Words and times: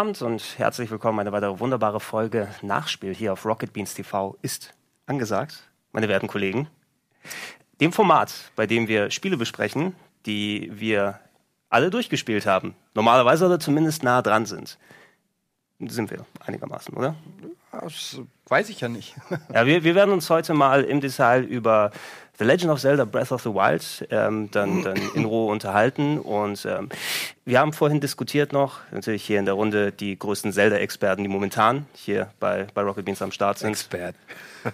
Abend 0.00 0.22
und 0.22 0.42
herzlich 0.56 0.90
willkommen. 0.90 1.20
Eine 1.20 1.30
weitere 1.30 1.60
wunderbare 1.60 2.00
Folge 2.00 2.48
Nachspiel 2.62 3.14
hier 3.14 3.34
auf 3.34 3.44
Rocket 3.44 3.74
Beans 3.74 3.92
TV 3.92 4.34
ist 4.40 4.72
angesagt, 5.04 5.68
meine 5.92 6.08
werten 6.08 6.26
Kollegen. 6.26 6.68
Dem 7.82 7.92
Format, 7.92 8.32
bei 8.56 8.66
dem 8.66 8.88
wir 8.88 9.10
Spiele 9.10 9.36
besprechen, 9.36 9.94
die 10.24 10.70
wir 10.72 11.20
alle 11.68 11.90
durchgespielt 11.90 12.46
haben. 12.46 12.74
Normalerweise 12.94 13.44
oder 13.44 13.60
zumindest 13.60 14.02
nah 14.02 14.22
dran 14.22 14.46
sind. 14.46 14.78
Sind 15.80 16.10
wir 16.10 16.24
einigermaßen, 16.46 16.94
oder? 16.96 17.14
Das 17.70 18.22
weiß 18.46 18.70
ich 18.70 18.80
ja 18.80 18.88
nicht. 18.88 19.14
ja, 19.52 19.66
wir, 19.66 19.84
wir 19.84 19.94
werden 19.94 20.14
uns 20.14 20.30
heute 20.30 20.54
mal 20.54 20.82
im 20.82 21.02
Detail 21.02 21.44
über 21.44 21.90
The 22.40 22.46
Legend 22.46 22.72
of 22.72 22.80
Zelda 22.80 23.04
Breath 23.04 23.32
of 23.32 23.42
the 23.42 23.50
Wild 23.50 24.08
ähm, 24.08 24.50
dann, 24.50 24.82
dann 24.82 24.96
in 25.14 25.26
Ruhe 25.26 25.52
unterhalten. 25.52 26.18
Und 26.18 26.64
ähm, 26.64 26.88
wir 27.44 27.60
haben 27.60 27.74
vorhin 27.74 28.00
diskutiert 28.00 28.54
noch, 28.54 28.78
natürlich 28.92 29.22
hier 29.24 29.38
in 29.38 29.44
der 29.44 29.52
Runde, 29.52 29.92
die 29.92 30.18
größten 30.18 30.50
Zelda-Experten, 30.50 31.22
die 31.22 31.28
momentan 31.28 31.84
hier 31.92 32.30
bei, 32.40 32.66
bei 32.72 32.80
Rocket 32.80 33.04
Beans 33.04 33.20
am 33.20 33.30
Start 33.30 33.58
sind. 33.58 33.72
Expert. 33.72 34.14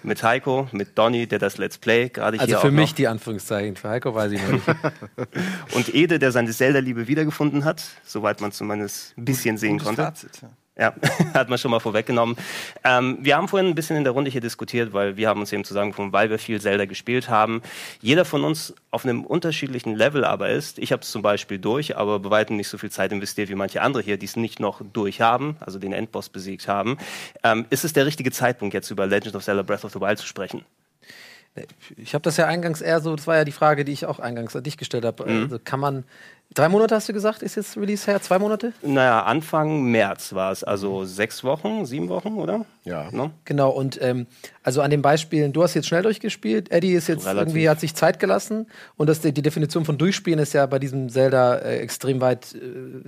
Mit 0.03 0.23
Heiko, 0.23 0.69
mit 0.71 0.97
Donny, 0.97 1.27
der 1.27 1.39
das 1.39 1.57
Let's 1.57 1.77
Play 1.77 2.07
gerade 2.07 2.39
also 2.39 2.47
hier 2.47 2.59
für 2.59 2.67
auch 2.69 2.71
mich 2.71 2.91
noch. 2.91 2.95
die 2.95 3.07
Anführungszeichen, 3.09 3.75
für 3.75 3.89
Heiko 3.89 4.15
weiß 4.15 4.31
ich 4.31 4.41
noch 4.41 4.53
nicht. 4.53 4.67
Und 5.75 5.93
Ede, 5.93 6.19
der 6.19 6.31
seine 6.31 6.51
Zelda-Liebe 6.51 7.09
wiedergefunden 7.09 7.65
hat, 7.65 7.83
soweit 8.05 8.39
man 8.39 8.53
zumindest 8.53 9.13
ein 9.17 9.25
bisschen 9.25 9.57
sehen 9.57 9.73
Gutes 9.73 9.87
konnte. 9.87 10.03
Fazit, 10.03 10.41
ja. 10.41 10.49
Ja, 10.77 10.93
hat 11.33 11.49
man 11.49 11.57
schon 11.57 11.71
mal 11.71 11.79
vorweggenommen. 11.79 12.37
Ähm, 12.83 13.17
wir 13.21 13.35
haben 13.35 13.47
vorhin 13.47 13.67
ein 13.67 13.75
bisschen 13.75 13.97
in 13.97 14.03
der 14.03 14.13
Runde 14.13 14.29
hier 14.29 14.41
diskutiert, 14.41 14.93
weil 14.93 15.17
wir 15.17 15.27
haben 15.27 15.39
uns 15.39 15.51
eben 15.51 15.63
zusammengefunden, 15.63 16.13
weil 16.13 16.29
wir 16.29 16.37
viel 16.37 16.61
Zelda 16.61 16.85
gespielt 16.85 17.29
haben. 17.29 17.61
Jeder 18.01 18.25
von 18.25 18.43
uns 18.43 18.75
auf 18.91 19.03
einem 19.03 19.25
unterschiedlichen 19.25 19.95
Level 19.95 20.23
aber 20.23 20.49
ist. 20.49 20.77
Ich 20.77 20.91
habe 20.91 21.01
es 21.01 21.11
zum 21.11 21.21
Beispiel 21.21 21.57
durch, 21.57 21.97
aber 21.97 22.19
bei 22.19 22.29
weitem 22.29 22.57
nicht 22.57 22.67
so 22.67 22.77
viel 22.77 22.91
Zeit 22.91 23.11
investiert 23.11 23.49
wie 23.49 23.55
manche 23.55 23.81
andere 23.81 24.03
hier, 24.03 24.17
die 24.17 24.25
es 24.25 24.35
nicht 24.35 24.59
noch 24.59 24.81
durch 24.93 25.19
haben, 25.21 25.57
also 25.59 25.79
den 25.79 25.93
Endboss 25.93 26.29
besiegt 26.29 26.67
haben. 26.67 26.97
Ähm, 27.43 27.65
ist 27.69 27.83
es 27.83 27.93
der 27.93 28.05
richtige 28.05 28.31
Zeitpunkt, 28.31 28.73
jetzt 28.73 28.91
über 28.91 29.07
Legend 29.07 29.35
of 29.35 29.43
Zelda 29.43 29.63
Breath 29.63 29.83
of 29.83 29.93
the 29.93 29.99
Wild 29.99 30.19
zu 30.19 30.27
sprechen? 30.27 30.63
Ich 31.97 32.13
habe 32.13 32.21
das 32.21 32.37
ja 32.37 32.45
eingangs 32.45 32.81
eher 32.81 32.99
so, 33.01 33.15
das 33.15 33.27
war 33.27 33.37
ja 33.37 33.43
die 33.43 33.51
Frage, 33.51 33.85
die 33.85 33.91
ich 33.91 34.05
auch 34.05 34.19
eingangs 34.19 34.55
an 34.55 34.63
dich 34.63 34.77
gestellt 34.77 35.05
habe. 35.05 35.25
Mhm. 35.25 35.43
Also 35.43 35.59
kann 35.63 35.79
man, 35.79 36.03
drei 36.53 36.69
Monate 36.69 36.95
hast 36.95 37.07
du 37.07 37.13
gesagt, 37.13 37.43
ist 37.43 37.55
jetzt 37.55 37.77
Release 37.77 38.09
her? 38.09 38.21
Zwei 38.21 38.39
Monate? 38.39 38.73
Naja, 38.81 39.23
Anfang 39.23 39.83
März 39.83 40.33
war 40.33 40.51
es, 40.51 40.63
also 40.63 41.05
sechs 41.05 41.43
Wochen, 41.43 41.85
sieben 41.85 42.09
Wochen, 42.09 42.35
oder? 42.35 42.65
Ja. 42.83 43.09
No? 43.11 43.31
Genau, 43.45 43.69
und 43.69 44.01
ähm, 44.01 44.27
also 44.63 44.81
an 44.81 44.89
den 44.89 45.01
Beispielen, 45.01 45.53
du 45.53 45.61
hast 45.61 45.73
jetzt 45.73 45.87
schnell 45.87 46.03
durchgespielt, 46.03 46.71
Eddie 46.71 46.93
ist 46.93 47.07
jetzt 47.07 47.25
Relativ. 47.25 47.49
irgendwie, 47.49 47.69
hat 47.69 47.79
sich 47.79 47.95
Zeit 47.95 48.19
gelassen 48.19 48.67
und 48.95 49.07
das, 49.07 49.21
die 49.21 49.33
Definition 49.33 49.85
von 49.85 49.97
Durchspielen 49.97 50.39
ist 50.39 50.53
ja 50.53 50.65
bei 50.65 50.79
diesem 50.79 51.09
Zelda 51.09 51.55
äh, 51.55 51.77
extrem 51.79 52.21
weit, 52.21 52.55
äh, 52.55 52.59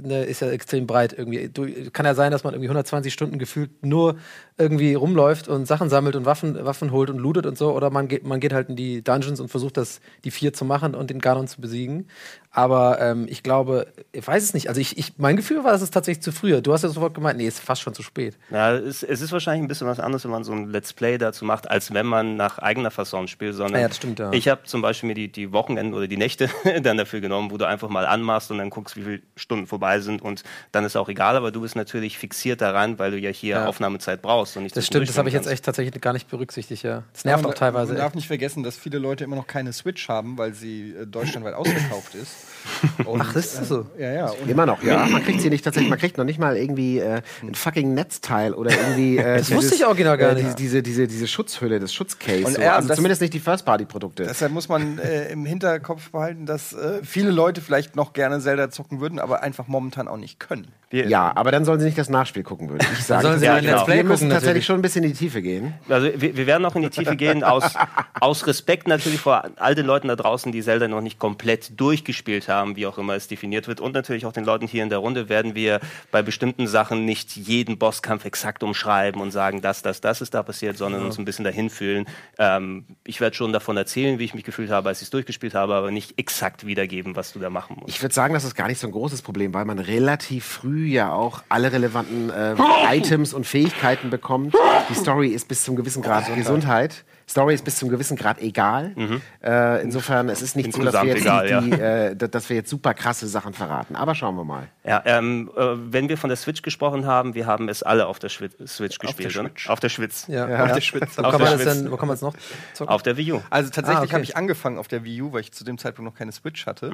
ne, 0.02 0.24
ist 0.26 0.42
ja 0.42 0.50
extrem 0.50 0.86
breit 0.86 1.14
irgendwie. 1.18 1.50
Du, 1.50 1.68
kann 1.92 2.06
ja 2.06 2.14
sein, 2.16 2.32
dass 2.32 2.44
man 2.44 2.54
irgendwie 2.54 2.68
120 2.68 3.12
Stunden 3.12 3.40
gefühlt 3.40 3.84
nur 3.84 4.18
irgendwie 4.58 4.94
rumläuft 4.94 5.48
und 5.48 5.66
Sachen 5.66 5.90
sammelt 5.90 6.18
und 6.18 6.26
Waffen, 6.26 6.66
Waffen 6.66 6.92
holt 6.92 7.10
und 7.10 7.18
lootet 7.18 7.46
und 7.46 7.58
so, 7.58 7.74
oder 7.74 7.90
man 7.90 8.10
geht, 8.10 8.26
man 8.26 8.42
geht 8.42 8.52
halt 8.52 8.70
in 8.70 8.76
die 8.76 9.02
Dungeons 9.02 9.40
und 9.40 9.48
versucht 9.48 9.78
das, 9.78 10.02
die 10.26 10.32
vier 10.32 10.52
zu 10.52 10.66
machen 10.66 10.94
und 10.94 11.10
den 11.10 11.20
Ganon 11.20 11.48
zu 11.48 11.62
besiegen. 11.62 12.08
Aber 12.52 13.00
ähm, 13.00 13.28
ich 13.30 13.44
glaube, 13.44 13.88
ich 14.12 14.26
weiß 14.28 14.42
es 14.42 14.54
nicht. 14.56 14.70
Also 14.70 14.82
ich, 14.82 14.98
ich, 14.98 15.14
mein 15.18 15.36
Gefühl 15.36 15.64
war, 15.64 15.74
es 15.76 15.84
ist 15.84 15.94
tatsächlich 15.94 16.24
zu 16.24 16.32
früh. 16.32 16.60
Du 16.62 16.74
hast 16.74 16.82
ja 16.82 16.90
sofort 16.90 17.14
gemeint, 17.14 17.38
nee, 17.38 17.46
ist 17.48 17.60
fast 17.60 17.82
schon 17.82 17.94
zu 17.94 18.02
spät. 18.02 18.38
Ja, 18.50 18.74
es, 18.74 19.04
es 19.04 19.22
ist 19.22 19.32
wahrscheinlich 19.32 19.64
ein 19.64 19.68
bisschen 19.68 19.86
was 19.86 20.00
anderes, 20.00 20.24
wenn 20.24 20.32
man 20.32 20.44
so 20.44 20.52
ein 20.54 20.68
Let's 20.68 20.92
Play 20.94 21.20
dazu 21.20 21.46
macht, 21.46 21.70
als 21.70 21.94
wenn 21.94 22.08
man 22.08 22.38
nach 22.38 22.58
eigener 22.58 22.90
Fasson 22.90 23.28
spielt. 23.28 23.54
Sondern 23.54 23.76
Ah 23.76 23.82
ja, 23.82 23.88
das 23.88 23.98
stimmt, 23.98 24.18
ja. 24.18 24.32
Ich 24.34 24.48
habe 24.48 24.64
zum 24.64 24.82
Beispiel 24.82 25.08
mir 25.10 25.14
die, 25.14 25.32
die 25.32 25.52
Wochenenden 25.52 25.94
oder 25.94 26.08
die 26.08 26.18
Nächte 26.18 26.50
dann 26.82 26.98
dafür 26.98 27.22
genommen, 27.22 27.52
wo 27.52 27.58
du 27.58 27.68
einfach 27.68 27.88
mal 27.90 28.08
anmachst 28.08 28.50
und 28.50 28.58
dann 28.58 28.72
guckst, 28.72 28.96
wie 28.98 29.04
viele 29.04 29.22
Stunden 29.36 29.68
vorbei 29.68 30.00
sind 30.00 30.24
und 30.24 30.42
dann 30.72 30.84
ist 30.86 30.96
auch 30.96 31.08
egal, 31.10 31.36
aber 31.36 31.52
du 31.52 31.62
bist 31.62 31.76
natürlich 31.76 32.18
fixiert 32.18 32.62
daran, 32.62 32.98
weil 32.98 33.12
du 33.12 33.20
ja 33.20 33.30
hier 33.30 33.58
Ja. 33.58 33.66
Aufnahmezeit 33.68 34.24
brauchst. 34.24 34.58
Und 34.58 34.64
nicht 34.64 34.76
Das 34.76 34.88
stimmt, 34.88 35.08
das 35.08 35.20
habe 35.20 35.30
ich 35.30 35.36
jetzt 35.36 35.48
echt 35.48 35.66
tatsächlich 35.66 36.02
gar 36.02 36.14
nicht 36.14 36.28
berücksichtigt, 36.28 36.82
ja. 36.82 37.04
Das 37.14 37.26
nervt 37.26 37.44
Man- 37.44 37.52
auch 37.52 37.56
teilweise. 37.56 37.90
Man 37.94 37.98
darf 37.98 38.08
echt. 38.08 38.16
nicht 38.16 38.28
vergessen, 38.28 38.64
dass 38.64 38.76
viele 38.76 38.98
Leute 38.98 39.24
immer 39.24 39.36
noch 39.36 39.46
keine 39.48 39.72
Switch 39.72 40.10
haben, 40.10 40.38
weil 40.40 40.56
sie 40.56 40.92
äh, 41.00 41.06
deutschlandweit 41.06 41.54
ausverkauft 41.54 42.16
ist. 42.16 42.39
Und, 43.06 43.22
Ach, 43.22 43.36
ist 43.36 43.58
das 43.58 43.68
so? 43.68 43.86
Äh, 43.98 44.04
ja, 44.04 44.14
ja. 44.14 44.26
Und 44.30 44.50
Immer 44.50 44.66
noch, 44.66 44.84
ja. 44.84 45.06
Man 45.06 45.24
kriegt 45.24 45.42
sie 45.42 45.50
nicht 45.50 45.64
tatsächlich, 45.64 45.90
man 45.90 45.98
kriegt 46.00 46.18
noch 46.18 46.26
nicht 46.26 46.40
mal 46.40 46.56
irgendwie 46.56 47.00
äh, 47.00 47.22
ein 47.42 47.56
fucking 47.56 47.94
Netzteil 47.94 48.54
oder 48.54 48.72
irgendwie. 48.72 49.18
Äh, 49.18 49.38
Das 49.38 49.52
wusste 49.52 49.76
ich 49.76 49.86
original 49.86 50.18
gar 50.18 50.32
äh, 50.38 50.44
nicht. 50.44 50.60
Diese, 50.60 50.84
diese, 50.84 51.08
diese 51.08 51.28
Schutzhülle, 51.28 51.80
das 51.80 51.94
Schutzcase. 51.94 52.46
Und 52.46 52.56
So. 52.56 52.62
ja, 52.62 52.76
also 52.76 52.88
das- 52.88 52.98
zumindest 52.98 53.22
nicht 53.22 53.34
die 53.34 53.40
First-Party-Produkte. 53.40 54.24
deshalb 54.24 54.52
muss 54.52 54.70
man 54.70 55.00
äh, 55.00 55.32
im 55.32 55.46
Hinterkopf 55.46 56.12
behalten, 56.12 56.46
dass 56.46 56.74
äh, 56.74 57.00
viele 57.04 57.32
Leute 57.32 57.62
vielleicht 57.62 57.96
noch 57.96 58.14
gerne 58.14 58.40
Zelda 58.40 58.70
zocken 58.70 59.00
würden, 59.02 59.20
aber 59.20 59.42
einfach 59.42 59.68
momentan 59.68 60.08
auch 60.08 60.18
nicht 60.18 60.40
können. 60.40 60.68
Wir- 60.90 61.08
Ja, 61.08 61.32
aber 61.36 61.52
dann 61.52 61.66
sollen 61.66 61.80
sie 61.80 61.86
nicht 61.86 61.98
das 61.98 62.10
Nachspiel 62.10 62.44
gucken, 62.44 62.70
würde 62.70 62.86
ich 62.94 63.04
sagen. 63.04 63.24
sollen 63.24 63.40
sie 63.40 63.46
Ja, 63.46 63.54
mal 63.54 63.58
ein 63.60 63.64
genau. 63.64 63.76
Let's 63.78 63.86
Play 63.86 63.98
wir 63.98 64.04
müssen 64.04 64.30
tatsächlich 64.30 64.44
natürlich. 64.46 64.66
schon 64.66 64.76
ein 64.80 64.82
bisschen 64.84 65.04
in 65.06 65.12
die 65.12 65.18
Tiefe 65.18 65.42
gehen. 65.42 65.74
Also 65.88 66.08
wir, 66.16 66.36
wir 66.38 66.46
werden 66.48 66.66
auch 66.66 66.76
in 66.76 66.82
die 66.84 66.90
Tiefe 66.90 67.16
gehen, 67.16 67.44
aus, 67.44 67.74
aus 68.20 68.46
Respekt 68.48 68.88
natürlich 68.88 69.20
vor 69.20 69.44
all 69.58 69.76
den 69.76 69.86
Leuten 69.86 70.08
da 70.08 70.16
draußen, 70.16 70.52
die 70.52 70.62
Zelda 70.62 70.88
noch 70.88 71.02
nicht 71.02 71.18
komplett 71.20 71.80
durchgespielt 71.80 72.29
haben, 72.48 72.76
wie 72.76 72.86
auch 72.86 72.98
immer 72.98 73.14
es 73.16 73.28
definiert 73.28 73.68
wird. 73.68 73.80
Und 73.80 73.94
natürlich 73.94 74.26
auch 74.26 74.34
den 74.34 74.46
Leuten 74.46 74.68
hier 74.68 74.84
in 74.84 74.90
der 74.90 75.00
Runde 75.00 75.30
werden 75.30 75.56
wir 75.56 75.80
bei 76.12 76.22
bestimmten 76.22 76.68
Sachen 76.68 77.06
nicht 77.06 77.36
jeden 77.36 77.78
Bosskampf 77.78 78.26
exakt 78.26 78.64
umschreiben 78.64 79.22
und 79.22 79.32
sagen, 79.32 79.62
das, 79.62 79.82
das, 79.82 80.02
das 80.02 80.22
ist 80.22 80.34
da 80.34 80.44
passiert, 80.44 80.78
sondern 80.78 81.04
uns 81.04 81.18
ein 81.18 81.26
bisschen 81.26 81.46
dahin 81.46 81.70
fühlen. 81.70 82.06
Ähm, 82.38 82.86
ich 83.06 83.22
werde 83.22 83.36
schon 83.36 83.54
davon 83.54 83.78
erzählen, 83.78 84.20
wie 84.20 84.26
ich 84.26 84.34
mich 84.34 84.44
gefühlt 84.44 84.70
habe, 84.70 84.90
als 84.90 85.00
ich 85.00 85.06
es 85.06 85.10
durchgespielt 85.10 85.54
habe, 85.56 85.74
aber 85.74 85.92
nicht 85.92 86.18
exakt 86.18 86.66
wiedergeben, 86.66 87.16
was 87.16 87.34
du 87.34 87.40
da 87.40 87.50
machen 87.50 87.78
musst. 87.80 87.90
Ich 87.90 88.02
würde 88.02 88.14
sagen, 88.14 88.34
das 88.34 88.44
ist 88.44 88.56
gar 88.56 88.68
nicht 88.68 88.80
so 88.80 88.88
ein 88.88 88.92
großes 88.92 89.22
Problem, 89.22 89.54
weil 89.54 89.66
man 89.66 89.80
relativ 89.80 90.46
früh 90.46 90.88
ja 90.88 91.12
auch 91.12 91.44
alle 91.50 91.72
relevanten 91.72 92.30
äh, 92.30 92.56
Items 92.90 93.34
und 93.34 93.46
Fähigkeiten 93.46 94.10
bekommt. 94.10 94.54
Die 94.90 94.96
Story 94.96 95.30
ist 95.30 95.48
bis 95.48 95.64
zum 95.64 95.76
gewissen 95.76 96.02
Grad 96.02 96.34
Gesundheit. 96.36 97.04
Story 97.30 97.54
ist 97.54 97.64
bis 97.64 97.78
zum 97.78 97.90
gewissen 97.90 98.18
Grad 98.18 98.42
egal. 98.42 98.96
Äh, 99.44 99.84
insofern, 99.84 100.30
es 100.30 100.42
ist 100.42 100.56
nicht 100.56 100.74
so, 100.74 100.82
dass 100.82 100.96
wir, 100.96 101.04
jetzt 101.06 101.22
egal, 101.22 101.62
die, 101.62 101.70
die, 101.70 101.80
äh, 101.80 102.16
dass 102.16 102.50
wir 102.50 102.56
jetzt 102.56 102.70
super 102.72 102.96
krasse 102.96 103.28
Sachen 103.28 103.54
verraten. 103.54 103.96
Aber 103.96 104.16
schauen 104.16 104.36
wir 104.36 104.44
mal. 104.44 104.68
Ja, 104.84 105.04
ähm, 105.06 105.52
äh, 105.56 105.62
wenn 105.76 106.10
wir 106.10 106.18
von 106.18 106.30
der 106.30 106.38
Switch 106.38 106.64
gesprochen 106.64 107.06
haben, 107.06 107.36
wir 107.36 107.46
haben 107.46 107.70
es 107.70 107.84
alle 107.84 108.08
auf 108.08 108.18
der 108.18 108.30
Schwi 108.30 108.50
Switch 108.66 108.98
gespielt. 108.98 109.38
Auf 109.68 109.80
der 109.80 109.90
Schwitz. 109.90 110.26
Ja. 110.28 110.64
Auf 110.64 110.72
der 110.74 110.82
Schwitz. 110.82 111.18
Wo 111.18 111.22
Auf 111.24 111.32
kann 111.38 111.42
der 111.42 111.60
Schwitz. 111.60 111.92
wo 111.92 111.98
kann 111.98 112.08
man 112.08 112.16
es 112.16 112.22
noch 112.22 112.34
zocken? 112.74 112.92
Auf 112.94 113.04
der 113.04 113.16
Wii 113.18 113.34
U. 113.34 113.42
Also 113.52 113.70
tatsächlich 113.70 114.00
Ah, 114.00 114.04
okay. 114.04 114.14
habe 114.14 114.24
ich 114.24 114.36
angefangen 114.36 114.80
auf 114.80 114.88
der 114.88 115.04
Wii 115.04 115.22
U, 115.22 115.32
weil 115.34 115.42
ich 115.42 115.52
zu 115.52 115.64
dem 115.64 115.78
Zeitpunkt 115.78 116.12
noch 116.12 116.18
keine 116.18 116.32
Switch 116.32 116.66
hatte. 116.66 116.92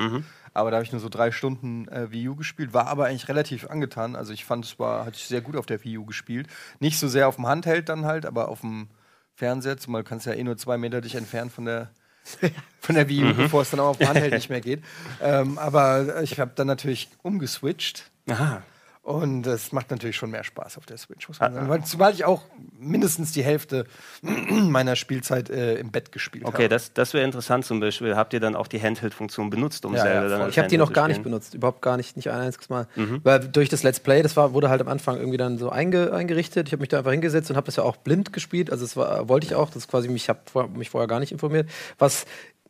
Aber 0.53 0.69
da 0.72 0.78
habe 0.78 0.84
ich 0.84 0.91
nur 0.91 1.00
so 1.01 1.07
drei 1.09 1.31
Stunden 1.31 1.88
äh, 1.88 2.12
Wii 2.12 2.28
U 2.29 2.35
gespielt, 2.35 2.74
war 2.74 2.88
aber 2.88 3.06
eigentlich 3.06 3.29
relativ 3.29 3.69
angetan. 3.69 4.16
Also 4.16 4.34
ich 4.34 4.44
fand, 4.44 4.66
es 4.66 4.78
war, 4.79 5.06
hatte 5.06 5.16
ich 5.16 5.25
sehr 5.28 5.41
gut 5.41 5.56
auf 5.56 5.66
der 5.66 5.84
Wii 5.84 5.97
U 6.00 6.06
gespielt. 6.06 6.47
Nicht 6.79 7.00
so 7.00 7.07
sehr 7.07 7.28
auf 7.29 7.35
dem 7.38 7.47
Handheld 7.47 7.88
dann 7.90 8.06
halt, 8.06 8.25
aber 8.25 8.50
auf 8.50 8.62
dem 8.62 8.88
Fernseher, 9.35 9.78
zumal 9.78 10.03
du 10.03 10.09
kannst 10.09 10.25
ja 10.25 10.34
eh 10.34 10.44
nur 10.44 10.57
zwei 10.57 10.78
Meter 10.78 11.01
dich 11.01 11.16
entfernen 11.16 11.50
von 11.50 11.66
der 11.66 11.90
von 12.79 12.96
der 12.96 13.07
Wii 13.07 13.23
U, 13.23 13.34
bevor 13.35 13.62
es 13.62 13.69
dann 13.69 13.79
auch 13.79 13.90
auf 13.90 14.00
Handheld 14.00 14.34
nicht 14.34 14.50
mehr 14.50 14.62
geht. 14.62 14.84
Ähm, 15.22 15.57
aber 15.59 16.23
ich 16.23 16.40
habe 16.40 16.51
dann 16.56 16.68
natürlich 16.68 17.09
umgeswitcht. 17.22 18.09
Aha. 18.28 18.63
Und 19.06 19.46
es 19.46 19.72
macht 19.72 19.92
natürlich 19.92 20.16
schon 20.16 20.32
mehr 20.32 20.44
Spaß 20.44 20.80
auf 20.80 20.88
der 20.88 20.98
Switch, 20.98 21.28
muss 21.28 21.40
man 21.40 21.54
sagen. 21.54 21.70
Weil, 21.70 21.84
zumal 21.84 22.12
ich 22.12 22.26
auch 22.26 22.42
mindestens 22.80 23.32
die 23.34 23.44
Hälfte 23.44 23.86
meiner 24.24 24.96
Spielzeit 24.96 25.52
äh, 25.52 25.76
im 25.76 25.92
Bett 25.92 26.12
gespielt 26.12 26.44
Okay, 26.44 26.64
habe. 26.64 26.70
das, 26.70 26.92
das 26.92 27.14
wäre 27.14 27.24
interessant 27.24 27.66
zum 27.66 27.80
Beispiel. 27.80 28.16
Habt 28.16 28.34
ihr 28.34 28.40
dann 28.40 28.56
auch 28.56 28.66
die 28.66 28.82
Handheld-Funktion 28.82 29.52
benutzt, 29.52 29.86
um 29.86 29.94
Ja, 29.94 30.02
Zelda 30.02 30.24
ja, 30.24 30.40
dann 30.40 30.50
Ich 30.50 30.58
habe 30.58 30.70
die 30.70 30.80
noch 30.80 30.92
gar 30.92 31.08
nicht 31.08 31.22
benutzt, 31.22 31.54
überhaupt 31.54 31.84
gar 31.84 31.98
nicht, 31.98 32.16
nicht 32.16 32.32
ein 32.32 32.40
einziges 32.40 32.70
Mal. 32.70 32.88
Mhm. 32.96 33.20
Weil 33.22 33.42
durch 33.42 33.70
das 33.70 33.84
Let's 33.84 34.00
Play, 34.00 34.24
das 34.24 34.36
war, 34.38 34.54
wurde 34.54 34.70
halt 34.70 34.82
am 34.82 34.88
Anfang 34.88 35.18
irgendwie 35.18 35.38
dann 35.38 35.60
so 35.60 35.70
einge, 35.70 36.12
eingerichtet. 36.12 36.68
Ich 36.68 36.74
habe 36.74 36.82
mich 36.82 36.90
da 36.90 36.98
einfach 36.98 37.12
hingesetzt 37.12 37.52
und 37.52 37.58
habe 37.58 37.68
das 37.68 37.76
ja 37.76 37.84
auch 37.84 37.98
blind 37.98 38.34
gespielt. 38.34 38.72
Also 38.72 38.86
das 38.86 38.98
war, 38.98 39.30
wollte 39.30 39.46
ich 39.46 39.54
auch. 39.54 39.68
Das 39.68 39.84
ist 39.84 39.88
quasi 39.88 40.08
mich 40.08 40.30
habe 40.30 40.40
vor, 40.52 40.68
mich 40.68 40.90
vorher 40.90 41.08
gar 41.08 41.20
nicht 41.20 41.32
informiert. 41.32 41.70
Was 42.00 42.25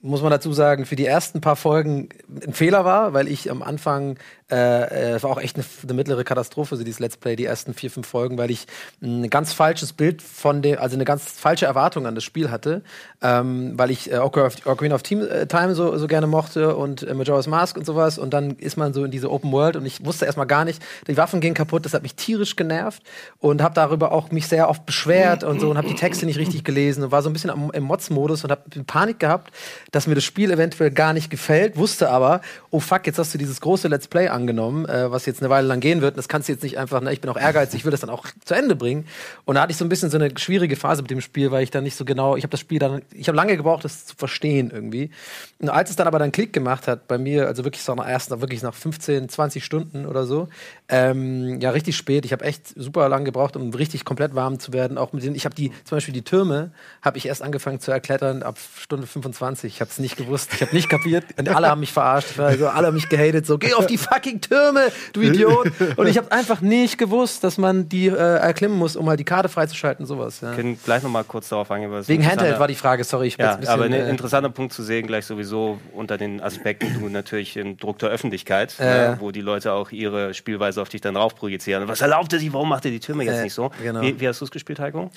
muss 0.05 0.21
man 0.21 0.29
dazu 0.29 0.53
sagen, 0.53 0.85
für 0.85 0.95
die 0.95 1.05
ersten 1.05 1.41
paar 1.41 1.55
Folgen 1.55 2.09
ein 2.45 2.53
Fehler 2.53 2.85
war, 2.85 3.13
weil 3.13 3.27
ich 3.27 3.49
am 3.49 3.63
Anfang, 3.63 4.17
äh, 4.51 5.15
äh, 5.15 5.23
war 5.23 5.31
auch 5.31 5.41
echt 5.41 5.55
eine, 5.55 5.65
eine 5.83 5.93
mittlere 5.93 6.23
Katastrophe, 6.23 6.75
so 6.75 6.83
dieses 6.83 6.99
Let's 6.99 7.17
Play, 7.17 7.35
die 7.35 7.45
ersten 7.45 7.73
vier, 7.73 7.89
fünf 7.89 8.07
Folgen, 8.07 8.37
weil 8.37 8.51
ich 8.51 8.67
ein 9.01 9.29
ganz 9.29 9.53
falsches 9.53 9.93
Bild 9.93 10.21
von 10.21 10.61
dem, 10.61 10.77
also 10.77 10.95
eine 10.95 11.05
ganz 11.05 11.23
falsche 11.31 11.65
Erwartung 11.65 12.05
an 12.05 12.13
das 12.13 12.23
Spiel 12.23 12.51
hatte, 12.51 12.83
ähm, 13.23 13.73
weil 13.75 13.89
ich 13.89 14.11
äh, 14.11 14.17
Ocar- 14.17 14.51
Ocarina 14.65 14.95
of 14.95 15.03
Team, 15.03 15.21
äh, 15.21 15.47
Time 15.47 15.73
so, 15.73 15.97
so 15.97 16.05
gerne 16.05 16.27
mochte 16.27 16.75
und 16.75 17.01
äh, 17.01 17.15
Majora's 17.15 17.47
Mask 17.47 17.75
und 17.75 17.85
sowas. 17.85 18.19
Und 18.19 18.33
dann 18.35 18.51
ist 18.51 18.77
man 18.77 18.93
so 18.93 19.03
in 19.03 19.11
diese 19.11 19.31
Open 19.31 19.51
World 19.51 19.77
und 19.77 19.85
ich 19.85 20.05
wusste 20.05 20.25
erstmal 20.25 20.45
gar 20.45 20.63
nicht, 20.63 20.81
die 21.07 21.17
Waffen 21.17 21.41
gehen 21.41 21.55
kaputt, 21.55 21.85
das 21.85 21.95
hat 21.95 22.03
mich 22.03 22.15
tierisch 22.15 22.55
genervt 22.55 23.01
und 23.39 23.63
habe 23.63 23.73
darüber 23.73 24.11
auch 24.11 24.31
mich 24.31 24.47
sehr 24.47 24.69
oft 24.69 24.85
beschwert 24.85 25.43
und 25.43 25.59
so 25.59 25.71
und 25.71 25.77
habe 25.77 25.87
die 25.87 25.95
Texte 25.95 26.27
nicht 26.27 26.37
richtig 26.37 26.63
gelesen 26.63 27.03
und 27.03 27.11
war 27.11 27.23
so 27.23 27.29
ein 27.29 27.33
bisschen 27.33 27.49
am, 27.49 27.71
im 27.71 27.83
Mods-Modus 27.83 28.43
und 28.43 28.51
habe 28.51 28.61
Panik 28.85 29.19
gehabt, 29.19 29.51
dass 29.91 30.05
mir 30.05 30.15
das 30.15 30.23
Spiel 30.23 30.51
eventuell 30.51 30.91
gar 30.91 31.13
nicht 31.13 31.31
gefällt, 31.31 31.77
wusste 31.77 32.11
aber, 32.11 32.41
oh 32.69 32.79
fuck, 32.79 33.07
jetzt 33.07 33.17
hast 33.17 33.33
du 33.33 33.39
dieses 33.39 33.59
große 33.59 33.87
Let's 33.87 34.07
Play 34.07 34.34
angenommen, 34.35 34.85
äh, 34.85 35.09
was 35.09 35.25
jetzt 35.25 35.41
eine 35.41 35.49
Weile 35.49 35.67
lang 35.67 35.79
gehen 35.79 36.01
wird. 36.01 36.17
Das 36.17 36.27
kannst 36.27 36.47
du 36.47 36.53
jetzt 36.53 36.61
nicht 36.61 36.77
einfach, 36.77 37.01
ne, 37.01 37.11
ich 37.11 37.21
bin 37.21 37.31
auch 37.31 37.37
ehrgeizig, 37.37 37.79
ich 37.79 37.85
will 37.85 37.91
das 37.91 38.01
dann 38.01 38.09
auch 38.09 38.27
zu 38.43 38.53
Ende 38.53 38.75
bringen. 38.75 39.07
Und 39.45 39.55
da 39.55 39.61
hatte 39.61 39.71
ich 39.71 39.77
so 39.77 39.85
ein 39.85 39.89
bisschen 39.89 40.09
so 40.09 40.17
eine 40.17 40.37
schwierige 40.37 40.75
Phase 40.75 41.01
mit 41.01 41.09
dem 41.11 41.21
Spiel, 41.21 41.51
weil 41.51 41.63
ich 41.63 41.71
dann 41.71 41.83
nicht 41.83 41.95
so 41.95 42.05
genau, 42.05 42.35
ich 42.35 42.43
habe 42.43 42.51
das 42.51 42.59
Spiel 42.59 42.79
dann, 42.79 43.01
ich 43.13 43.27
habe 43.27 43.35
lange 43.35 43.57
gebraucht, 43.57 43.83
das 43.85 44.05
zu 44.05 44.15
verstehen 44.15 44.69
irgendwie. 44.71 45.09
Und 45.59 45.69
als 45.69 45.89
es 45.89 45.95
dann 45.95 46.07
aber 46.07 46.19
dann 46.19 46.31
Klick 46.31 46.53
gemacht 46.53 46.87
hat 46.87 47.07
bei 47.07 47.17
mir, 47.17 47.47
also 47.47 47.63
wirklich 47.63 47.83
so 47.83 47.95
nach 47.95 48.07
erst, 48.07 48.29
wirklich 48.29 48.61
nach 48.61 48.73
15, 48.73 49.29
20 49.29 49.63
Stunden 49.63 50.05
oder 50.05 50.25
so, 50.25 50.49
ähm, 50.89 51.59
ja 51.61 51.71
richtig 51.71 51.95
spät. 51.97 52.25
Ich 52.25 52.31
habe 52.31 52.43
echt 52.45 52.67
super 52.75 53.09
lang 53.09 53.25
gebraucht, 53.25 53.55
um 53.55 53.73
richtig 53.73 54.05
komplett 54.05 54.35
warm 54.35 54.59
zu 54.59 54.71
werden. 54.73 54.97
Auch 54.97 55.13
mit 55.13 55.23
den, 55.23 55.33
ich 55.35 55.45
habe 55.45 55.55
die, 55.55 55.71
zum 55.83 55.95
Beispiel 55.97 56.13
die 56.13 56.21
Türme, 56.23 56.71
habe 57.01 57.17
ich 57.17 57.25
erst 57.27 57.41
angefangen 57.41 57.79
zu 57.79 57.91
erklettern 57.91 58.43
ab 58.43 58.57
Stunde 58.79 59.07
25. 59.07 59.73
Ich 59.73 59.81
habe 59.81 59.89
es 59.89 59.97
nicht 59.99 60.15
gewusst, 60.17 60.51
ich 60.53 60.61
habe 60.61 60.75
nicht 60.75 60.89
kapiert. 60.89 61.25
Und 61.37 61.49
alle 61.49 61.69
haben 61.69 61.79
mich 61.79 61.91
verarscht, 61.91 62.31
ich 62.31 62.37
war 62.37 62.55
so, 62.55 62.67
alle 62.67 62.87
haben 62.87 62.93
mich 62.93 63.09
gehatet, 63.09 63.45
so 63.47 63.57
geh 63.57 63.73
auf 63.73 63.87
die 63.87 63.97
fucking 63.97 64.41
Türme, 64.41 64.91
du 65.13 65.21
Idiot. 65.21 65.71
Und 65.97 66.07
ich 66.07 66.17
habe 66.17 66.31
einfach 66.31 66.61
nicht 66.61 66.97
gewusst, 66.97 67.43
dass 67.43 67.57
man 67.57 67.89
die 67.89 68.07
äh, 68.07 68.11
erklimmen 68.15 68.77
muss, 68.77 68.95
um 68.95 69.05
mal 69.05 69.17
die 69.17 69.23
Karte 69.23 69.49
freizuschalten, 69.49 70.05
sowas. 70.05 70.41
Ja. 70.41 70.49
Wir 70.49 70.55
können 70.55 70.79
gleich 70.83 71.01
noch 71.01 71.09
mal 71.09 71.23
kurz 71.23 71.49
darauf 71.49 71.71
eingehen. 71.71 71.91
Wegen 72.07 72.25
Handheld 72.25 72.59
war 72.59 72.67
die 72.67 72.75
Frage, 72.75 73.03
sorry, 73.03 73.27
ich 73.27 73.37
bin 73.37 73.45
Ja, 73.45 73.53
ein 73.53 73.59
bisschen, 73.61 73.73
aber 73.73 73.85
ein 73.85 73.93
äh, 73.93 74.09
interessanter 74.09 74.49
Punkt 74.49 74.73
zu 74.73 74.83
sehen, 74.83 75.07
gleich 75.07 75.25
sowieso 75.25 75.79
unter 75.93 76.17
den 76.17 76.41
Aspekten, 76.41 76.87
du 76.99 77.09
natürlich 77.09 77.57
im 77.57 77.77
Druck 77.77 77.97
der 77.99 78.09
Öffentlichkeit, 78.09 78.75
Äh. 78.79 78.83
ne, 78.83 79.17
wo 79.19 79.31
die 79.31 79.41
Leute 79.41 79.73
auch 79.73 79.91
ihre 79.91 80.33
Spielweise 80.33 80.74
auf 80.77 80.89
dich 80.89 81.01
dann 81.01 81.15
rauf 81.15 81.35
projizieren. 81.35 81.87
Was 81.87 82.01
erlaubt 82.01 82.31
er 82.33 82.39
sich? 82.39 82.51
Warum 82.53 82.69
macht 82.69 82.85
er 82.85 82.91
die 82.91 82.99
Türme 82.99 83.23
jetzt 83.23 83.39
Äh, 83.39 83.43
nicht 83.43 83.53
so? 83.53 83.71
genau. 83.81 84.01
Wie, 84.01 84.19
wie 84.19 84.27
hast 84.27 84.41
du 84.41 84.45
es 84.45 84.51
gespielt, 84.51 84.79
Heiko? 84.79 85.09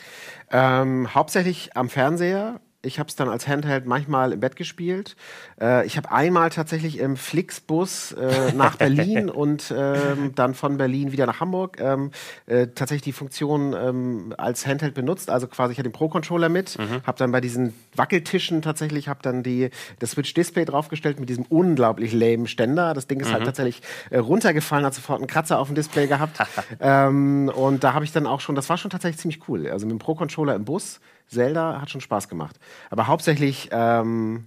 Ähm, 0.51 1.15
hauptsächlich 1.15 1.77
am 1.77 1.89
Fernseher. 1.89 2.61
Ich 2.83 3.01
habe 3.01 3.09
es 3.09 3.17
dann 3.17 3.29
als 3.29 3.49
Handheld 3.49 3.87
manchmal 3.87 4.33
im 4.33 4.39
Bett 4.39 4.55
gespielt. 4.55 5.17
Äh, 5.61 5.85
ich 5.85 5.97
habe 5.97 6.13
einmal 6.13 6.51
tatsächlich 6.51 6.99
im 6.99 7.17
Flixbus 7.17 8.13
äh, 8.13 8.53
nach 8.53 8.77
Berlin 8.77 9.29
und 9.31 9.75
ähm, 9.77 10.33
dann 10.37 10.55
von 10.55 10.77
Berlin 10.77 11.11
wieder 11.11 11.27
nach 11.27 11.41
Hamburg 11.41 11.81
ähm, 11.81 12.13
äh, 12.47 12.69
tatsächlich 12.69 13.03
die 13.03 13.13
Funktion 13.13 13.75
ähm, 13.77 14.33
als 14.39 14.65
Handheld 14.65 14.95
benutzt. 14.95 15.29
Also 15.29 15.49
quasi 15.49 15.73
ich 15.73 15.79
hatte 15.79 15.89
den 15.89 15.93
Pro-Controller 15.93 16.49
mit, 16.49 16.79
habe 17.05 17.19
dann 17.19 17.33
bei 17.33 17.41
diesen 17.41 17.75
Wackeltischen 17.97 18.63
tatsächlich 18.63 19.09
habe 19.09 19.21
dann 19.23 19.43
die 19.43 19.71
das 19.99 20.13
Switch 20.13 20.33
Display 20.33 20.65
draufgestellt 20.65 21.19
mit 21.19 21.29
diesem 21.29 21.47
unglaublich 21.49 22.13
lame 22.13 22.47
Ständer. 22.47 22.95
Das 22.95 23.09
Ding 23.09 23.19
ist 23.19 23.33
halt 23.33 23.45
tatsächlich 23.45 23.83
äh, 24.11 24.19
runtergefallen, 24.19 24.87
hat 24.87 24.95
sofort 24.95 25.19
einen 25.19 25.27
Kratzer 25.27 25.59
auf 25.59 25.67
dem 25.67 25.75
Display 25.75 26.07
gehabt. 26.07 26.39
ähm, 26.81 27.51
und 27.53 27.83
da 27.83 27.95
habe 27.95 28.05
ich 28.05 28.13
dann 28.13 28.29
auch 28.29 28.41
schon, 28.41 28.55
das 28.55 28.69
war 28.69 28.79
schon 28.79 28.93
tatsächlich 28.93 29.21
ziemlich 29.21 29.49
cool. 29.49 29.69
Also 29.69 29.85
mit 29.87 29.95
dem 29.95 29.99
Pro-Controller 29.99 30.55
im 30.55 30.65
Bus, 30.65 31.01
Zelda 31.29 31.81
hat 31.81 31.91
schon 31.91 32.01
Spaß 32.01 32.29
gemacht. 32.29 32.59
Aber 32.91 33.07
hauptsächlich 33.07 33.69
ähm, 33.73 34.47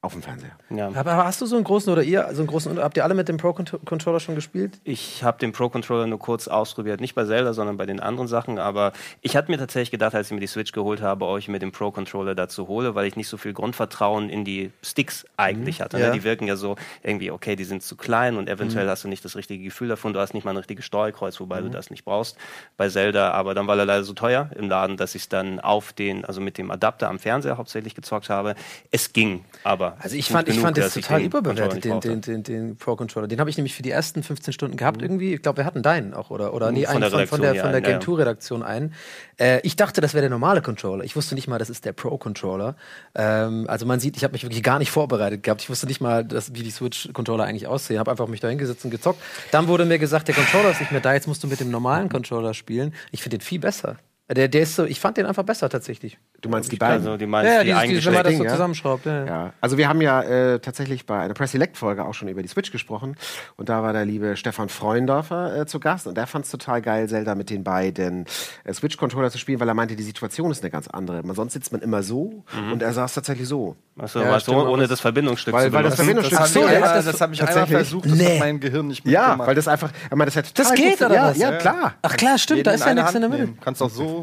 auf 0.00 0.12
dem 0.12 0.22
Fernseher. 0.22 0.56
Ja. 0.70 0.92
aber 0.94 1.16
hast 1.16 1.40
du 1.40 1.46
so 1.46 1.56
einen 1.56 1.64
großen 1.64 1.92
oder 1.92 2.04
ihr 2.04 2.28
so 2.32 2.42
einen 2.42 2.46
großen 2.46 2.78
habt 2.78 2.96
ihr 2.96 3.02
alle 3.02 3.14
mit 3.14 3.28
dem 3.28 3.36
Pro 3.36 3.52
Controller 3.52 4.20
schon 4.20 4.36
gespielt? 4.36 4.78
Ich 4.84 5.24
habe 5.24 5.38
den 5.38 5.50
Pro-Controller 5.50 6.06
nur 6.06 6.20
kurz 6.20 6.46
ausprobiert, 6.46 7.00
nicht 7.00 7.16
bei 7.16 7.24
Zelda, 7.24 7.52
sondern 7.52 7.76
bei 7.76 7.84
den 7.84 7.98
anderen 7.98 8.28
Sachen. 8.28 8.60
Aber 8.60 8.92
ich 9.22 9.36
hatte 9.36 9.50
mir 9.50 9.58
tatsächlich 9.58 9.90
gedacht, 9.90 10.14
als 10.14 10.28
ich 10.28 10.32
mir 10.32 10.40
die 10.40 10.46
Switch 10.46 10.70
geholt 10.70 11.02
habe, 11.02 11.26
ob 11.26 11.38
ich 11.38 11.48
mir 11.48 11.58
den 11.58 11.72
Pro-Controller 11.72 12.36
dazu 12.36 12.68
hole, 12.68 12.94
weil 12.94 13.06
ich 13.06 13.16
nicht 13.16 13.26
so 13.26 13.38
viel 13.38 13.52
Grundvertrauen 13.52 14.30
in 14.30 14.44
die 14.44 14.70
Sticks 14.82 15.26
eigentlich 15.36 15.80
hatte. 15.80 15.98
Ja. 15.98 16.08
Ne? 16.08 16.12
Die 16.12 16.22
wirken 16.22 16.46
ja 16.46 16.54
so 16.54 16.76
irgendwie, 17.02 17.32
okay, 17.32 17.56
die 17.56 17.64
sind 17.64 17.82
zu 17.82 17.96
klein 17.96 18.36
und 18.36 18.48
eventuell 18.48 18.88
hast 18.88 19.02
du 19.02 19.08
nicht 19.08 19.24
das 19.24 19.34
richtige 19.34 19.64
Gefühl 19.64 19.88
davon. 19.88 20.12
Du 20.12 20.20
hast 20.20 20.32
nicht 20.32 20.44
mal 20.44 20.52
ein 20.52 20.58
richtiges 20.58 20.84
Steuerkreuz, 20.84 21.40
wobei 21.40 21.60
du 21.60 21.70
das 21.70 21.90
nicht 21.90 22.04
brauchst 22.04 22.36
bei 22.76 22.88
Zelda. 22.88 23.32
Aber 23.32 23.54
dann 23.54 23.66
war 23.66 23.76
er 23.76 23.84
leider 23.84 24.04
so 24.04 24.12
teuer 24.12 24.50
im 24.54 24.68
Laden, 24.68 24.96
dass 24.96 25.16
ich 25.16 25.22
es 25.22 25.28
dann 25.28 25.58
auf 25.58 25.92
den, 25.92 26.24
also 26.24 26.40
mit 26.40 26.56
dem 26.56 26.70
Adapter 26.70 27.08
am 27.08 27.18
Fernseher 27.18 27.56
hauptsächlich 27.56 27.96
gezockt 27.96 28.30
habe. 28.30 28.54
Es 28.92 29.12
ging, 29.12 29.44
aber 29.64 29.87
Also 29.98 30.16
ich 30.16 30.28
fand, 30.28 30.48
ich 30.48 30.58
fand 30.58 30.76
das 30.76 30.94
total 30.94 31.22
Controller 31.22 31.24
überbewertet, 31.24 31.84
den, 31.84 32.00
den, 32.00 32.20
den, 32.20 32.42
den 32.42 32.76
Pro-Controller. 32.76 33.28
Den 33.28 33.40
habe 33.40 33.50
ich 33.50 33.56
nämlich 33.56 33.74
für 33.74 33.82
die 33.82 33.90
ersten 33.90 34.22
15 34.22 34.52
Stunden 34.52 34.76
gehabt 34.76 35.02
irgendwie. 35.02 35.34
Ich 35.34 35.42
glaube, 35.42 35.58
wir 35.58 35.64
hatten 35.64 35.82
deinen 35.82 36.14
auch, 36.14 36.30
oder? 36.30 36.54
Oder 36.54 36.70
nee, 36.72 36.84
Von 36.84 37.02
einen 37.02 37.10
von, 37.26 37.40
der, 37.40 37.52
Redaktion, 37.52 37.62
von 37.62 37.72
der. 37.72 37.80
Game 37.80 38.00
Tour-Redaktion 38.00 38.62
einen. 38.62 38.94
Äh, 39.38 39.60
ich 39.62 39.76
dachte, 39.76 40.00
das 40.00 40.14
wäre 40.14 40.22
der 40.22 40.30
normale 40.30 40.62
Controller. 40.62 41.04
Ich 41.04 41.16
wusste 41.16 41.34
nicht 41.34 41.48
mal, 41.48 41.58
das 41.58 41.70
ist 41.70 41.84
der 41.84 41.92
Pro-Controller. 41.92 42.76
Ähm, 43.14 43.66
also 43.68 43.86
man 43.86 44.00
sieht, 44.00 44.16
ich 44.16 44.24
habe 44.24 44.32
mich 44.32 44.42
wirklich 44.42 44.62
gar 44.62 44.78
nicht 44.78 44.90
vorbereitet 44.90 45.42
gehabt. 45.42 45.62
Ich 45.62 45.70
wusste 45.70 45.86
nicht 45.86 46.00
mal, 46.00 46.24
dass, 46.24 46.54
wie 46.54 46.62
die 46.62 46.70
Switch-Controller 46.70 47.44
eigentlich 47.44 47.66
aussehen. 47.66 47.98
Habe 47.98 48.10
einfach 48.10 48.26
mich 48.28 48.40
da 48.40 48.48
hingesetzt 48.48 48.84
und 48.84 48.90
gezockt. 48.90 49.20
Dann 49.50 49.68
wurde 49.68 49.84
mir 49.84 49.98
gesagt, 49.98 50.28
der 50.28 50.34
Controller 50.34 50.70
ist 50.70 50.80
nicht 50.80 50.92
mehr 50.92 51.00
da, 51.00 51.14
jetzt 51.14 51.26
musst 51.26 51.42
du 51.42 51.48
mit 51.48 51.60
dem 51.60 51.70
normalen 51.70 52.08
Controller 52.08 52.54
spielen. 52.54 52.94
Ich 53.10 53.22
finde 53.22 53.38
den 53.38 53.44
viel 53.44 53.60
besser. 53.60 53.96
Der, 54.30 54.46
der 54.48 54.60
ist 54.60 54.76
so, 54.76 54.84
ich 54.84 55.00
fand 55.00 55.16
den 55.16 55.24
einfach 55.24 55.42
besser 55.42 55.70
tatsächlich. 55.70 56.18
Du 56.42 56.50
meinst 56.50 56.70
die 56.70 56.76
beiden? 56.76 56.98
Also 56.98 57.16
die 57.16 57.24
meinst 57.26 57.50
Ja, 57.50 57.62
die 57.62 57.70
ja, 57.70 57.80
dieses, 57.80 57.88
dieses, 58.00 58.06
wenn 58.06 58.12
man 58.12 58.24
das 58.24 58.36
so 58.36 58.44
ja? 58.44 58.50
zusammenschraubt. 58.50 59.06
Ja. 59.06 59.24
ja. 59.24 59.26
Ja, 59.26 59.52
also 59.62 59.78
wir 59.78 59.88
haben 59.88 60.02
ja 60.02 60.20
äh, 60.22 60.58
tatsächlich 60.60 61.06
bei 61.06 61.18
einer 61.18 61.32
Press 61.32 61.52
Select 61.52 61.78
Folge 61.78 62.04
auch 62.04 62.12
schon 62.12 62.28
über 62.28 62.42
die 62.42 62.48
Switch 62.48 62.70
gesprochen 62.70 63.16
und 63.56 63.70
da 63.70 63.82
war 63.82 63.94
der 63.94 64.04
liebe 64.04 64.36
Stefan 64.36 64.68
Freundorfer 64.68 65.60
äh, 65.62 65.66
zu 65.66 65.80
Gast 65.80 66.06
und 66.06 66.16
der 66.16 66.26
fand 66.26 66.44
es 66.44 66.50
total 66.50 66.82
geil, 66.82 67.08
Zelda 67.08 67.34
mit 67.34 67.48
den 67.48 67.64
beiden 67.64 68.26
äh, 68.64 68.74
Switch 68.74 68.98
Controller 68.98 69.30
zu 69.30 69.38
spielen, 69.38 69.60
weil 69.60 69.68
er 69.68 69.74
meinte, 69.74 69.96
die 69.96 70.02
Situation 70.02 70.50
ist 70.50 70.62
eine 70.62 70.70
ganz 70.70 70.88
andere. 70.88 71.22
Man, 71.22 71.34
sonst 71.34 71.54
sitzt 71.54 71.72
man 71.72 71.80
immer 71.80 72.02
so 72.02 72.44
und 72.70 72.82
er 72.82 72.92
saß 72.92 73.14
tatsächlich 73.14 73.48
so. 73.48 73.76
Achso, 73.98 74.20
Ja, 74.20 74.38
stimmt, 74.38 74.58
ohne 74.58 74.86
das 74.86 75.00
Verbindungsstück 75.00 75.54
Weil- 75.54 75.68
zu 75.68 75.72
weil 75.72 75.82
das 75.84 75.96
benutzen. 75.96 76.18
Verbindungsstück- 76.20 76.38
Das 76.38 76.52
so, 76.52 76.60
habe 76.62 76.74
einmal- 76.74 76.94
das 76.94 77.04
das 77.06 77.20
hab 77.20 77.32
ich 77.32 77.40
einmal 77.40 77.54
tatsächlich- 77.54 77.88
versucht, 77.88 78.04
das 78.04 78.12
Nee. 78.18 78.32
hat 78.34 78.38
mein 78.40 78.60
Gehirn 78.60 78.86
nicht 78.88 79.04
Ja, 79.06 79.22
mitgemacht. 79.22 79.48
weil 79.48 79.54
das 79.56 79.66
einfach, 79.68 79.90
ich 80.04 80.10
meine, 80.10 80.26
das 80.26 80.36
hat 80.36 80.56
Das 80.58 80.72
geht, 80.74 81.00
oder 81.02 81.14
ja, 81.14 81.22
was? 81.30 81.38
Ja, 81.38 81.50
Ja. 81.50 81.56
klar. 81.58 81.94
Ach 82.02 82.16
klar, 82.16 82.38
stimmt, 82.38 82.66
da 82.66 82.72
ist 82.72 82.84
ja 82.84 82.94
nichts 82.94 83.14
in 83.14 83.20
der 83.22 83.30
Mitte. 83.30 83.48
Kannst 83.60 83.82
auch 83.82 83.90
so. 83.90 84.17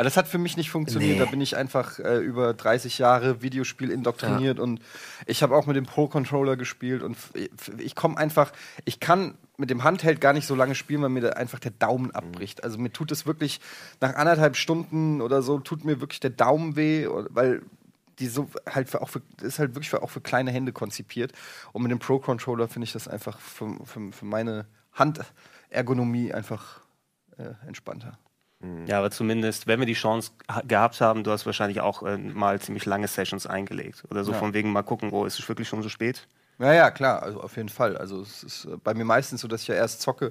Aber 0.00 0.04
das 0.04 0.16
hat 0.16 0.28
für 0.28 0.38
mich 0.38 0.56
nicht 0.56 0.70
funktioniert. 0.70 1.18
Nee. 1.18 1.22
Da 1.22 1.30
bin 1.30 1.42
ich 1.42 1.58
einfach 1.58 1.98
äh, 1.98 2.20
über 2.20 2.54
30 2.54 2.96
Jahre 2.96 3.42
Videospiel 3.42 3.90
indoktriniert 3.90 4.58
und 4.58 4.80
ich 5.26 5.42
habe 5.42 5.54
auch 5.54 5.66
mit 5.66 5.76
dem 5.76 5.84
Pro-Controller 5.84 6.56
gespielt 6.56 7.02
und 7.02 7.18
ich 7.76 7.94
komme 7.94 8.16
einfach, 8.16 8.50
ich 8.86 8.98
kann 8.98 9.34
mit 9.58 9.68
dem 9.68 9.84
Handheld 9.84 10.22
gar 10.22 10.32
nicht 10.32 10.46
so 10.46 10.54
lange 10.54 10.74
spielen, 10.74 11.02
weil 11.02 11.10
mir 11.10 11.20
da 11.20 11.28
einfach 11.34 11.58
der 11.58 11.72
Daumen 11.72 12.12
abbricht. 12.12 12.64
Also 12.64 12.78
mir 12.78 12.90
tut 12.90 13.12
es 13.12 13.26
wirklich 13.26 13.60
nach 14.00 14.14
anderthalb 14.14 14.56
Stunden 14.56 15.20
oder 15.20 15.42
so 15.42 15.58
tut 15.58 15.84
mir 15.84 16.00
wirklich 16.00 16.20
der 16.20 16.30
Daumen 16.30 16.76
weh, 16.76 17.06
weil 17.28 17.60
die 18.20 18.28
so 18.28 18.48
halt 18.66 18.88
für, 18.88 19.02
auch 19.02 19.10
für, 19.10 19.20
das 19.36 19.48
ist 19.48 19.58
halt 19.58 19.74
wirklich 19.74 19.90
für, 19.90 20.02
auch 20.02 20.08
für 20.08 20.22
kleine 20.22 20.50
Hände 20.50 20.72
konzipiert. 20.72 21.32
Und 21.72 21.82
mit 21.82 21.92
dem 21.92 21.98
Pro-Controller 21.98 22.68
finde 22.68 22.84
ich 22.84 22.92
das 22.92 23.06
einfach 23.06 23.38
für, 23.38 23.76
für, 23.84 24.12
für 24.12 24.24
meine 24.24 24.64
Handergonomie 24.94 26.32
einfach 26.32 26.80
äh, 27.36 27.52
entspannter. 27.66 28.18
Ja, 28.86 28.98
aber 28.98 29.10
zumindest, 29.10 29.66
wenn 29.66 29.78
wir 29.80 29.86
die 29.86 29.94
Chance 29.94 30.32
ha- 30.50 30.62
gehabt 30.66 31.00
haben, 31.00 31.24
du 31.24 31.30
hast 31.30 31.46
wahrscheinlich 31.46 31.80
auch 31.80 32.02
äh, 32.02 32.18
mal 32.18 32.60
ziemlich 32.60 32.84
lange 32.84 33.08
Sessions 33.08 33.46
eingelegt. 33.46 34.04
Oder 34.10 34.22
so 34.22 34.32
Ja. 34.32 34.38
von 34.38 34.52
wegen 34.52 34.70
mal 34.70 34.82
gucken, 34.82 35.10
oh, 35.12 35.24
ist 35.24 35.38
es 35.38 35.48
wirklich 35.48 35.66
schon 35.68 35.82
so 35.82 35.88
spät? 35.88 36.26
Ja, 36.58 36.74
ja, 36.74 36.90
klar, 36.90 37.22
also 37.22 37.40
auf 37.40 37.56
jeden 37.56 37.70
Fall. 37.70 37.96
Also 37.96 38.20
es 38.20 38.42
ist 38.44 38.64
äh, 38.66 38.76
bei 38.84 38.92
mir 38.92 39.06
meistens 39.06 39.40
so, 39.40 39.48
dass 39.48 39.62
ich 39.62 39.68
ja 39.68 39.76
erst 39.76 40.02
zocke, 40.02 40.30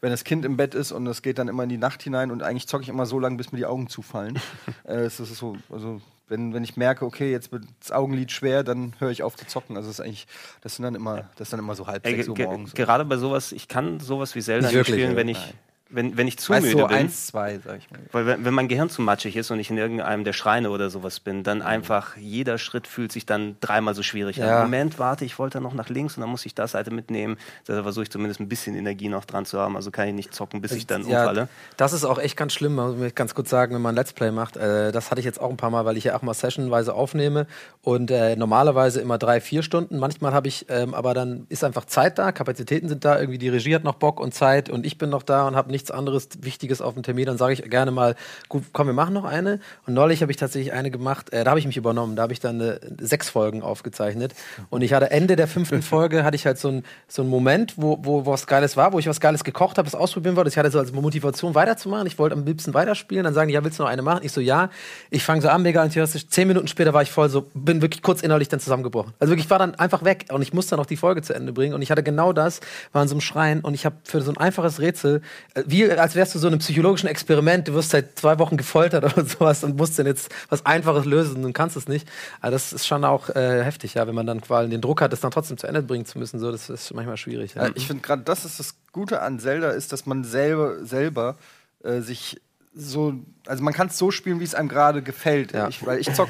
wenn 0.00 0.10
das 0.10 0.24
Kind 0.24 0.44
im 0.44 0.56
Bett 0.56 0.74
ist 0.74 0.90
und 0.90 1.06
es 1.06 1.22
geht 1.22 1.38
dann 1.38 1.46
immer 1.46 1.62
in 1.62 1.68
die 1.68 1.78
Nacht 1.78 2.02
hinein 2.02 2.32
und 2.32 2.42
eigentlich 2.42 2.66
zocke 2.66 2.82
ich 2.82 2.88
immer 2.88 3.06
so 3.06 3.20
lange, 3.20 3.36
bis 3.36 3.52
mir 3.52 3.58
die 3.58 3.66
Augen 3.66 3.86
zufallen. 3.88 4.40
äh, 4.84 4.94
es 5.04 5.20
ist 5.20 5.36
so, 5.36 5.56
also 5.70 6.00
wenn, 6.26 6.52
wenn 6.54 6.64
ich 6.64 6.76
merke, 6.76 7.04
okay, 7.04 7.30
jetzt 7.30 7.52
wird 7.52 7.62
das 7.78 7.92
Augenlid 7.92 8.32
schwer, 8.32 8.64
dann 8.64 8.92
höre 8.98 9.10
ich 9.10 9.22
auf 9.22 9.36
zu 9.36 9.46
zocken. 9.46 9.76
Also 9.76 9.88
es 9.88 10.00
ist 10.00 10.04
eigentlich, 10.04 10.26
das 10.62 10.74
sind 10.74 10.82
dann 10.82 10.96
immer, 10.96 11.28
das 11.36 11.46
ist 11.46 11.52
dann 11.52 11.60
immer 11.60 11.76
so 11.76 11.86
halb 11.86 12.04
Ey, 12.04 12.16
sechs 12.16 12.28
Uhr 12.28 12.34
ge 12.34 12.46
morgens. 12.46 12.74
gerade 12.74 13.04
bei 13.04 13.16
sowas, 13.18 13.52
ich 13.52 13.68
kann 13.68 14.00
sowas 14.00 14.34
wie 14.34 14.42
Zelda 14.42 14.66
Nicht 14.66 14.76
nicht 14.76 14.88
spielen, 14.88 15.14
wenn 15.14 15.28
ich, 15.28 15.38
Nein. 15.38 15.54
Wenn, 15.90 16.16
wenn 16.16 16.26
ich 16.28 16.38
zu 16.38 16.52
Weißt 16.52 16.66
müde 16.66 16.82
du, 16.82 16.86
bin. 16.88 16.96
eins, 16.96 17.26
zwei, 17.28 17.58
sag 17.64 17.78
ich 17.78 17.90
mal. 17.90 18.00
Weil 18.12 18.26
wenn, 18.26 18.44
wenn 18.44 18.54
mein 18.54 18.68
Gehirn 18.68 18.90
zu 18.90 19.00
matschig 19.02 19.36
ist 19.36 19.50
und 19.50 19.58
ich 19.58 19.70
in 19.70 19.78
irgendeinem 19.78 20.24
der 20.24 20.32
Schreine 20.32 20.70
oder 20.70 20.90
sowas 20.90 21.20
bin, 21.20 21.38
Mhm. 21.38 21.42
dann 21.44 21.62
einfach 21.62 22.16
jeder 22.16 22.58
Schritt 22.58 22.86
fühlt 22.86 23.12
sich 23.12 23.24
dann 23.26 23.56
dreimal 23.60 23.94
so 23.94 24.02
schwierig 24.02 24.36
Ja. 24.36 24.58
an. 24.58 24.64
Moment, 24.64 24.98
warte, 24.98 25.24
ich 25.24 25.38
wollte 25.38 25.60
noch 25.60 25.74
nach 25.74 25.88
links 25.88 26.16
und 26.16 26.20
dann 26.22 26.30
muss 26.30 26.44
ich 26.46 26.54
das 26.54 26.72
Seite 26.72 26.90
mitnehmen. 26.90 27.36
Da 27.66 27.82
versuche 27.82 28.02
ich 28.04 28.10
zumindest 28.10 28.40
ein 28.40 28.48
bisschen 28.48 28.74
Energie 28.76 29.08
noch 29.08 29.24
dran 29.24 29.44
zu 29.46 29.58
haben. 29.58 29.76
Also 29.76 29.90
kann 29.90 30.08
ich 30.08 30.14
nicht 30.14 30.34
zocken, 30.34 30.60
bis 30.60 30.72
ich 30.72 30.86
dann 30.86 31.04
umfalle. 31.04 31.48
Das 31.76 31.92
ist 31.92 32.04
auch 32.04 32.18
echt 32.18 32.36
ganz 32.36 32.52
schlimm, 32.54 32.74
muss 32.74 33.00
ich 33.00 33.14
ganz 33.14 33.34
kurz 33.34 33.48
sagen, 33.50 33.74
wenn 33.74 33.82
man 33.82 33.94
ein 33.94 33.96
Let's 33.96 34.12
Play 34.12 34.30
macht. 34.30 34.56
Äh, 34.56 34.92
das 34.92 35.10
hatte 35.10 35.20
ich 35.20 35.24
jetzt 35.24 35.40
auch 35.40 35.50
ein 35.50 35.56
paar 35.56 35.70
Mal, 35.70 35.84
weil 35.84 35.96
ich 35.96 36.04
ja 36.04 36.16
auch 36.16 36.22
mal 36.22 36.34
sessionweise 36.34 36.92
aufnehme 36.94 37.46
und 37.82 38.10
äh, 38.10 38.36
normalerweise 38.36 39.00
immer 39.00 39.18
drei, 39.18 39.40
vier 39.40 39.62
Stunden. 39.62 39.98
Manchmal 39.98 40.32
habe 40.32 40.48
ich, 40.48 40.66
ähm, 40.68 40.92
aber 40.94 41.14
dann 41.14 41.46
ist 41.48 41.64
einfach 41.64 41.84
Zeit 41.86 42.18
da, 42.18 42.32
Kapazitäten 42.32 42.88
sind 42.88 43.04
da, 43.04 43.18
irgendwie 43.18 43.38
die 43.38 43.48
Regie 43.48 43.74
hat 43.74 43.84
noch 43.84 43.94
Bock 43.94 44.20
und 44.20 44.34
Zeit 44.34 44.68
und 44.70 44.84
ich 44.84 44.98
bin 44.98 45.10
noch 45.10 45.22
da 45.22 45.46
und 45.46 45.56
habe 45.56 45.70
nichts 45.78 45.90
anderes 45.90 46.28
Wichtiges 46.40 46.82
auf 46.82 46.94
dem 46.94 47.02
Termin. 47.02 47.26
Dann 47.26 47.38
sage 47.38 47.52
ich 47.52 47.62
gerne 47.70 47.90
mal, 47.90 48.16
gut, 48.48 48.64
komm, 48.72 48.88
wir 48.88 48.94
machen 48.94 49.14
noch 49.14 49.24
eine. 49.24 49.60
Und 49.86 49.94
neulich 49.94 50.22
habe 50.22 50.32
ich 50.32 50.36
tatsächlich 50.36 50.72
eine 50.72 50.90
gemacht, 50.90 51.32
äh, 51.32 51.44
da 51.44 51.50
habe 51.50 51.60
ich 51.60 51.66
mich 51.66 51.76
übernommen, 51.76 52.16
da 52.16 52.22
habe 52.22 52.32
ich 52.32 52.40
dann 52.40 52.60
äh, 52.60 52.80
sechs 53.00 53.30
Folgen 53.30 53.62
aufgezeichnet 53.62 54.34
und 54.70 54.82
ich 54.82 54.92
hatte 54.92 55.10
Ende 55.10 55.36
der 55.36 55.46
fünften 55.46 55.82
Folge 55.88 56.24
hatte 56.24 56.34
ich 56.34 56.46
halt 56.46 56.58
so 56.58 56.68
einen 56.68 56.84
so 57.06 57.22
einen 57.22 57.30
Moment, 57.30 57.74
wo, 57.76 57.98
wo, 58.02 58.26
was 58.26 58.46
Geiles 58.46 58.76
war, 58.76 58.92
wo 58.92 58.98
ich 58.98 59.06
was 59.06 59.20
Geiles 59.20 59.44
gekocht 59.44 59.78
habe, 59.78 59.88
das 59.88 59.94
ausprobieren 59.94 60.36
wollte. 60.36 60.50
Ich 60.50 60.58
hatte 60.58 60.70
so 60.70 60.78
als 60.78 60.92
Motivation 60.92 61.54
weiterzumachen. 61.54 62.06
Ich 62.06 62.18
wollte 62.18 62.34
am 62.34 62.44
liebsten 62.44 62.74
weiterspielen. 62.74 63.24
Dann 63.24 63.34
sagen 63.34 63.48
die, 63.48 63.54
ja, 63.54 63.64
willst 63.64 63.78
du 63.78 63.84
noch 63.84 63.90
eine 63.90 64.02
machen? 64.02 64.20
Ich 64.22 64.32
so, 64.32 64.40
ja. 64.40 64.70
Ich 65.10 65.24
fange 65.24 65.40
so 65.40 65.48
an, 65.48 65.62
mega 65.62 65.82
enthusiastisch. 65.82 66.28
Zehn 66.28 66.48
Minuten 66.48 66.68
später 66.68 66.92
war 66.92 67.02
ich 67.02 67.10
voll 67.10 67.28
so, 67.28 67.46
bin 67.54 67.80
wirklich 67.82 68.02
kurz 68.02 68.22
innerlich 68.22 68.48
dann 68.48 68.60
zusammengebrochen. 68.60 69.14
Also 69.18 69.30
wirklich, 69.30 69.46
ich 69.46 69.50
war 69.50 69.58
dann 69.58 69.74
einfach 69.76 70.04
weg 70.04 70.26
und 70.32 70.42
ich 70.42 70.52
musste 70.52 70.70
dann 70.70 70.80
noch 70.80 70.86
die 70.86 70.96
Folge 70.96 71.22
zu 71.22 71.34
Ende 71.34 71.52
bringen. 71.52 71.74
Und 71.74 71.82
ich 71.82 71.90
hatte 71.90 72.02
genau 72.02 72.32
das, 72.32 72.60
war 72.92 73.02
in 73.02 73.08
so 73.08 73.14
einem 73.14 73.20
Schrein 73.20 73.60
und 73.60 73.74
ich 73.74 73.86
habe 73.86 73.96
für 74.04 74.20
so 74.20 74.30
ein 74.30 74.36
einfaches 74.36 74.80
Rätsel, 74.80 75.22
äh, 75.54 75.62
wie 75.70 75.90
als 75.90 76.14
wärst 76.14 76.34
du 76.34 76.38
so 76.38 76.46
einem 76.46 76.58
psychologischen 76.60 77.08
Experiment, 77.08 77.68
du 77.68 77.74
wirst 77.74 77.90
seit 77.90 78.18
zwei 78.18 78.38
Wochen 78.38 78.56
gefoltert 78.56 79.04
oder 79.16 79.24
sowas 79.24 79.64
und 79.64 79.76
musst 79.76 79.98
dann 79.98 80.06
jetzt 80.06 80.30
was 80.48 80.64
Einfaches 80.64 81.04
lösen 81.04 81.44
und 81.44 81.52
kannst 81.52 81.76
es 81.76 81.88
nicht. 81.88 82.08
Aber 82.40 82.52
das 82.52 82.72
ist 82.72 82.86
schon 82.86 83.04
auch 83.04 83.28
äh, 83.30 83.62
heftig, 83.62 83.94
ja, 83.94 84.06
wenn 84.06 84.14
man 84.14 84.26
dann 84.26 84.40
quasi 84.40 84.70
den 84.70 84.80
Druck 84.80 85.02
hat, 85.02 85.12
das 85.12 85.20
dann 85.20 85.30
trotzdem 85.30 85.58
zu 85.58 85.66
Ende 85.66 85.82
bringen 85.82 86.06
zu 86.06 86.18
müssen. 86.18 86.40
So, 86.40 86.50
das 86.50 86.70
ist 86.70 86.94
manchmal 86.94 87.16
schwierig. 87.16 87.54
Ja. 87.54 87.66
Ja, 87.66 87.72
ich 87.74 87.86
finde 87.86 88.02
gerade, 88.02 88.22
das 88.22 88.44
ist 88.44 88.58
das 88.58 88.76
Gute 88.92 89.20
an 89.20 89.38
Zelda, 89.38 89.70
ist, 89.70 89.92
dass 89.92 90.06
man 90.06 90.24
selber, 90.24 90.84
selber 90.84 91.36
äh, 91.84 92.00
sich 92.00 92.40
so, 92.74 93.14
also 93.46 93.62
man 93.62 93.74
kann 93.74 93.88
es 93.88 93.98
so 93.98 94.10
spielen, 94.10 94.40
wie 94.40 94.44
es 94.44 94.54
einem 94.54 94.68
gerade 94.68 95.02
gefällt. 95.02 95.52
Ja. 95.52 95.68
Ich, 95.68 95.84
weil 95.84 95.98
ich 95.98 96.12
zock, 96.14 96.28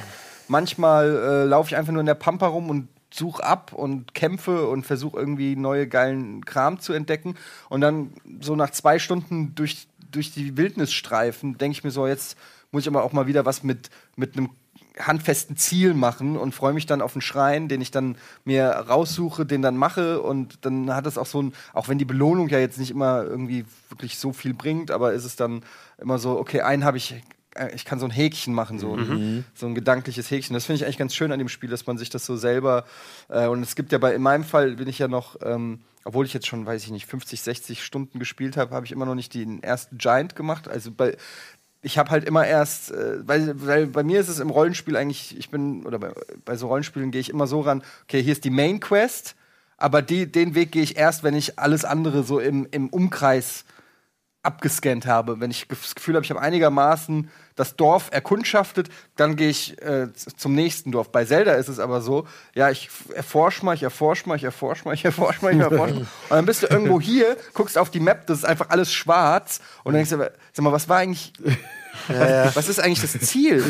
manchmal 0.49 1.17
äh, 1.17 1.45
laufe 1.45 1.69
ich 1.69 1.77
einfach 1.77 1.93
nur 1.93 2.01
in 2.01 2.07
der 2.07 2.15
Pampa 2.15 2.47
rum 2.47 2.71
und 2.71 2.89
suche 3.11 3.43
ab 3.43 3.73
und 3.73 4.15
kämpfe 4.15 4.69
und 4.69 4.85
versuche 4.85 5.19
irgendwie 5.19 5.57
neue 5.57 5.89
geilen 5.89 6.45
Kram 6.45 6.79
zu 6.81 6.93
entdecken. 6.93 7.37
Und 7.69 7.81
dann 7.81 8.13
so 8.41 8.57
nach 8.57 8.71
zwei 8.71 8.99
Stunden 8.99 9.55
durch, 9.55 9.89
durch 10.11 10.33
die 10.33 10.57
Wildnis 10.57 10.93
streifen, 10.93 11.59
denke 11.59 11.79
ich 11.79 11.85
mir 11.85 11.91
so, 11.91 12.07
jetzt 12.07 12.37
muss 12.71 12.83
ich 12.83 12.89
aber 12.89 13.03
auch 13.03 13.13
mal 13.13 13.27
wieder 13.27 13.47
was 13.47 13.63
mit, 13.63 13.91
mit 14.17 14.37
einem 14.37 14.51
handfesten 14.99 15.57
Ziel 15.57 15.95
machen 15.95 16.37
und 16.37 16.55
freue 16.55 16.73
mich 16.73 16.87
dann 16.87 17.03
auf 17.03 17.15
einen 17.15 17.23
Schrein, 17.23 17.69
den 17.69 17.81
ich 17.81 17.91
dann 17.91 18.17
mir 18.45 18.69
raussuche, 18.69 19.47
den 19.47 19.63
dann 19.63 19.77
mache 19.77 20.21
und 20.21 20.65
dann 20.65 20.95
hat 20.95 21.07
es 21.07 21.19
auch 21.19 21.27
so 21.27 21.43
ein, 21.43 21.53
auch 21.73 21.89
wenn 21.89 21.99
die 21.99 22.05
Belohnung 22.05 22.49
ja 22.49 22.59
jetzt 22.59 22.79
nicht 22.79 22.91
immer 22.91 23.23
irgendwie 23.23 23.65
wirklich 23.89 24.19
so 24.19 24.33
viel 24.33 24.55
bringt, 24.55 24.91
aber 24.91 25.13
ist 25.13 25.25
es 25.25 25.37
dann 25.37 25.63
immer 25.99 26.19
so, 26.19 26.39
okay, 26.39 26.63
einen 26.63 26.85
habe 26.85 26.97
ich, 26.97 27.23
ich 27.75 27.85
kann 27.85 27.99
so 27.99 28.07
ein 28.07 28.11
Häkchen 28.11 28.55
machen, 28.55 28.79
so, 28.79 28.95
ein, 28.95 29.45
so 29.55 29.67
ein 29.67 29.75
gedankliches 29.75 30.31
Häkchen. 30.31 30.55
Das 30.55 30.67
finde 30.67 30.77
ich 30.77 30.85
eigentlich 30.85 30.99
ganz 30.99 31.15
schön 31.15 31.33
an 31.33 31.39
dem 31.39 31.49
Spiel, 31.49 31.71
dass 31.71 31.87
man 31.87 31.99
sich 31.99 32.11
das 32.11 32.25
so 32.25 32.37
selber, 32.37 32.85
äh, 33.29 33.47
und 33.47 33.63
es 33.63 33.75
gibt 33.75 33.93
ja 33.93 33.99
bei, 33.99 34.15
in 34.15 34.23
meinem 34.23 34.45
Fall 34.45 34.77
bin 34.77 34.89
ich 34.89 34.99
ja 34.99 35.09
noch, 35.09 35.37
ähm, 35.43 35.81
obwohl 36.05 36.25
ich 36.25 36.33
jetzt 36.33 36.47
schon, 36.47 36.65
weiß 36.65 36.85
ich 36.85 36.91
nicht, 36.91 37.07
50, 37.07 37.43
60 37.43 37.85
Stunden 37.85 38.19
gespielt 38.19 38.57
habe, 38.57 38.75
habe 38.75 38.87
ich 38.87 38.93
immer 38.93 39.07
noch 39.07 39.15
nicht 39.15 39.35
den 39.35 39.63
ersten 39.63 39.99
Giant 39.99 40.37
gemacht. 40.37 40.69
Also 40.69 40.91
bei, 40.91 41.17
ich 41.83 41.99
habe 41.99 42.11
halt 42.11 42.25
immer 42.25 42.47
erst, 42.47 42.91
äh, 42.91 43.27
weil, 43.27 43.55
weil 43.67 43.87
bei 43.87 44.03
mir 44.03 44.21
ist 44.21 44.29
es 44.29 44.41
im 44.41 44.51
Rollenspiel 44.51 44.97
eigentlich, 44.97 45.37
ich 45.39 45.51
bin, 45.51 45.87
oder 45.87 45.99
bei, 45.99 46.13
bei 46.45 46.57
so 46.57 46.69
Rollenspielen 46.69 47.11
gehe 47.11 47.21
ich 47.21 47.31
immer 47.31 47.47
so 47.47 47.61
ran, 47.61 47.83
okay, 48.05 48.23
hier 48.23 48.33
ist 48.33 48.45
die 48.45 48.51
Main 48.51 48.81
Quest, 48.81 49.37
aber 49.77 50.03
die, 50.03 50.31
den 50.31 50.55
Weg 50.55 50.73
gehe 50.73 50.83
ich 50.83 50.97
erst, 50.97 51.23
wenn 51.23 51.35
ich 51.35 51.59
alles 51.59 51.85
andere 51.85 52.25
so 52.25 52.41
im, 52.41 52.67
im 52.71 52.89
Umkreis 52.89 53.65
abgescannt 54.43 55.07
habe. 55.07 55.41
Wenn 55.41 55.51
ich 55.51 55.67
das 55.69 55.95
Gefühl 55.95 56.15
habe, 56.15 56.25
ich 56.25 56.31
habe 56.31 56.41
einigermaßen 56.41 57.31
das 57.57 57.75
Dorf 57.77 58.09
erkundschaftet, 58.13 58.89
dann 59.17 59.35
gehe 59.35 59.49
ich 59.51 59.81
äh, 59.83 60.13
zum 60.15 60.55
nächsten 60.55 60.93
Dorf. 60.93 61.11
Bei 61.11 61.25
Zelda 61.25 61.53
ist 61.55 61.69
es 61.69 61.81
aber 61.81 62.01
so, 62.01 62.27
ja, 62.55 62.71
ich 62.71 62.87
f- 62.87 63.15
erforsch 63.15 63.63
mal, 63.65 63.75
ich 63.75 63.83
erforsch 63.83 64.27
mal, 64.27 64.37
ich 64.37 64.45
erforsch 64.45 64.85
mal, 64.85 64.95
ich 64.95 65.05
erforsch 65.05 65.43
mal, 65.43 65.53
ich 65.53 65.59
erforsch 65.61 65.91
mal. 65.93 66.01
Und 66.01 66.07
dann 66.31 66.47
bist 66.47 66.63
du 66.63 66.69
irgendwo 66.69 67.01
hier, 67.01 67.37
guckst 67.55 67.77
auf 67.77 67.91
die 67.91 68.01
Map, 68.01 68.27
das 68.29 68.39
ist 68.39 68.45
einfach 68.45 68.71
alles 68.71 68.93
schwarz 68.93 69.61
und 69.83 69.93
dann 69.93 70.05
denkst 70.05 70.11
du, 70.11 70.19
sag 70.53 70.63
mal, 70.65 70.73
was 70.73 70.89
war 70.89 70.99
eigentlich 70.99 71.33
was, 72.07 72.55
was 72.57 72.69
ist 72.69 72.79
eigentlich 72.81 73.01
das 73.01 73.19
Ziel? 73.29 73.61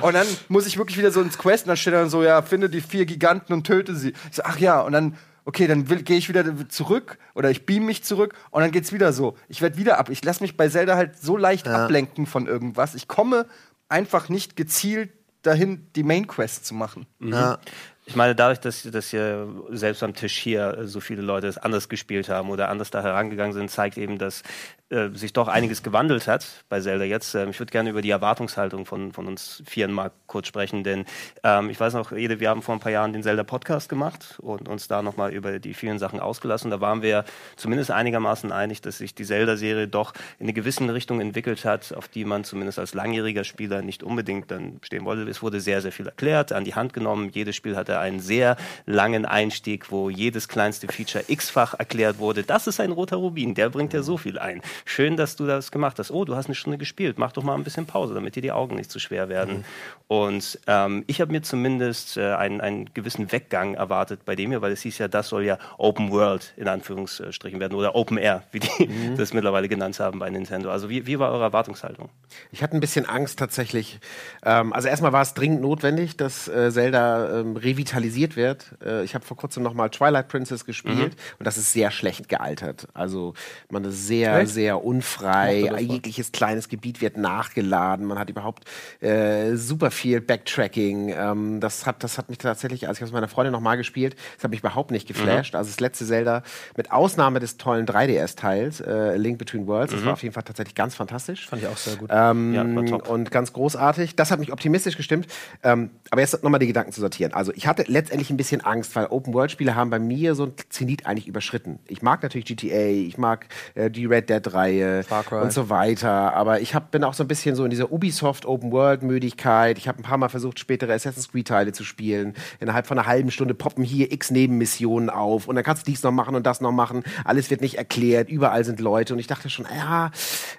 und 0.00 0.12
dann 0.14 0.26
muss 0.48 0.66
ich 0.66 0.78
wirklich 0.78 0.96
wieder 0.96 1.10
so 1.10 1.20
ins 1.20 1.36
Quest 1.36 1.64
und 1.64 1.68
dann 1.68 1.76
steht 1.76 1.92
dann 1.94 2.08
so, 2.08 2.22
ja, 2.22 2.40
finde 2.42 2.70
die 2.70 2.80
vier 2.80 3.04
Giganten 3.04 3.52
und 3.52 3.66
töte 3.66 3.96
sie. 3.96 4.12
Ich 4.30 4.36
so, 4.36 4.42
ach 4.44 4.58
ja, 4.58 4.80
und 4.80 4.92
dann, 4.92 5.16
okay, 5.44 5.66
dann 5.66 5.84
gehe 5.84 6.16
ich 6.16 6.28
wieder 6.28 6.44
zurück 6.68 7.18
oder 7.34 7.50
ich 7.50 7.66
beam 7.66 7.86
mich 7.86 8.02
zurück 8.02 8.34
und 8.50 8.62
dann 8.62 8.70
geht's 8.70 8.92
wieder 8.92 9.12
so. 9.12 9.36
Ich 9.48 9.62
werde 9.62 9.76
wieder 9.76 9.98
ab. 9.98 10.08
Ich 10.08 10.24
lasse 10.24 10.42
mich 10.42 10.56
bei 10.56 10.68
Zelda 10.68 10.96
halt 10.96 11.18
so 11.18 11.36
leicht 11.36 11.68
ablenken 11.68 12.26
von 12.26 12.46
irgendwas. 12.46 12.94
Ich 12.94 13.08
komme 13.08 13.46
einfach 13.88 14.28
nicht 14.28 14.56
gezielt 14.56 15.10
dahin, 15.42 15.86
die 15.94 16.02
Main 16.02 16.26
Quest 16.26 16.64
zu 16.64 16.74
machen. 16.74 17.06
Ja. 17.20 17.58
Ich 18.06 18.16
meine, 18.16 18.34
dadurch, 18.34 18.60
dass, 18.60 18.82
dass 18.82 19.08
hier 19.08 19.48
selbst 19.70 20.02
am 20.02 20.14
Tisch 20.14 20.36
hier 20.36 20.80
so 20.84 21.00
viele 21.00 21.22
Leute 21.22 21.46
es 21.46 21.56
anders 21.56 21.88
gespielt 21.88 22.28
haben 22.28 22.50
oder 22.50 22.68
anders 22.68 22.90
da 22.90 23.02
herangegangen 23.02 23.54
sind, 23.54 23.70
zeigt 23.70 23.96
eben, 23.96 24.18
dass 24.18 24.42
äh, 24.90 25.08
sich 25.14 25.32
doch 25.32 25.48
einiges 25.48 25.82
gewandelt 25.82 26.28
hat 26.28 26.64
bei 26.68 26.80
Zelda 26.80 27.04
jetzt. 27.04 27.34
Ähm, 27.34 27.50
ich 27.50 27.58
würde 27.58 27.72
gerne 27.72 27.90
über 27.90 28.02
die 28.02 28.10
Erwartungshaltung 28.10 28.84
von, 28.84 29.12
von 29.12 29.26
uns 29.26 29.62
Vieren 29.66 29.92
mal 29.92 30.10
kurz 30.26 30.46
sprechen, 30.48 30.84
denn 30.84 31.06
ähm, 31.42 31.70
ich 31.70 31.80
weiß 31.80 31.94
noch, 31.94 32.12
Ede, 32.12 32.38
wir 32.38 32.50
haben 32.50 32.60
vor 32.60 32.74
ein 32.74 32.80
paar 32.80 32.92
Jahren 32.92 33.12
den 33.12 33.22
Zelda-Podcast 33.22 33.88
gemacht 33.88 34.38
und 34.42 34.68
uns 34.68 34.86
da 34.86 35.02
nochmal 35.02 35.32
über 35.32 35.58
die 35.58 35.72
vielen 35.72 35.98
Sachen 35.98 36.20
ausgelassen. 36.20 36.70
Da 36.70 36.80
waren 36.80 37.02
wir 37.02 37.24
zumindest 37.56 37.90
einigermaßen 37.90 38.52
einig, 38.52 38.82
dass 38.82 38.98
sich 38.98 39.14
die 39.14 39.24
Zelda-Serie 39.24 39.88
doch 39.88 40.12
in 40.38 40.44
eine 40.44 40.52
gewisse 40.52 40.74
Richtung 40.92 41.20
entwickelt 41.20 41.64
hat, 41.64 41.94
auf 41.94 42.08
die 42.08 42.24
man 42.24 42.44
zumindest 42.44 42.78
als 42.78 42.92
langjähriger 42.94 43.44
Spieler 43.44 43.80
nicht 43.80 44.02
unbedingt 44.02 44.50
dann 44.50 44.80
stehen 44.82 45.04
wollte. 45.04 45.22
Es 45.30 45.42
wurde 45.42 45.60
sehr, 45.60 45.80
sehr 45.80 45.92
viel 45.92 46.06
erklärt, 46.06 46.52
an 46.52 46.64
die 46.64 46.74
Hand 46.74 46.92
genommen. 46.92 47.30
Jedes 47.32 47.56
Spiel 47.56 47.76
hatte 47.76 47.98
einen 48.00 48.20
sehr 48.20 48.56
langen 48.84 49.24
Einstieg, 49.24 49.90
wo 49.90 50.10
jedes 50.10 50.48
kleinste 50.48 50.88
Feature 50.88 51.24
x-fach 51.28 51.74
erklärt 51.74 52.18
wurde. 52.18 52.42
Das 52.42 52.66
ist 52.66 52.80
ein 52.80 52.92
roter 52.92 53.16
Rubin, 53.16 53.54
der 53.54 53.70
bringt 53.70 53.92
ja 53.92 54.02
so 54.02 54.18
viel 54.18 54.38
ein. 54.38 54.60
Schön, 54.84 55.16
dass 55.16 55.36
du 55.36 55.46
das 55.46 55.70
gemacht 55.70 55.98
hast. 55.98 56.10
Oh, 56.10 56.24
du 56.24 56.36
hast 56.36 56.46
eine 56.46 56.54
Stunde 56.54 56.78
gespielt. 56.78 57.18
Mach 57.18 57.32
doch 57.32 57.42
mal 57.42 57.54
ein 57.54 57.64
bisschen 57.64 57.86
Pause, 57.86 58.14
damit 58.14 58.36
dir 58.36 58.42
die 58.42 58.52
Augen 58.52 58.76
nicht 58.76 58.90
zu 58.90 58.98
schwer 58.98 59.28
werden. 59.28 59.64
Und 60.06 60.58
ähm, 60.66 61.04
ich 61.06 61.20
habe 61.20 61.32
mir 61.32 61.42
zumindest 61.42 62.16
äh, 62.16 62.34
einen, 62.34 62.60
einen 62.60 62.92
gewissen 62.94 63.32
Weggang 63.32 63.74
erwartet 63.74 64.24
bei 64.24 64.36
dem 64.36 64.50
hier, 64.50 64.62
weil 64.62 64.72
es 64.72 64.82
hieß 64.82 64.98
ja, 64.98 65.08
das 65.08 65.28
soll 65.28 65.44
ja 65.44 65.58
Open 65.78 66.10
World 66.10 66.52
in 66.56 66.68
Anführungsstrichen 66.68 67.58
werden 67.60 67.74
oder 67.74 67.94
Open 67.94 68.18
Air, 68.18 68.42
wie 68.52 68.60
die 68.60 69.14
das 69.16 69.32
mittlerweile 69.32 69.68
genannt 69.68 69.98
haben 70.00 70.18
bei 70.18 70.30
Nintendo. 70.30 70.70
Also 70.70 70.90
wie, 70.90 71.06
wie 71.06 71.18
war 71.18 71.32
eure 71.32 71.44
Erwartungshaltung? 71.44 72.10
Ich 72.52 72.62
hatte 72.62 72.76
ein 72.76 72.80
bisschen 72.80 73.06
Angst 73.06 73.38
tatsächlich. 73.38 73.98
Ähm, 74.44 74.72
also 74.72 74.88
erstmal 74.88 75.12
war 75.12 75.22
es 75.22 75.34
dringend 75.34 75.60
notwendig, 75.60 76.16
dass 76.16 76.48
äh, 76.48 76.70
Zelda 76.70 77.40
ähm, 77.40 77.56
revitalisiert 77.56 78.36
wird. 78.36 78.66
Äh, 78.84 79.04
ich 79.04 79.14
habe 79.14 79.24
vor 79.24 79.36
kurzem 79.36 79.62
noch 79.62 79.74
mal 79.74 79.88
Twilight 79.88 80.28
Princess 80.28 80.64
gespielt 80.64 81.16
und 81.38 81.46
das 81.46 81.56
ist 81.56 81.72
sehr 81.72 81.90
schlecht 81.90 82.28
gealtert. 82.28 82.88
Also 82.94 83.34
man 83.70 83.84
ist 83.84 84.06
sehr, 84.06 84.40
Echt? 84.40 84.52
sehr 84.52 84.63
unfrei. 84.72 85.62
Das 85.62 85.72
mal. 85.72 85.80
Jegliches 85.80 86.32
kleines 86.32 86.68
Gebiet 86.68 87.00
wird 87.00 87.16
nachgeladen. 87.16 88.06
Man 88.06 88.18
hat 88.18 88.30
überhaupt 88.30 88.64
äh, 89.00 89.54
super 89.56 89.90
viel 89.90 90.20
Backtracking. 90.20 91.10
Ähm, 91.10 91.60
das, 91.60 91.86
hat, 91.86 92.02
das 92.02 92.18
hat 92.18 92.28
mich 92.28 92.38
tatsächlich, 92.38 92.88
als 92.88 92.98
ich 92.98 93.04
aus 93.04 93.12
meiner 93.12 93.28
Freundin 93.28 93.52
noch 93.52 93.60
mal 93.60 93.76
gespielt, 93.76 94.16
das 94.36 94.44
hat 94.44 94.50
mich 94.50 94.60
überhaupt 94.60 94.90
nicht 94.90 95.06
geflasht. 95.06 95.54
Also 95.54 95.70
das 95.70 95.80
letzte 95.80 96.06
Zelda, 96.06 96.42
mit 96.76 96.92
Ausnahme 96.92 97.40
des 97.40 97.56
tollen 97.56 97.86
3DS-Teils, 97.86 98.80
äh, 98.80 99.16
Link 99.16 99.38
Between 99.38 99.66
Worlds, 99.66 99.92
das 99.92 100.04
war 100.04 100.12
auf 100.14 100.22
jeden 100.22 100.34
Fall 100.34 100.42
tatsächlich 100.42 100.74
ganz 100.74 100.94
fantastisch. 100.94 101.46
Fand 101.48 101.62
ich 101.62 101.68
auch 101.68 101.76
sehr 101.76 101.96
gut. 101.96 102.10
Ähm, 102.12 102.54
Ja, 102.54 102.62
und 102.62 103.30
ganz 103.30 103.52
großartig. 103.52 104.16
Das 104.16 104.30
hat 104.30 104.38
mich 104.40 104.52
optimistisch 104.52 104.96
gestimmt. 104.96 105.26
Ähm, 105.62 105.90
aber 106.10 106.20
jetzt 106.20 106.42
nochmal 106.42 106.60
die 106.60 106.66
Gedanken 106.66 106.92
zu 106.92 107.00
sortieren. 107.00 107.32
Also 107.32 107.52
ich 107.54 107.66
hatte 107.66 107.84
letztendlich 107.86 108.30
ein 108.30 108.36
bisschen 108.36 108.60
Angst, 108.60 108.94
weil 108.96 109.06
Open-World-Spiele 109.06 109.74
haben 109.74 109.90
bei 109.90 109.98
mir 109.98 110.34
so 110.34 110.44
ein 110.44 110.52
Zenit 110.68 111.06
eigentlich 111.06 111.26
überschritten. 111.28 111.78
Ich 111.88 112.02
mag 112.02 112.22
natürlich 112.22 112.46
GTA, 112.46 112.86
ich 112.86 113.18
mag 113.18 113.46
äh, 113.74 113.90
die 113.90 114.06
Red 114.06 114.30
Dead-Reihe 114.30 114.53
Cry. 114.54 115.42
und 115.42 115.52
so 115.52 115.68
weiter. 115.70 116.34
Aber 116.34 116.60
ich 116.60 116.74
hab, 116.74 116.90
bin 116.90 117.04
auch 117.04 117.14
so 117.14 117.24
ein 117.24 117.28
bisschen 117.28 117.56
so 117.56 117.64
in 117.64 117.70
dieser 117.70 117.92
Ubisoft 117.92 118.46
Open-World-Müdigkeit. 118.46 119.78
Ich 119.78 119.88
habe 119.88 119.98
ein 119.98 120.02
paar 120.02 120.18
Mal 120.18 120.28
versucht, 120.28 120.58
spätere 120.58 120.92
Assassin's 120.92 121.30
Creed-Teile 121.30 121.72
zu 121.72 121.84
spielen. 121.84 122.34
Innerhalb 122.60 122.86
von 122.86 122.98
einer 122.98 123.06
halben 123.06 123.30
Stunde 123.30 123.54
poppen 123.54 123.84
hier 123.84 124.12
x 124.12 124.30
Nebenmissionen 124.30 125.10
auf 125.10 125.48
und 125.48 125.56
dann 125.56 125.64
kannst 125.64 125.86
du 125.86 125.90
dies 125.90 126.02
noch 126.02 126.12
machen 126.12 126.34
und 126.34 126.46
das 126.46 126.60
noch 126.60 126.72
machen. 126.72 127.02
Alles 127.24 127.50
wird 127.50 127.60
nicht 127.60 127.78
erklärt, 127.78 128.28
überall 128.28 128.64
sind 128.64 128.80
Leute. 128.80 129.14
Und 129.14 129.18
ich 129.18 129.26
dachte 129.26 129.50
schon, 129.50 129.66
ja, 129.74 130.10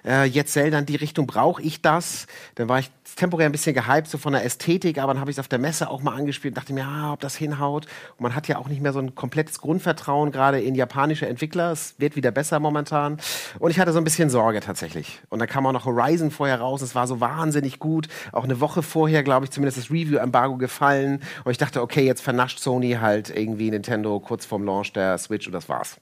äh, 0.04 0.24
jetzt 0.24 0.52
Zelda 0.52 0.78
in 0.78 0.86
die 0.86 0.96
Richtung 0.96 1.26
brauche 1.26 1.62
ich 1.62 1.82
das. 1.82 2.26
Dann 2.54 2.68
war 2.68 2.78
ich 2.78 2.90
temporär 3.14 3.46
ein 3.46 3.52
bisschen 3.52 3.74
gehypt, 3.74 4.08
so 4.08 4.18
von 4.18 4.32
der 4.32 4.44
Ästhetik, 4.44 4.98
aber 4.98 5.12
dann 5.12 5.20
habe 5.20 5.30
ich 5.30 5.36
es 5.36 5.40
auf 5.40 5.48
der 5.48 5.58
Messe 5.58 5.88
auch 5.88 6.02
mal 6.02 6.14
angespielt 6.14 6.52
und 6.52 6.58
dachte 6.58 6.72
mir, 6.72 6.80
ja, 6.80 7.12
ob 7.12 7.20
das 7.20 7.36
hinhaut. 7.36 7.86
Und 8.16 8.22
man 8.22 8.34
hat 8.34 8.48
ja 8.48 8.58
auch 8.58 8.68
nicht 8.68 8.82
mehr 8.82 8.92
so 8.92 8.98
ein 8.98 9.14
komplettes 9.14 9.60
Grundvertrauen, 9.60 10.32
gerade 10.32 10.60
in 10.60 10.74
japanische 10.74 11.26
Entwickler. 11.26 11.72
Es 11.72 11.94
wird 11.98 12.16
wieder 12.16 12.30
besser 12.30 12.58
momentan. 12.58 13.18
Und 13.58 13.70
ich 13.70 13.78
hatte 13.78 13.92
so 13.92 13.98
ein 13.98 14.04
bisschen 14.04 14.30
Sorge 14.30 14.60
tatsächlich. 14.60 15.20
Und 15.28 15.38
dann 15.38 15.48
kam 15.48 15.66
auch 15.66 15.72
noch 15.72 15.84
Horizon 15.84 16.30
vorher 16.30 16.60
raus. 16.60 16.82
Es 16.82 16.94
war 16.94 17.06
so 17.06 17.20
wahnsinnig 17.20 17.78
gut. 17.78 18.08
Auch 18.32 18.44
eine 18.44 18.60
Woche 18.60 18.82
vorher, 18.82 19.22
glaube 19.22 19.44
ich, 19.44 19.50
zumindest 19.50 19.78
das 19.78 19.90
Review-Embargo 19.90 20.56
gefallen. 20.56 21.22
Und 21.44 21.52
ich 21.52 21.58
dachte, 21.58 21.82
okay, 21.82 22.04
jetzt 22.04 22.22
vernascht 22.22 22.58
Sony 22.58 22.92
halt 23.00 23.30
irgendwie 23.30 23.70
Nintendo 23.70 24.18
kurz 24.20 24.46
vorm 24.46 24.64
Launch 24.64 24.92
der 24.92 25.18
Switch 25.18 25.46
und 25.46 25.52
das 25.52 25.68
war's. 25.68 25.98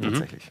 Tatsächlich. 0.00 0.50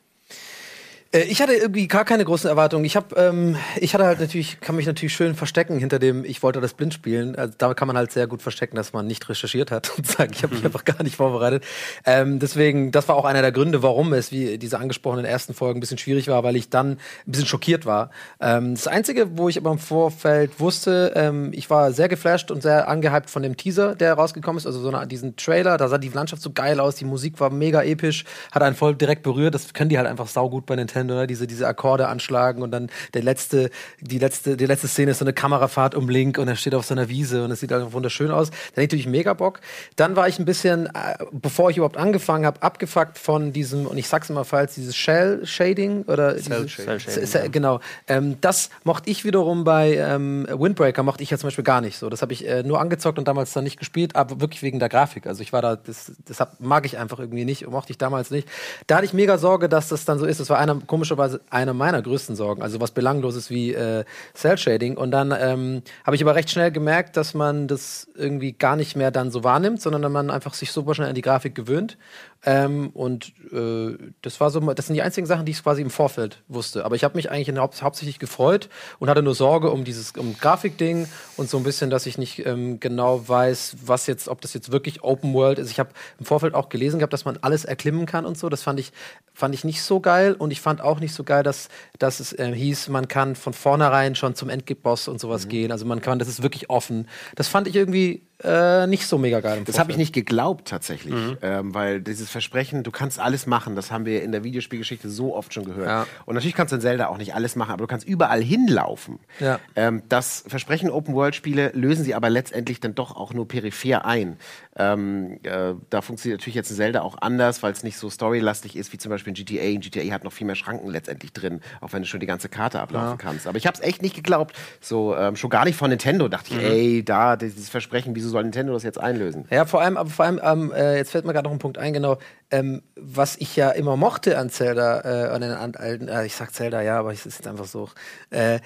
Äh, 1.11 1.23
Ich 1.23 1.41
hatte 1.41 1.53
irgendwie 1.53 1.87
gar 1.87 2.05
keine 2.05 2.23
großen 2.25 2.49
Erwartungen. 2.49 2.85
Ich 2.85 2.95
habe, 2.95 3.15
ähm, 3.15 3.57
ich 3.77 3.93
hatte 3.93 4.05
halt 4.05 4.19
natürlich, 4.19 4.59
kann 4.61 4.75
mich 4.75 4.85
natürlich 4.85 5.13
schön 5.13 5.35
verstecken 5.35 5.77
hinter 5.77 5.99
dem, 5.99 6.23
ich 6.25 6.41
wollte 6.43 6.61
das 6.61 6.73
blind 6.73 6.93
spielen. 6.93 7.35
Also 7.35 7.53
da 7.57 7.73
kann 7.73 7.87
man 7.87 7.97
halt 7.97 8.11
sehr 8.11 8.27
gut 8.27 8.41
verstecken, 8.41 8.75
dass 8.75 8.93
man 8.93 9.07
nicht 9.07 9.27
recherchiert 9.27 9.71
hat 9.71 9.91
und 9.97 10.07
sagen, 10.07 10.31
ich 10.33 10.43
habe 10.43 10.55
mich 10.55 10.63
einfach 10.65 10.85
gar 10.85 11.03
nicht 11.03 11.15
vorbereitet. 11.15 11.63
Ähm, 12.05 12.39
deswegen, 12.39 12.91
das 12.91 13.07
war 13.07 13.15
auch 13.15 13.25
einer 13.25 13.41
der 13.41 13.51
Gründe, 13.51 13.83
warum 13.83 14.13
es, 14.13 14.31
wie 14.31 14.57
diese 14.57 14.79
angesprochenen 14.79 15.25
ersten 15.25 15.53
Folgen, 15.53 15.77
ein 15.77 15.81
bisschen 15.81 15.97
schwierig 15.97 16.27
war, 16.27 16.43
weil 16.43 16.55
ich 16.55 16.69
dann 16.69 16.91
ein 16.91 16.97
bisschen 17.25 17.45
schockiert 17.47 17.85
war. 17.85 18.11
Ähm, 18.39 18.75
das 18.75 18.87
Einzige, 18.87 19.37
wo 19.37 19.49
ich 19.49 19.57
aber 19.57 19.71
im 19.71 19.79
Vorfeld 19.79 20.59
wusste, 20.59 21.13
ähm, 21.15 21.51
ich 21.53 21.69
war 21.69 21.91
sehr 21.91 22.07
geflasht 22.09 22.51
und 22.51 22.61
sehr 22.61 22.87
angehypt 22.87 23.29
von 23.29 23.43
dem 23.43 23.57
Teaser, 23.57 23.95
der 23.95 24.13
rausgekommen 24.13 24.57
ist, 24.57 24.65
also 24.65 24.79
so 24.79 24.89
eine, 24.89 25.05
diesen 25.07 25.35
Trailer, 25.35 25.77
da 25.77 25.87
sah 25.87 25.97
die 25.97 26.09
Landschaft 26.09 26.41
so 26.41 26.51
geil 26.51 26.79
aus, 26.79 26.95
die 26.95 27.05
Musik 27.05 27.39
war 27.39 27.49
mega 27.49 27.83
episch, 27.83 28.23
hat 28.51 28.63
einen 28.63 28.75
voll 28.75 28.95
direkt 28.95 29.23
berührt, 29.23 29.53
das 29.53 29.73
können 29.73 29.89
die 29.89 29.97
halt 29.97 30.07
einfach 30.07 30.27
saugut 30.27 30.65
bei 30.65 30.75
Nintendo. 30.75 31.00
Nintendo, 31.01 31.21
ne? 31.21 31.27
diese, 31.27 31.47
diese 31.47 31.67
Akkorde 31.67 32.07
anschlagen 32.07 32.61
und 32.61 32.71
dann 32.71 32.89
der 33.13 33.23
letzte, 33.23 33.69
die 33.99 34.19
letzte, 34.19 34.57
die 34.57 34.65
letzte 34.65 34.87
Szene 34.87 35.11
ist 35.11 35.19
so 35.19 35.25
eine 35.25 35.33
Kamerafahrt 35.33 35.95
um 35.95 36.09
Link 36.09 36.37
und 36.37 36.47
er 36.47 36.55
steht 36.55 36.75
auf 36.75 36.85
so 36.85 36.93
einer 36.93 37.09
Wiese 37.09 37.43
und 37.43 37.51
es 37.51 37.59
sieht 37.59 37.73
einfach 37.73 37.93
wunderschön 37.93 38.31
aus. 38.31 38.51
Da 38.75 38.81
natürlich 38.81 39.07
mega 39.07 39.33
Bock. 39.33 39.59
Dann 39.95 40.15
war 40.15 40.27
ich 40.27 40.39
ein 40.39 40.45
bisschen, 40.45 40.87
äh, 40.87 41.17
bevor 41.31 41.69
ich 41.69 41.77
überhaupt 41.77 41.97
angefangen 41.97 42.45
habe, 42.45 42.61
abgefuckt 42.61 43.17
von 43.17 43.53
diesem, 43.53 43.85
und 43.85 43.97
ich 43.97 44.07
sag's 44.07 44.29
immer 44.29 44.45
falsch, 44.45 44.73
dieses 44.75 44.95
Shell 44.95 45.45
Shading 45.45 46.03
oder 46.03 46.37
Cell 46.37 46.67
Shading, 46.67 46.99
Cell 46.99 47.27
Shading, 47.27 47.51
genau. 47.51 47.79
Ähm, 48.07 48.37
das 48.41 48.69
mochte 48.83 49.09
ich 49.09 49.25
wiederum 49.25 49.63
bei 49.63 49.95
ähm, 49.95 50.47
Windbreaker 50.49 51.03
mochte 51.03 51.23
ich 51.23 51.29
ja 51.29 51.37
zum 51.37 51.47
Beispiel 51.47 51.63
gar 51.63 51.81
nicht 51.81 51.97
so. 51.97 52.09
Das 52.09 52.21
habe 52.21 52.33
ich 52.33 52.47
äh, 52.47 52.63
nur 52.63 52.79
angezockt 52.79 53.17
und 53.17 53.27
damals 53.27 53.53
dann 53.53 53.63
nicht 53.63 53.79
gespielt, 53.79 54.15
aber 54.15 54.39
wirklich 54.41 54.61
wegen 54.63 54.79
der 54.79 54.89
Grafik. 54.89 55.27
Also 55.27 55.41
ich 55.41 55.53
war 55.53 55.61
da, 55.61 55.75
das, 55.75 56.11
das 56.25 56.39
hab, 56.39 56.59
mag 56.59 56.85
ich 56.85 56.97
einfach 56.97 57.19
irgendwie 57.19 57.45
nicht, 57.45 57.67
mochte 57.67 57.91
ich 57.91 57.97
damals 57.97 58.31
nicht. 58.31 58.47
Da 58.87 58.97
hatte 58.97 59.05
ich 59.05 59.13
mega 59.13 59.37
Sorge, 59.37 59.69
dass 59.69 59.89
das 59.89 60.05
dann 60.05 60.19
so 60.19 60.25
ist. 60.25 60.39
Das 60.39 60.49
war 60.49 60.57
einer, 60.57 60.75
komischerweise 60.91 61.39
einer 61.49 61.73
meiner 61.73 62.01
größten 62.01 62.35
Sorgen. 62.35 62.61
Also 62.61 62.81
was 62.81 62.91
Belangloses 62.91 63.49
wie 63.49 63.73
äh, 63.73 64.03
Cell 64.33 64.57
Shading. 64.57 64.97
Und 64.97 65.11
dann 65.11 65.31
ähm, 65.31 65.83
habe 66.05 66.17
ich 66.17 66.21
aber 66.21 66.35
recht 66.35 66.49
schnell 66.49 66.69
gemerkt, 66.69 67.15
dass 67.15 67.33
man 67.33 67.69
das 67.69 68.09
irgendwie 68.13 68.51
gar 68.51 68.75
nicht 68.75 68.97
mehr 68.97 69.09
dann 69.09 69.31
so 69.31 69.45
wahrnimmt, 69.45 69.81
sondern 69.81 70.11
man 70.11 70.29
einfach 70.29 70.53
sich 70.53 70.73
super 70.73 70.93
schnell 70.93 71.07
an 71.07 71.15
die 71.15 71.21
Grafik 71.21 71.55
gewöhnt. 71.55 71.97
Ähm, 72.43 72.89
und 72.93 73.33
äh, 73.51 73.97
das 74.23 74.39
war 74.39 74.49
so, 74.49 74.59
das 74.73 74.87
sind 74.87 74.95
die 74.95 75.03
einzigen 75.03 75.27
Sachen, 75.27 75.45
die 75.45 75.51
ich 75.51 75.61
quasi 75.61 75.81
im 75.81 75.91
Vorfeld 75.91 76.41
wusste. 76.47 76.85
Aber 76.85 76.95
ich 76.95 77.03
habe 77.03 77.15
mich 77.15 77.29
eigentlich 77.29 77.55
haupt, 77.57 77.81
hauptsächlich 77.83 78.17
gefreut 78.17 78.67
und 78.97 79.09
hatte 79.09 79.21
nur 79.21 79.35
Sorge 79.35 79.69
um 79.69 79.83
dieses 79.83 80.11
um 80.17 80.35
Grafikding 80.37 81.07
und 81.37 81.49
so 81.49 81.57
ein 81.57 81.63
bisschen, 81.63 81.91
dass 81.91 82.07
ich 82.07 82.17
nicht 82.17 82.43
ähm, 82.45 82.79
genau 82.79 83.27
weiß, 83.27 83.77
was 83.85 84.07
jetzt, 84.07 84.27
ob 84.27 84.41
das 84.41 84.53
jetzt 84.55 84.71
wirklich 84.71 85.03
Open 85.03 85.33
World 85.33 85.59
ist. 85.59 85.69
Ich 85.69 85.79
habe 85.79 85.91
im 86.19 86.25
Vorfeld 86.25 86.55
auch 86.55 86.69
gelesen 86.69 86.97
gehabt, 86.97 87.13
dass 87.13 87.25
man 87.25 87.37
alles 87.41 87.63
erklimmen 87.63 88.07
kann 88.07 88.25
und 88.25 88.37
so. 88.37 88.49
Das 88.49 88.63
fand 88.63 88.79
ich 88.79 88.91
fand 89.33 89.55
ich 89.55 89.63
nicht 89.63 89.81
so 89.81 89.99
geil 89.99 90.33
und 90.33 90.51
ich 90.51 90.61
fand 90.61 90.81
auch 90.81 90.99
nicht 90.99 91.13
so 91.13 91.23
geil, 91.23 91.43
dass, 91.43 91.69
dass 91.99 92.19
es 92.19 92.33
äh, 92.33 92.53
hieß, 92.53 92.89
man 92.89 93.07
kann 93.07 93.35
von 93.35 93.53
vornherein 93.53 94.15
schon 94.15 94.35
zum 94.35 94.49
Endboss 94.49 95.07
und 95.07 95.19
sowas 95.19 95.47
gehen. 95.47 95.71
Also 95.71 95.85
man 95.85 96.01
kann, 96.01 96.19
das 96.19 96.27
ist 96.27 96.43
wirklich 96.43 96.69
offen. 96.69 97.07
Das 97.35 97.47
fand 97.47 97.67
ich 97.67 97.75
irgendwie 97.75 98.23
äh, 98.43 98.87
nicht 98.87 99.05
so 99.05 99.17
mega 99.17 99.39
geil. 99.39 99.59
Im 99.59 99.65
Das 99.65 99.79
habe 99.79 99.91
ich 99.91 99.97
nicht 99.97 100.13
geglaubt 100.13 100.67
tatsächlich, 100.67 101.13
ähm, 101.41 101.73
weil 101.73 102.01
dieses 102.01 102.29
Versprechen, 102.29 102.83
du 102.83 102.91
kannst 102.91 103.19
alles 103.19 103.45
machen, 103.45 103.75
das 103.75 103.91
haben 103.91 104.05
wir 104.05 104.23
in 104.23 104.31
der 104.31 104.43
Videospielgeschichte 104.43 105.09
so 105.09 105.35
oft 105.35 105.53
schon 105.53 105.65
gehört. 105.65 105.87
Ja. 105.87 106.07
Und 106.25 106.35
natürlich 106.35 106.55
kannst 106.55 106.71
du 106.71 106.75
in 106.75 106.81
Zelda 106.81 107.07
auch 107.07 107.17
nicht 107.17 107.35
alles 107.35 107.55
machen, 107.55 107.71
aber 107.71 107.83
du 107.83 107.87
kannst 107.87 108.07
überall 108.07 108.41
hinlaufen. 108.41 109.19
Ja. 109.39 109.59
Ähm, 109.75 110.01
das 110.09 110.43
Versprechen 110.47 110.89
Open-World-Spiele 110.89 111.71
lösen 111.73 112.03
sie 112.03 112.15
aber 112.15 112.29
letztendlich 112.29 112.79
dann 112.79 112.95
doch 112.95 113.15
auch 113.15 113.33
nur 113.33 113.47
peripher 113.47 114.05
ein. 114.05 114.37
Ähm, 114.75 115.39
äh, 115.43 115.73
da 115.89 116.01
funktioniert 116.01 116.39
natürlich 116.39 116.55
jetzt 116.55 116.71
in 116.71 116.77
Zelda 116.77 117.01
auch 117.01 117.17
anders, 117.21 117.61
weil 117.61 117.73
es 117.73 117.83
nicht 117.83 117.97
so 117.97 118.09
storylastig 118.09 118.75
ist 118.75 118.91
wie 118.93 118.97
zum 118.97 119.09
Beispiel 119.09 119.31
in 119.31 119.45
GTA. 119.45 119.63
In 119.63 119.81
GTA 119.81 120.13
hat 120.13 120.23
noch 120.23 120.33
viel 120.33 120.47
mehr 120.47 120.55
Schranken 120.55 120.89
letztendlich 120.89 121.33
drin, 121.33 121.61
auch 121.81 121.93
wenn 121.93 122.01
du 122.01 122.07
schon 122.07 122.19
die 122.19 122.25
ganze 122.25 122.49
Karte 122.49 122.79
ablaufen 122.79 123.17
kannst. 123.17 123.47
Aber 123.47 123.57
ich 123.57 123.67
habe 123.67 123.75
es 123.75 123.83
echt 123.83 124.01
nicht 124.01 124.15
geglaubt. 124.15 124.55
So 124.79 125.15
ähm, 125.15 125.35
schon 125.35 125.49
gar 125.49 125.65
nicht 125.65 125.75
von 125.75 125.89
Nintendo. 125.89 126.27
Dachte 126.27 126.55
ich, 126.55 126.63
ey, 126.63 127.03
da 127.03 127.35
dieses 127.35 127.69
Versprechen, 127.69 128.15
wieso 128.15 128.30
soll 128.31 128.43
Nintendo 128.43 128.73
das 128.73 128.83
jetzt 128.83 128.99
einlösen? 128.99 129.45
Ja, 129.51 129.65
vor 129.65 129.81
allem, 129.81 129.97
aber 129.97 130.09
vor 130.09 130.25
allem, 130.25 130.41
ähm, 130.43 130.71
äh, 130.71 130.97
jetzt 130.97 131.11
fällt 131.11 131.25
mir 131.25 131.33
gerade 131.33 131.47
noch 131.47 131.53
ein 131.53 131.59
Punkt 131.59 131.77
ein, 131.77 131.93
genau, 131.93 132.17
ähm, 132.49 132.81
was 132.95 133.37
ich 133.37 133.55
ja 133.55 133.69
immer 133.69 133.95
mochte 133.97 134.37
an 134.37 134.49
Zelda, 134.49 135.01
äh, 135.01 135.29
an 135.29 135.41
den 135.41 135.51
alten, 135.51 136.07
äh, 136.07 136.25
ich 136.25 136.35
sag 136.35 136.53
Zelda, 136.53 136.81
ja, 136.81 136.99
aber 136.99 137.11
es 137.11 137.25
ist 137.25 137.45
einfach 137.47 137.65
so, 137.65 137.89
äh, 138.31 138.59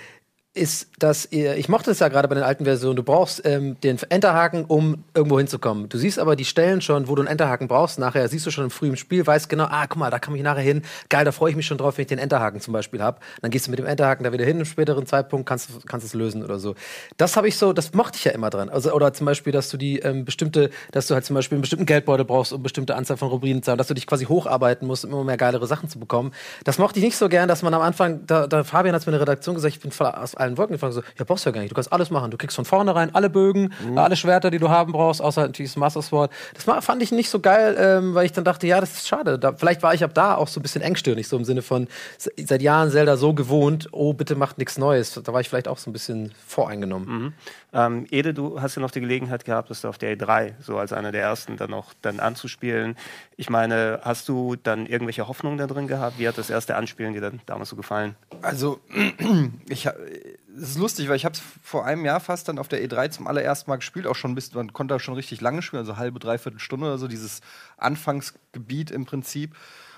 ist, 0.55 0.87
dass 0.99 1.31
ihr, 1.31 1.57
ich 1.57 1.69
mochte 1.69 1.91
es 1.91 1.99
ja 1.99 2.07
gerade 2.07 2.27
bei 2.27 2.35
den 2.35 2.43
alten 2.43 2.63
Versionen, 2.63 2.95
du 2.95 3.03
brauchst 3.03 3.45
ähm, 3.45 3.79
den 3.81 3.99
Enterhaken, 4.09 4.65
um 4.65 5.03
irgendwo 5.13 5.37
hinzukommen. 5.37 5.89
Du 5.89 5.97
siehst 5.97 6.17
aber 6.17 6.35
die 6.35 6.45
Stellen 6.45 6.81
schon, 6.81 7.07
wo 7.07 7.15
du 7.15 7.21
einen 7.21 7.27
Enterhaken 7.27 7.67
brauchst. 7.67 7.99
Nachher 7.99 8.27
siehst 8.29 8.45
du 8.45 8.51
schon 8.51 8.65
im 8.65 8.69
frühen 8.71 8.95
Spiel, 8.95 9.27
weißt 9.27 9.49
genau, 9.49 9.65
ah, 9.65 9.85
guck 9.87 9.97
mal, 9.97 10.09
da 10.09 10.19
komme 10.19 10.37
ich 10.37 10.43
nachher 10.43 10.61
hin. 10.61 10.83
Geil, 11.09 11.25
da 11.25 11.31
freue 11.31 11.49
ich 11.49 11.57
mich 11.57 11.65
schon 11.65 11.77
drauf, 11.77 11.97
wenn 11.97 12.03
ich 12.03 12.07
den 12.07 12.19
Enterhaken 12.19 12.61
zum 12.61 12.73
Beispiel 12.73 13.01
habe. 13.01 13.19
Dann 13.41 13.51
gehst 13.51 13.67
du 13.67 13.71
mit 13.71 13.79
dem 13.79 13.85
Enterhaken 13.85 14.23
da 14.23 14.31
wieder 14.31 14.45
hin, 14.45 14.59
im 14.59 14.65
späteren 14.65 15.05
Zeitpunkt 15.05 15.45
kannst 15.45 15.69
du 15.69 15.79
kannst 15.85 16.05
es 16.05 16.13
lösen 16.13 16.43
oder 16.43 16.57
so. 16.57 16.75
Das 17.17 17.35
habe 17.35 17.47
ich 17.47 17.57
so, 17.57 17.73
das 17.73 17.93
mochte 17.93 18.17
ich 18.17 18.23
ja 18.23 18.31
immer 18.31 18.49
dran. 18.49 18.69
Also, 18.69 18.93
oder 18.93 19.13
zum 19.13 19.25
Beispiel, 19.25 19.51
dass 19.51 19.69
du 19.69 19.77
die 19.77 19.99
ähm, 19.99 20.23
bestimmte, 20.23 20.69
dass 20.91 21.07
du 21.07 21.13
halt 21.13 21.25
zum 21.25 21.35
Beispiel 21.35 21.57
einen 21.57 21.61
bestimmten 21.61 21.85
Geldbeutel 21.85 22.25
brauchst, 22.25 22.53
um 22.53 22.63
bestimmte 22.63 22.95
Anzahl 22.95 23.17
von 23.17 23.27
Rubinen 23.27 23.61
zu 23.61 23.71
haben, 23.71 23.77
dass 23.77 23.87
du 23.87 23.93
dich 23.93 24.07
quasi 24.07 24.25
hocharbeiten 24.25 24.87
musst, 24.87 25.03
um 25.03 25.11
immer 25.11 25.23
mehr 25.25 25.37
geilere 25.37 25.67
Sachen 25.67 25.89
zu 25.89 25.99
bekommen. 25.99 26.31
Das 26.63 26.77
mochte 26.77 26.99
ich 26.99 27.05
nicht 27.05 27.17
so 27.17 27.27
gern, 27.27 27.49
dass 27.49 27.61
man 27.61 27.73
am 27.73 27.81
Anfang, 27.81 28.25
da, 28.25 28.47
da 28.47 28.63
Fabian 28.63 28.95
hat 28.95 29.01
mir 29.01 29.07
in 29.07 29.19
der 29.19 29.21
Redaktion 29.21 29.55
gesagt, 29.55 29.75
ich 29.75 29.81
bin 29.81 29.91
voll 29.91 30.07
aus 30.07 30.35
allen 30.45 30.57
Wolken 30.57 30.73
gefallen, 30.75 30.93
so, 30.93 31.01
ja, 31.17 31.25
brauchst 31.25 31.45
du 31.45 31.49
ja 31.49 31.53
gar 31.53 31.61
nicht, 31.61 31.71
du 31.71 31.75
kannst 31.75 31.91
alles 31.91 32.09
machen. 32.09 32.31
Du 32.31 32.37
kriegst 32.37 32.55
von 32.55 32.65
vornherein 32.65 33.13
alle 33.13 33.29
Bögen, 33.29 33.73
alle 33.95 34.15
Schwerter, 34.15 34.49
die 34.51 34.59
du 34.59 34.69
haben 34.69 34.91
brauchst, 34.93 35.21
außer 35.21 35.41
natürlich 35.41 35.71
das 35.71 35.77
Master 35.77 36.01
Sword. 36.01 36.31
Das 36.53 36.63
fand 36.85 37.01
ich 37.03 37.11
nicht 37.11 37.29
so 37.29 37.39
geil, 37.39 37.75
ähm, 37.77 38.13
weil 38.15 38.25
ich 38.25 38.31
dann 38.31 38.43
dachte, 38.45 38.67
ja, 38.67 38.79
das 38.79 38.93
ist 38.93 39.07
schade. 39.07 39.37
Da, 39.37 39.53
vielleicht 39.53 39.83
war 39.83 39.93
ich 39.93 40.03
ab 40.03 40.13
da 40.13 40.35
auch 40.35 40.47
so 40.47 40.59
ein 40.59 40.63
bisschen 40.63 40.81
engstirnig, 40.81 41.27
so 41.27 41.35
im 41.37 41.43
Sinne 41.45 41.61
von 41.61 41.87
se- 42.17 42.31
seit 42.45 42.61
Jahren 42.61 42.89
Zelda 42.91 43.17
so 43.17 43.33
gewohnt, 43.33 43.89
oh, 43.91 44.13
bitte 44.13 44.35
macht 44.35 44.57
nichts 44.57 44.77
Neues. 44.77 45.19
Da 45.23 45.33
war 45.33 45.41
ich 45.41 45.49
vielleicht 45.49 45.67
auch 45.67 45.77
so 45.77 45.89
ein 45.89 45.93
bisschen 45.93 46.31
voreingenommen. 46.47 47.33
Ähm, 47.75 48.07
Ede, 48.09 48.33
du 48.33 48.61
hast 48.61 48.75
ja 48.75 48.81
noch 48.81 48.89
die 48.89 49.01
Gelegenheit 49.01 49.43
gehabt, 49.43 49.69
das 49.69 49.83
auf 49.83 49.97
der 49.97 50.17
E3 50.17 50.53
so 50.61 50.77
als 50.77 50.93
einer 50.93 51.11
der 51.11 51.21
ersten 51.21 51.57
dann 51.57 51.73
auch 51.73 51.93
dann 52.01 52.21
anzuspielen. 52.21 52.95
Ich 53.35 53.49
meine, 53.49 53.99
hast 54.01 54.29
du 54.29 54.55
dann 54.55 54.85
irgendwelche 54.85 55.27
Hoffnungen 55.27 55.57
da 55.57 55.67
drin 55.67 55.87
gehabt? 55.87 56.17
Wie 56.17 56.25
hat 56.25 56.37
das 56.37 56.49
erste 56.49 56.77
Anspielen 56.77 57.13
dir 57.13 57.19
dann 57.19 57.41
damals 57.45 57.69
so 57.69 57.75
gefallen? 57.75 58.15
Also, 58.41 58.79
ich, 59.67 59.87
es 59.87 60.69
ist 60.69 60.77
lustig, 60.77 61.09
weil 61.09 61.17
ich 61.17 61.25
habe 61.25 61.33
es 61.33 61.41
vor 61.61 61.85
einem 61.85 62.05
Jahr 62.05 62.21
fast 62.21 62.47
dann 62.47 62.59
auf 62.59 62.69
der 62.69 62.81
E3 62.81 63.09
zum 63.09 63.27
allerersten 63.27 63.69
Mal 63.69 63.75
gespielt, 63.75 64.07
auch 64.07 64.15
schon 64.15 64.35
bis, 64.35 64.53
man 64.53 64.71
konnte 64.71 64.93
da 64.93 64.99
schon 64.99 65.15
richtig 65.15 65.41
lange 65.41 65.61
spielen, 65.61 65.81
also 65.81 65.97
halbe, 65.97 66.19
dreiviertel 66.19 66.59
Stunde 66.59 66.85
oder 66.87 66.97
so, 66.97 67.09
dieses 67.09 67.41
Anfangsgebiet 67.75 68.89
im 68.89 69.05
Prinzip. 69.05 69.53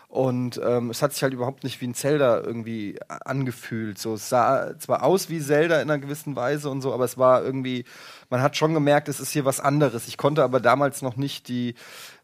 Und 0.09 0.59
ähm, 0.63 0.89
es 0.89 1.01
hat 1.01 1.11
sich 1.11 1.21
halt 1.21 1.33
überhaupt 1.33 1.65
nicht 1.65 1.81
wie 1.81 1.87
ein 1.87 1.93
Zelda 1.93 2.39
irgendwie 2.39 2.97
angefühlt. 3.09 3.97
So, 3.97 4.13
es 4.13 4.29
sah 4.29 4.79
zwar 4.79 5.03
aus 5.03 5.29
wie 5.29 5.41
Zelda 5.41 5.81
in 5.81 5.91
einer 5.91 5.99
gewissen 5.99 6.37
Weise 6.37 6.69
und 6.69 6.81
so, 6.81 6.93
aber 6.93 7.03
es 7.03 7.17
war 7.17 7.43
irgendwie, 7.43 7.83
man 8.29 8.41
hat 8.41 8.55
schon 8.55 8.73
gemerkt, 8.73 9.09
es 9.09 9.19
ist 9.19 9.31
hier 9.31 9.43
was 9.43 9.59
anderes. 9.59 10.07
Ich 10.07 10.17
konnte 10.17 10.43
aber 10.43 10.61
damals 10.61 11.01
noch 11.01 11.17
nicht 11.17 11.49
die 11.49 11.75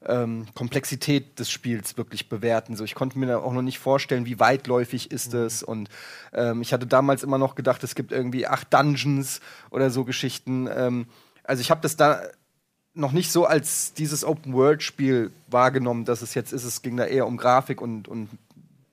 ähm, 0.05 0.45
Komplexität 0.55 1.37
des 1.39 1.51
Spiels 1.51 1.97
wirklich 1.97 2.29
bewerten. 2.29 2.77
So, 2.77 2.85
ich 2.85 2.95
konnte 2.95 3.19
mir 3.19 3.43
auch 3.43 3.53
noch 3.53 3.61
nicht 3.61 3.79
vorstellen, 3.79 4.25
wie 4.25 4.39
weitläufig 4.39 5.11
ist 5.11 5.33
es. 5.33 5.61
Und 5.61 5.89
ähm, 6.31 6.61
ich 6.61 6.71
hatte 6.71 6.87
damals 6.87 7.21
immer 7.21 7.37
noch 7.37 7.53
gedacht, 7.53 7.83
es 7.83 7.95
gibt 7.95 8.13
irgendwie 8.13 8.47
acht 8.47 8.73
Dungeons 8.73 9.41
oder 9.71 9.89
so 9.89 10.05
Geschichten. 10.05 10.69
Ähm, 10.73 11.07
also 11.43 11.59
ich 11.59 11.69
habe 11.69 11.81
das 11.81 11.97
da 11.97 12.21
noch 12.93 13.11
nicht 13.11 13.31
so 13.31 13.45
als 13.45 13.93
dieses 13.93 14.23
Open-World-Spiel 14.23 15.31
wahrgenommen, 15.47 16.05
dass 16.05 16.21
es 16.21 16.33
jetzt 16.33 16.53
ist. 16.53 16.63
Es 16.63 16.81
ging 16.81 16.97
da 16.97 17.05
eher 17.05 17.25
um 17.27 17.37
Grafik 17.37 17.81
und, 17.81 18.07
und 18.07 18.29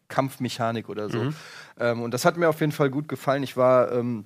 Kampfmechanik 0.09 0.89
oder 0.89 1.09
so. 1.09 1.33
Ähm, 1.79 2.03
und 2.03 2.13
das 2.13 2.25
hat 2.25 2.37
mir 2.37 2.49
auf 2.49 2.61
jeden 2.61 2.73
Fall 2.73 2.91
gut 2.91 3.09
gefallen. 3.09 3.43
Ich 3.43 3.57
war 3.57 3.93
ähm, 3.93 4.25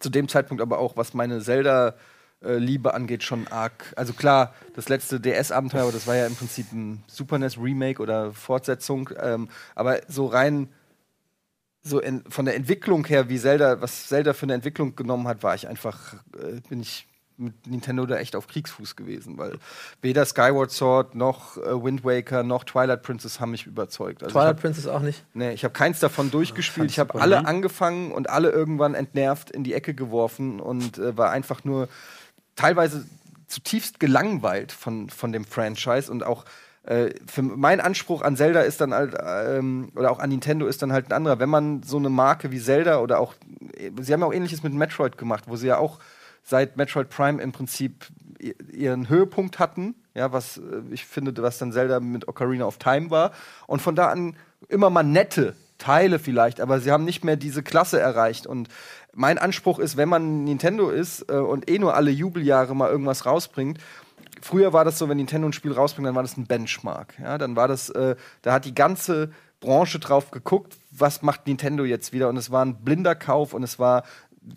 zu 0.00 0.10
dem 0.10 0.28
Zeitpunkt 0.28 0.62
aber 0.62 0.78
auch, 0.78 0.96
was 0.96 1.14
meine 1.14 1.40
Zelda 1.40 1.94
Liebe 2.42 2.92
angeht, 2.92 3.22
schon 3.22 3.48
arg. 3.48 3.92
Also 3.96 4.12
klar, 4.12 4.54
das 4.74 4.90
letzte 4.90 5.18
DS-Abenteuer, 5.18 5.82
aber 5.82 5.92
das 5.92 6.06
war 6.06 6.16
ja 6.16 6.26
im 6.26 6.36
Prinzip 6.36 6.70
ein 6.70 7.02
Super 7.06 7.38
NES 7.38 7.58
Remake 7.58 8.00
oder 8.00 8.32
Fortsetzung. 8.32 9.10
Ähm, 9.18 9.48
aber 9.74 10.00
so 10.06 10.26
rein 10.26 10.68
so 11.86 12.00
in, 12.00 12.24
von 12.28 12.44
der 12.44 12.56
Entwicklung 12.56 13.06
her, 13.06 13.28
wie 13.28 13.38
Zelda, 13.38 13.80
was 13.80 14.08
Zelda 14.08 14.32
für 14.32 14.44
eine 14.44 14.54
Entwicklung 14.54 14.96
genommen 14.96 15.28
hat, 15.28 15.42
war 15.42 15.54
ich 15.54 15.68
einfach, 15.68 16.14
äh, 16.34 16.60
bin 16.68 16.80
ich 16.80 17.06
mit 17.38 17.66
Nintendo 17.66 18.06
da 18.06 18.16
echt 18.16 18.34
auf 18.34 18.46
Kriegsfuß 18.46 18.96
gewesen, 18.96 19.36
weil 19.36 19.58
weder 20.00 20.24
Skyward 20.24 20.70
Sword 20.70 21.14
noch 21.14 21.56
äh, 21.58 21.82
Wind 21.82 22.04
Waker 22.04 22.42
noch 22.42 22.64
Twilight 22.64 23.02
Princess 23.02 23.40
haben 23.40 23.50
mich 23.50 23.66
überzeugt. 23.66 24.22
Also 24.22 24.32
Twilight 24.32 24.56
hab- 24.56 24.60
Princess 24.62 24.86
auch 24.86 25.00
nicht. 25.00 25.24
Nee, 25.34 25.52
ich 25.52 25.64
habe 25.64 25.72
keins 25.72 26.00
davon 26.00 26.30
durchgespielt. 26.30 26.90
Ich 26.90 26.98
habe 26.98 27.20
alle 27.20 27.46
angefangen 27.46 28.12
und 28.12 28.30
alle 28.30 28.50
irgendwann 28.50 28.94
entnervt 28.94 29.50
in 29.50 29.64
die 29.64 29.74
Ecke 29.74 29.92
geworfen 29.94 30.60
und 30.60 30.98
äh, 30.98 31.16
war 31.16 31.30
einfach 31.30 31.64
nur 31.64 31.88
teilweise 32.56 33.06
zutiefst 33.48 34.00
gelangweilt 34.00 34.72
von, 34.72 35.08
von 35.10 35.32
dem 35.32 35.44
Franchise 35.44 36.10
und 36.10 36.24
auch 36.24 36.44
äh, 36.84 37.10
für 37.26 37.42
mein 37.42 37.80
Anspruch 37.80 38.22
an 38.22 38.36
Zelda 38.36 38.60
ist 38.60 38.80
dann 38.80 38.94
halt, 38.94 39.14
ähm, 39.24 39.90
oder 39.94 40.10
auch 40.10 40.20
an 40.20 40.30
Nintendo 40.30 40.66
ist 40.66 40.82
dann 40.82 40.92
halt 40.92 41.08
ein 41.08 41.12
anderer. 41.12 41.38
Wenn 41.38 41.48
man 41.48 41.82
so 41.82 41.96
eine 41.96 42.10
Marke 42.10 42.50
wie 42.50 42.60
Zelda 42.60 43.00
oder 43.00 43.20
auch, 43.20 43.34
äh, 43.76 43.90
sie 44.00 44.12
haben 44.12 44.20
ja 44.20 44.26
auch 44.26 44.32
ähnliches 44.32 44.62
mit 44.62 44.72
Metroid 44.72 45.18
gemacht, 45.18 45.44
wo 45.46 45.56
sie 45.56 45.66
ja 45.66 45.78
auch 45.78 45.98
seit 46.46 46.76
Metroid 46.76 47.10
Prime 47.10 47.42
im 47.42 47.50
Prinzip 47.50 48.06
ihren 48.72 49.08
Höhepunkt 49.08 49.58
hatten, 49.58 49.96
ja, 50.14 50.32
was 50.32 50.58
äh, 50.58 50.82
ich 50.90 51.04
finde, 51.04 51.36
was 51.42 51.58
dann 51.58 51.72
Zelda 51.72 52.00
mit 52.00 52.28
Ocarina 52.28 52.64
of 52.64 52.78
Time 52.78 53.10
war. 53.10 53.32
Und 53.66 53.82
von 53.82 53.96
da 53.96 54.08
an 54.08 54.36
immer 54.68 54.88
mal 54.88 55.02
nette 55.02 55.56
Teile 55.78 56.18
vielleicht, 56.18 56.60
aber 56.60 56.80
sie 56.80 56.92
haben 56.92 57.04
nicht 57.04 57.24
mehr 57.24 57.36
diese 57.36 57.62
Klasse 57.62 58.00
erreicht. 58.00 58.46
Und 58.46 58.68
mein 59.12 59.38
Anspruch 59.38 59.78
ist, 59.78 59.96
wenn 59.96 60.08
man 60.08 60.44
Nintendo 60.44 60.90
ist 60.90 61.28
äh, 61.30 61.34
und 61.34 61.68
eh 61.68 61.78
nur 61.78 61.94
alle 61.94 62.10
Jubeljahre 62.10 62.76
mal 62.76 62.90
irgendwas 62.90 63.26
rausbringt, 63.26 63.78
früher 64.40 64.72
war 64.72 64.84
das 64.84 64.98
so, 64.98 65.08
wenn 65.08 65.16
Nintendo 65.16 65.48
ein 65.48 65.52
Spiel 65.52 65.72
rausbringt, 65.72 66.06
dann 66.06 66.14
war 66.14 66.22
das 66.22 66.36
ein 66.36 66.46
Benchmark. 66.46 67.14
Ja, 67.18 67.38
dann 67.38 67.56
war 67.56 67.66
das, 67.66 67.90
äh, 67.90 68.14
da 68.42 68.52
hat 68.52 68.64
die 68.64 68.74
ganze 68.74 69.30
Branche 69.60 69.98
drauf 69.98 70.30
geguckt, 70.30 70.76
was 70.90 71.22
macht 71.22 71.46
Nintendo 71.46 71.84
jetzt 71.84 72.12
wieder. 72.12 72.28
Und 72.28 72.36
es 72.36 72.50
war 72.50 72.64
ein 72.64 72.84
blinder 72.84 73.14
Kauf 73.14 73.52
und 73.52 73.62
es 73.62 73.78
war 73.78 74.04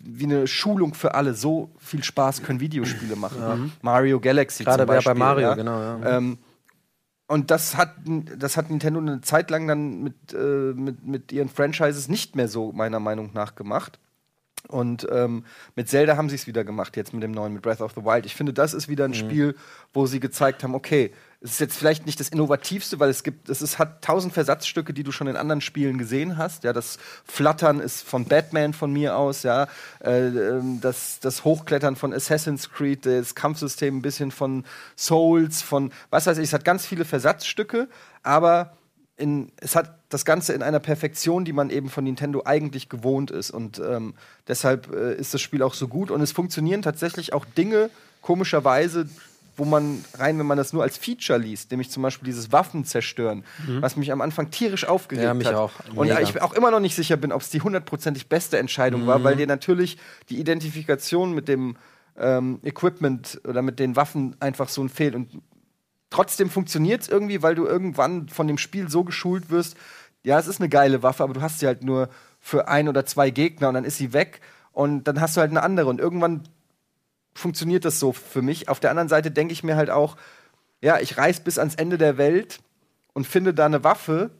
wie 0.04 0.24
eine 0.24 0.46
Schulung 0.46 0.94
für 0.94 1.14
alle. 1.14 1.34
So 1.34 1.70
viel 1.78 2.04
Spaß 2.04 2.42
können 2.42 2.60
Videospiele 2.60 3.16
machen. 3.16 3.72
Mario 3.82 4.20
Galaxy 4.20 4.64
Gerade 4.64 4.78
zum 4.82 4.86
bei- 4.86 4.94
Beispiel. 4.94 5.12
bei 5.14 5.18
Mario, 5.18 5.48
ja. 5.48 5.54
genau, 5.54 5.80
ja. 5.80 6.16
Ähm, 6.16 6.38
und 7.26 7.50
das 7.50 7.76
hat, 7.76 7.94
das 8.38 8.56
hat 8.56 8.70
Nintendo 8.70 8.98
eine 9.00 9.20
Zeit 9.20 9.50
lang 9.50 9.68
dann 9.68 10.02
mit, 10.02 10.14
äh, 10.32 10.72
mit, 10.74 11.06
mit 11.06 11.32
ihren 11.32 11.48
Franchises 11.48 12.08
nicht 12.08 12.34
mehr 12.34 12.48
so, 12.48 12.72
meiner 12.72 12.98
Meinung 12.98 13.30
nach, 13.34 13.54
gemacht. 13.54 13.98
Und 14.68 15.06
ähm, 15.10 15.44
mit 15.74 15.88
Zelda 15.88 16.16
haben 16.16 16.28
sie 16.28 16.34
es 16.34 16.46
wieder 16.46 16.64
gemacht, 16.64 16.96
jetzt 16.96 17.14
mit 17.14 17.22
dem 17.22 17.30
neuen, 17.32 17.52
mit 17.54 17.62
Breath 17.62 17.80
of 17.80 17.92
the 17.94 18.04
Wild. 18.04 18.26
Ich 18.26 18.34
finde, 18.34 18.52
das 18.52 18.74
ist 18.74 18.88
wieder 18.88 19.04
ein 19.04 19.14
Spiel, 19.14 19.56
wo 19.92 20.06
sie 20.06 20.20
gezeigt 20.20 20.62
haben, 20.64 20.74
okay, 20.74 21.12
es 21.42 21.52
ist 21.52 21.60
jetzt 21.60 21.76
vielleicht 21.76 22.04
nicht 22.04 22.20
das 22.20 22.28
Innovativste, 22.28 23.00
weil 23.00 23.08
es 23.08 23.22
gibt, 23.22 23.48
es 23.48 23.62
ist, 23.62 23.78
hat 23.78 24.02
tausend 24.02 24.34
Versatzstücke, 24.34 24.92
die 24.92 25.02
du 25.02 25.10
schon 25.10 25.26
in 25.26 25.36
anderen 25.36 25.62
Spielen 25.62 25.96
gesehen 25.96 26.36
hast. 26.36 26.64
Ja, 26.64 26.74
das 26.74 26.98
Flattern 27.24 27.80
ist 27.80 28.02
von 28.02 28.26
Batman 28.26 28.74
von 28.74 28.92
mir 28.92 29.16
aus, 29.16 29.42
ja. 29.42 29.66
Äh, 30.04 30.26
ähm, 30.26 30.80
das, 30.82 31.18
das 31.20 31.44
Hochklettern 31.44 31.96
von 31.96 32.12
Assassin's 32.12 32.70
Creed, 32.70 33.06
das 33.06 33.34
Kampfsystem 33.34 33.96
ein 33.96 34.02
bisschen 34.02 34.32
von 34.32 34.64
Souls, 34.98 35.62
von 35.62 35.92
was 36.10 36.26
weiß 36.26 36.36
ich, 36.38 36.44
es 36.44 36.52
hat 36.52 36.66
ganz 36.66 36.84
viele 36.84 37.06
Versatzstücke, 37.06 37.88
aber 38.22 38.76
in, 39.16 39.50
es 39.60 39.76
hat 39.76 39.98
das 40.10 40.26
Ganze 40.26 40.52
in 40.52 40.62
einer 40.62 40.80
Perfektion, 40.80 41.46
die 41.46 41.52
man 41.54 41.70
eben 41.70 41.88
von 41.88 42.04
Nintendo 42.04 42.42
eigentlich 42.44 42.90
gewohnt 42.90 43.30
ist. 43.30 43.50
Und 43.50 43.78
ähm, 43.78 44.14
deshalb 44.46 44.92
äh, 44.92 45.14
ist 45.14 45.32
das 45.32 45.40
Spiel 45.40 45.62
auch 45.62 45.74
so 45.74 45.88
gut. 45.88 46.10
Und 46.10 46.20
es 46.20 46.32
funktionieren 46.32 46.82
tatsächlich 46.82 47.32
auch 47.32 47.44
Dinge, 47.44 47.90
komischerweise, 48.22 49.08
wo 49.60 49.66
man 49.66 50.02
rein, 50.14 50.38
wenn 50.38 50.46
man 50.46 50.56
das 50.56 50.72
nur 50.72 50.82
als 50.82 50.96
Feature 50.96 51.38
liest, 51.38 51.70
nämlich 51.70 51.90
zum 51.90 52.02
Beispiel 52.02 52.24
dieses 52.24 52.50
Waffen 52.50 52.86
zerstören, 52.86 53.44
was 53.80 53.94
mich 53.96 54.10
am 54.10 54.22
Anfang 54.22 54.50
tierisch 54.50 54.86
aufgeregt 54.86 55.22
Ja, 55.24 55.34
mich 55.34 55.46
hat. 55.46 55.54
auch. 55.54 55.72
Und 55.94 56.08
Mega. 56.08 56.18
ich 56.20 56.40
auch 56.40 56.54
immer 56.54 56.70
noch 56.70 56.80
nicht 56.80 56.94
sicher 56.96 57.18
bin, 57.18 57.30
ob 57.30 57.42
es 57.42 57.50
die 57.50 57.60
hundertprozentig 57.60 58.28
beste 58.30 58.56
Entscheidung 58.58 59.06
war, 59.06 59.22
weil 59.22 59.36
dir 59.36 59.46
natürlich 59.46 59.98
die 60.30 60.40
Identifikation 60.40 61.34
mit 61.34 61.46
dem 61.46 61.76
ähm, 62.18 62.58
Equipment 62.64 63.40
oder 63.46 63.60
mit 63.60 63.78
den 63.78 63.96
Waffen 63.96 64.34
einfach 64.40 64.70
so 64.70 64.82
ein 64.82 64.88
fehlt. 64.88 65.14
Und 65.14 65.28
trotzdem 66.08 66.48
funktioniert 66.48 67.02
es 67.02 67.08
irgendwie, 67.08 67.42
weil 67.42 67.54
du 67.54 67.66
irgendwann 67.66 68.30
von 68.30 68.48
dem 68.48 68.56
Spiel 68.56 68.88
so 68.88 69.04
geschult 69.04 69.50
wirst, 69.50 69.76
ja, 70.24 70.38
es 70.38 70.46
ist 70.46 70.60
eine 70.60 70.70
geile 70.70 71.02
Waffe, 71.02 71.22
aber 71.22 71.34
du 71.34 71.42
hast 71.42 71.58
sie 71.60 71.66
halt 71.66 71.84
nur 71.84 72.08
für 72.40 72.66
ein 72.66 72.88
oder 72.88 73.04
zwei 73.04 73.28
Gegner 73.30 73.68
und 73.68 73.74
dann 73.74 73.84
ist 73.84 73.98
sie 73.98 74.14
weg 74.14 74.40
und 74.72 75.04
dann 75.04 75.20
hast 75.20 75.36
du 75.36 75.40
halt 75.42 75.50
eine 75.50 75.62
andere 75.62 75.90
und 75.90 76.00
irgendwann 76.00 76.44
funktioniert 77.40 77.84
das 77.84 77.98
so 77.98 78.12
für 78.12 78.42
mich. 78.42 78.68
Auf 78.68 78.78
der 78.80 78.90
anderen 78.90 79.08
Seite 79.08 79.30
denke 79.30 79.52
ich 79.52 79.64
mir 79.64 79.76
halt 79.76 79.90
auch, 79.90 80.16
ja, 80.80 80.98
ich 81.00 81.16
reise 81.18 81.42
bis 81.42 81.58
ans 81.58 81.74
Ende 81.74 81.98
der 81.98 82.16
Welt 82.18 82.58
und 83.12 83.26
finde 83.26 83.52
da 83.52 83.66
eine 83.66 83.82
Waffe, 83.84 84.30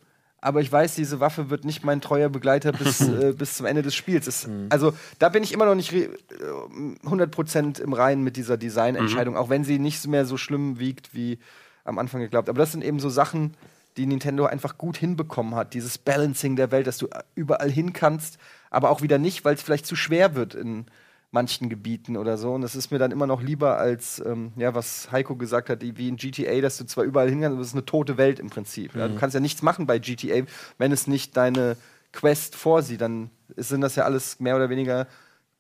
aber 0.43 0.61
ich 0.63 0.73
weiß, 0.73 0.95
diese 0.95 1.21
Waffe 1.21 1.51
wird 1.51 1.65
nicht 1.67 1.85
mein 1.85 2.01
treuer 2.01 2.31
Begleiter 2.31 2.73
bis, 2.73 3.01
äh, 3.09 3.35
bis 3.37 3.57
zum 3.59 3.67
Ende 3.67 3.83
des 3.83 3.95
Spiels. 3.95 4.27
Es, 4.27 4.49
Also 4.71 4.95
da 5.19 5.29
bin 5.29 5.43
ich 5.43 5.53
immer 5.53 5.67
noch 5.67 5.75
nicht 5.75 5.93
re- 5.93 6.09
äh, 6.31 7.07
100% 7.07 7.81
im 7.81 7.93
Reinen 7.93 8.23
mit 8.23 8.37
dieser 8.37 8.57
Designentscheidung, 8.57 9.37
auch 9.37 9.51
wenn 9.51 9.65
sie 9.65 9.79
nicht 9.79 10.07
mehr 10.07 10.25
so 10.25 10.37
schlimm 10.37 10.79
wiegt 10.79 11.15
wie 11.15 11.39
am 11.85 11.99
Anfang 11.99 12.21
geglaubt. 12.21 12.49
Aber 12.49 12.59
das 12.59 12.73
sind 12.73 12.85
eben 12.85 13.01
so 13.01 13.11
Sachen, 13.11 13.55
die 13.97 14.07
Nintendo 14.07 14.47
einfach 14.47 14.79
gut 14.79 14.97
hinbekommen 14.97 15.55
hat. 15.57 15.75
Dieses 15.75 15.99
Balancing 15.99 16.57
der 16.57 16.71
Welt, 16.71 16.87
dass 16.87 16.99
du 16.99 17.09
überall 17.35 17.71
hin 17.71 17.93
kannst, 17.93 18.39
aber 18.71 18.91
auch 18.91 19.03
wieder 19.03 19.19
nicht, 19.19 19.45
weil 19.45 19.55
es 19.57 19.63
vielleicht 19.63 19.87
zu 19.87 19.97
schwer 19.97 20.35
wird 20.35 20.55
in 20.55 20.87
manchen 21.33 21.69
Gebieten 21.69 22.17
oder 22.17 22.37
so. 22.37 22.53
Und 22.53 22.63
das 22.63 22.75
ist 22.75 22.91
mir 22.91 22.99
dann 22.99 23.13
immer 23.13 23.27
noch 23.27 23.43
lieber 23.43 23.79
als, 23.79 24.23
ähm, 24.25 24.53
ja, 24.57 24.75
was 24.75 25.13
Heiko 25.13 25.37
gesagt 25.37 25.69
hat, 25.69 25.83
wie 25.83 26.09
in 26.09 26.17
GTA, 26.17 26.61
dass 26.61 26.79
du 26.79 26.85
zwar 26.85 27.05
überall 27.05 27.29
hin 27.29 27.41
kannst, 27.41 27.53
aber 27.55 27.63
es 27.63 27.69
ist 27.69 27.75
eine 27.75 27.85
tote 27.85 28.17
Welt 28.17 28.39
im 28.41 28.51
Prinzip. 28.51 28.97
Ja? 28.97 29.09
Du 29.09 29.15
kannst 29.17 29.35
ja 29.35 29.41
nichts 29.41 29.63
machen 29.63 29.87
bei 29.87 29.99
GTA, 29.99 30.43
wenn 30.79 30.93
es 30.93 31.07
nicht 31.07 31.37
deine 31.37 31.77
Quest 32.13 32.57
vorsieht. 32.57 33.01
Dann 33.01 33.31
sind 33.57 33.81
das 33.81 33.95
ja 33.97 34.05
alles 34.05 34.41
mehr 34.41 34.57
oder 34.57 34.71
weniger 34.71 35.07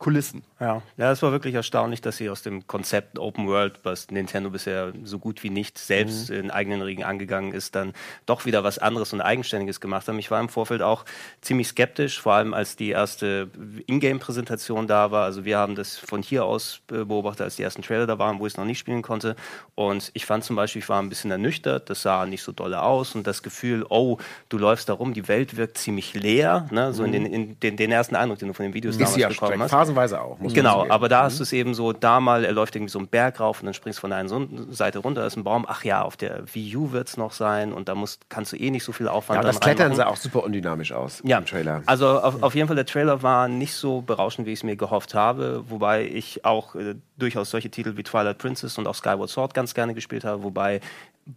Kulissen. 0.01 0.43
Ja. 0.61 0.81
ja, 0.97 1.13
es 1.13 1.21
war 1.21 1.31
wirklich 1.31 1.55
erstaunlich, 1.55 2.01
dass 2.01 2.17
sie 2.17 2.31
aus 2.31 2.41
dem 2.41 2.67
Konzept 2.67 3.19
Open 3.19 3.47
World, 3.47 3.81
was 3.83 4.11
Nintendo 4.11 4.49
bisher 4.49 4.95
so 5.05 5.19
gut 5.19 5.43
wie 5.43 5.51
nicht 5.51 5.79
selbst 5.79 6.31
in 6.31 6.51
eigenen 6.51 6.81
Regeln 6.81 7.07
angegangen 7.07 7.53
ist, 7.53 7.75
dann 7.75 7.93
doch 8.25 8.47
wieder 8.47 8.65
was 8.65 8.79
anderes 8.79 9.13
und 9.13 9.21
Eigenständiges 9.21 9.79
gemacht 9.79 10.09
haben. 10.09 10.19
Ich 10.19 10.31
war 10.31 10.41
im 10.41 10.49
Vorfeld 10.49 10.81
auch 10.81 11.05
ziemlich 11.43 11.69
skeptisch, 11.69 12.19
vor 12.19 12.33
allem 12.33 12.55
als 12.55 12.77
die 12.77 12.89
erste 12.89 13.51
Ingame-Präsentation 13.87 14.87
da 14.87 15.11
war. 15.11 15.25
Also 15.25 15.45
wir 15.45 15.59
haben 15.59 15.75
das 15.75 15.99
von 15.99 16.23
hier 16.23 16.47
aus 16.47 16.81
äh, 16.91 17.05
beobachtet, 17.05 17.43
als 17.43 17.57
die 17.57 17.63
ersten 17.63 17.83
Trailer 17.83 18.07
da 18.07 18.19
waren, 18.19 18.39
wo 18.39 18.47
ich 18.47 18.55
es 18.55 18.57
noch 18.57 18.65
nicht 18.65 18.79
spielen 18.79 19.03
konnte. 19.03 19.37
Und 19.75 20.13
ich 20.15 20.25
fand 20.25 20.45
zum 20.45 20.57
Beispiel, 20.57 20.81
ich 20.81 20.89
war 20.89 21.03
ein 21.03 21.11
bisschen 21.11 21.31
ernüchtert, 21.31 21.91
das 21.91 22.01
sah 22.01 22.25
nicht 22.25 22.43
so 22.43 22.53
dolle 22.53 22.81
aus 22.81 23.15
und 23.15 23.27
das 23.27 23.43
Gefühl, 23.43 23.85
oh, 23.91 24.17
du 24.49 24.57
läufst 24.57 24.89
da 24.89 24.95
rum, 24.95 25.13
die 25.13 25.29
Welt 25.29 25.59
wirkt 25.59 25.77
ziemlich 25.77 26.15
leer, 26.15 26.69
ne? 26.71 26.95
so 26.95 27.05
in, 27.05 27.13
den, 27.13 27.27
in 27.27 27.61
den, 27.61 27.77
den 27.77 27.93
ersten 27.93 28.17
Eindruck, 28.17 28.39
den 28.39 28.49
du 28.49 28.55
von 28.55 28.65
den 28.65 28.73
Videos 28.73 28.97
Ist 28.97 29.17
damals 29.17 29.37
bekommen 29.37 29.63
hast. 29.63 29.90
Phasenweise 29.95 30.21
auch. 30.21 30.39
Genau, 30.41 30.87
aber 30.89 31.09
da 31.09 31.23
hast 31.25 31.39
du 31.39 31.43
es 31.43 31.53
eben 31.53 31.75
so, 31.75 31.93
da 31.93 32.21
mal, 32.21 32.45
er 32.45 32.53
läuft 32.53 32.75
irgendwie 32.77 32.91
so 32.91 32.99
einen 32.99 33.09
Berg 33.09 33.41
rauf 33.41 33.61
und 33.61 33.67
dann 33.67 33.75
springst 33.75 33.99
du 33.99 34.01
von 34.03 34.11
der 34.11 34.19
einen 34.21 34.29
so- 34.29 34.47
Seite 34.71 34.99
runter, 35.01 35.21
da 35.23 35.27
ist 35.27 35.37
ein 35.37 35.45
Baum, 35.45 35.65
ach 35.69 35.85
ja, 35.85 36.03
auf 36.03 36.17
der 36.17 36.43
Wii 36.55 36.77
U 36.77 36.93
wird 36.93 37.09
es 37.09 37.17
noch 37.17 37.33
sein 37.33 37.73
und 37.73 37.89
da 37.89 37.95
musst, 37.95 38.29
kannst 38.29 38.53
du 38.53 38.57
eh 38.57 38.71
nicht 38.71 38.85
so 38.85 38.93
viel 38.93 39.09
Aufwand 39.09 39.37
Ja, 39.37 39.41
und 39.41 39.47
das 39.47 39.61
Klettern 39.61 39.95
sah 39.95 40.07
auch 40.07 40.17
super 40.17 40.45
undynamisch 40.45 40.93
aus 40.93 41.21
Ja, 41.25 41.39
im 41.39 41.47
Trailer. 41.47 41.83
also 41.87 42.21
auf, 42.21 42.43
auf 42.43 42.55
jeden 42.55 42.67
Fall, 42.67 42.77
der 42.77 42.87
Trailer 42.87 43.23
war 43.23 43.49
nicht 43.49 43.75
so 43.75 44.01
berauschend, 44.03 44.47
wie 44.47 44.53
ich 44.53 44.61
es 44.61 44.63
mir 44.65 44.77
gehofft 44.77 45.15
habe, 45.15 45.65
wobei 45.69 46.05
ich 46.07 46.45
auch 46.45 46.75
äh, 46.75 46.95
durchaus 47.19 47.51
solche 47.51 47.71
Titel 47.71 47.97
wie 47.97 48.03
Twilight 48.03 48.39
Princess 48.39 48.79
und 48.79 48.87
auch 48.87 48.95
Skyward 48.95 49.29
Sword 49.29 49.55
ganz 49.55 49.75
gerne 49.75 49.95
gespielt 49.95 50.25
habe, 50.25 50.43
wobei 50.43 50.81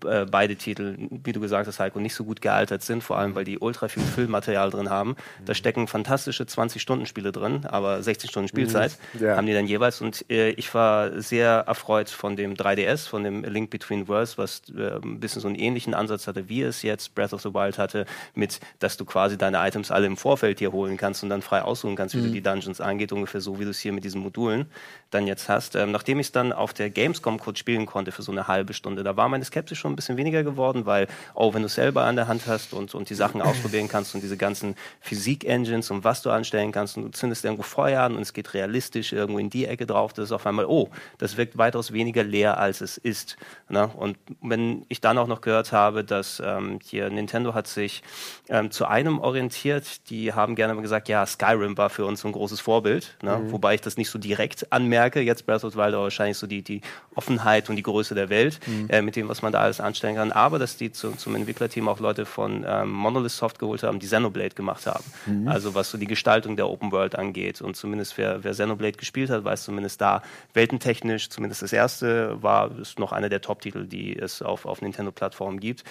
äh, 0.05 0.25
beide 0.25 0.55
Titel, 0.55 0.95
wie 1.23 1.31
du 1.33 1.39
gesagt 1.39 1.67
hast, 1.67 1.79
Heiko, 1.79 1.99
nicht 1.99 2.15
so 2.15 2.23
gut 2.23 2.41
gealtert 2.41 2.81
sind, 2.83 3.03
vor 3.03 3.17
allem, 3.17 3.35
weil 3.35 3.43
die 3.43 3.59
ultra 3.59 3.87
viel 3.89 4.01
Füllmaterial 4.03 4.69
drin 4.71 4.89
haben. 4.89 5.15
Da 5.45 5.53
stecken 5.53 5.87
fantastische 5.87 6.43
20-Stunden-Spiele 6.45 7.31
drin, 7.31 7.65
aber 7.65 8.01
16 8.01 8.29
Stunden 8.29 8.47
Spielzeit 8.47 8.97
Ja. 9.19 9.35
haben 9.37 9.45
die 9.45 9.53
dann 9.53 9.67
jeweils. 9.67 10.01
Und 10.01 10.25
äh, 10.29 10.49
ich 10.51 10.73
war 10.73 11.21
sehr 11.21 11.65
erfreut 11.67 12.09
von 12.09 12.35
dem 12.35 12.55
3DS, 12.55 13.07
von 13.07 13.23
dem 13.23 13.43
Link 13.43 13.69
Between 13.69 14.07
Worlds, 14.07 14.37
was 14.37 14.61
äh, 14.75 14.95
ein 15.03 15.19
bisschen 15.19 15.41
so 15.41 15.47
einen 15.47 15.55
ähnlichen 15.57 15.93
Ansatz 15.93 16.27
hatte, 16.27 16.49
wie 16.49 16.61
es 16.63 16.81
jetzt 16.81 17.13
Breath 17.13 17.33
of 17.33 17.41
the 17.41 17.53
Wild 17.53 17.77
hatte, 17.77 18.05
mit, 18.33 18.59
dass 18.79 18.97
du 18.97 19.05
quasi 19.05 19.37
deine 19.37 19.57
Items 19.67 19.91
alle 19.91 20.07
im 20.07 20.17
Vorfeld 20.17 20.59
hier 20.59 20.71
holen 20.71 20.97
kannst 20.97 21.21
und 21.23 21.29
dann 21.29 21.41
frei 21.41 21.61
aussuchen 21.61 21.95
kannst, 21.95 22.15
wie 22.15 22.21
du 22.21 22.29
die 22.29 22.41
Dungeons 22.41 22.81
angeht, 22.81 23.11
ungefähr 23.11 23.41
so, 23.41 23.59
wie 23.59 23.63
du 23.65 23.69
es 23.69 23.79
hier 23.79 23.93
mit 23.93 24.03
diesen 24.03 24.21
Modulen 24.21 24.65
dann 25.11 25.27
jetzt 25.27 25.49
hast. 25.49 25.75
Ähm, 25.75 25.91
nachdem 25.91 26.19
ich 26.19 26.27
es 26.27 26.31
dann 26.31 26.51
auf 26.53 26.73
der 26.73 26.89
Gamescom 26.89 27.39
kurz 27.39 27.59
spielen 27.59 27.85
konnte 27.85 28.11
für 28.11 28.23
so 28.23 28.31
eine 28.31 28.47
halbe 28.47 28.73
Stunde, 28.73 29.03
da 29.03 29.15
war 29.15 29.29
meine 29.29 29.43
Skepsis 29.45 29.72
schon 29.75 29.93
ein 29.93 29.95
bisschen 29.95 30.17
weniger 30.17 30.43
geworden, 30.43 30.85
weil, 30.85 31.07
oh, 31.35 31.53
wenn 31.53 31.61
du 31.61 31.67
es 31.67 31.75
selber 31.75 32.03
an 32.03 32.15
der 32.15 32.27
Hand 32.27 32.47
hast 32.47 32.73
und, 32.73 32.93
und 32.95 33.09
die 33.09 33.15
Sachen 33.15 33.41
ausprobieren 33.41 33.87
kannst 33.87 34.15
und 34.15 34.21
diese 34.21 34.37
ganzen 34.37 34.75
Physik-Engines 35.01 35.91
und 35.91 36.03
was 36.03 36.21
du 36.21 36.29
anstellen 36.29 36.71
kannst 36.71 36.97
und 36.97 37.03
du 37.03 37.11
zündest 37.11 37.45
irgendwo 37.45 37.63
Feuer 37.63 38.01
an 38.01 38.15
und 38.15 38.21
es 38.21 38.33
geht 38.33 38.53
realistisch 38.53 39.13
irgendwo 39.13 39.39
in 39.39 39.49
die 39.49 39.65
Ecke 39.65 39.85
drauf, 39.85 40.13
das 40.13 40.25
ist 40.25 40.31
auf 40.31 40.45
einmal, 40.45 40.65
oh, 40.65 40.89
das 41.17 41.37
wirkt 41.37 41.57
weitaus 41.57 41.93
weniger 41.93 42.23
leer, 42.23 42.57
als 42.57 42.81
es 42.81 42.97
ist. 42.97 43.37
Ne? 43.69 43.89
Und 43.95 44.17
wenn 44.41 44.85
ich 44.89 45.01
dann 45.01 45.17
auch 45.17 45.27
noch 45.27 45.41
gehört 45.41 45.71
habe, 45.71 46.03
dass 46.03 46.41
ähm, 46.45 46.79
hier 46.83 47.09
Nintendo 47.09 47.53
hat 47.53 47.67
sich 47.67 48.03
ähm, 48.49 48.71
zu 48.71 48.85
einem 48.85 49.19
orientiert, 49.19 50.09
die 50.09 50.33
haben 50.33 50.55
gerne 50.55 50.73
mal 50.73 50.81
gesagt, 50.81 51.09
ja, 51.09 51.25
Skyrim 51.25 51.77
war 51.77 51.89
für 51.89 52.05
uns 52.05 52.23
ein 52.23 52.31
großes 52.31 52.59
Vorbild, 52.59 53.17
ne? 53.21 53.41
wobei 53.47 53.75
ich 53.75 53.81
das 53.81 53.97
nicht 53.97 54.09
so 54.09 54.19
direkt 54.19 54.71
anmerke, 54.71 55.21
jetzt 55.21 55.45
Breath 55.45 55.63
of 55.63 55.73
the 55.73 55.77
Wild, 55.77 55.93
aber 55.93 56.03
wahrscheinlich 56.03 56.37
so 56.37 56.47
die, 56.47 56.61
die 56.61 56.81
Offenheit 57.15 57.69
und 57.69 57.75
die 57.75 57.83
Größe 57.83 58.15
der 58.15 58.29
Welt, 58.29 58.59
äh, 58.89 59.01
mit 59.01 59.15
dem, 59.15 59.29
was 59.29 59.41
man 59.41 59.51
da 59.51 59.61
alles 59.63 59.79
anstellen 59.79 60.15
kann, 60.15 60.31
aber 60.31 60.59
dass 60.59 60.77
die 60.77 60.91
zu, 60.91 61.11
zum 61.11 61.35
Entwicklerteam 61.35 61.87
auch 61.87 61.99
Leute 61.99 62.25
von 62.25 62.65
ähm, 62.67 62.91
Monolith 62.91 63.31
Soft 63.31 63.59
geholt 63.59 63.83
haben, 63.83 63.99
die 63.99 64.05
Xenoblade 64.05 64.55
gemacht 64.55 64.85
haben. 64.85 65.03
Also 65.47 65.73
was 65.73 65.89
so 65.89 65.97
die 65.97 66.07
Gestaltung 66.07 66.55
der 66.55 66.69
Open 66.69 66.91
World 66.91 67.15
angeht 67.15 67.61
und 67.61 67.75
zumindest 67.75 68.17
wer, 68.17 68.43
wer 68.43 68.51
Xenoblade 68.51 68.97
gespielt 68.97 69.29
hat, 69.29 69.43
weiß 69.43 69.63
zumindest 69.63 70.01
da, 70.01 70.21
weltentechnisch, 70.53 71.29
zumindest 71.29 71.61
das 71.61 71.73
erste 71.73 72.41
war, 72.41 72.77
ist 72.77 72.99
noch 72.99 73.11
einer 73.11 73.29
der 73.29 73.41
Top-Titel, 73.41 73.87
die 73.87 74.17
es 74.17 74.41
auf, 74.41 74.65
auf 74.65 74.81
Nintendo-Plattformen 74.81 75.59
gibt. 75.59 75.83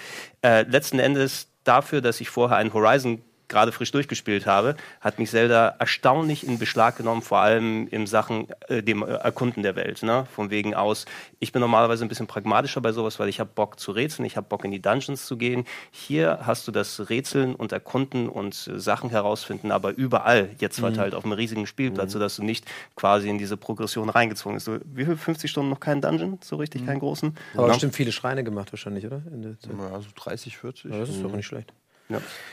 Äh, 0.43 0.63
letzten 0.63 0.99
Endes 0.99 1.49
dafür, 1.65 2.01
dass 2.01 2.21
ich 2.21 2.29
vorher 2.29 2.57
einen 2.59 2.73
Horizon 2.73 3.23
gerade 3.53 3.71
frisch 3.71 3.93
durchgespielt 3.93 4.47
habe, 4.47 4.75
hat 5.01 5.19
mich 5.21 5.31
Zelda 5.31 5.77
erstaunlich 5.79 6.45
in 6.47 6.59
Beschlag 6.59 6.97
genommen, 6.97 7.23
vor 7.23 7.39
allem 7.39 7.87
in 7.89 8.07
Sachen 8.09 8.49
äh, 8.69 8.83
dem 8.83 9.03
äh, 9.03 9.13
Erkunden 9.13 9.63
der 9.63 9.77
Welt. 9.77 10.03
Ne? 10.03 10.27
Von 10.35 10.51
wegen 10.51 10.75
aus, 10.75 11.05
ich 11.39 11.53
bin 11.53 11.61
normalerweise 11.61 12.05
ein 12.05 12.09
bisschen 12.09 12.27
pragmatischer 12.27 12.81
bei 12.81 12.93
sowas, 12.93 13.21
weil 13.21 13.29
ich 13.29 13.39
habe 13.39 13.51
Bock 13.55 13.79
zu 13.79 13.93
rätseln, 13.93 14.27
ich 14.27 14.37
habe 14.37 14.49
Bock 14.49 14.65
in 14.65 14.71
die 14.73 14.81
Dungeons 14.83 15.27
zu 15.27 15.37
gehen. 15.37 15.65
Hier 15.91 16.41
hast 16.43 16.67
du 16.67 16.73
das 16.73 17.09
Rätseln 17.11 17.55
und 17.55 17.71
Erkunden 17.73 18.29
und 18.29 18.69
äh, 18.73 18.81
Sachen 18.81 19.11
herausfinden, 19.11 19.71
aber 19.71 19.91
überall 19.91 20.51
jetzt 20.59 20.81
verteilt 20.81 21.15
auf 21.15 21.25
einem 21.25 21.35
riesigen 21.35 21.67
Spielplatz, 21.67 22.13
sodass 22.13 22.37
du 22.37 22.43
nicht 22.43 22.65
quasi 22.97 23.29
in 23.29 23.39
diese 23.39 23.57
Progression 23.57 24.09
reingezwungen 24.09 24.57
bist. 24.57 24.67
So, 24.67 24.79
wie 24.85 25.05
viel? 25.05 25.17
50 25.17 25.51
Stunden 25.51 25.71
noch 25.71 25.81
keinen 25.81 26.01
Dungeon? 26.01 26.39
So 26.43 26.57
richtig 26.57 26.87
keinen 26.87 26.99
großen? 27.01 27.37
Aber 27.55 27.67
Ja. 27.67 27.73
bestimmt 27.73 27.95
viele 27.95 28.13
Schreine 28.13 28.43
gemacht 28.45 28.73
wahrscheinlich, 28.73 29.07
oder? 29.07 29.23
In 29.33 29.43
der 29.43 29.59
Zeit. 29.59 29.73
Ja, 29.79 30.01
so 30.01 30.09
30, 30.15 30.57
40. 30.57 30.91
Ja, 30.91 30.99
das 30.99 31.11
ist 31.11 31.23
doch 31.23 31.33
nicht 31.33 31.47
schlecht. 31.47 31.73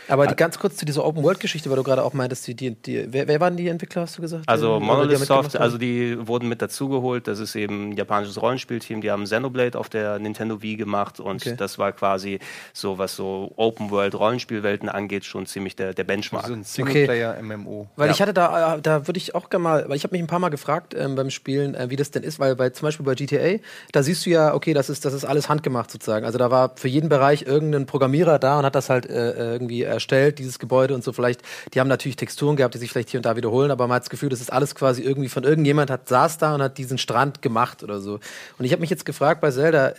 Aber 0.08 0.26
die, 0.26 0.36
ganz 0.36 0.58
kurz 0.58 0.76
zu 0.76 0.86
dieser 0.86 1.06
Open-World-Geschichte, 1.06 1.70
weil 1.70 1.78
du 1.78 1.84
gerade 1.84 2.04
auch 2.04 2.14
meintest, 2.14 2.48
die, 2.48 2.56
die, 2.56 2.72
die, 2.72 3.06
wer, 3.14 3.28
wer 3.28 3.40
waren 3.40 3.56
die 3.58 3.68
Entwickler, 3.68 4.02
hast 4.02 4.18
du 4.18 4.22
gesagt? 4.24 4.44
Also 4.48 4.80
Monolith 4.80 5.20
Soft, 5.20 5.56
also 5.56 5.78
die 5.78 6.18
wurden 6.28 6.48
mit 6.50 6.62
dazugeholt. 6.64 7.28
Das 7.28 7.40
ist 7.40 7.56
eben 7.56 7.90
ein 7.90 7.92
japanisches 7.98 8.42
Rollenspielteam. 8.42 9.02
Die 9.02 9.12
haben 9.12 9.26
Xenoblade 9.26 9.78
auf 9.78 9.88
der 9.90 10.18
Nintendo 10.18 10.62
Wii 10.64 10.78
gemacht 10.78 11.20
und 11.20 11.40
Okay. 11.46 11.54
das 11.56 11.78
war 11.78 11.92
quasi 11.92 12.40
so, 12.74 12.98
was 12.98 13.16
so 13.16 13.52
Open 13.56 13.92
World 13.92 14.16
Rollenspielwelten 14.16 14.90
angeht, 14.90 15.26
schon 15.26 15.46
ziemlich 15.46 15.76
der, 15.76 15.94
der 15.94 16.04
Benchmark. 16.06 16.48
So 16.48 16.54
ein 16.54 16.64
Singleplayer-MMO. 16.64 17.88
Weil 17.96 18.08
Ja. 18.08 18.14
ich 18.14 18.22
hatte 18.22 18.34
da, 18.34 18.76
äh, 18.78 18.82
da 18.82 19.08
würde 19.08 19.18
ich 19.18 19.36
auch 19.36 19.50
gerne 19.50 19.64
mal, 19.64 19.86
weil 19.90 19.96
ich 19.96 20.04
habe 20.04 20.14
mich 20.14 20.22
ein 20.24 20.28
paar 20.28 20.40
Mal 20.40 20.50
gefragt 20.50 20.96
ähm, 20.98 21.16
beim 21.16 21.30
Spielen, 21.30 21.76
äh, 21.76 21.90
wie 21.90 21.96
das 21.96 22.12
denn 22.12 22.24
ist, 22.24 22.40
weil 22.40 22.56
bei 22.56 22.70
zum 22.70 22.88
Beispiel 22.88 23.06
bei 23.06 23.16
GTA, 23.16 23.60
da 23.92 24.04
siehst 24.04 24.26
du 24.26 24.30
ja, 24.32 24.54
okay, 24.54 24.74
das 24.74 24.90
ist, 24.90 25.06
das 25.06 25.14
ist 25.14 25.26
alles 25.26 25.50
handgemacht 25.50 25.92
sozusagen. 25.92 26.26
Also 26.26 26.38
da 26.38 26.50
war 26.52 26.72
für 26.76 26.88
jeden 26.88 27.10
Bereich 27.10 27.44
irgendein 27.44 27.86
Programmierer 27.86 28.40
da 28.40 28.60
und 28.60 28.66
hat 28.66 28.76
das 28.76 28.90
halt 28.90 29.06
äh, 29.08 29.49
irgendwie 29.52 29.84
erstellt, 29.84 30.40
dieses 30.40 30.60
Gebäude 30.60 30.94
und 30.94 31.04
so. 31.04 31.14
Vielleicht, 31.14 31.42
die 31.74 31.80
haben 31.80 31.88
natürlich 31.88 32.16
Texturen 32.16 32.56
gehabt, 32.56 32.74
die 32.74 32.80
sich 32.80 32.92
vielleicht 32.92 33.10
hier 33.10 33.20
und 33.20 33.26
da 33.26 33.36
wiederholen, 33.36 33.72
aber 33.72 33.88
man 33.88 33.96
hat 33.96 34.04
das 34.04 34.10
Gefühl, 34.10 34.30
das 34.30 34.42
ist 34.42 34.52
alles 34.52 34.76
quasi 34.76 35.02
irgendwie 35.02 35.30
von 35.30 35.44
irgendjemand 35.44 35.90
hat 35.90 36.08
saß 36.10 36.38
da 36.38 36.56
und 36.56 36.62
hat 36.62 36.78
diesen 36.78 36.98
Strand 36.98 37.42
gemacht 37.42 37.84
oder 37.84 38.00
so. 38.00 38.20
Und 38.58 38.66
ich 38.66 38.72
habe 38.72 38.82
mich 38.82 38.90
jetzt 38.90 39.06
gefragt 39.06 39.42
bei 39.42 39.52
Zelda, 39.52 39.90
äh, 39.90 39.96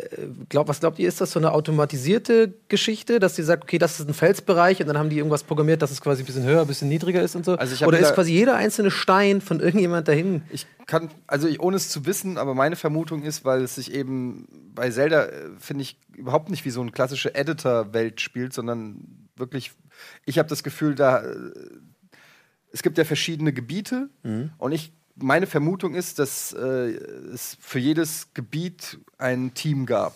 glaub, 0.48 0.68
was 0.68 0.80
glaubt 0.80 0.98
ihr, 0.98 1.08
ist 1.08 1.20
das 1.20 1.32
so 1.32 1.38
eine 1.38 1.52
automatisierte 1.52 2.52
Geschichte, 2.68 3.18
dass 3.18 3.34
die 3.34 3.42
sagt, 3.42 3.64
okay, 3.64 3.78
das 3.78 4.00
ist 4.00 4.08
ein 4.08 4.14
Felsbereich 4.14 4.80
und 4.80 4.86
dann 4.86 4.98
haben 4.98 5.10
die 5.10 5.18
irgendwas 5.18 5.42
programmiert, 5.42 5.82
dass 5.82 5.90
es 5.90 6.00
quasi 6.00 6.22
ein 6.22 6.26
bisschen 6.26 6.44
höher, 6.44 6.60
ein 6.62 6.66
bisschen 6.66 6.88
niedriger 6.88 7.22
ist 7.22 7.34
und 7.36 7.44
so? 7.44 7.54
Also 7.54 7.86
oder 7.86 7.98
ist 7.98 8.14
quasi 8.14 8.32
jeder 8.32 8.56
einzelne 8.56 8.90
Stein 8.90 9.40
von 9.40 9.60
irgendjemand 9.60 10.08
dahin? 10.08 10.42
Ich 10.50 10.66
kann, 10.90 11.08
also 11.28 11.46
ich, 11.46 11.60
ohne 11.60 11.76
es 11.76 11.88
zu 11.88 12.04
wissen, 12.04 12.36
aber 12.36 12.52
meine 12.52 12.74
Vermutung 12.74 13.22
ist, 13.22 13.44
weil 13.44 13.62
es 13.62 13.76
sich 13.76 13.94
eben 13.94 14.48
bei 14.74 14.90
Zelda, 14.90 15.26
äh, 15.26 15.50
finde 15.60 15.82
ich, 15.82 15.96
überhaupt 16.16 16.50
nicht 16.50 16.64
wie 16.64 16.70
so 16.70 16.80
eine 16.80 16.90
klassische 16.90 17.32
Editor-Welt 17.32 18.20
spielt, 18.20 18.52
sondern 18.52 19.28
wirklich, 19.36 19.70
ich 20.26 20.36
habe 20.38 20.48
das 20.48 20.64
Gefühl, 20.64 20.96
da 20.96 21.20
äh, 21.20 21.52
es 22.72 22.82
gibt 22.82 22.98
ja 22.98 23.04
verschiedene 23.04 23.52
Gebiete 23.52 24.10
und 24.58 24.72
ich 24.72 24.92
meine 25.16 25.46
Vermutung 25.48 25.94
ist, 25.94 26.20
dass 26.20 26.52
äh, 26.52 26.92
es 27.34 27.56
für 27.60 27.80
jedes 27.80 28.32
Gebiet 28.32 28.98
ein 29.18 29.54
Team 29.54 29.86
gab. 29.86 30.14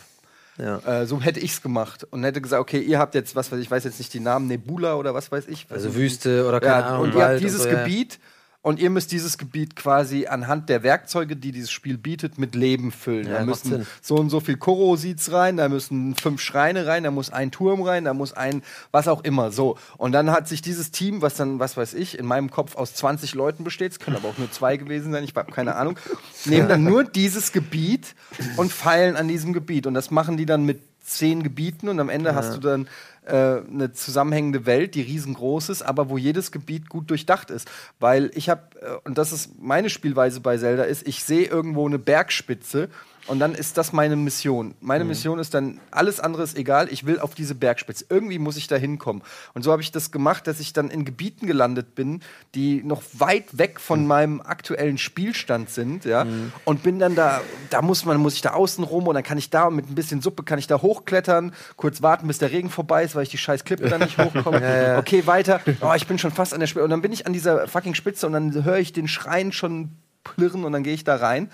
Ja. 0.56 0.78
Äh, 0.78 1.06
so 1.06 1.20
hätte 1.20 1.40
ich 1.40 1.52
es 1.52 1.62
gemacht 1.62 2.04
und 2.04 2.22
hätte 2.22 2.40
gesagt, 2.40 2.60
okay, 2.60 2.80
ihr 2.80 3.00
habt 3.00 3.16
jetzt, 3.16 3.34
was 3.34 3.50
weiß 3.50 3.58
ich, 3.58 3.66
ich 3.66 3.70
weiß 3.72 3.82
jetzt 3.84 3.98
nicht 3.98 4.14
die 4.14 4.20
Namen, 4.20 4.46
Nebula 4.46 4.94
oder 4.94 5.14
was 5.14 5.32
weiß 5.32 5.48
ich. 5.48 5.66
Also 5.68 5.96
Wüste 5.96 6.46
oder 6.46 6.60
keine 6.60 6.72
ja, 6.72 6.87
Ahnung. 6.87 7.02
und 7.02 7.14
ihr 7.14 7.28
habt 7.28 7.40
dieses 7.40 7.64
so, 7.64 7.68
ja. 7.68 7.82
Gebiet 7.82 8.20
und 8.64 8.81
ihr 8.81 8.88
müsst 8.88 9.12
dieses 9.12 9.37
Gebiet 9.37 9.77
quasi 9.77 10.27
anhand 10.27 10.70
der 10.70 10.83
Werkzeuge, 10.83 11.37
die 11.37 11.53
dieses 11.53 11.70
Spiel 11.70 11.98
bietet, 11.98 12.38
mit 12.38 12.55
Leben 12.55 12.92
füllen. 12.92 13.27
Ja, 13.27 13.40
da 13.40 13.44
müssen 13.44 13.68
Sinn. 13.68 13.87
so 14.00 14.14
und 14.14 14.31
so 14.31 14.40
viel 14.40 14.57
Korosits 14.57 15.33
rein, 15.33 15.59
da 15.59 15.68
müssen 15.68 16.14
fünf 16.14 16.40
Schreine 16.40 16.87
rein, 16.87 17.05
da 17.05 17.11
muss 17.11 17.29
ein 17.29 17.50
Turm 17.50 17.83
rein, 17.83 18.07
da 18.07 18.14
muss 18.14 18.33
ein 18.33 18.62
was 18.90 19.07
auch 19.07 19.22
immer. 19.22 19.53
So. 19.53 19.77
Und 19.98 20.12
dann 20.12 20.31
hat 20.31 20.48
sich 20.48 20.62
dieses 20.62 20.90
Team, 20.90 21.20
was 21.20 21.35
dann, 21.35 21.59
was 21.59 21.77
weiß 21.77 21.92
ich, 21.92 22.18
in 22.18 22.24
meinem 22.24 22.50
Kopf 22.50 22.74
aus 22.77 22.94
20 22.94 23.35
Leuten 23.35 23.64
besteht, 23.64 23.92
es 23.92 23.98
können 23.98 24.16
aber 24.16 24.31
auch 24.31 24.38
nur 24.38 24.50
zwei 24.50 24.79
gewesen 24.79 25.12
sein, 25.12 25.24
ich 25.24 25.35
habe 25.37 25.53
keine 25.53 25.74
Ahnung, 25.77 25.98
nehmen 26.46 26.66
dann 26.66 26.85
nur 26.85 27.05
dieses 27.05 27.53
Gebiet 27.53 28.14
und 28.57 28.72
feilen 28.72 29.16
an 29.16 29.29
diesem 29.29 29.53
Gebiet. 29.53 29.87
Und 29.87 29.92
das 29.92 30.11
machen 30.11 30.38
die 30.38 30.46
dann 30.46 30.64
mit 30.64 30.81
zehn 31.04 31.42
Gebieten 31.42 31.88
und 31.88 32.00
am 32.00 32.08
Ende 32.08 32.34
hast 32.34 32.56
du 32.56 32.60
dann 32.60 32.88
äh, 33.26 33.60
eine 33.70 33.92
zusammenhängende 33.92 34.66
Welt, 34.66 34.94
die 34.94 35.02
riesengroß 35.02 35.68
ist, 35.68 35.82
aber 35.82 36.08
wo 36.08 36.18
jedes 36.18 36.52
Gebiet 36.52 36.88
gut 36.88 37.10
durchdacht 37.10 37.50
ist. 37.50 37.70
Weil 38.00 38.30
ich 38.34 38.48
habe, 38.48 38.62
äh, 38.80 38.96
und 39.04 39.18
das 39.18 39.32
ist 39.32 39.60
meine 39.60 39.90
Spielweise 39.90 40.40
bei 40.40 40.58
Zelda, 40.58 40.84
ist, 40.84 41.06
ich 41.06 41.24
sehe 41.24 41.46
irgendwo 41.46 41.86
eine 41.86 41.98
Bergspitze 41.98 42.88
und 43.26 43.38
dann 43.38 43.54
ist 43.54 43.78
das 43.78 43.92
meine 43.92 44.16
Mission. 44.16 44.74
Meine 44.80 45.04
Mission 45.04 45.38
ist 45.38 45.54
dann, 45.54 45.80
alles 45.90 46.20
andere 46.20 46.42
ist 46.42 46.58
egal, 46.58 46.88
ich 46.90 47.06
will 47.06 47.18
auf 47.18 47.34
diese 47.34 47.54
Bergspitze. 47.54 48.04
Irgendwie 48.08 48.38
muss 48.38 48.56
ich 48.56 48.66
da 48.66 48.76
hinkommen. 48.76 49.22
Und 49.54 49.62
so 49.62 49.72
habe 49.72 49.80
ich 49.80 49.92
das 49.92 50.10
gemacht, 50.10 50.46
dass 50.46 50.60
ich 50.60 50.72
dann 50.72 50.90
in 50.90 51.04
Gebieten 51.04 51.46
gelandet 51.46 51.94
bin, 51.94 52.20
die 52.54 52.82
noch 52.82 53.02
weit 53.14 53.56
weg 53.56 53.80
von 53.80 54.06
meinem 54.06 54.40
aktuellen 54.40 54.98
Spielstand 54.98 55.70
sind, 55.70 56.04
ja. 56.04 56.26
Und 56.64 56.82
bin 56.82 56.98
dann 56.98 57.14
da, 57.14 57.40
da 57.70 57.82
muss 57.82 58.04
man, 58.04 58.18
muss 58.18 58.34
ich 58.34 58.42
da 58.42 58.52
außen 58.52 58.84
rum 58.84 59.08
und 59.08 59.14
dann 59.14 59.22
kann 59.22 59.38
ich 59.38 59.50
da 59.50 59.70
mit 59.70 59.90
ein 59.90 59.94
bisschen 59.94 60.20
Suppe 60.20 60.42
kann 60.42 60.58
ich 60.58 60.66
da 60.66 60.82
hochklettern, 60.82 61.54
kurz 61.76 62.02
warten, 62.02 62.26
bis 62.26 62.38
der 62.38 62.50
Regen 62.50 62.70
vorbei 62.70 63.04
ist, 63.04 63.14
weil 63.14 63.22
ich 63.22 63.30
die 63.30 63.38
scheiß 63.38 63.64
Klippe 63.64 63.88
dann 63.88 64.00
nicht 64.00 64.18
hochkomme. 64.18 64.54
Okay, 64.98 65.26
weiter. 65.26 65.60
Oh, 65.80 65.92
ich 65.94 66.06
bin 66.06 66.18
schon 66.18 66.30
fast 66.30 66.52
an 66.54 66.60
der 66.60 66.66
Spitze. 66.66 66.84
Und 66.84 66.90
dann 66.90 67.02
bin 67.02 67.12
ich 67.12 67.26
an 67.26 67.32
dieser 67.32 67.68
fucking 67.68 67.94
Spitze 67.94 68.26
und 68.26 68.32
dann 68.32 68.64
höre 68.64 68.78
ich 68.78 68.92
den 68.92 69.08
Schrein 69.08 69.52
schon 69.52 69.90
plirren 70.24 70.64
und 70.64 70.72
dann 70.72 70.82
gehe 70.82 70.94
ich 70.94 71.04
da 71.04 71.16
rein. 71.16 71.50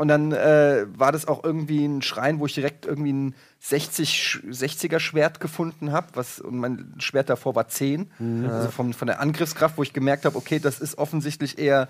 Und 0.00 0.08
dann 0.08 0.32
äh, 0.32 0.86
war 0.96 1.12
das 1.12 1.28
auch 1.28 1.44
irgendwie 1.44 1.84
ein 1.84 2.00
Schrein, 2.00 2.40
wo 2.40 2.46
ich 2.46 2.54
direkt 2.54 2.86
irgendwie 2.86 3.12
ein 3.12 3.34
60, 3.58 4.08
Sch- 4.10 4.44
60er 4.50 4.98
Schwert 4.98 5.40
gefunden 5.40 5.92
habe, 5.92 6.06
was 6.14 6.40
und 6.40 6.56
mein 6.56 6.94
Schwert 6.98 7.28
davor 7.28 7.54
war 7.54 7.68
10. 7.68 8.10
Also 8.42 8.70
vom, 8.70 8.94
von 8.94 9.06
der 9.08 9.20
Angriffskraft, 9.20 9.76
wo 9.76 9.82
ich 9.82 9.92
gemerkt 9.92 10.24
habe, 10.24 10.38
okay, 10.38 10.58
das 10.58 10.80
ist 10.80 10.96
offensichtlich 10.96 11.58
eher 11.58 11.88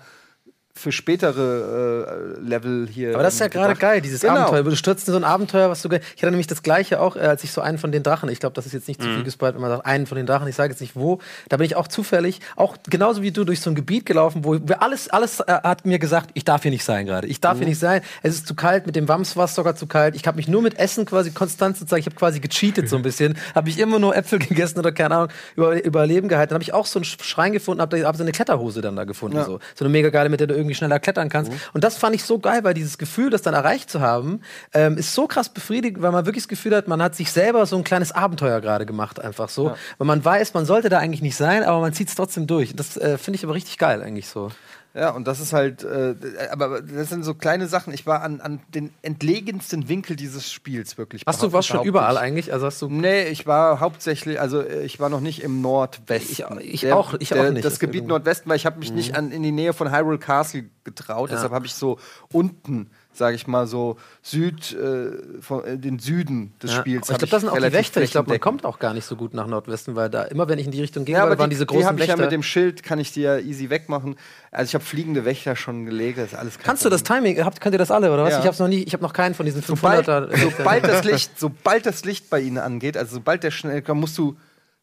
für 0.73 0.91
spätere 0.91 2.37
äh, 2.37 2.39
Level 2.41 2.87
hier. 2.89 3.13
Aber 3.13 3.23
das 3.23 3.35
ist 3.35 3.39
ja 3.39 3.47
gerade 3.47 3.75
geil, 3.75 4.01
dieses 4.01 4.21
Genau. 4.21 4.35
Abenteuer. 4.35 4.63
Du 4.63 4.75
stürzt 4.75 5.07
in 5.07 5.11
so 5.13 5.19
ein 5.19 5.23
Abenteuer, 5.23 5.69
was 5.69 5.81
du. 5.81 5.89
Ich 5.91 6.21
hatte 6.21 6.31
nämlich 6.31 6.47
das 6.47 6.63
gleiche 6.63 6.99
auch, 7.01 7.15
äh, 7.15 7.19
als 7.19 7.43
ich 7.43 7.51
so 7.51 7.61
einen 7.61 7.77
von 7.77 7.91
den 7.91 8.03
Drachen, 8.03 8.29
ich 8.29 8.39
glaube, 8.39 8.53
das 8.53 8.65
ist 8.65 8.73
jetzt 8.73 8.87
nicht 8.87 9.01
zu 9.01 9.07
viel 9.07 9.23
gespoilt, 9.23 9.55
wenn 9.55 9.61
man 9.61 9.69
sagt, 9.69 9.85
einen 9.85 10.05
von 10.07 10.15
den 10.17 10.25
Drachen, 10.25 10.47
ich 10.47 10.55
sage 10.55 10.71
jetzt 10.71 10.79
nicht 10.79 10.95
wo, 10.95 11.19
da 11.49 11.57
bin 11.57 11.65
ich 11.65 11.75
auch 11.75 11.87
zufällig, 11.87 12.39
auch 12.55 12.77
genauso 12.89 13.21
wie 13.21 13.31
du 13.31 13.43
durch 13.43 13.59
so 13.61 13.69
ein 13.69 13.75
Gebiet 13.75 14.05
gelaufen, 14.05 14.43
wo 14.45 14.57
wir 14.65 14.81
alles, 14.81 15.09
alles 15.09 15.39
äh, 15.41 15.45
hat 15.63 15.85
mir 15.85 15.99
gesagt, 15.99 16.29
ich 16.33 16.45
darf 16.45 16.61
hier 16.63 16.71
nicht 16.71 16.83
sein 16.85 17.05
gerade. 17.05 17.27
Ich 17.27 17.41
darf 17.41 17.57
hier 17.57 17.67
nicht 17.67 17.79
sein. 17.79 18.01
Es 18.23 18.35
ist 18.35 18.47
zu 18.47 18.55
kalt, 18.55 18.85
mit 18.85 18.95
dem 18.95 19.07
Wams 19.07 19.35
war 19.35 19.45
es 19.45 19.55
sogar 19.55 19.75
zu 19.75 19.87
kalt. 19.87 20.15
Ich 20.15 20.25
habe 20.27 20.37
mich 20.37 20.47
nur 20.47 20.61
mit 20.61 20.79
Essen 20.79 21.05
quasi 21.05 21.31
konstant 21.31 21.77
sozusagen, 21.77 21.99
ich 21.99 22.05
habe 22.05 22.15
quasi 22.15 22.39
gecheatet 22.39 22.89
so 22.89 22.95
ein 22.95 23.01
bisschen, 23.01 23.37
habe 23.55 23.69
ich 23.69 23.77
immer 23.79 23.99
nur 23.99 24.15
Äpfel 24.15 24.39
gegessen 24.47 24.79
oder 24.79 24.91
keine 24.91 25.15
Ahnung, 25.15 25.29
über, 25.55 25.83
Überleben 25.83 26.27
gehalten. 26.29 26.49
Dann 26.51 26.55
habe 26.55 26.63
ich 26.63 26.73
auch 26.73 26.85
so 26.85 26.99
einen 26.99 27.05
Schrein 27.05 27.51
gefunden, 27.51 27.81
habe 27.81 28.05
hab 28.05 28.15
so 28.15 28.23
eine 28.23 28.31
Kletterhose 28.31 28.81
dann 28.81 28.95
da 28.95 29.03
gefunden, 29.03 29.37
Ja. 29.37 29.45
so. 29.45 29.59
So 29.75 29.85
eine 29.85 29.91
mega 29.91 30.09
geile, 30.09 30.29
mit 30.29 30.39
der 30.39 30.47
du 30.47 30.60
irgendwie 30.61 30.75
schneller 30.75 30.99
klettern 30.99 31.29
kannst. 31.29 31.51
Und 31.73 31.83
das 31.83 31.97
fand 31.97 32.15
ich 32.15 32.23
so 32.23 32.39
geil, 32.39 32.63
weil 32.63 32.73
dieses 32.73 32.97
Gefühl, 32.97 33.29
das 33.29 33.41
dann 33.41 33.53
erreicht 33.53 33.89
zu 33.89 34.01
haben, 34.01 34.41
ähm, 34.73 34.97
ist 34.97 35.13
so 35.13 35.27
krass 35.27 35.49
befriedigend, 35.49 36.01
weil 36.01 36.11
man 36.11 36.25
wirklich 36.25 36.43
das 36.43 36.47
Gefühl 36.49 36.75
hat, 36.75 36.87
man 36.87 37.01
hat 37.01 37.15
sich 37.15 37.31
selber 37.31 37.65
so 37.65 37.77
ein 37.77 37.83
kleines 37.83 38.11
Abenteuer 38.11 38.61
gerade 38.61 38.85
gemacht, 38.85 39.19
einfach 39.19 39.49
so. 39.49 39.75
Weil 39.97 40.07
man 40.07 40.23
weiß, 40.23 40.53
man 40.53 40.65
sollte 40.65 40.89
da 40.89 40.99
eigentlich 40.99 41.21
nicht 41.21 41.35
sein, 41.35 41.63
aber 41.63 41.79
man 41.81 41.93
zieht 41.93 42.09
es 42.09 42.15
trotzdem 42.15 42.47
durch. 42.47 42.75
Das 42.75 42.97
äh, 42.97 43.17
finde 43.17 43.37
ich 43.37 43.43
aber 43.43 43.53
richtig 43.53 43.77
geil, 43.77 44.01
eigentlich 44.01 44.27
so. 44.27 44.49
Ja, 44.93 45.11
und 45.11 45.25
das 45.25 45.39
ist 45.39 45.53
halt, 45.53 45.83
äh, 45.85 46.15
aber 46.51 46.81
das 46.81 47.07
sind 47.09 47.23
so 47.23 47.33
kleine 47.33 47.67
Sachen. 47.67 47.93
Ich 47.93 48.05
war 48.05 48.21
an, 48.23 48.41
an 48.41 48.59
den 48.75 48.91
entlegensten 49.03 49.87
Winkel 49.87 50.17
dieses 50.17 50.51
Spiels 50.51 50.97
wirklich. 50.97 51.23
Hast 51.25 51.41
du 51.41 51.53
was 51.53 51.65
schon 51.65 51.85
überall 51.85 52.15
ich. 52.15 52.19
eigentlich? 52.19 52.51
Also 52.53 52.65
hast 52.65 52.81
du. 52.81 52.89
Nee, 52.89 53.29
ich 53.29 53.47
war 53.47 53.79
hauptsächlich, 53.79 54.39
also 54.41 54.59
äh, 54.61 54.83
ich 54.83 54.99
war 54.99 55.07
noch 55.09 55.21
nicht 55.21 55.43
im 55.43 55.61
Nordwesten. 55.61 56.59
Ich- 56.59 56.83
ich 56.83 56.91
auch- 56.91 57.13
ich 57.19 57.33
auch 57.33 57.49
nicht. 57.51 57.63
Das 57.63 57.79
Gebiet. 57.79 58.05
Nordwesten, 58.05 58.49
weil 58.49 58.57
ich 58.57 58.65
habe 58.65 58.79
mich 58.79 58.91
nicht 58.91 59.15
an, 59.15 59.31
in 59.31 59.43
die 59.43 59.53
Nähe 59.53 59.71
von 59.71 59.91
Hyrule 59.95 60.17
Castle 60.17 60.65
getraut, 60.83 61.29
Ja. 61.29 61.35
deshalb 61.35 61.53
habe 61.53 61.65
ich 61.65 61.73
so 61.73 61.97
unten, 62.33 62.89
sage 63.13 63.35
ich 63.35 63.45
mal, 63.47 63.67
so 63.67 63.97
Süd, 64.21 64.71
äh, 64.73 65.41
von, 65.41 65.63
äh, 65.65 65.77
den 65.77 65.99
Süden 65.99 66.53
des 66.63 66.71
Ja. 66.71 66.79
Spiels. 66.79 67.09
ich 67.09 67.17
glaube, 67.17 67.27
das 67.31 67.41
sind 67.41 67.49
auch 67.49 67.57
die 67.57 67.73
Wächter. 67.73 68.01
Ich 68.01 68.11
glaube, 68.11 68.29
man 68.29 68.39
kommt 68.39 68.63
auch 68.65 68.79
gar 68.79 68.93
nicht 68.93 69.05
so 69.05 69.15
gut 69.15 69.33
nach 69.33 69.47
Nordwesten, 69.47 69.95
weil 69.95 70.09
da 70.09 70.23
immer, 70.23 70.47
wenn 70.47 70.59
ich 70.59 70.65
in 70.65 70.71
die 70.71 70.81
Richtung 70.81 71.03
ging, 71.05 71.15
Ja, 71.15 71.23
aber 71.23 71.37
waren 71.37 71.49
die, 71.49 71.55
diese 71.55 71.65
die 71.65 71.73
großen 71.73 71.87
habe 71.87 71.99
ich 71.99 72.05
ja 72.07 72.13
Wächter. 72.13 72.23
mit 72.23 72.31
dem 72.31 72.43
Schild, 72.43 72.83
kann 72.83 72.99
ich 72.99 73.11
die 73.11 73.21
ja 73.21 73.37
easy 73.37 73.69
wegmachen. 73.69 74.15
Also 74.51 74.69
ich 74.69 74.73
habe 74.75 74.83
fliegende 74.85 75.25
Wächter 75.25 75.55
schon 75.55 75.85
gelegt, 75.85 76.17
das 76.19 76.27
ist 76.33 76.35
alles 76.37 76.57
Kannst 76.59 76.85
du 76.85 76.89
das 76.89 77.03
Problem. 77.03 77.23
Timing? 77.25 77.45
Habt, 77.45 77.59
könnt 77.61 77.75
ihr 77.75 77.79
das 77.79 77.91
alle 77.91 78.13
oder 78.13 78.23
was? 78.23 78.31
Ja. 78.33 78.39
Ich 78.39 78.45
habe 78.47 78.57
noch 78.57 78.67
nie, 78.67 78.83
ich 78.83 78.93
habe 78.93 79.03
noch 79.03 79.13
keinen 79.13 79.35
von 79.35 79.45
diesen 79.45 79.61
Sobald, 79.61 80.07
500er. 80.07 80.51
sobald, 80.57 80.83
das 80.85 81.03
Licht, 81.03 81.31
sobald 81.37 81.85
das 81.85 82.05
Licht 82.05 82.29
bei 82.29 82.39
ihnen 82.39 82.57
angeht, 82.57 82.95
also 82.97 83.15
sobald 83.15 83.43
der 83.43 83.51
schnell 83.51 83.81
kommt, 83.81 84.01
musst 84.01 84.17
du 84.17 84.37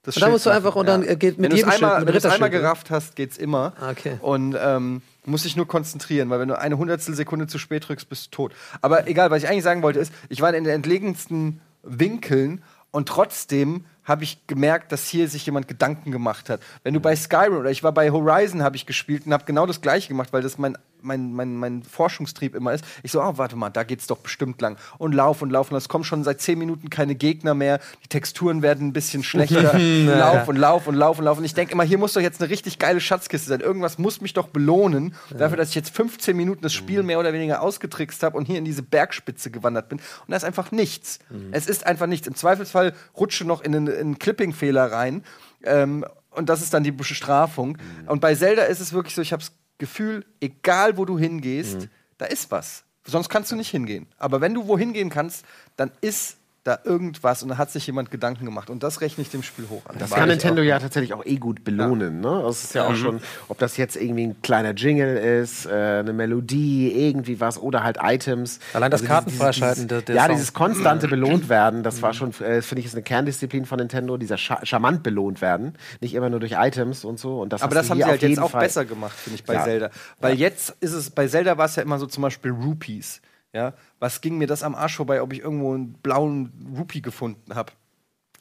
das 0.05 0.17
Und 0.17 0.23
dann 0.23 0.31
musst 0.31 0.47
du 0.47 0.51
einfach- 0.51 0.77
und 0.77 0.87
dann, 0.87 1.03
äh, 1.03 1.17
geht 1.17 1.39
mit 1.39 1.51
wenn 1.51 1.53
es 1.53 1.59
jedem 1.59 1.71
Schild, 1.73 1.83
einmal, 1.83 1.99
mit 2.01 2.07
wenn 2.09 2.13
du 2.13 2.19
es 2.29 2.33
einmal 2.33 2.51
gerafft 2.51 2.91
hast, 2.91 3.17
geht's 3.17 3.37
immer. 3.37 3.73
Ah, 3.81 3.91
okay. 3.91 4.17
Und 4.21 4.57
ähm, 4.59 5.03
musst 5.29 5.45
dich 5.45 5.57
nur 5.57 5.69
konzentrieren, 5.69 6.31
weil 6.31 6.41
wenn 6.41 6.49
du 6.49 6.59
eine 6.59 6.79
Hundertstel 6.79 7.15
Sekunde 7.15 7.47
zu 7.47 7.59
spät 7.59 7.89
drückst, 7.89 8.09
bist 8.09 8.27
du 8.27 8.31
tot. 8.31 8.55
Aber 8.81 9.07
egal, 9.07 9.31
was 9.31 9.43
ich 9.43 9.49
eigentlich 9.49 9.65
sagen 9.65 9.83
wollte, 9.83 9.99
ist, 9.99 10.13
ich 10.29 10.41
war 10.41 10.53
in 10.55 10.65
den 10.65 10.75
entlegensten 10.75 11.61
Winkeln 11.83 12.63
und 12.91 13.09
trotzdem 13.09 13.85
habe 14.05 14.25
ich 14.25 14.47
gemerkt, 14.47 14.91
dass 14.91 15.07
hier 15.07 15.29
sich 15.29 15.45
jemand 15.45 15.69
Gedanken 15.69 16.11
gemacht 16.11 16.49
hat. 16.49 16.61
Wenn 16.83 16.95
du 16.95 17.01
bei 17.01 17.15
Skyrim 17.15 17.59
oder 17.59 17.71
ich 17.71 17.85
war 17.85 17.93
bei 17.93 18.11
Horizon, 18.11 18.63
habe 18.63 18.77
ich 18.77 18.87
gespielt 18.87 19.27
und 19.27 19.35
habe 19.35 19.45
genau 19.45 19.67
das 19.67 19.83
gleiche 19.83 20.09
gemacht, 20.09 20.33
weil 20.33 20.41
das 20.41 20.57
mein, 20.57 20.79
mein, 21.03 21.33
mein, 21.33 21.57
mein 21.57 21.83
Forschungstrieb 21.83 22.55
immer 22.55 22.73
ist. 22.73 22.85
Ich 23.03 23.13
so, 23.13 23.23
oh, 23.23 23.33
warte 23.37 23.57
mal, 23.57 23.71
da 23.71 23.83
geht's 23.83 24.07
doch 24.07 24.19
bestimmt 24.19 24.61
lang. 24.61 24.77
Und 24.99 25.15
lauf 25.15 25.43
und 25.43 25.51
lauf 25.51 25.71
und 25.71 25.77
es 25.77 25.89
kommen 25.89 26.05
schon 26.05 26.25
seit 26.25 26.41
zehn 26.41 26.59
Minuten 26.59 26.91
keine 26.91 27.15
Gegner 27.15 27.55
mehr. 27.55 27.81
Die 28.05 28.09
Texturen 28.09 28.63
werden 28.63 28.89
ein 28.89 28.93
bisschen 28.93 29.23
schlechter. 29.23 29.79
lauf 29.79 30.49
und 30.49 30.57
lauf 30.57 30.87
und 30.87 30.95
lauf 30.95 31.19
und 31.19 31.25
lauf. 31.25 31.39
Und 31.39 31.45
ich 31.45 31.55
denke 31.55 31.73
immer, 31.73 31.85
hier 31.85 31.99
muss 31.99 32.13
doch 32.13 32.21
jetzt 32.21 32.41
eine 32.41 32.51
richtig 32.51 32.79
geile 32.79 33.01
Schatzkiste 33.01 33.49
sein. 33.49 33.61
Irgendwas 33.61 33.99
muss 33.99 34.21
mich 34.21 34.33
doch 34.33 34.49
belohnen, 34.49 35.15
dafür, 35.37 35.57
dass 35.57 35.71
ich 35.71 35.75
jetzt 35.75 35.95
15 35.95 36.37
Minuten 36.37 36.63
das 36.63 36.73
Spiel 36.73 37.03
mehr 37.03 37.19
oder 37.19 37.33
weniger 37.33 37.63
ausgetrickst 37.63 38.23
habe 38.23 38.37
und 38.37 38.47
hier 38.47 38.59
in 38.59 38.65
diese 38.65 38.83
Bergspitze 38.83 39.51
gewandert 39.51 39.89
bin. 39.89 39.99
Und 39.99 40.31
da 40.31 40.37
ist 40.37 40.45
einfach 40.45 40.73
nichts. 40.73 41.19
Es 41.53 41.67
ist 41.67 41.87
einfach 41.87 42.07
nichts. 42.07 42.27
Im 42.27 42.35
Zweifelsfall 42.35 42.95
rutsche 43.17 43.45
noch 43.45 43.63
in 43.63 43.75
einen, 43.75 43.87
in 43.87 43.99
einen 43.99 44.19
Clipping-Fehler 44.19 44.93
rein. 44.93 45.23
Ähm, 45.65 46.05
und 46.31 46.49
das 46.49 46.63
ist 46.63 46.73
dann 46.75 46.85
die 46.85 46.93
Bestrafung. 46.93 47.79
Und 48.07 48.21
bei 48.21 48.35
Zelda 48.35 48.63
ist 48.63 48.81
es 48.81 48.93
wirklich 48.93 49.15
so, 49.15 49.23
ich 49.23 49.33
habe 49.33 49.43
das 49.43 49.53
Gefühl, 49.79 50.25
egal 50.41 50.97
wo 50.97 51.05
du 51.05 51.19
hingehst, 51.19 51.89
da 52.19 52.27
ist 52.27 52.51
was. 52.51 52.85
Sonst 53.05 53.29
kannst 53.29 53.51
du 53.53 53.57
nicht 53.57 53.71
hingehen. 53.71 54.07
Aber 54.19 54.41
wenn 54.41 54.55
du 54.55 54.67
wohin 54.67 54.93
gehen 54.93 55.09
kannst, 55.09 55.45
dann 55.77 55.91
ist 56.01 56.38
da 56.69 56.79
irgendwas 56.85 57.43
und 57.43 57.49
da 57.49 57.59
hat 57.59 57.71
sich 57.71 57.87
jemand 57.87 58.11
Gedanken 58.11 58.45
gemacht. 58.45 58.71
Und 58.71 58.83
das 58.83 59.01
rechne 59.01 59.23
ich 59.23 59.31
dem 59.31 59.43
Spiel 59.43 59.67
hoch 59.69 59.83
an. 59.87 59.97
Das 59.99 60.11
War 60.11 60.19
kann 60.19 60.29
Nintendo 60.29 60.63
auch. 60.63 60.67
ja 60.67 60.79
tatsächlich 60.79 61.15
auch 61.15 61.25
eh 61.27 61.37
gut 61.37 61.65
belohnen. 61.65 62.21
Ne? 62.21 62.43
Das 62.45 62.63
ist 62.65 62.75
ja 62.75 62.85
Mhm. 62.89 62.91
auch 62.93 62.97
schon, 62.97 63.21
ob 63.49 63.59
das 63.59 63.77
jetzt 63.77 63.97
irgendwie 63.97 64.27
ein 64.29 64.43
kleiner 64.43 64.73
Jingle 64.75 65.17
ist, 65.17 65.67
äh, 65.67 65.71
eine 65.71 66.13
Melodie, 66.13 66.93
irgendwie 66.93 67.41
was 67.41 67.59
oder 67.59 67.83
halt 67.83 67.99
Items. 68.03 68.61
Allein 68.75 68.91
das 68.91 69.01
Also 69.01 69.13
Karten 69.13 69.31
dieses- 69.31 69.51
dieses- 69.87 70.03
ja, 70.09 70.27
Song. 70.27 70.35
dieses 70.35 70.53
konstante 70.53 71.09
belohnt 71.09 71.49
werden, 71.49 71.83
das 71.83 72.03
war 72.03 72.13
schon, 72.15 72.31
äh, 72.41 72.63
finde 72.63 72.81
ich, 72.81 72.87
ist 72.87 72.95
eine 72.95 73.03
Kerndisziplin 73.03 73.65
von 73.65 73.79
Nintendo, 73.79 74.17
dieser 74.17 74.37
Scha 74.39 74.61
charmant 74.65 75.03
belohnt 75.03 75.41
werden. 75.41 75.75
Nicht 76.01 76.15
immer 76.15 76.29
nur 76.31 76.41
durch 76.41 76.53
Items 76.53 77.05
und 77.05 77.19
so. 77.19 77.41
Und 77.41 77.53
das 77.53 77.63
Aber 77.63 77.75
das 77.75 77.89
haben 77.91 77.99
sie 77.99 78.05
halt 78.05 78.21
jetzt 78.23 78.29
jeden 78.31 78.43
auch 78.43 78.51
Fall. 78.51 78.63
besser 78.63 78.85
gemacht, 78.85 79.17
finde 79.17 79.37
ich, 79.37 79.45
bei 79.45 79.55
Ja. 79.55 79.65
Zelda. 79.65 79.91
Weil 80.21 80.35
jetzt 80.39 80.75
ist 80.81 80.93
es, 80.93 81.11
bei 81.11 81.27
Zelda 81.29 81.57
war 81.57 81.65
es 81.67 81.77
ja 81.77 81.83
immer 81.83 81.99
so 81.99 82.07
zum 82.07 82.23
Beispiel 82.23 82.51
Rupees. 82.53 83.21
Ja, 83.53 83.75
was 83.99 84.21
ging 84.21 84.37
mir 84.39 84.47
das 84.47 84.63
am 84.63 84.75
Arsch 84.75 84.97
vorbei, 84.97 85.23
ob 85.23 85.33
ich 85.33 85.41
irgendwo 85.41 85.73
einen 85.73 85.95
blauen 85.95 86.75
Rupee 86.77 87.01
gefunden 87.01 87.55
habe? 87.55 87.73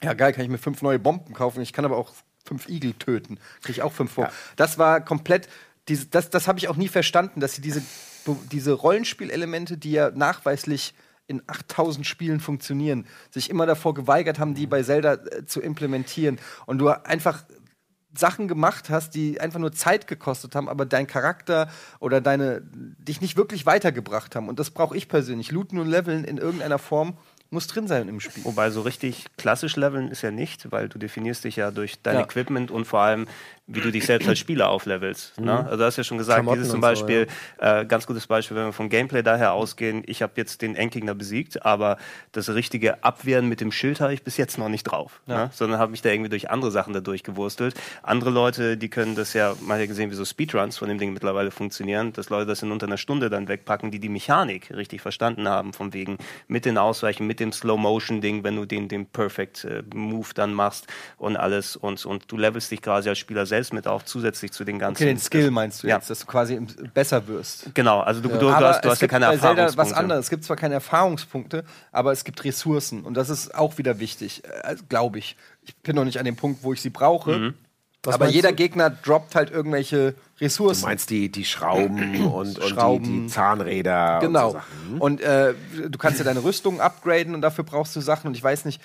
Ja, 0.02 0.12
geil, 0.12 0.32
kann 0.32 0.44
ich 0.44 0.50
mir 0.50 0.58
fünf 0.58 0.82
neue 0.82 0.98
Bomben 0.98 1.32
kaufen. 1.32 1.60
Ich 1.60 1.72
kann 1.72 1.84
aber 1.84 1.96
auch 1.96 2.12
fünf 2.44 2.68
Igel 2.68 2.94
töten. 2.94 3.38
Krieg 3.62 3.76
ich 3.76 3.82
auch 3.82 3.92
fünf 3.92 4.12
vor. 4.12 4.30
Das 4.56 4.78
war 4.78 5.00
komplett, 5.04 5.48
diese, 5.88 6.06
das, 6.06 6.30
das 6.30 6.46
habe 6.46 6.58
ich 6.58 6.68
auch 6.68 6.76
nie 6.76 6.88
verstanden, 6.88 7.40
dass 7.40 7.54
sie 7.54 7.62
diese, 7.62 7.82
diese 8.52 8.72
Rollenspielelemente, 8.72 9.76
die 9.76 9.92
ja 9.92 10.10
nachweislich 10.10 10.94
in 11.26 11.42
8000 11.46 12.06
Spielen 12.06 12.40
funktionieren, 12.40 13.06
sich 13.30 13.50
immer 13.50 13.66
davor 13.66 13.94
geweigert 13.94 14.38
haben, 14.38 14.54
die 14.54 14.66
bei 14.66 14.82
Zelda 14.82 15.14
äh, 15.14 15.44
zu 15.44 15.60
implementieren. 15.60 16.38
Und 16.64 16.78
du 16.78 16.88
einfach 16.88 17.44
Sachen 18.18 18.48
gemacht 18.48 18.90
hast, 18.90 19.14
die 19.14 19.40
einfach 19.40 19.60
nur 19.60 19.72
Zeit 19.72 20.06
gekostet 20.06 20.54
haben, 20.54 20.68
aber 20.68 20.86
dein 20.86 21.06
Charakter 21.06 21.68
oder 22.00 22.20
deine 22.20 22.62
dich 22.62 23.20
nicht 23.20 23.36
wirklich 23.36 23.66
weitergebracht 23.66 24.36
haben. 24.36 24.48
Und 24.48 24.58
das 24.58 24.70
brauche 24.70 24.96
ich 24.96 25.08
persönlich. 25.08 25.50
Looten 25.50 25.78
und 25.78 25.88
Leveln 25.88 26.24
in 26.24 26.38
irgendeiner 26.38 26.78
Form 26.78 27.16
muss 27.50 27.66
drin 27.66 27.86
sein 27.88 28.08
im 28.08 28.20
Spiel. 28.20 28.44
Wobei 28.44 28.70
so 28.70 28.82
richtig 28.82 29.24
klassisch 29.36 29.76
leveln 29.76 30.08
ist 30.08 30.22
ja 30.22 30.30
nicht, 30.30 30.70
weil 30.70 30.88
du 30.88 30.98
definierst 30.98 31.44
dich 31.44 31.56
ja 31.56 31.70
durch 31.70 32.00
dein 32.02 32.16
Ja. 32.16 32.22
Equipment 32.22 32.70
und 32.70 32.84
vor 32.84 33.00
allem, 33.00 33.26
wie 33.66 33.80
du 33.80 33.90
dich 33.90 34.06
selbst 34.06 34.28
als 34.28 34.38
Spieler 34.38 34.70
auflevelst. 34.70 35.40
Ne? 35.40 35.64
Also 35.64 35.76
du 35.76 35.84
hast 35.84 35.96
ja 35.96 36.04
schon 36.04 36.18
gesagt, 36.18 36.36
Klamotten 36.36 36.58
dieses 36.58 36.70
zum 36.70 36.78
und 36.78 36.82
so, 36.82 36.88
Beispiel, 36.88 37.26
äh, 37.58 37.84
ganz 37.84 38.06
gutes 38.06 38.26
Beispiel, 38.26 38.56
wenn 38.56 38.66
wir 38.66 38.72
vom 38.72 38.88
Gameplay 38.88 39.22
daher 39.22 39.52
ausgehen, 39.52 40.02
ich 40.06 40.22
habe 40.22 40.32
jetzt 40.36 40.62
den 40.62 40.74
Endgegner 40.74 41.14
besiegt, 41.14 41.64
aber 41.64 41.98
das 42.32 42.48
richtige 42.50 43.02
Abwehren 43.04 43.46
mit 43.48 43.60
dem 43.60 43.72
Schild 43.72 44.00
habe 44.00 44.14
ich 44.14 44.22
bis 44.22 44.36
jetzt 44.36 44.58
noch 44.58 44.68
nicht 44.68 44.84
drauf. 44.84 45.20
Ne? 45.26 45.50
Sondern 45.52 45.78
habe 45.78 45.90
mich 45.90 46.02
da 46.02 46.10
irgendwie 46.10 46.30
durch 46.30 46.50
andere 46.50 46.70
Sachen 46.70 46.92
dadurch 46.94 47.22
gewurstelt. 47.22 47.74
Andere 48.02 48.30
Leute, 48.30 48.76
die 48.76 48.88
können 48.88 49.14
das 49.14 49.32
ja, 49.34 49.54
man 49.60 49.72
hat 49.74 49.80
ja 49.80 49.86
gesehen, 49.86 50.10
wie 50.10 50.14
so 50.14 50.24
Speedruns 50.24 50.78
von 50.78 50.88
dem 50.88 50.98
Ding 50.98 51.12
mittlerweile 51.12 51.50
funktionieren, 51.50 52.12
dass 52.12 52.30
Leute 52.30 52.46
das 52.46 52.62
in 52.62 52.72
unter 52.72 52.86
einer 52.86 52.96
Stunde 52.98 53.28
dann 53.30 53.48
wegpacken, 53.48 53.90
die 53.90 54.00
die 54.00 54.08
Mechanik 54.08 54.70
richtig 54.70 55.00
verstanden 55.02 55.48
haben, 55.48 55.72
von 55.72 55.92
wegen 55.92 56.18
mit 56.46 56.64
den 56.64 56.78
Ausweichen, 56.78 57.26
mit 57.26 57.37
dem 57.40 57.52
Slow-Motion-Ding, 57.52 58.44
wenn 58.44 58.56
du 58.56 58.64
den, 58.64 58.88
den 58.88 59.06
Perfect 59.06 59.64
äh, 59.64 59.82
Move 59.94 60.28
dann 60.34 60.52
machst 60.54 60.86
und 61.16 61.36
alles 61.36 61.76
und, 61.76 62.04
und 62.06 62.30
du 62.30 62.36
levelst 62.36 62.70
dich 62.70 62.82
quasi 62.82 63.08
als 63.08 63.18
Spieler 63.18 63.46
selbst 63.46 63.72
mit 63.72 63.86
auf, 63.86 64.04
zusätzlich 64.04 64.52
zu 64.52 64.64
den 64.64 64.78
ganzen. 64.78 65.02
Okay, 65.02 65.12
den 65.12 65.18
Skill 65.18 65.50
meinst 65.50 65.82
du 65.82 65.88
Ja. 65.88 65.96
jetzt, 65.96 66.10
dass 66.10 66.20
du 66.20 66.26
quasi 66.26 66.58
besser 66.94 67.26
wirst. 67.28 67.74
Genau, 67.74 68.00
also 68.00 68.20
du, 68.20 68.28
du, 68.28 68.38
du 68.38 68.48
Aber 68.50 68.68
hast, 68.68 68.84
du 68.84 68.90
hast 68.90 69.00
ja 69.02 69.08
keine 69.08 69.26
bei 69.26 69.32
Zelda 69.36 69.48
Erfahrungspunkte. 69.62 69.90
was 69.92 69.98
anderes. 69.98 70.24
Es 70.26 70.30
gibt 70.30 70.44
zwar 70.44 70.56
keine 70.56 70.74
Erfahrungspunkte, 70.74 71.64
aber 71.92 72.12
es 72.12 72.24
gibt 72.24 72.44
Ressourcen. 72.44 73.02
Und 73.04 73.14
das 73.14 73.30
ist 73.30 73.54
auch 73.54 73.78
wieder 73.78 73.98
wichtig, 74.00 74.42
äh, 74.64 74.76
glaube 74.88 75.18
ich. 75.18 75.36
Ich 75.62 75.76
bin 75.76 75.96
noch 75.96 76.04
nicht 76.04 76.18
an 76.18 76.24
dem 76.24 76.36
Punkt, 76.36 76.62
wo 76.62 76.72
ich 76.72 76.80
sie 76.80 76.90
brauche. 76.90 77.36
Mhm. 77.36 77.54
Was 78.08 78.14
aber 78.16 78.28
jeder 78.28 78.50
du? 78.50 78.56
Gegner 78.56 78.90
droppt 78.90 79.34
halt 79.34 79.50
irgendwelche 79.50 80.12
Du 80.38 80.44
Ressourcen. 80.44 80.84
meinst 80.84 81.10
die, 81.10 81.30
die 81.30 81.44
Schrauben 81.44 82.26
und, 82.32 82.58
und 82.58 82.68
Schrauben. 82.68 83.04
Die, 83.04 83.20
die 83.22 83.26
Zahnräder 83.26 84.18
Genau. 84.20 84.46
und 84.48 84.52
so 84.52 84.58
Sachen. 84.58 85.00
Und 85.00 85.20
äh, 85.20 85.54
du 85.88 85.98
kannst 85.98 86.18
ja 86.18 86.24
deine 86.24 86.42
Rüstung 86.44 86.80
upgraden 86.80 87.34
und 87.34 87.40
dafür 87.42 87.64
brauchst 87.64 87.94
du 87.96 88.00
Sachen. 88.00 88.28
Und 88.28 88.36
ich 88.36 88.42
weiß 88.42 88.64
nicht, 88.64 88.80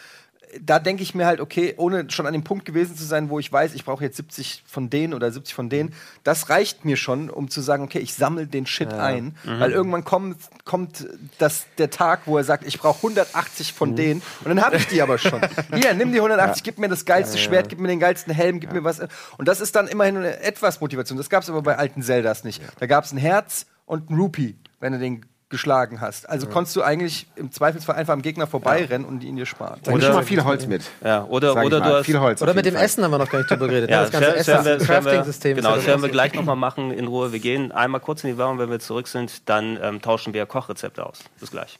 da 0.62 0.80
denke 0.80 1.04
ich 1.04 1.16
mir 1.16 1.26
halt, 1.26 1.42
okay, 1.42 1.74
ohne 1.78 2.10
schon 2.10 2.26
an 2.26 2.34
dem 2.34 2.44
Punkt 2.44 2.66
gewesen 2.66 2.96
zu 2.96 3.04
sein, 3.04 3.30
wo 3.30 3.40
ich 3.40 3.52
weiß, 3.52 3.74
ich 3.74 3.86
brauche 3.86 4.04
jetzt 4.04 4.18
70 4.18 4.64
von 4.66 4.90
denen 4.90 5.14
oder 5.14 5.32
70 5.32 5.54
von 5.54 5.70
denen, 5.70 5.94
das 6.24 6.50
reicht 6.50 6.86
mir 6.86 6.98
schon, 6.98 7.30
um 7.30 7.50
zu 7.50 7.62
sagen, 7.62 7.84
okay, 7.84 8.00
ich 8.00 8.14
sammle 8.14 8.48
den 8.48 8.66
Shit 8.66 8.94
ein. 8.94 9.36
Weil 9.60 9.72
irgendwann 9.72 10.04
kommt, 10.04 10.38
kommt 10.66 11.08
das, 11.38 11.66
der 11.78 11.90
Tag, 11.90 12.22
wo 12.26 12.38
er 12.38 12.44
sagt, 12.44 12.66
ich 12.66 12.80
brauche 12.80 12.98
180 12.98 13.74
von 13.74 13.96
denen. 13.96 14.22
Und 14.44 14.50
dann 14.50 14.62
habe 14.62 14.78
ich 14.78 14.88
die 14.88 15.02
aber 15.02 15.18
schon. 15.18 15.42
Hier, 15.74 15.94
nimm 15.94 16.12
die 16.12 16.20
180, 16.20 16.64
gib 16.64 16.78
mir 16.78 16.90
das 16.90 17.06
geilste 17.06 17.38
Schwert, 17.38 17.70
gib 17.70 17.80
mir 17.80 17.88
den 17.88 18.00
geilsten 18.00 18.34
Helm, 18.34 18.60
gib 18.60 18.74
mir 18.74 18.84
was. 18.84 19.00
Und 19.38 19.48
das 19.48 19.62
ist 19.62 19.76
dann 19.76 19.88
immerhin 19.88 20.18
eine 20.18 20.40
etwas 20.42 20.82
Motivation. 20.82 21.18
Das 21.18 21.30
gab 21.30 21.44
es 21.44 21.50
aber 21.50 21.62
bei 21.62 21.78
alten 21.78 22.02
Zeldas 22.02 22.44
nicht. 22.44 22.62
Da 22.80 22.86
gab 22.86 23.06
es 23.06 23.12
ein 23.12 23.18
Herz 23.18 23.66
und 23.86 24.10
ein 24.10 24.16
Rupee, 24.16 24.56
wenn 24.80 24.94
du 24.94 25.00
den 25.00 25.26
geschlagen 25.54 26.02
hast. 26.02 26.28
Also 26.28 26.48
konntest 26.48 26.76
du 26.76 26.82
eigentlich 26.82 27.28
im 27.36 27.52
Zweifelsfall 27.52 27.96
einfach 27.96 28.14
am 28.14 28.24
Gegner 28.24 28.48
vorbeirennen 28.48 29.08
und 29.08 29.24
ihn 29.24 29.36
dir 29.36 29.46
sparen. 29.46 29.80
Da 29.84 29.92
oder 29.92 30.08
schon 30.08 30.16
mal 30.16 30.24
viel 30.24 30.44
Holz 30.44 30.66
mit. 30.66 30.82
Ja, 31.04 31.26
oder, 31.26 31.54
sag 31.54 31.66
oder 31.66 31.80
du 31.80 31.86
hast 31.86 32.06
viel 32.06 32.20
Holz. 32.20 32.42
Oder 32.42 32.56
mit 32.56 32.66
dem 32.66 32.74
Fall. 32.74 32.84
Essen 32.84 33.04
haben 33.04 33.12
wir 33.12 33.20
noch 33.20 33.30
gar 33.30 33.38
nicht 33.38 33.52
drüber 33.52 33.68
geredet. 33.68 33.92
Ja, 33.92 34.02
das 34.02 34.12
ganze 34.12 34.32
das 34.32 34.36
Essen, 34.40 34.52
das 34.52 34.66
werden 34.66 34.80
wir, 34.80 34.88
Crafting-System. 34.88 35.56
genau, 35.58 35.76
das 35.76 35.86
werden 35.86 36.02
wir 36.02 36.10
gleich 36.10 36.34
nochmal 36.34 36.56
machen 36.56 36.90
in 36.90 37.06
Ruhe. 37.06 37.32
Wir 37.32 37.40
gehen 37.40 37.72
einmal 37.72 38.02
kurz 38.02 38.24
in 38.24 38.32
die 38.32 38.38
Werbung, 38.40 38.58
wenn 38.58 38.72
wir 38.72 38.80
zurück 38.80 39.08
sind, 39.08 39.48
dann 39.48 39.78
ähm, 39.82 40.02
tauschen 40.02 40.34
wir 40.34 40.48
Kochrezepte 40.48 41.06
aus. 41.06 41.20
Bis 41.40 41.52
gleich. 41.52 41.78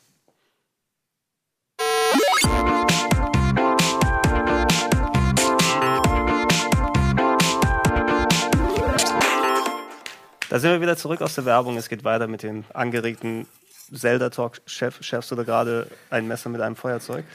Da 10.54 10.60
sind 10.60 10.70
wir 10.70 10.82
wieder 10.82 10.96
zurück 10.96 11.24
aus 11.24 11.34
der 11.34 11.46
Werbung. 11.46 11.78
Es 11.78 11.90
geht 11.90 12.04
weiter 12.04 12.28
mit 12.28 12.44
dem 12.44 12.64
angeregten 12.76 13.48
Zelda-Talk. 13.96 14.62
Chef, 14.66 14.98
schärfst 15.04 15.32
du 15.32 15.36
da 15.36 15.44
gerade 15.44 15.90
ein 16.10 16.28
Messer 16.28 16.50
mit 16.50 16.62
einem 16.62 16.76
Feuerzeug? 16.76 17.26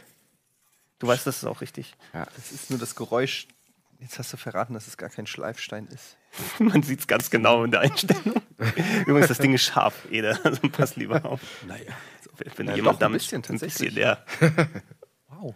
Du 0.98 1.06
weißt, 1.06 1.26
das 1.26 1.38
ist 1.38 1.44
auch 1.44 1.60
richtig. 1.60 1.94
Das 2.12 2.52
ist 2.52 2.70
nur 2.70 2.78
das 2.78 2.94
Geräusch. 2.96 3.46
Jetzt 4.00 4.18
hast 4.18 4.32
du 4.32 4.36
verraten, 4.36 4.74
dass 4.74 4.86
es 4.86 4.96
gar 4.96 5.08
kein 5.08 5.26
Schleifstein 5.26 5.86
ist. 5.88 6.16
Man 6.58 6.82
sieht 6.82 7.00
es 7.00 7.06
ganz 7.06 7.30
genau 7.30 7.64
in 7.64 7.70
der 7.72 7.80
Einstellung. 7.80 8.40
Übrigens, 9.06 9.28
das 9.28 9.38
Ding 9.38 9.54
ist 9.54 9.64
scharf, 9.64 10.06
Eder. 10.10 10.38
Also 10.44 10.68
pass 10.68 10.96
lieber 10.96 11.24
auf. 11.24 11.40
Naja. 11.66 11.92
Wenn 12.56 12.68
Ja, 12.68 12.74
jemand 12.76 12.94
doch, 12.96 12.98
ein 12.98 13.00
damit 13.12 13.20
bisschen, 13.22 13.42
tatsächlich. 13.42 13.94
ja. 13.94 14.18
Wow. 15.28 15.54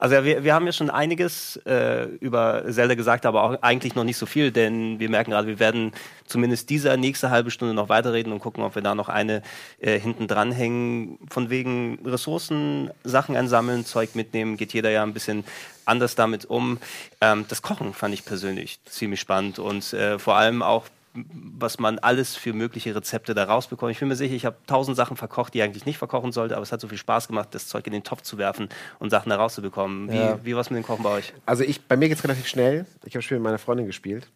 Also 0.00 0.14
ja, 0.14 0.24
wir, 0.24 0.44
wir 0.44 0.54
haben 0.54 0.64
ja 0.64 0.72
schon 0.72 0.88
einiges 0.88 1.56
äh, 1.66 2.04
über 2.20 2.64
Zelda 2.70 2.94
gesagt, 2.94 3.26
aber 3.26 3.42
auch 3.42 3.62
eigentlich 3.62 3.94
noch 3.94 4.04
nicht 4.04 4.16
so 4.16 4.24
viel, 4.24 4.50
denn 4.50 4.98
wir 4.98 5.10
merken 5.10 5.30
gerade, 5.32 5.46
wir 5.46 5.58
werden 5.58 5.92
zumindest 6.24 6.70
diese 6.70 6.96
nächste 6.96 7.28
halbe 7.28 7.50
Stunde 7.50 7.74
noch 7.74 7.90
weiterreden 7.90 8.32
und 8.32 8.40
gucken, 8.40 8.64
ob 8.64 8.74
wir 8.74 8.80
da 8.80 8.94
noch 8.94 9.10
eine 9.10 9.42
äh, 9.78 10.00
hinten 10.00 10.26
dranhängen. 10.26 11.18
Von 11.28 11.50
wegen 11.50 11.98
Ressourcen, 12.02 12.90
Sachen 13.04 13.36
einsammeln, 13.36 13.84
Zeug 13.84 14.14
mitnehmen, 14.14 14.56
geht 14.56 14.72
jeder 14.72 14.90
ja 14.90 15.02
ein 15.02 15.12
bisschen 15.12 15.44
anders 15.84 16.14
damit 16.14 16.46
um. 16.46 16.78
Ähm, 17.20 17.44
das 17.48 17.60
Kochen 17.60 17.92
fand 17.92 18.14
ich 18.14 18.24
persönlich 18.24 18.80
ziemlich 18.86 19.20
spannend 19.20 19.58
und 19.58 19.92
äh, 19.92 20.18
vor 20.18 20.36
allem 20.36 20.62
auch 20.62 20.86
was 21.14 21.78
man 21.80 21.98
alles 21.98 22.36
für 22.36 22.52
mögliche 22.52 22.94
Rezepte 22.94 23.34
da 23.34 23.44
rausbekommt. 23.44 23.90
Ich 23.90 23.98
bin 23.98 24.08
mir 24.08 24.14
sicher, 24.16 24.34
ich 24.34 24.44
habe 24.44 24.56
tausend 24.66 24.96
Sachen 24.96 25.16
verkocht, 25.16 25.52
die 25.54 25.58
ich 25.58 25.64
eigentlich 25.64 25.84
nicht 25.86 25.98
verkochen 25.98 26.30
sollte, 26.30 26.54
aber 26.54 26.62
es 26.62 26.70
hat 26.70 26.80
so 26.80 26.86
viel 26.88 26.98
Spaß 26.98 27.26
gemacht, 27.26 27.48
das 27.52 27.66
Zeug 27.66 27.86
in 27.86 27.92
den 27.92 28.04
Topf 28.04 28.22
zu 28.22 28.38
werfen 28.38 28.68
und 29.00 29.10
Sachen 29.10 29.30
da 29.30 29.36
rauszubekommen. 29.36 30.10
Wie, 30.10 30.16
Ja. 30.16 30.38
wie 30.44 30.54
war 30.54 30.60
es 30.60 30.70
mit 30.70 30.76
dem 30.78 30.84
Kochen 30.86 31.02
bei 31.02 31.10
euch? 31.10 31.32
Also 31.46 31.64
ich, 31.64 31.80
bei 31.82 31.96
mir 31.96 32.08
geht's 32.08 32.22
relativ 32.22 32.46
schnell. 32.46 32.86
Ich 33.04 33.14
habe 33.16 33.22
Spiel 33.22 33.38
mit 33.38 33.44
meiner 33.44 33.58
Freundin 33.58 33.86
gespielt. 33.86 34.28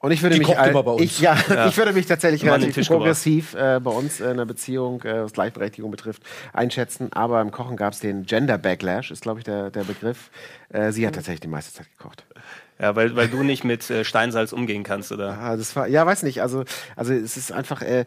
Und 0.00 0.12
ich 0.12 0.22
würde 0.22 0.34
Die 0.36 0.38
mich 0.38 0.46
kocht 0.46 0.58
all- 0.58 0.70
immer 0.70 0.84
bei 0.84 0.92
uns. 0.92 1.02
Ich, 1.02 1.18
ja, 1.20 1.36
ich 1.68 1.76
würde 1.76 1.92
mich 1.92 2.06
tatsächlich 2.06 2.44
relativ 2.44 2.86
progressiv 2.86 3.54
äh, 3.54 3.80
bei 3.82 3.90
uns 3.90 4.20
äh, 4.20 4.30
in 4.30 4.36
der 4.36 4.44
Beziehung, 4.44 5.02
äh, 5.02 5.24
was 5.24 5.32
Gleichberechtigung 5.32 5.90
betrifft, 5.90 6.22
einschätzen. 6.52 7.12
Aber 7.12 7.40
im 7.40 7.50
Kochen 7.50 7.76
gab's 7.76 7.98
den 7.98 8.24
Gender 8.24 8.58
Backlash, 8.58 9.10
ist 9.10 9.22
glaube 9.22 9.40
ich 9.40 9.44
der, 9.44 9.70
der 9.70 9.82
Begriff. 9.82 10.30
Äh, 10.68 10.92
sie 10.92 11.04
hat 11.04 11.16
tatsächlich 11.16 11.40
die 11.40 11.48
meiste 11.48 11.72
Zeit 11.74 11.88
gekocht. 11.98 12.24
Ja, 12.80 12.94
weil, 12.94 13.16
weil 13.16 13.28
du 13.28 13.42
nicht 13.42 13.64
mit 13.64 13.90
äh, 13.90 14.04
Steinsalz 14.04 14.52
umgehen 14.52 14.84
kannst, 14.84 15.10
oder? 15.10 15.36
Ah, 15.38 15.56
das 15.56 15.74
war, 15.74 15.88
ja, 15.88 16.06
weiß 16.06 16.22
nicht. 16.22 16.42
Also, 16.42 16.64
also 16.94 17.12
es 17.12 17.36
ist 17.36 17.50
einfach. 17.50 17.82
Äh, 17.82 18.04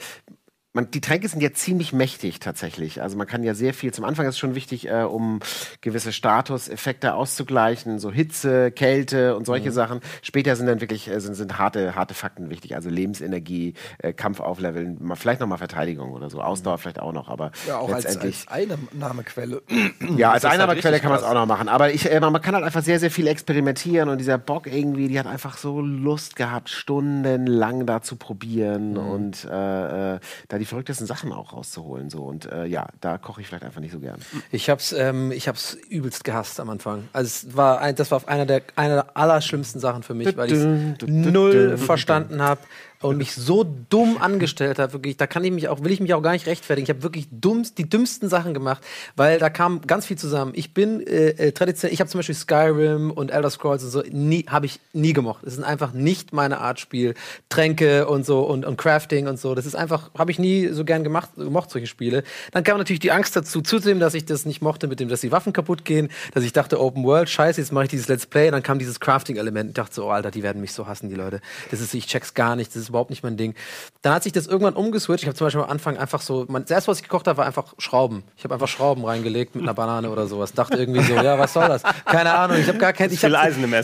man, 0.73 0.89
die 0.89 1.01
Tränke 1.01 1.27
sind 1.27 1.41
ja 1.41 1.51
ziemlich 1.51 1.91
mächtig 1.91 2.39
tatsächlich. 2.39 3.01
Also 3.01 3.17
man 3.17 3.27
kann 3.27 3.43
ja 3.43 3.53
sehr 3.53 3.73
viel. 3.73 3.93
Zum 3.93 4.05
Anfang 4.05 4.25
ist 4.25 4.35
es 4.35 4.39
schon 4.39 4.55
wichtig, 4.55 4.87
äh, 4.87 5.03
um 5.03 5.39
gewisse 5.81 6.13
Statuseffekte 6.13 7.13
auszugleichen, 7.13 7.99
so 7.99 8.09
Hitze, 8.11 8.71
Kälte 8.71 9.35
und 9.35 9.45
solche 9.45 9.71
Sachen. 9.71 9.99
Später 10.21 10.55
sind 10.55 10.67
dann 10.67 10.79
wirklich 10.79 11.09
äh, 11.09 11.19
sind, 11.19 11.35
sind 11.35 11.57
harte, 11.57 11.95
harte 11.95 12.13
Fakten 12.13 12.49
wichtig. 12.49 12.75
Also 12.75 12.89
Lebensenergie, 12.89 13.73
äh, 13.97 14.13
Kampf 14.13 14.39
aufleveln, 14.39 14.97
mal, 15.01 15.15
vielleicht 15.15 15.41
noch 15.41 15.47
mal 15.47 15.57
Verteidigung 15.57 16.13
oder 16.13 16.29
so, 16.29 16.41
Ausdauer 16.41 16.77
vielleicht 16.77 16.99
auch 16.99 17.11
noch. 17.11 17.27
Aber 17.27 17.51
Ja, 17.67 17.79
auch 17.79 17.91
als, 17.91 18.05
letztendlich 18.05 18.45
als 18.47 18.71
Einnahmequelle. 18.71 19.63
ja, 20.15 20.31
als 20.31 20.45
halt 20.45 20.53
Einnahmequelle 20.53 20.95
richtig 20.95 21.01
kann 21.01 21.11
man 21.11 21.19
es 21.19 21.25
auch 21.25 21.33
noch 21.33 21.47
machen. 21.47 21.67
Aber 21.67 21.91
ich, 21.91 22.09
äh, 22.09 22.17
man 22.21 22.41
kann 22.41 22.55
halt 22.55 22.63
einfach 22.63 22.83
sehr, 22.83 22.99
sehr 22.99 23.11
viel 23.11 23.27
experimentieren 23.27 24.07
und 24.07 24.19
dieser 24.19 24.37
Bock 24.37 24.67
irgendwie, 24.67 25.09
die 25.09 25.19
hat 25.19 25.27
einfach 25.27 25.57
so 25.57 25.81
Lust 25.81 26.37
gehabt, 26.37 26.69
stundenlang 26.69 27.85
da 27.85 28.01
zu 28.01 28.15
probieren 28.15 28.95
und 28.97 29.43
äh, 29.43 30.15
äh, 30.15 30.19
da 30.47 30.60
die 30.61 30.65
verrücktesten 30.65 31.07
Sachen 31.07 31.33
auch 31.33 31.53
rauszuholen. 31.53 32.11
So. 32.11 32.21
Und 32.21 32.45
äh, 32.45 32.65
ja, 32.65 32.87
da 33.01 33.17
koche 33.17 33.41
ich 33.41 33.47
vielleicht 33.47 33.63
einfach 33.63 33.81
nicht 33.81 33.91
so 33.91 33.99
gern. 33.99 34.19
Ich 34.51 34.69
hab's, 34.69 34.91
ähm, 34.93 35.31
ich 35.31 35.47
hab's 35.47 35.73
übelst 35.89 36.23
gehasst 36.23 36.59
am 36.59 36.69
Anfang. 36.69 37.09
Also 37.13 37.27
es 37.27 37.57
war 37.57 37.81
ein, 37.81 37.95
das 37.95 38.11
war 38.11 38.27
einer 38.27 38.45
der, 38.45 38.61
einer 38.75 38.95
der 38.95 39.17
allerschlimmsten 39.17 39.81
Sachen 39.81 40.03
für 40.03 40.13
mich, 40.13 40.37
weil 40.37 40.51
ich 40.51 41.07
null 41.07 41.77
verstanden 41.77 42.43
habe. 42.43 42.61
Und 43.01 43.17
mich 43.17 43.33
so 43.33 43.63
dumm 43.63 44.17
angestellt 44.19 44.79
habe, 44.79 44.93
wirklich, 44.93 45.17
da 45.17 45.27
kann 45.27 45.43
ich 45.43 45.51
mich 45.51 45.67
auch, 45.69 45.83
will 45.83 45.91
ich 45.91 45.99
mich 45.99 46.13
auch 46.13 46.21
gar 46.21 46.31
nicht 46.31 46.47
rechtfertigen. 46.47 46.85
Ich 46.85 46.89
habe 46.89 47.03
wirklich 47.03 47.27
dumm, 47.31 47.63
die 47.77 47.89
dümmsten 47.89 48.29
Sachen 48.29 48.53
gemacht, 48.53 48.83
weil 49.15 49.39
da 49.39 49.49
kam 49.49 49.81
ganz 49.81 50.05
viel 50.05 50.17
zusammen. 50.17 50.53
Ich 50.55 50.73
bin 50.73 51.05
äh, 51.05 51.29
äh, 51.29 51.51
traditionell, 51.51 51.93
ich 51.93 51.99
habe 51.99 52.09
zum 52.09 52.19
Beispiel 52.19 52.35
Skyrim 52.35 53.11
und 53.11 53.31
Elder 53.31 53.49
Scrolls 53.49 53.83
und 53.83 53.89
so, 53.89 54.03
nie, 54.11 54.45
habe 54.47 54.65
ich 54.65 54.79
nie 54.93 55.13
gemocht. 55.13 55.43
Das 55.43 55.53
ist 55.53 55.63
einfach 55.63 55.93
nicht 55.93 56.33
meine 56.33 56.59
Art 56.59 56.79
Spiel. 56.79 57.15
Tränke 57.49 58.07
und 58.07 58.25
so 58.25 58.41
und, 58.41 58.65
und 58.65 58.77
Crafting 58.77 59.27
und 59.27 59.39
so, 59.39 59.55
das 59.55 59.65
ist 59.65 59.75
einfach, 59.75 60.11
habe 60.17 60.31
ich 60.31 60.39
nie 60.39 60.67
so 60.67 60.85
gern 60.85 61.03
gemacht, 61.03 61.29
gemocht, 61.35 61.71
solche 61.71 61.87
Spiele. 61.87 62.23
Dann 62.51 62.63
kam 62.63 62.77
natürlich 62.77 62.99
die 62.99 63.11
Angst 63.11 63.35
dazu, 63.35 63.61
zuzusehen, 63.61 63.99
dass 63.99 64.13
ich 64.13 64.25
das 64.25 64.45
nicht 64.45 64.61
mochte, 64.61 64.87
mit 64.87 64.99
dem, 64.99 65.09
dass 65.09 65.21
die 65.21 65.31
Waffen 65.31 65.53
kaputt 65.53 65.85
gehen, 65.85 66.09
dass 66.33 66.43
ich 66.43 66.53
dachte, 66.53 66.79
Open 66.79 67.03
World, 67.03 67.29
scheiße, 67.29 67.59
jetzt 67.59 67.71
mache 67.71 67.85
ich 67.85 67.89
dieses 67.89 68.07
Let's 68.07 68.25
Play, 68.25 68.47
und 68.47 68.53
dann 68.53 68.63
kam 68.63 68.79
dieses 68.79 68.99
Crafting-Element. 68.99 69.69
Ich 69.69 69.75
dachte 69.75 69.95
so, 69.95 70.05
oh, 70.05 70.09
Alter, 70.09 70.31
die 70.31 70.43
werden 70.43 70.61
mich 70.61 70.73
so 70.73 70.87
hassen, 70.87 71.09
die 71.09 71.15
Leute. 71.15 71.41
Das 71.69 71.81
ist, 71.81 71.93
ich 71.93 72.07
check's 72.07 72.33
gar 72.33 72.55
nicht, 72.55 72.75
das 72.75 72.83
ist 72.83 72.90
überhaupt 72.91 73.09
nicht 73.09 73.23
mein 73.23 73.37
Ding. 73.37 73.55
Dann 74.01 74.13
hat 74.13 74.23
sich 74.23 74.33
das 74.33 74.47
irgendwann 74.47 74.75
umgeswitcht. 74.75 75.23
Ich 75.23 75.27
habe 75.27 75.37
zum 75.37 75.47
Beispiel 75.47 75.63
am 75.63 75.69
Anfang 75.69 75.97
einfach 75.97 76.21
so, 76.21 76.45
mein, 76.47 76.63
das 76.63 76.71
erste, 76.71 76.91
was 76.91 76.97
ich 76.97 77.03
gekocht 77.03 77.27
habe, 77.27 77.37
war 77.37 77.45
einfach 77.45 77.73
Schrauben. 77.77 78.23
Ich 78.37 78.43
habe 78.43 78.53
einfach 78.53 78.67
Schrauben 78.67 79.05
reingelegt 79.05 79.55
mit 79.55 79.63
einer 79.63 79.73
Banane 79.73 80.09
oder 80.09 80.27
sowas. 80.27 80.53
Dachte 80.53 80.77
irgendwie 80.77 81.01
so, 81.01 81.15
ja, 81.15 81.39
was 81.39 81.53
soll 81.53 81.67
das? 81.67 81.83
Keine 82.05 82.33
Ahnung. 82.33 82.57
Ich 82.57 82.67
habe 82.67 82.77
gar 82.77 82.93
kein, 82.93 83.11
ich 83.11 83.23
habe 83.23 83.33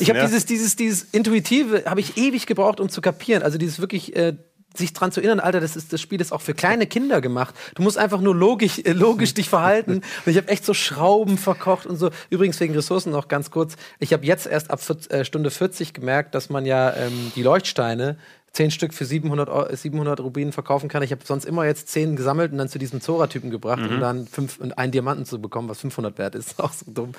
habe 0.09 0.19
ja? 0.19 0.25
dieses, 0.25 0.45
dieses, 0.45 0.75
dieses 0.75 1.03
intuitive, 1.11 1.83
habe 1.85 1.99
ich 1.99 2.17
ewig 2.17 2.45
gebraucht, 2.45 2.79
um 2.79 2.89
zu 2.89 3.01
kapieren. 3.01 3.43
Also 3.43 3.57
dieses 3.57 3.79
wirklich 3.79 4.15
äh, 4.15 4.35
sich 4.77 4.93
dran 4.93 5.11
zu 5.11 5.19
erinnern, 5.19 5.39
Alter, 5.39 5.59
das, 5.59 5.75
ist, 5.75 5.91
das 5.91 6.01
Spiel 6.01 6.21
ist 6.21 6.31
auch 6.31 6.41
für 6.41 6.53
kleine 6.53 6.87
Kinder 6.87 7.21
gemacht. 7.21 7.55
Du 7.75 7.81
musst 7.81 7.97
einfach 7.97 8.21
nur 8.21 8.35
logisch, 8.35 8.79
äh, 8.79 8.91
logisch 8.91 9.33
dich 9.33 9.49
verhalten. 9.49 10.01
Und 10.25 10.31
ich 10.31 10.37
habe 10.37 10.47
echt 10.49 10.65
so 10.65 10.73
Schrauben 10.73 11.37
verkocht 11.37 11.85
und 11.85 11.97
so. 11.97 12.11
Übrigens 12.29 12.59
wegen 12.59 12.73
Ressourcen 12.73 13.11
noch 13.11 13.27
ganz 13.27 13.51
kurz. 13.51 13.75
Ich 13.99 14.13
habe 14.13 14.25
jetzt 14.25 14.45
erst 14.45 14.71
ab 14.71 14.81
40, 14.81 15.11
äh, 15.11 15.25
Stunde 15.25 15.51
40 15.51 15.93
gemerkt, 15.93 16.35
dass 16.35 16.49
man 16.49 16.65
ja 16.65 16.93
ähm, 16.93 17.31
die 17.35 17.43
Leuchtsteine 17.43 18.17
zehn 18.57 18.71
Stück 18.71 18.93
für 18.93 19.05
700, 19.05 19.49
Eu- 19.49 19.73
700 19.75 20.19
Rubinen 20.19 20.51
verkaufen 20.51 20.89
kann. 20.89 21.03
Ich 21.03 21.11
habe 21.11 21.21
sonst 21.23 21.45
immer 21.45 21.65
jetzt 21.65 21.87
zehn 21.89 22.15
gesammelt 22.15 22.51
und 22.51 22.57
dann 22.57 22.69
zu 22.69 22.79
diesem 22.79 23.01
Zora-Typen 23.01 23.51
gebracht, 23.51 23.79
Mhm. 23.79 23.89
um 23.95 23.99
dann 23.99 24.27
fünf, 24.27 24.59
und 24.59 24.77
einen 24.77 24.91
Diamanten 24.91 25.25
zu 25.25 25.39
bekommen, 25.39 25.69
was 25.69 25.79
500 25.79 26.17
wert 26.17 26.35
ist. 26.35 26.59
Auch 26.59 26.73
so 26.73 26.85
dumm. 26.87 27.11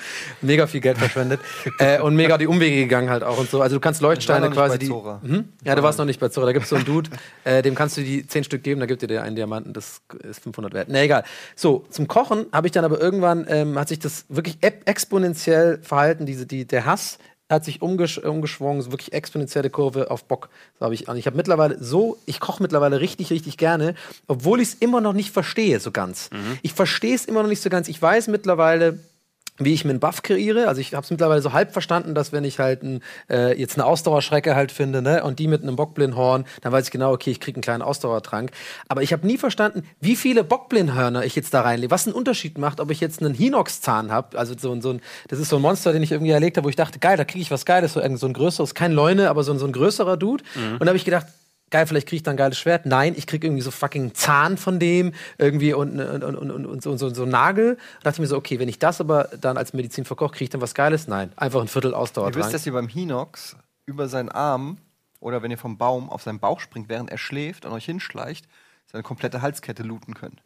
Mega 0.43 0.67
viel 0.67 0.81
Geld 0.81 0.99
verschwendet. 0.99 1.41
äh, 1.79 2.01
und 2.01 2.17
mega 2.17 2.37
die 2.39 2.47
Umwege 2.49 2.77
gegangen 2.77 3.09
halt 3.09 3.23
auch 3.23 3.39
und 3.39 3.49
so. 3.51 3.63
Also 3.63 3.77
du 3.77 3.81
kannst 3.81 4.03
Leuchtsteine 4.03 4.39
Ich 4.39 4.43
war 4.43 4.49
noch 4.51 4.57
quasi 4.57 4.79
nicht 4.79 4.83
die. 4.83 4.89
bei 4.89 4.95
Zora. 4.95 5.21
Mhm. 5.23 5.49
Ja, 5.65 5.75
du 5.77 5.83
warst 5.83 5.99
noch 5.99 6.05
nicht 6.07 6.19
bei 6.21 6.29
Zora. 6.29 6.47
Da 6.47 6.53
gibt 6.53 6.65
es 6.65 6.71
so 6.71 6.77
einen 6.77 6.85
Dude, 6.85 7.11
äh, 7.45 7.63
dem 7.63 7.75
kannst 7.77 7.97
du 7.97 8.03
die 8.03 8.27
zehn 8.27 8.43
Stück 8.45 8.63
geben, 8.65 8.81
da 8.81 8.87
gibt 8.87 9.03
er 9.03 9.09
dir 9.09 9.23
einen 9.23 9.37
Diamanten, 9.37 9.73
das 9.73 10.03
ist 10.29 10.43
500 10.43 10.75
wert. 10.75 10.89
Na 10.91 11.01
egal. 11.03 11.23
So, 11.55 11.85
zum 11.91 12.09
Kochen 12.09 12.47
habe 12.53 12.67
ich 12.67 12.73
dann 12.73 12.85
aber 12.85 13.01
irgendwann, 13.01 13.47
ähm, 13.49 13.79
hat 13.79 13.89
sich 13.89 14.01
das 14.01 14.25
wirklich 14.29 14.59
ep- 14.61 14.83
exponentiell 14.87 15.79
verhalten, 15.83 16.27
diese, 16.27 16.47
die, 16.47 16.65
der 16.67 16.85
Hass 16.85 17.19
hat 17.51 17.65
sich 17.65 17.81
umgesch 17.81 18.19
umgeschwungen, 18.19 18.83
so 18.83 18.93
wirklich 18.93 19.13
exponentielle 19.13 19.71
Kurve 19.71 20.11
auf 20.11 20.25
Bock. 20.25 20.51
So 20.79 20.87
hab 20.87 20.93
ich, 20.93 21.09
und 21.09 21.17
ich 21.17 21.27
habe 21.27 21.37
mittlerweile 21.37 21.83
so, 21.83 22.19
ich 22.27 22.41
koche 22.41 22.63
mittlerweile 22.63 23.01
richtig, 23.01 23.31
richtig 23.31 23.57
gerne, 23.57 23.95
obwohl 24.27 24.61
ich 24.61 24.69
es 24.69 24.75
immer 24.75 25.01
noch 25.01 25.15
nicht 25.15 25.31
verstehe 25.33 25.81
so 25.81 25.91
ganz. 25.91 26.29
Ich 26.63 26.75
verstehe 26.75 27.15
es 27.15 27.25
immer 27.25 27.43
noch 27.43 27.49
nicht 27.49 27.63
so 27.63 27.71
ganz. 27.71 27.89
Ich 27.89 28.01
weiß 28.01 28.29
mittlerweile, 28.29 28.99
wie 29.59 29.73
ich 29.75 29.85
mir 29.85 29.91
einen 29.91 30.01
Buff 30.01 30.23
kreiere. 30.23 30.69
Also 30.69 30.81
ich 30.81 30.95
habe 30.95 31.05
es 31.05 31.11
mittlerweile 31.11 31.43
so 31.43 31.53
halb 31.53 31.73
verstanden, 31.73 32.15
dass 32.15 32.33
wenn 32.33 32.45
ich 32.45 32.59
halt 32.59 32.83
ein, 32.83 33.03
äh, 33.29 33.59
jetzt 33.59 33.77
eine 33.77 33.87
Ausdauerschrecke 33.87 34.55
halt 34.55 34.71
finde, 34.73 35.03
ne, 35.03 35.25
und 35.25 35.39
die 35.39 35.49
mit 35.49 35.63
einem 35.63 35.77
Bockblindhorn, 35.77 36.45
dann 36.63 36.73
weiß 36.73 36.87
ich 36.87 36.91
genau, 36.91 37.13
okay, 37.13 37.31
ich 37.31 37.41
kriege 37.41 37.57
einen 37.57 37.63
kleinen 37.63 37.83
Ausdauertrank. 37.83 38.51
Aber 38.89 39.03
ich 39.03 39.13
habe 39.13 39.27
nie 39.27 39.39
verstanden, 39.39 39.83
wie 40.01 40.17
viele 40.17 40.45
Bockblindhörner 40.45 41.25
ich 41.25 41.35
jetzt 41.35 41.53
da 41.55 41.63
reinlege. 41.63 41.91
Was 41.91 42.07
einen 42.07 42.15
Unterschied 42.15 42.59
macht, 42.59 42.81
ob 42.81 42.91
ich 42.91 43.01
jetzt 43.01 43.21
einen 43.23 43.35
Hinox-Zahn 43.35 44.13
habe, 44.13 44.39
also 44.39 44.55
so, 44.59 44.73
ein- 44.73 44.81
so 44.83 44.91
ein, 44.91 45.01
das 45.29 45.39
ist 45.39 45.49
so 45.49 45.57
ein 45.57 45.63
Monster, 45.63 45.93
den 45.93 46.03
ich 46.03 46.13
irgendwie 46.13 46.31
erlegt 46.33 46.57
habe, 46.57 46.65
wo 46.67 46.69
ich 46.71 46.77
dachte, 46.77 46.99
geil, 46.99 47.17
da 47.17 47.25
kriege 47.25 47.43
ich 47.43 47.51
was 47.51 47.65
Geiles, 47.65 47.93
so, 47.95 48.17
so 48.17 48.27
ein 48.27 48.33
größeres, 48.33 48.75
kein 48.75 48.93
Leune, 48.93 49.29
aber 49.31 49.43
so, 49.45 49.53
ein- 49.53 49.59
so 49.59 49.67
ein 49.67 49.73
größerer 49.73 50.17
Dude. 50.17 50.45
Und 50.75 50.81
da 50.81 50.87
habe 50.87 50.97
ich 50.97 51.05
gedacht, 51.05 51.27
geil, 51.71 51.87
vielleicht 51.87 52.09
kriege 52.09 52.17
ich 52.17 52.23
dann 52.23 52.35
ein 52.35 52.39
geiles 52.39 52.59
Schwert. 52.59 52.87
Nein, 52.87 53.15
ich 53.17 53.27
kriege 53.27 53.47
irgendwie 53.47 53.63
so 53.63 53.71
fucking 53.71 54.15
Zahn 54.15 54.57
von 54.57 54.79
dem 54.79 55.13
irgendwie 55.39 55.73
und, 55.75 55.99
und, 56.01 56.25
und, 56.25 56.51
und, 56.51 56.67
und 56.67 56.83
so, 56.83 56.97
so, 56.97 57.13
so 57.13 57.23
einen 57.23 57.33
Nagel. 57.33 57.77
Da 57.77 58.05
dachte 58.05 58.17
ich 58.17 58.21
mir 58.21 58.27
so, 58.27 58.37
okay, 58.37 58.59
wenn 58.59 58.69
ich 58.69 58.79
das 58.79 59.01
aber 59.01 59.31
dann 59.41 59.57
als 59.57 59.73
Medizin 59.73 60.05
verkoche, 60.05 60.33
kriege 60.33 60.45
ich 60.45 60.51
dann 60.51 60.61
was 60.61 60.75
Geiles? 60.75 61.09
Nein, 61.09 61.33
einfach 61.37 61.61
ein 61.61 61.69
Viertel 61.69 61.93
Ihr 61.93 61.99
Ausdauer 61.99 62.35
wisst, 62.35 62.55
dass 62.55 62.67
ihr 62.67 62.73
beim 62.73 62.89
Hinox 62.89 63.57
über 63.87 64.09
seinen 64.09 64.29
Arm 64.29 64.79
oder 65.21 65.43
wenn 65.43 65.51
ihr 65.51 65.59
vom 65.59 65.79
Baum 65.79 66.11
auf 66.11 66.23
seinen 66.23 66.41
Bauch 66.41 66.61
springt, 66.61 66.89
während 66.89 67.11
er 67.11 67.19
schläft 67.19 67.65
und 67.65 67.73
euch 67.73 67.85
hinschleicht, 67.85 68.47
seine 68.91 69.03
komplette 69.03 69.43
Halskette 69.43 69.83
looten 69.83 70.15
könnt. 70.15 70.43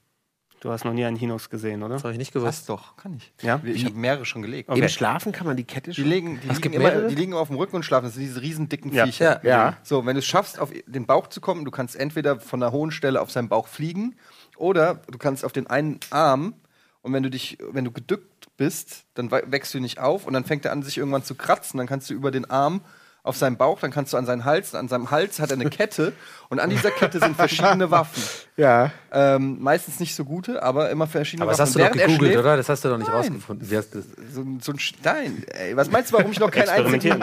Du 0.63 0.71
hast 0.71 0.85
noch 0.85 0.93
nie 0.93 1.05
einen 1.05 1.17
Hinox 1.17 1.51
gesehen, 1.51 1.83
oder? 1.83 1.95
Das 1.95 2.05
habe 2.05 2.13
ich 2.13 2.19
nicht 2.21 2.33
Was 2.37 2.41
gewusst. 2.41 2.69
doch, 2.69 2.97
kann 2.97 3.15
ich. 3.15 3.33
Ja? 3.43 3.61
Ich 3.65 3.85
habe 3.85 3.97
mehrere 3.97 4.25
schon 4.25 4.43
gelegt. 4.43 4.69
Okay. 4.69 4.79
Im 4.79 4.89
Schlafen 4.89 5.33
kann 5.33 5.45
man 5.45 5.57
die 5.57 5.65
Kette 5.65 5.91
Die 5.91 6.01
schon. 6.03 6.09
liegen, 6.09 6.41
die, 6.41 6.49
liegen 6.51 6.73
immer, 6.73 6.91
die 7.09 7.17
liegen 7.17 7.35
auf 7.35 7.49
dem 7.49 7.57
Rücken 7.57 7.75
und 7.75 7.83
schlafen. 7.83 8.05
Das 8.05 8.15
sind 8.15 8.23
diese 8.23 8.41
riesen 8.41 8.69
dicken 8.69 8.93
Ja. 8.95 9.05
Viecher. 9.05 9.41
Ja. 9.45 9.51
Ja. 9.51 9.77
So, 9.83 10.07
wenn 10.07 10.15
du 10.15 10.21
es 10.21 10.25
schaffst, 10.27 10.61
auf 10.61 10.71
den 10.87 11.05
Bauch 11.05 11.27
zu 11.27 11.41
kommen, 11.41 11.65
du 11.65 11.73
kannst 11.73 11.97
entweder 11.97 12.39
von 12.39 12.63
einer 12.63 12.71
hohen 12.71 12.93
Stelle 12.93 13.21
auf 13.21 13.33
seinen 13.33 13.49
Bauch 13.49 13.67
fliegen 13.67 14.15
oder 14.57 15.01
du 15.11 15.19
kannst 15.19 15.45
auf 15.45 15.51
den 15.51 15.67
einen 15.67 15.99
Arm 16.11 16.55
und 17.01 17.13
wenn 17.13 17.25
du 17.25 17.31
dich, 17.31 17.59
wenn 17.73 17.85
du 17.85 17.91
gedückt 17.91 18.47
bist, 18.57 19.07
dann 19.15 19.33
wächst 19.33 19.75
du 19.75 19.81
nicht 19.81 19.99
auf 19.99 20.29
und 20.29 20.33
dann 20.33 20.45
fängt 20.45 20.65
er 20.65 20.71
an, 20.71 20.85
sich 20.85 20.97
irgendwann 20.97 21.25
zu 21.25 21.35
kratzen. 21.35 21.79
Dann 21.79 21.89
kannst 21.89 22.09
du 22.09 22.15
über 22.15 22.31
den 22.31 22.49
Arm 22.49 22.83
auf 23.25 23.37
seinen 23.37 23.57
Bauch, 23.57 23.79
dann 23.81 23.91
kannst 23.93 24.13
du 24.13 24.17
an 24.17 24.27
seinen 24.27 24.45
Hals, 24.45 24.75
an 24.75 24.89
seinem 24.89 25.11
Hals 25.13 25.39
hat 25.39 25.51
er 25.51 25.55
eine 25.61 25.71
Kette 25.71 26.13
und 26.49 26.59
an 26.59 26.71
dieser 26.71 26.91
Kette 26.91 27.21
sind 27.21 27.37
verschiedene 27.37 27.91
Waffen. 27.91 28.23
Ja. 28.57 28.90
Ähm, 29.11 29.59
meistens 29.62 29.98
nicht 29.98 30.14
so 30.14 30.24
gute, 30.24 30.62
aber 30.62 30.90
immer 30.90 31.07
verschiedene 31.07 31.44
Aber 31.44 31.53
das 31.53 31.59
Waffen. 31.61 31.68
hast 31.68 31.74
du 31.74 31.78
doch 31.78 31.94
Während 32.07 32.18
gegoogelt, 32.18 32.38
oder? 32.38 32.57
Das 32.59 32.68
hast 32.68 32.84
du 32.84 32.88
doch 32.90 32.98
nicht 32.98 33.07
Nein. 33.09 33.16
rausgefunden. 33.16 33.70
Wie 33.70 33.76
hast 33.76 33.94
du 33.94 33.98
das? 33.98 34.07
So, 34.34 34.40
ein- 34.42 34.61
so 34.61 34.72
ein 34.72 34.78
Stein. 34.78 35.44
Ey, 35.48 35.74
was 35.76 35.90
meinst 35.90 36.12
du, 36.12 36.16
warum 36.18 36.30
ich 36.32 36.38
noch 36.40 36.50
keinen 36.50 36.68
einzigen... 36.68 36.94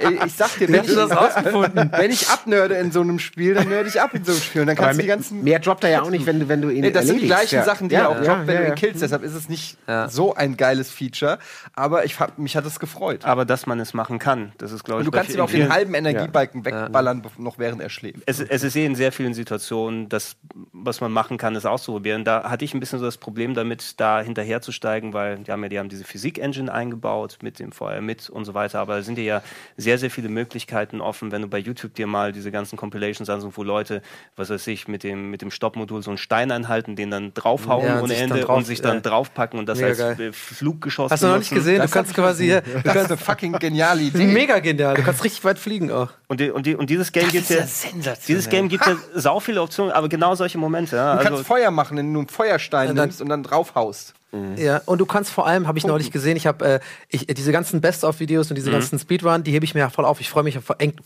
Ey, 0.20 0.26
ich 0.26 0.32
sag 0.34 0.58
dir, 0.58 0.68
wenn 0.70 0.86
du 0.86 0.94
das 0.94 1.10
rausgefunden? 1.16 1.90
wenn 1.94 2.10
ich 2.10 2.28
abnörde 2.28 2.74
in 2.76 2.90
so 2.90 3.02
einem 3.02 3.18
Spiel, 3.18 3.54
dann 3.54 3.68
nörde 3.68 3.88
ich 3.90 4.00
ab 4.00 4.14
in 4.14 4.24
so 4.24 4.32
einem 4.32 4.40
Spiel. 4.40 4.60
Und 4.62 4.66
dann 4.68 4.76
Aber 4.78 4.86
kannst 4.86 4.98
du 4.98 5.02
die 5.02 5.06
mehr, 5.08 5.16
ganzen... 5.16 5.44
mehr 5.44 5.58
droppt 5.58 5.84
er 5.84 5.90
ja 5.90 6.02
auch 6.02 6.10
nicht, 6.10 6.24
wenn 6.26 6.40
du, 6.40 6.48
wenn 6.48 6.62
du 6.62 6.70
ihn 6.70 6.80
Nee, 6.80 6.90
das 6.90 7.06
sind 7.06 7.20
die 7.20 7.28
erledigst. 7.30 7.50
gleichen 7.50 7.54
ja. 7.56 7.64
Sachen, 7.64 7.88
die 7.90 7.94
ja, 7.94 8.00
er 8.02 8.08
auch 8.08 8.16
ja, 8.16 8.34
droppt, 8.34 8.46
wenn 8.46 8.54
ja, 8.54 8.60
du 8.62 8.68
ihn 8.68 8.74
killst. 8.74 9.02
Deshalb 9.02 9.22
ist 9.24 9.34
es 9.34 9.48
nicht 9.50 9.76
Ja. 9.86 10.08
so 10.08 10.34
ein 10.34 10.56
geiles 10.56 10.90
Feature. 10.90 11.38
Aber 11.74 12.04
ich 12.06 12.18
hab, 12.18 12.38
mich 12.38 12.56
hat 12.56 12.64
es 12.66 12.78
gefreut. 12.80 13.24
Aber 13.26 13.44
dass 13.44 13.66
man 13.66 13.78
es 13.80 13.92
machen 13.94 14.18
kann, 14.18 14.52
das 14.58 14.72
ist, 14.72 14.84
glaube 14.84 15.00
Und 15.00 15.06
ich, 15.06 15.10
du 15.10 15.16
kannst 15.16 15.34
ihn 15.34 15.40
auf 15.40 15.50
den 15.52 15.70
halben 15.72 15.92
Energiebalken 15.94 16.64
wegballern, 16.64 17.22
noch 17.38 17.58
während 17.58 17.82
er 17.82 17.90
schläft. 17.90 18.20
es, 18.26 18.40
es 18.40 18.62
ist 18.62 18.74
eh 18.76 18.84
in 18.86 18.94
sehr 18.94 19.12
vielen 19.12 19.34
Situationen, 19.34 20.08
das, 20.08 20.36
was 20.72 21.00
man 21.00 21.12
machen 21.12 21.38
kann, 21.38 21.54
ist 21.54 21.66
auszuprobieren. 21.66 22.24
Da 22.24 22.48
hatte 22.50 22.64
ich 22.64 22.74
ein 22.74 22.80
bisschen 22.80 22.98
so 22.98 23.04
das 23.04 23.16
Problem 23.16 23.54
damit, 23.54 24.00
da 24.00 24.20
hinterherzusteigen, 24.20 25.12
weil 25.12 25.38
die 25.38 25.50
haben 25.50 25.62
ja, 25.62 25.68
die 25.68 25.78
haben 25.78 25.88
diese 25.88 26.04
Physik-Engine 26.04 26.72
eingebaut 26.72 27.38
mit 27.42 27.58
dem 27.58 27.72
Feuer 27.72 28.00
mit 28.00 28.28
und 28.28 28.44
so 28.44 28.54
weiter. 28.54 28.80
Aber 28.80 28.96
da 28.96 29.02
sind 29.02 29.18
ja 29.18 29.42
sehr, 29.76 29.98
sehr 29.98 30.10
viele 30.10 30.28
Möglichkeiten 30.28 31.00
offen, 31.00 31.32
wenn 31.32 31.42
du 31.42 31.48
bei 31.48 31.58
YouTube 31.58 31.94
dir 31.94 32.06
mal 32.06 32.32
diese 32.32 32.50
ganzen 32.50 32.76
Compilations 32.76 33.28
ansuchst, 33.30 33.56
wo 33.56 33.62
Leute, 33.62 34.02
was 34.36 34.50
weiß 34.50 34.66
ich, 34.66 34.88
mit 34.88 35.02
dem, 35.02 35.30
mit 35.30 35.42
dem 35.42 35.50
Stoppmodul 35.50 36.02
so 36.02 36.10
einen 36.10 36.18
Stein 36.18 36.50
einhalten, 36.50 36.96
den 36.96 37.10
dann 37.10 37.34
draufhauen 37.34 37.86
Ja, 37.86 37.94
und 37.94 38.02
ohne 38.02 38.08
sich 38.08 38.18
dann 38.18 38.30
Ende 38.30 38.44
drauf- 38.44 38.56
und 38.56 38.64
sich 38.64 38.80
dann 38.82 38.94
ja. 38.96 39.00
draufpacken 39.00 39.58
und 39.58 39.66
das 39.66 39.82
als 39.82 39.98
geil. 39.98 40.20
äh, 40.20 40.32
Fluggeschoss 40.32 41.10
Hast 41.10 41.22
du 41.22 41.28
noch 41.28 41.38
nicht 41.38 41.52
gesehen? 41.52 41.76
Du 41.76 41.82
Das 41.82 41.90
kannst 41.90 42.12
hab 42.12 42.18
ich 42.18 42.22
quasi 42.24 42.44
hier. 42.44 42.62
Das 42.84 42.96
ist 42.96 43.06
eine 43.06 43.16
fucking 43.16 43.52
geniale 43.52 44.02
Idee. 44.02 44.26
Mega 44.26 44.58
genial. 44.58 44.94
Du 44.94 45.02
kannst 45.02 45.24
richtig 45.24 45.44
weit 45.44 45.58
fliegen 45.58 45.90
auch. 45.90 46.10
Und, 46.28 46.40
die, 46.40 46.50
und, 46.50 46.66
die, 46.66 46.74
und 46.74 46.90
dieses 46.90 47.12
Game 47.12 47.28
gibt 47.28 47.48
ja 47.50 47.62
ja, 48.00 48.14
dieses 48.26 48.48
Game 48.48 48.68
gibt 48.68 48.86
ja 48.86 48.96
sau 49.14 49.40
viele 49.40 49.62
Optionen, 49.62 49.92
aber 49.92 50.08
genau 50.08 50.34
solche 50.34 50.51
Momente. 50.58 50.96
Ja. 50.96 51.12
Du 51.14 51.18
Also, 51.20 51.30
kannst 51.30 51.46
Feuer 51.46 51.70
machen, 51.70 51.96
wenn 51.96 52.12
du 52.12 52.20
einen 52.20 52.28
Feuerstein 52.28 52.88
dann- 52.94 53.06
nimmst 53.06 53.20
und 53.22 53.28
dann 53.28 53.42
draufhaust. 53.42 54.14
Ja, 54.56 54.80
und 54.86 54.98
du 54.98 55.04
kannst 55.04 55.30
vor 55.30 55.46
allem, 55.46 55.66
habe 55.68 55.76
ich 55.76 55.86
neulich 55.86 56.10
gesehen, 56.10 56.38
ich 56.38 56.46
habe 56.46 56.80
äh, 57.10 57.16
äh, 57.26 57.34
diese 57.34 57.52
ganzen 57.52 57.82
Best-of-Videos 57.82 58.48
und 58.50 58.56
diese 58.56 58.70
ganzen 58.70 58.98
Speedrun, 58.98 59.42
die 59.44 59.52
hebe 59.52 59.66
ich 59.66 59.74
mir 59.74 59.80
ja 59.80 59.90
voll 59.90 60.06
auf. 60.06 60.20
Ich 60.22 60.30
freue 60.30 60.42
mich 60.42 60.58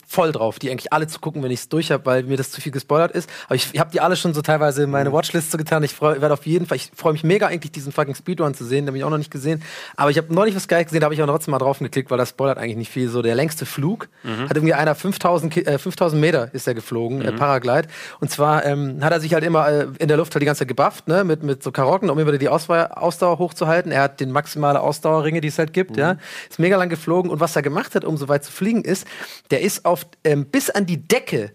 voll, 0.07 0.31
drauf, 0.31 0.59
die 0.59 0.71
eigentlich 0.71 0.93
alle 0.93 1.07
zu 1.07 1.19
gucken, 1.19 1.43
wenn 1.43 1.51
ich 1.51 1.59
es 1.59 1.67
durch 1.69 1.91
habe, 1.91 2.05
weil 2.05 2.23
mir 2.23 2.37
das 2.37 2.51
zu 2.51 2.61
viel 2.61 2.71
gespoilert 2.71 3.11
ist. 3.11 3.29
Aber 3.47 3.55
ich, 3.55 3.67
ich 3.73 3.79
habe 3.81 3.91
die 3.91 3.99
alle 3.99 4.15
schon 4.15 4.33
so 4.33 4.41
teilweise 4.41 4.83
in 4.83 4.89
meine 4.91 5.11
Watchlist 5.11 5.51
so 5.51 5.57
getan. 5.57 5.83
Ich 5.83 5.93
freu- 5.93 6.21
werde 6.21 6.33
auf 6.33 6.45
jeden 6.45 6.65
Fall, 6.67 6.77
ich 6.77 6.89
freue 6.95 7.11
mich 7.11 7.25
mega 7.25 7.47
eigentlich, 7.47 7.71
diesen 7.73 7.91
fucking 7.91 8.15
Speedrun 8.15 8.53
zu 8.53 8.63
sehen, 8.63 8.85
den 8.85 8.87
habe 8.87 8.97
ich 8.97 9.03
auch 9.03 9.09
noch 9.09 9.17
nicht 9.17 9.31
gesehen. 9.31 9.61
Aber 9.97 10.09
ich 10.09 10.17
habe 10.17 10.33
neulich 10.33 10.55
was 10.55 10.69
geil 10.69 10.85
gesehen, 10.85 11.01
da 11.01 11.05
habe 11.05 11.13
ich 11.13 11.21
auch 11.21 11.27
trotzdem 11.27 11.51
mal 11.51 11.57
drauf 11.59 11.79
geklickt, 11.79 12.09
weil 12.09 12.17
das 12.17 12.29
spoilert 12.29 12.57
eigentlich 12.57 12.77
nicht 12.77 12.91
viel. 12.91 13.09
So 13.09 13.21
der 13.21 13.35
längste 13.35 13.65
Flug 13.65 14.07
hat 14.23 14.55
irgendwie 14.55 14.73
einer 14.73 14.95
5000, 14.95 15.51
Ki- 15.53 15.61
äh, 15.65 15.77
5000 15.77 16.21
Meter 16.21 16.53
ist 16.53 16.65
er 16.67 16.73
geflogen, 16.75 17.21
äh, 17.21 17.31
Paraglide. 17.33 17.89
Und 18.21 18.31
zwar 18.31 18.65
ähm, 18.65 19.03
hat 19.03 19.11
er 19.11 19.19
sich 19.19 19.33
halt 19.33 19.43
immer 19.43 19.67
äh, 19.67 19.87
in 19.99 20.07
der 20.07 20.15
Luft 20.17 20.33
halt 20.33 20.41
die 20.41 20.45
ganze 20.45 20.59
Zeit 20.59 20.69
gebufft, 20.69 21.07
ne, 21.09 21.23
mit, 21.25 21.43
mit 21.43 21.61
so 21.61 21.71
Karotten, 21.71 22.09
um 22.09 22.17
immer 22.19 22.27
wieder 22.29 22.37
die 22.37 22.49
Auswahl, 22.49 22.87
Ausdauer 23.17 23.39
hochzuhalten. 23.39 23.91
Er 23.91 24.03
hat 24.03 24.19
den 24.19 24.31
maximale 24.31 24.81
Ausdauerringe, 24.81 25.41
die 25.41 25.47
es 25.47 25.57
halt 25.57 25.73
gibt, 25.73 25.97
ja. 25.97 26.17
Ist 26.49 26.59
mega 26.59 26.77
lang 26.77 26.89
geflogen. 26.89 27.31
Und 27.31 27.39
was 27.39 27.55
er 27.55 27.61
gemacht 27.63 27.95
hat, 27.95 28.05
um 28.05 28.15
so 28.17 28.27
weit 28.27 28.43
zu 28.43 28.51
fliegen, 28.51 28.83
ist, 28.83 29.07
der 29.49 29.61
ist 29.61 29.85
auf 29.85 30.05
ähm, 30.23 30.45
bis 30.45 30.69
an 30.69 30.85
die 30.85 31.07
Decke 31.07 31.51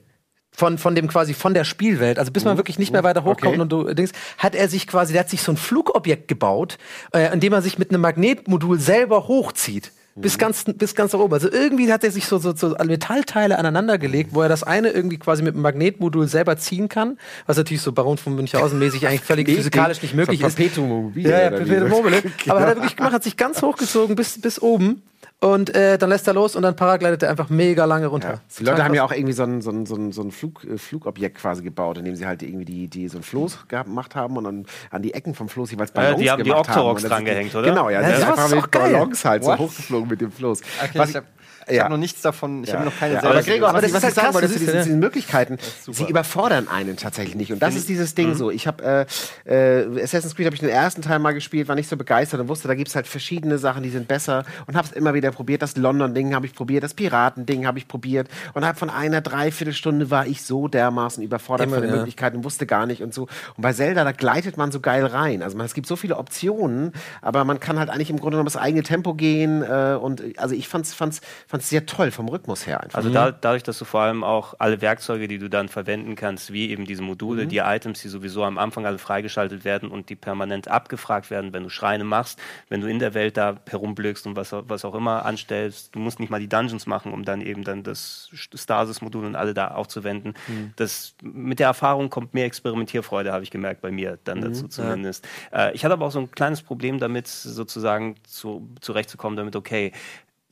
von, 0.50 0.76
von 0.76 0.94
dem 0.94 1.08
quasi 1.08 1.32
von 1.32 1.54
der 1.54 1.64
Spielwelt, 1.64 2.18
also 2.18 2.30
bis 2.30 2.44
man 2.44 2.58
wirklich 2.58 2.78
nicht 2.78 2.92
mehr 2.92 3.04
weiter 3.04 3.24
hochkommt 3.24 3.54
okay. 3.54 3.60
und 3.60 3.72
du 3.72 3.94
denkst, 3.94 4.12
hat 4.36 4.54
er 4.54 4.68
sich 4.68 4.86
quasi, 4.86 5.12
der 5.14 5.20
hat 5.20 5.30
sich 5.30 5.40
so 5.40 5.52
ein 5.52 5.56
Flugobjekt 5.56 6.28
gebaut, 6.28 6.76
äh, 7.14 7.32
in 7.32 7.40
dem 7.40 7.54
er 7.54 7.62
sich 7.62 7.78
mit 7.78 7.88
einem 7.88 8.02
Magnetmodul 8.02 8.78
selber 8.78 9.28
hochzieht. 9.28 9.92
Bis 10.14 10.36
ganz, 10.36 10.64
bis 10.64 10.94
ganz 10.94 11.12
nach 11.12 11.20
oben. 11.20 11.32
Also 11.32 11.50
irgendwie 11.50 11.90
hat 11.90 12.04
er 12.04 12.10
sich 12.10 12.26
so, 12.26 12.38
so, 12.38 12.54
so 12.54 12.76
Metallteile 12.84 13.58
aneinander 13.58 13.96
gelegt, 13.96 14.34
wo 14.34 14.42
er 14.42 14.48
das 14.48 14.62
eine 14.62 14.90
irgendwie 14.90 15.16
quasi 15.18 15.42
mit 15.42 15.54
einem 15.54 15.62
Magnetmodul 15.62 16.28
selber 16.28 16.56
ziehen 16.58 16.88
kann, 16.88 17.18
was 17.46 17.56
natürlich 17.56 17.80
so 17.82 17.92
Baron 17.92 18.18
von 18.18 18.34
Münchhausen 18.34 18.78
mäßig 18.78 19.06
eigentlich 19.06 19.22
völlig 19.22 19.48
physikalisch 19.48 20.02
nicht 20.02 20.14
möglich 20.14 20.42
ist. 20.42 20.56
Perpetuum 20.56 20.88
mobile. 20.88 21.30
Ja, 21.30 21.42
ja, 21.42 21.50
Perpetuum 21.50 21.88
mobile. 21.88 22.16
Aber 22.22 22.30
Genau. 22.44 22.60
hat 22.60 22.68
er 22.68 22.76
wirklich 22.76 22.96
gemacht, 22.96 23.12
hat 23.14 23.24
sich 23.24 23.36
ganz 23.36 23.62
hochgezogen 23.62 24.14
bis, 24.16 24.40
bis 24.40 24.60
oben 24.60 25.02
Und 25.42 25.74
äh, 25.74 25.98
dann 25.98 26.08
lässt 26.08 26.28
er 26.28 26.34
los 26.34 26.54
und 26.54 26.62
dann 26.62 26.76
paraglidet 26.76 27.24
er 27.24 27.30
einfach 27.30 27.50
mega 27.50 27.84
lange 27.84 28.06
runter. 28.06 28.40
Die 28.60 28.62
Leute 28.62 28.84
haben 28.84 28.94
ja 28.94 29.04
auch 29.04 29.10
irgendwie 29.10 29.32
so 29.32 29.42
ein, 29.42 29.60
so 29.60 29.72
ein, 29.72 29.86
so 29.86 29.96
ein, 29.96 30.12
so 30.12 30.22
ein 30.22 30.30
Flug, 30.30 30.62
äh, 30.62 30.78
Flugobjekt 30.78 31.38
quasi 31.38 31.64
gebaut, 31.64 31.98
indem 31.98 32.14
sie 32.14 32.24
halt 32.26 32.44
irgendwie 32.44 32.64
die, 32.64 32.86
die 32.86 33.08
so 33.08 33.18
ein 33.18 33.24
Floß 33.24 33.66
gemacht 33.66 34.14
haben 34.14 34.36
und 34.36 34.44
dann 34.44 34.66
an 34.92 35.02
die 35.02 35.12
Ecken 35.14 35.34
vom 35.34 35.48
Floß 35.48 35.72
jeweils 35.72 35.90
Ja, 35.96 36.00
Ballons 36.00 36.20
die 36.20 36.30
haben 36.30 36.44
die 36.44 36.50
gemacht 36.50 36.68
Octoroks 36.68 37.02
Und 37.02 37.10
das 37.10 37.16
dran 37.18 37.26
ist- 37.26 37.32
gehängt, 37.32 37.54
oder? 37.56 37.68
Genau, 37.68 37.90
ja. 37.90 38.00
Ja, 38.02 38.06
die 38.08 38.14
sind 38.14 38.20
sowas 38.22 38.30
einfach 38.38 38.44
ist 38.50 38.54
mit 38.54 38.64
auch 38.64 38.70
geil. 38.70 38.92
Ballons 38.92 39.24
halt 39.24 39.42
so 39.44 39.50
What? 39.50 39.58
hochgeflogen 39.58 40.08
mit 40.08 40.20
dem 40.20 40.30
Floß. 40.30 40.60
Okay, 40.60 40.98
Was 40.98 41.08
ich 41.10 41.16
habe 41.62 41.74
ja. 41.74 41.82
hab 41.84 41.90
noch 41.90 41.96
nichts 41.96 42.20
davon, 42.20 42.64
ich 42.64 42.72
habe 42.72 42.84
noch 42.84 42.96
keine 42.98 43.14
Ja, 43.14 43.20
selber 43.20 43.34
aber 43.36 43.44
Gregor, 43.44 43.68
aber 43.68 43.80
das, 43.80 43.92
was 43.92 44.02
ich 44.02 44.08
ist 44.10 44.16
halt 44.16 44.26
sagen 44.26 44.34
wollte, 44.34 44.48
zu 44.48 44.54
das 44.54 44.60
diesen, 44.60 44.78
diesen 44.78 44.98
Möglichkeiten, 44.98 45.58
sie 45.90 46.04
überfordern 46.04 46.68
einen 46.68 46.96
tatsächlich 46.96 47.34
nicht. 47.34 47.52
Und 47.52 47.62
das 47.62 47.74
ist 47.74 47.88
dieses 47.88 48.14
Ding 48.14 48.34
so. 48.34 48.50
Ich 48.50 48.66
habe 48.66 49.06
äh, 49.46 49.82
äh, 49.82 50.02
Assassin's 50.02 50.34
Creed 50.34 50.46
habe 50.46 50.54
ich 50.54 50.60
den 50.60 50.70
ersten 50.70 51.02
Teil 51.02 51.18
mal 51.18 51.32
gespielt, 51.32 51.68
war 51.68 51.74
nicht 51.74 51.88
so 51.88 51.96
begeistert 51.96 52.40
und 52.40 52.48
wusste, 52.48 52.68
da 52.68 52.74
gibt 52.74 52.88
es 52.88 52.94
halt 52.94 53.06
verschiedene 53.06 53.58
Sachen, 53.58 53.82
die 53.82 53.90
sind 53.90 54.08
besser 54.08 54.44
und 54.66 54.76
habe 54.76 54.86
es 54.88 54.92
immer 54.92 55.14
wieder 55.14 55.30
probiert. 55.30 55.62
Das 55.62 55.76
London-Ding 55.76 56.34
habe 56.34 56.46
ich 56.46 56.54
probiert, 56.54 56.82
das 56.82 56.94
Piratending 56.94 57.66
habe 57.66 57.78
ich 57.78 57.88
probiert 57.88 58.28
und 58.54 58.64
habe 58.64 58.78
von 58.78 58.90
einer 58.90 59.20
Dreiviertelstunde 59.20 60.10
war 60.10 60.26
ich 60.26 60.42
so 60.42 60.68
dermaßen 60.68 61.22
überfordert 61.22 61.66
Immer, 61.66 61.76
von 61.76 61.82
den 61.82 61.90
ja. 61.90 61.96
Möglichkeiten 61.98 62.38
und 62.38 62.44
wusste 62.44 62.66
gar 62.66 62.86
nicht 62.86 63.02
und 63.02 63.14
so. 63.14 63.22
Und 63.56 63.62
bei 63.62 63.72
Zelda, 63.72 64.04
da 64.04 64.12
gleitet 64.12 64.56
man 64.56 64.72
so 64.72 64.80
geil 64.80 65.04
rein. 65.06 65.42
Also 65.42 65.56
man, 65.56 65.66
es 65.66 65.74
gibt 65.74 65.86
so 65.86 65.96
viele 65.96 66.16
Optionen, 66.16 66.92
aber 67.20 67.44
man 67.44 67.60
kann 67.60 67.78
halt 67.78 67.90
eigentlich 67.90 68.10
im 68.10 68.18
Grunde 68.18 68.36
genommen 68.36 68.46
das 68.46 68.56
eigene 68.56 68.82
Tempo 68.82 69.14
gehen 69.14 69.62
äh, 69.62 69.96
und 70.00 70.22
also 70.38 70.54
ich 70.54 70.68
fand's, 70.68 70.94
fand's, 70.94 71.20
fand's 71.52 71.68
sehr 71.68 71.84
toll 71.84 72.10
vom 72.10 72.30
Rhythmus 72.30 72.66
her 72.66 72.82
einfach. 72.82 72.96
Also 72.96 73.10
da, 73.10 73.30
dadurch, 73.30 73.62
dass 73.62 73.78
du 73.78 73.84
vor 73.84 74.00
allem 74.00 74.24
auch 74.24 74.54
alle 74.58 74.80
Werkzeuge, 74.80 75.28
die 75.28 75.36
du 75.36 75.50
dann 75.50 75.68
verwenden 75.68 76.16
kannst, 76.16 76.50
wie 76.50 76.70
eben 76.70 76.86
diese 76.86 77.02
Module, 77.02 77.46
die 77.46 77.58
Items, 77.58 78.00
die 78.00 78.08
sowieso 78.08 78.42
am 78.42 78.56
Anfang 78.56 78.86
alle 78.86 78.96
freigeschaltet 78.96 79.62
werden 79.62 79.90
und 79.90 80.08
die 80.08 80.16
permanent 80.16 80.68
abgefragt 80.68 81.30
werden, 81.30 81.52
wenn 81.52 81.62
du 81.62 81.68
Schreine 81.68 82.04
machst, 82.04 82.38
wenn 82.70 82.80
du 82.80 82.86
in 82.86 82.98
der 82.98 83.12
Welt 83.12 83.36
da 83.36 83.56
herumblökst 83.68 84.26
und 84.26 84.34
was, 84.34 84.52
was 84.52 84.86
auch 84.86 84.94
immer 84.94 85.26
anstellst. 85.26 85.94
Du 85.94 85.98
musst 85.98 86.20
nicht 86.20 86.30
mal 86.30 86.40
die 86.40 86.48
Dungeons 86.48 86.86
machen, 86.86 87.12
um 87.12 87.22
dann 87.22 87.42
eben 87.42 87.64
dann 87.64 87.82
das 87.82 88.30
Stasis-Modul 88.32 89.26
und 89.26 89.36
alle 89.36 89.52
da 89.52 89.72
aufzuwenden. 89.72 90.32
Das, 90.76 91.14
mit 91.22 91.58
der 91.58 91.66
Erfahrung 91.66 92.08
kommt 92.08 92.32
mehr 92.32 92.46
Experimentierfreude, 92.46 93.30
habe 93.30 93.44
ich 93.44 93.50
gemerkt 93.50 93.82
bei 93.82 93.90
mir 93.90 94.18
dann 94.24 94.40
dazu 94.40 94.68
zumindest. 94.68 95.28
Äh, 95.52 95.74
ich 95.74 95.84
hatte 95.84 95.92
aber 95.92 96.06
auch 96.06 96.12
so 96.12 96.20
ein 96.20 96.30
kleines 96.30 96.62
Problem 96.62 96.98
damit, 96.98 97.28
sozusagen 97.28 98.14
zu, 98.22 98.70
zurechtzukommen, 98.80 99.36
damit, 99.36 99.54
okay, 99.54 99.92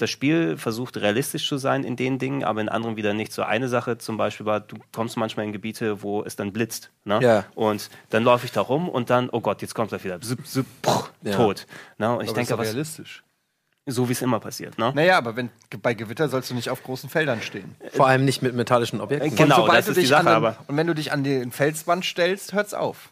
das 0.00 0.10
Spiel 0.10 0.56
versucht 0.56 0.96
realistisch 0.96 1.46
zu 1.48 1.58
sein 1.58 1.84
in 1.84 1.96
den 1.96 2.18
Dingen, 2.18 2.44
aber 2.44 2.60
in 2.60 2.68
anderen 2.68 2.96
wieder 2.96 3.14
nicht. 3.14 3.32
So 3.32 3.42
eine 3.42 3.68
Sache 3.68 3.98
zum 3.98 4.16
Beispiel 4.16 4.46
war, 4.46 4.60
du 4.60 4.76
kommst 4.92 5.16
manchmal 5.16 5.46
in 5.46 5.52
Gebiete, 5.52 6.02
wo 6.02 6.22
es 6.22 6.36
dann 6.36 6.52
blitzt. 6.52 6.90
Ne? 7.04 7.20
Ja. 7.22 7.44
Und 7.54 7.90
dann 8.10 8.24
laufe 8.24 8.46
ich 8.46 8.52
da 8.52 8.60
rum 8.60 8.88
und 8.88 9.10
dann, 9.10 9.28
oh 9.30 9.40
Gott, 9.40 9.62
jetzt 9.62 9.74
kommt 9.74 9.92
er 9.92 10.02
wieder. 10.02 10.20
Zip, 10.20 10.46
zip, 10.46 10.66
puh, 10.82 11.04
Ja. 11.22 11.36
Tot. 11.36 11.66
Ne? 11.98 12.10
Und 12.16 12.22
ich 12.24 12.30
aber 12.30 12.34
denke, 12.36 12.52
ist 12.54 12.58
was, 12.58 12.66
realistisch. 12.68 13.22
so 13.86 14.08
wie 14.08 14.12
es 14.12 14.22
immer 14.22 14.40
passiert. 14.40 14.78
Ne? 14.78 14.92
Naja, 14.94 15.18
aber 15.18 15.36
wenn, 15.36 15.50
bei 15.82 15.94
Gewitter 15.94 16.28
sollst 16.28 16.50
du 16.50 16.54
nicht 16.54 16.70
auf 16.70 16.82
großen 16.82 17.10
Feldern 17.10 17.42
stehen. 17.42 17.74
Vor 17.92 18.06
allem 18.06 18.24
nicht 18.24 18.42
mit 18.42 18.54
metallischen 18.54 19.00
Objekten. 19.00 19.34
Genau, 19.36 19.66
das 19.68 19.86
du 19.86 19.90
ist 19.92 20.00
die 20.00 20.06
Sache, 20.06 20.24
den, 20.24 20.32
aber- 20.32 20.56
Und 20.68 20.76
wenn 20.76 20.86
du 20.86 20.94
dich 20.94 21.12
an 21.12 21.24
den 21.24 21.50
Felswand 21.52 22.04
stellst, 22.04 22.52
hört's 22.52 22.74
auf. 22.74 23.10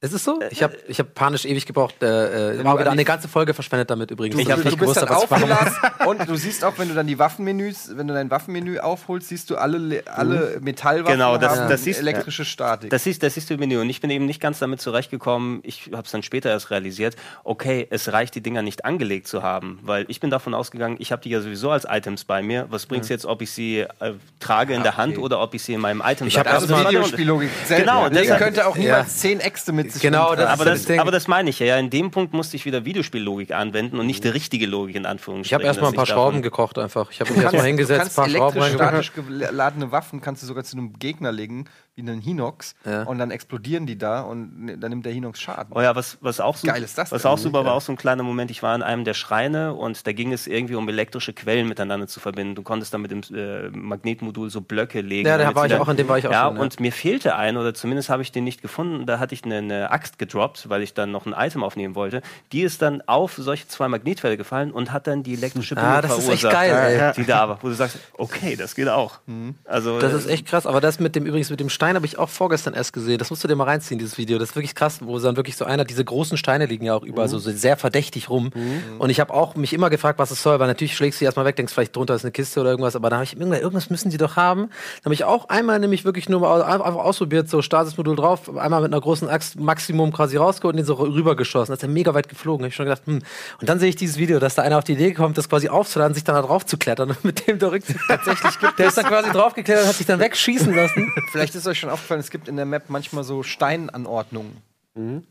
Ist 0.00 0.12
es 0.12 0.22
so? 0.22 0.38
Ich 0.50 0.62
habe 0.62 0.76
ich 0.86 1.00
hab 1.00 1.12
panisch 1.14 1.44
ewig 1.44 1.66
gebraucht. 1.66 1.96
Äh, 2.04 2.52
äh, 2.60 2.64
war 2.64 2.78
wieder 2.78 2.92
eine 2.92 3.04
ganze 3.04 3.26
Folge 3.26 3.52
verschwendet 3.52 3.90
damit 3.90 4.12
übrigens. 4.12 4.36
Du, 4.36 4.44
dass 4.44 4.60
du, 4.60 4.64
nicht 4.68 4.78
gewusst 4.78 5.02
dann 5.02 5.08
habe, 5.08 5.24
ich 5.24 5.32
aufgeladen 5.32 5.72
und 6.06 6.28
du 6.28 6.36
siehst 6.36 6.64
auch, 6.64 6.74
wenn 6.78 6.88
du 6.88 6.94
dann 6.94 7.08
die 7.08 7.18
Waffenmenüs, 7.18 7.90
wenn 7.96 8.06
du 8.06 8.14
dein 8.14 8.30
Waffenmenü 8.30 8.78
aufholst, 8.78 9.26
siehst 9.28 9.50
du 9.50 9.56
alle, 9.56 9.78
Le- 9.78 10.04
alle 10.06 10.58
Metallwaffen 10.60 11.14
Genau, 11.14 11.36
das- 11.36 11.58
haben 11.58 11.68
das 11.68 11.82
siehst- 11.82 11.98
elektrische 11.98 12.44
Statik. 12.44 12.90
Das 12.90 13.02
siehst, 13.02 13.24
das 13.24 13.34
siehst 13.34 13.50
du 13.50 13.54
im 13.54 13.60
Menü. 13.60 13.80
Und 13.80 13.90
ich 13.90 14.00
bin 14.00 14.08
eben 14.10 14.24
nicht 14.26 14.40
ganz 14.40 14.60
damit 14.60 14.80
zurechtgekommen. 14.80 15.58
Ich 15.64 15.90
habe 15.92 16.04
es 16.04 16.12
dann 16.12 16.22
später 16.22 16.48
erst 16.50 16.70
realisiert. 16.70 17.16
Okay, 17.42 17.88
es 17.90 18.12
reicht, 18.12 18.36
die 18.36 18.40
Dinger 18.40 18.62
nicht 18.62 18.84
angelegt 18.84 19.26
zu 19.26 19.42
haben. 19.42 19.80
Weil 19.82 20.04
ich 20.06 20.20
bin 20.20 20.30
davon 20.30 20.54
ausgegangen, 20.54 20.94
ich 21.00 21.10
habe 21.10 21.22
die 21.22 21.30
ja 21.30 21.40
sowieso 21.40 21.72
als 21.72 21.84
Items 21.90 22.24
bei 22.24 22.40
mir. 22.40 22.66
Was 22.70 22.86
bringt 22.86 23.02
es 23.02 23.08
jetzt, 23.08 23.26
ob 23.26 23.42
ich 23.42 23.50
sie 23.50 23.80
äh, 23.80 24.12
trage 24.38 24.74
in 24.74 24.84
der 24.84 24.96
Hand 24.96 25.18
oder 25.18 25.40
ob 25.40 25.54
ich 25.54 25.62
sie 25.64 25.74
in 25.74 25.80
meinem 25.80 26.04
Item 26.06 26.28
Ich 26.28 26.38
hab 26.38 26.44
das 26.46 26.62
ist 26.62 26.70
erstmal- 26.70 26.92
Videospiellogik. 26.92 27.50
Genau, 27.68 28.08
der 28.08 28.22
deshalb- 28.22 28.38
könnte 28.38 28.64
auch 28.68 28.76
Ja. 28.76 28.82
niemals 28.82 29.16
zehn 29.18 29.40
Äxte 29.40 29.72
mit 29.72 29.87
sich 29.92 30.02
Genau, 30.02 30.34
das 30.34 30.46
aber, 30.48 30.64
ist 30.64 30.66
das, 30.66 30.78
das 30.80 30.86
Ding. 30.86 31.00
aber 31.00 31.10
das 31.10 31.28
meine 31.28 31.50
ich 31.50 31.58
ja. 31.58 31.66
ja. 31.66 31.76
In 31.78 31.90
dem 31.90 32.10
Punkt 32.10 32.32
musste 32.34 32.56
ich 32.56 32.64
wieder 32.64 32.84
Videospiellogik 32.84 33.52
anwenden 33.52 33.98
und 33.98 34.06
nicht 34.06 34.24
die 34.24 34.28
richtige 34.28 34.66
Logik 34.66 34.96
in 34.96 35.02
Ich 35.02 35.08
Anführungsstrichen. 35.08 35.54
habe 35.54 35.64
erstmal 35.66 35.90
ein 35.90 35.94
paar 35.94 36.04
ich 36.04 36.10
Schrauben 36.10 36.42
gekocht 36.42 36.78
einfach. 36.78 37.10
Ich 37.10 37.20
habe 37.20 37.28
Du 37.28 37.34
mich 37.34 37.44
erstmal 37.44 37.66
hingesetzt, 37.66 38.18
ein 38.18 38.24
paar 38.24 38.28
Schrauben 38.28 38.62
statisch 38.62 39.12
geladene 39.14 39.92
Waffen 39.92 40.20
kannst 40.20 40.42
du 40.42 40.46
sogar 40.46 40.64
zu 40.64 40.76
einem 40.76 40.98
Gegner 40.98 41.32
legen, 41.32 41.66
wie 41.94 42.02
einen 42.02 42.20
Hinox, 42.20 42.76
Ja. 42.84 43.02
und 43.04 43.18
dann 43.18 43.30
explodieren 43.32 43.86
die 43.86 43.98
da 43.98 44.20
und 44.20 44.66
ne- 44.66 44.78
dann 44.78 44.90
nimmt 44.90 45.04
der 45.04 45.12
Hinox 45.12 45.40
Schaden. 45.40 45.72
Oh 45.74 45.80
ja, 45.80 45.96
was, 45.96 46.18
was 46.20 46.38
auch, 46.40 46.56
super, 46.56 46.74
Geil 46.74 46.82
ist 46.84 46.96
das 46.96 47.10
was 47.10 47.26
auch 47.26 47.38
super 47.38 47.64
war, 47.64 47.74
auch 47.74 47.80
so 47.80 47.90
ein 47.92 47.96
kleiner 47.96 48.22
Moment. 48.22 48.50
Ich 48.52 48.62
war 48.62 48.74
in 48.76 48.82
einem 48.82 49.04
der 49.04 49.14
Schreine 49.14 49.74
und 49.74 50.06
da 50.06 50.12
ging 50.12 50.32
es 50.32 50.46
irgendwie 50.46 50.76
um 50.76 50.88
elektrische 50.88 51.32
Quellen 51.32 51.66
miteinander 51.68 52.06
zu 52.06 52.20
verbinden. 52.20 52.54
Du 52.54 52.62
konntest 52.62 52.94
dann 52.94 53.02
mit 53.02 53.10
dem 53.10 53.22
äh, 53.34 53.68
Magnetmodul 53.76 54.48
so 54.50 54.60
Blöcke 54.60 55.00
legen. 55.00 55.26
Ja, 55.28 55.38
da 55.38 55.54
war 55.54 55.66
ich 55.66 55.72
dann- 55.72 55.80
auch, 55.80 55.88
in 55.88 55.96
dem 55.96 56.08
war 56.08 56.18
ich 56.18 56.26
auch 56.28 56.32
ja, 56.32 56.46
schon, 56.46 56.56
ja. 56.56 56.62
und 56.62 56.78
mir 56.80 56.92
fehlte 56.92 57.34
ein, 57.36 57.56
oder 57.56 57.74
zumindest 57.74 58.10
habe 58.10 58.22
ich 58.22 58.30
den 58.32 58.44
nicht 58.44 58.62
gefunden. 58.62 59.06
Da 59.06 59.18
hatte 59.18 59.34
ich 59.34 59.44
eine, 59.44 59.58
eine 59.58 59.77
Axt 59.86 60.18
gedroppt, 60.18 60.68
weil 60.68 60.82
ich 60.82 60.94
dann 60.94 61.10
noch 61.10 61.26
ein 61.26 61.34
Item 61.36 61.62
aufnehmen 61.64 61.94
wollte. 61.94 62.22
Die 62.52 62.62
ist 62.62 62.82
dann 62.82 63.02
auf 63.06 63.34
solche 63.38 63.68
zwei 63.68 63.88
Magnetfälle 63.88 64.36
gefallen 64.36 64.70
und 64.72 64.92
hat 64.92 65.06
dann 65.06 65.22
die 65.22 65.34
elektrische 65.34 65.76
Ah, 65.76 66.00
Bindung 66.00 66.10
das 66.16 66.24
ist 66.24 66.28
echt 66.30 66.40
verursacht, 66.42 66.52
geil, 66.70 67.12
ey. 67.16 67.22
die 67.22 67.26
da 67.26 67.48
war. 67.48 67.58
Wo 67.62 67.68
du 67.68 67.74
sagst, 67.74 67.98
okay, 68.16 68.56
das 68.56 68.74
geht 68.74 68.88
auch. 68.88 69.18
Also, 69.64 69.98
Das 69.98 70.12
ist 70.12 70.26
echt 70.26 70.46
krass, 70.46 70.66
aber 70.66 70.80
das 70.80 70.98
mit 71.00 71.14
dem 71.16 71.26
übrigens 71.26 71.50
mit 71.50 71.60
dem 71.60 71.68
Stein 71.68 71.94
habe 71.96 72.06
ich 72.06 72.18
auch 72.18 72.28
vorgestern 72.28 72.74
erst 72.74 72.92
gesehen. 72.92 73.18
Das 73.18 73.30
musst 73.30 73.44
du 73.44 73.48
dir 73.48 73.56
mal 73.56 73.64
reinziehen, 73.64 73.98
dieses 73.98 74.18
Video. 74.18 74.38
Das 74.38 74.50
ist 74.50 74.56
wirklich 74.56 74.74
krass, 74.74 74.98
wo 75.02 75.18
dann 75.18 75.36
wirklich 75.36 75.56
so 75.56 75.64
einer, 75.64 75.84
diese 75.84 76.04
großen 76.04 76.36
Steine 76.38 76.66
liegen 76.66 76.84
ja 76.84 76.94
auch 76.94 77.02
überall 77.04 77.28
so 77.28 77.38
sehr 77.38 77.76
verdächtig 77.76 78.30
rum. 78.30 78.50
Und 78.98 79.10
ich 79.10 79.20
habe 79.20 79.32
auch 79.34 79.54
mich 79.54 79.72
immer 79.72 79.90
gefragt, 79.90 80.18
was 80.18 80.30
es 80.30 80.42
soll, 80.42 80.58
weil 80.60 80.66
natürlich 80.66 80.96
schlägst 80.96 81.20
du 81.20 81.22
die 81.22 81.26
erstmal 81.26 81.44
weg, 81.46 81.56
denkst 81.56 81.72
vielleicht 81.72 81.96
drunter 81.96 82.14
ist 82.14 82.24
eine 82.24 82.32
Kiste 82.32 82.60
oder 82.60 82.70
irgendwas, 82.70 82.96
aber 82.96 83.10
da 83.10 83.16
habe 83.16 83.24
ich 83.24 83.34
irgendwann, 83.36 83.60
irgendwas 83.60 83.90
müssen 83.90 84.10
die 84.10 84.16
doch 84.16 84.36
haben. 84.36 84.68
Da 85.02 85.04
habe 85.06 85.14
ich 85.14 85.24
auch 85.24 85.48
einmal 85.48 85.78
nämlich 85.78 86.04
wirklich 86.04 86.28
nur 86.28 86.40
mal 86.40 86.62
einfach 86.62 86.84
ausprobiert, 86.96 87.48
so 87.48 87.62
Stasis-Modul 87.62 88.16
drauf, 88.16 88.56
einmal 88.56 88.80
mit 88.82 88.92
einer 88.92 89.00
großen 89.00 89.28
Axt 89.28 89.58
Maximum 89.68 90.12
quasi 90.12 90.36
rausgeholt 90.36 90.72
und 90.74 90.78
den 90.78 90.86
so 90.86 90.94
rübergeschossen. 90.94 91.72
Das 91.72 91.78
ist 91.78 91.82
ja 91.86 91.88
mega 91.92 92.14
weit 92.14 92.28
geflogen. 92.28 92.64
Hab 92.64 92.68
ich 92.70 92.74
schon 92.74 92.86
gedacht, 92.86 93.02
hm. 93.06 93.20
Und 93.60 93.68
dann 93.68 93.78
sehe 93.78 93.88
ich 93.90 93.96
dieses 93.96 94.16
Video, 94.16 94.38
dass 94.38 94.54
da 94.54 94.62
einer 94.62 94.78
auf 94.78 94.84
die 94.84 94.94
Idee 94.94 95.12
kommt, 95.14 95.36
das 95.38 95.48
quasi 95.48 95.68
aufzuladen, 95.68 96.14
sich 96.14 96.24
dann 96.24 96.34
da 96.34 96.42
drauf 96.42 96.64
zu 96.66 96.78
klettern 96.78 97.10
und 97.10 97.22
mit 97.24 97.46
dem 97.46 97.58
da 97.58 97.68
rück 97.68 97.82
tatsächlich 98.08 98.58
gibt. 98.58 98.78
Der 98.78 98.88
ist 98.88 98.96
dann 98.98 99.04
quasi 99.06 99.30
draufgeklettert 99.30 99.82
und 99.84 99.88
hat 99.90 99.96
sich 99.96 100.06
dann 100.06 100.20
wegschießen 100.20 100.74
lassen. 100.74 101.12
Vielleicht 101.30 101.54
ist 101.54 101.66
euch 101.66 101.78
schon 101.78 101.90
aufgefallen, 101.90 102.20
es 102.20 102.30
gibt 102.30 102.48
in 102.48 102.56
der 102.56 102.64
Map 102.66 102.84
manchmal 102.88 103.24
so 103.24 103.42
Steinanordnungen. 103.42 104.56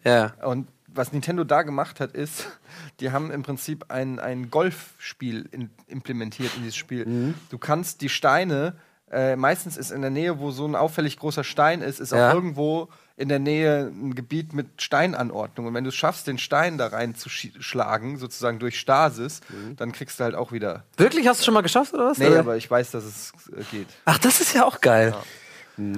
Ja. 0.06 0.34
Und 0.46 0.68
was 0.88 1.12
Nintendo 1.12 1.44
da 1.44 1.64
gemacht 1.64 2.00
hat, 2.00 2.14
ist, 2.14 2.48
die 3.00 3.12
haben 3.12 3.32
im 3.32 3.44
Prinzip 3.44 3.86
ein, 3.90 4.20
ein 4.20 4.50
Golfspiel 4.50 5.48
in, 5.52 5.70
implementiert 5.88 6.52
in 6.56 6.62
dieses 6.64 6.76
Spiel. 6.78 7.34
Du 7.50 7.58
kannst 7.58 8.02
die 8.02 8.10
Steine, 8.10 8.76
äh, 9.12 9.36
meistens 9.36 9.78
ist 9.78 9.92
in 9.92 10.02
der 10.02 10.10
Nähe, 10.10 10.40
wo 10.40 10.52
so 10.52 10.66
ein 10.66 10.76
auffällig 10.76 11.18
großer 11.18 11.44
Stein 11.44 11.82
ist, 11.82 12.00
ist 12.00 12.12
Ja. 12.12 12.30
auch 12.30 12.34
irgendwo 12.36 12.90
in 13.18 13.30
der 13.30 13.40
Nähe 13.40 13.92
ein 13.94 14.14
Gebiet 14.16 14.54
mit 14.54 14.80
Steinanordnung. 14.82 15.66
Und 15.68 15.74
wenn 15.74 15.84
du 15.84 15.90
es 15.90 15.96
schaffst, 15.96 16.28
den 16.28 16.38
Stein 16.38 16.78
da 16.78 16.88
rein 16.88 17.16
zu 17.16 17.30
schi- 17.30 17.52
schlagen, 17.60 18.18
sozusagen 18.18 18.60
durch 18.60 18.80
Stasis, 18.80 19.42
dann 19.76 19.92
kriegst 19.92 20.20
du 20.20 20.24
halt 20.24 20.36
auch 20.36 20.52
wieder. 20.52 20.84
Wirklich? 20.98 21.28
Hast 21.28 21.42
du 21.42 21.46
schon 21.46 21.56
mal 21.56 21.62
geschafft 21.62 21.94
oder 21.96 22.06
was? 22.12 22.20
Nee, 22.20 22.28
Oder? 22.28 22.40
aber 22.40 22.58
ich 22.58 22.70
weiß, 22.70 22.92
dass 22.92 23.04
es 23.04 23.34
äh, 23.58 23.64
geht. 23.72 23.88
Ach, 24.06 24.20
das 24.20 24.40
ist 24.40 24.54
ja 24.54 24.66
auch 24.66 24.82
geil. 24.82 25.16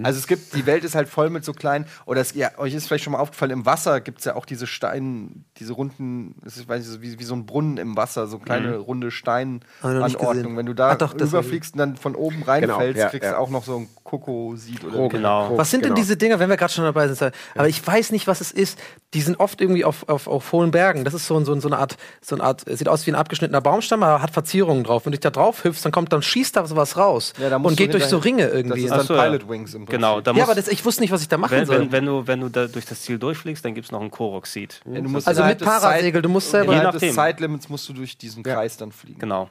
Also 0.03 0.19
es 0.19 0.27
gibt, 0.27 0.55
die 0.55 0.65
Welt 0.65 0.83
ist 0.83 0.95
halt 0.95 1.07
voll 1.09 1.29
mit 1.29 1.45
so 1.45 1.53
kleinen, 1.53 1.85
oder 2.05 2.19
es, 2.21 2.33
ja, 2.33 2.51
euch 2.57 2.73
ist 2.73 2.87
vielleicht 2.87 3.03
schon 3.05 3.13
mal 3.13 3.19
aufgefallen, 3.19 3.51
im 3.51 3.65
Wasser 3.65 4.01
gibt 4.01 4.19
es 4.19 4.25
ja 4.25 4.35
auch 4.35 4.45
diese 4.45 4.67
Steine, 4.67 5.29
diese 5.57 5.73
runden, 5.73 6.35
das 6.43 6.57
ist, 6.57 6.67
weiß 6.67 6.83
ich, 6.83 6.89
so 6.89 7.01
wie, 7.01 7.17
wie 7.19 7.23
so 7.23 7.33
ein 7.33 7.45
Brunnen 7.45 7.77
im 7.77 7.95
Wasser, 7.95 8.27
so 8.27 8.39
kleine 8.39 8.77
runde 8.77 9.07
noch 9.07 9.11
nicht 9.11 9.17
Steinanordnung. 9.19 10.31
gesehen. 10.33 10.57
Wenn 10.57 10.65
du 10.65 10.73
da 10.73 10.89
Ah, 10.89 10.95
doch, 10.95 11.13
das 11.13 11.29
rüberfliegst 11.29 11.73
und 11.73 11.77
dann 11.79 11.95
von 11.97 12.15
oben 12.15 12.43
reinfällst, 12.43 12.77
Genau, 12.95 12.99
ja, 12.99 13.09
kriegst 13.09 13.23
ja. 13.25 13.31
du 13.31 13.37
auch 13.39 13.49
noch 13.49 13.63
so 13.63 13.77
ein 13.77 13.89
Kokosid 14.03 14.83
oder 14.83 14.93
Krog. 14.95 15.11
Genau. 15.11 15.57
Was 15.57 15.71
sind 15.71 15.81
denn 15.85 15.89
Genau. 15.91 16.01
diese 16.01 16.17
Dinger, 16.17 16.39
wenn 16.39 16.49
wir 16.49 16.57
gerade 16.57 16.73
schon 16.73 16.83
dabei 16.83 17.07
sind? 17.07 17.31
Aber 17.55 17.67
ich 17.69 17.85
weiß 17.85 18.11
nicht, 18.11 18.27
was 18.27 18.41
es 18.41 18.51
ist. 18.51 18.79
Die 19.13 19.21
sind 19.21 19.39
oft 19.39 19.61
irgendwie 19.61 19.85
auf, 19.85 20.07
auf, 20.09 20.27
auf 20.27 20.51
hohen 20.51 20.71
Bergen. 20.71 21.03
Das 21.03 21.13
ist 21.13 21.25
so, 21.27 21.37
ein- 21.37 21.45
so, 21.45 21.57
so 21.59 21.67
eine 21.67 21.77
Art, 21.77 21.95
so 22.21 22.35
eine 22.35 22.43
Art, 22.43 22.63
sieht 22.67 22.87
aus 22.89 23.05
wie 23.07 23.11
ein 23.11 23.15
abgeschnittener 23.15 23.61
Baumstamm, 23.61 24.03
aber 24.03 24.21
hat 24.21 24.31
Verzierungen 24.31 24.83
drauf. 24.83 25.05
Wenn 25.05 25.11
du 25.13 25.17
dich 25.17 25.23
da 25.23 25.29
drauf 25.29 25.63
hüpfst, 25.63 25.83
dann 25.83 25.91
kommt, 25.91 26.11
dann 26.13 26.21
schießt 26.21 26.55
da 26.55 26.65
sowas 26.67 26.97
raus 26.97 27.33
Ja, 27.39 27.49
da 27.49 27.57
und 27.57 27.77
geht 27.77 27.93
durch 27.93 28.05
so 28.05 28.17
Ringe 28.17 28.47
irgendwie. 28.47 28.87
Das 28.87 28.91
ist 28.91 28.97
dann 28.97 29.05
so, 29.07 29.15
ja. 29.15 29.23
Pilot 29.23 29.49
Wings 29.49 29.68
im 29.73 29.85
Prinzip. 29.85 29.99
Genau, 29.99 30.21
da 30.21 30.31
ja, 30.31 30.35
muss, 30.37 30.43
aber 30.43 30.55
das, 30.55 30.67
ich 30.67 30.83
wusste 30.85 31.01
nicht, 31.01 31.11
was 31.11 31.21
ich 31.21 31.27
da 31.27 31.37
machen 31.37 31.51
wenn, 31.57 31.65
soll. 31.65 31.79
wenn, 31.79 31.91
wenn 31.91 32.05
du, 32.05 32.27
wenn 32.27 32.39
du 32.41 32.49
da 32.49 32.67
durch 32.67 32.85
das 32.85 33.01
Ziel 33.01 33.17
durchfliegst, 33.19 33.63
dann 33.63 33.73
gibt 33.73 33.85
es 33.85 33.91
noch 33.91 34.01
ein 34.01 34.11
Korok-Seed. 34.11 34.81
Ja, 34.85 35.01
du 35.01 35.09
musst 35.09 35.27
Also 35.27 35.43
mit 35.43 35.59
des 35.61 35.67
Parasegel, 35.67 36.21
du 36.21 36.29
musst 36.29 36.49
selber- 36.51 36.73
Innerhalb 36.73 36.93
Je 36.95 36.99
des 36.99 37.01
nachdem. 37.01 37.15
Zeitlimits 37.15 37.69
musst 37.69 37.87
du 37.89 37.93
durch 37.93 38.17
diesen 38.17 38.43
Kreis 38.43 38.77
dann 38.77 38.91
fliegen. 38.91 39.19
Genau. 39.19 39.49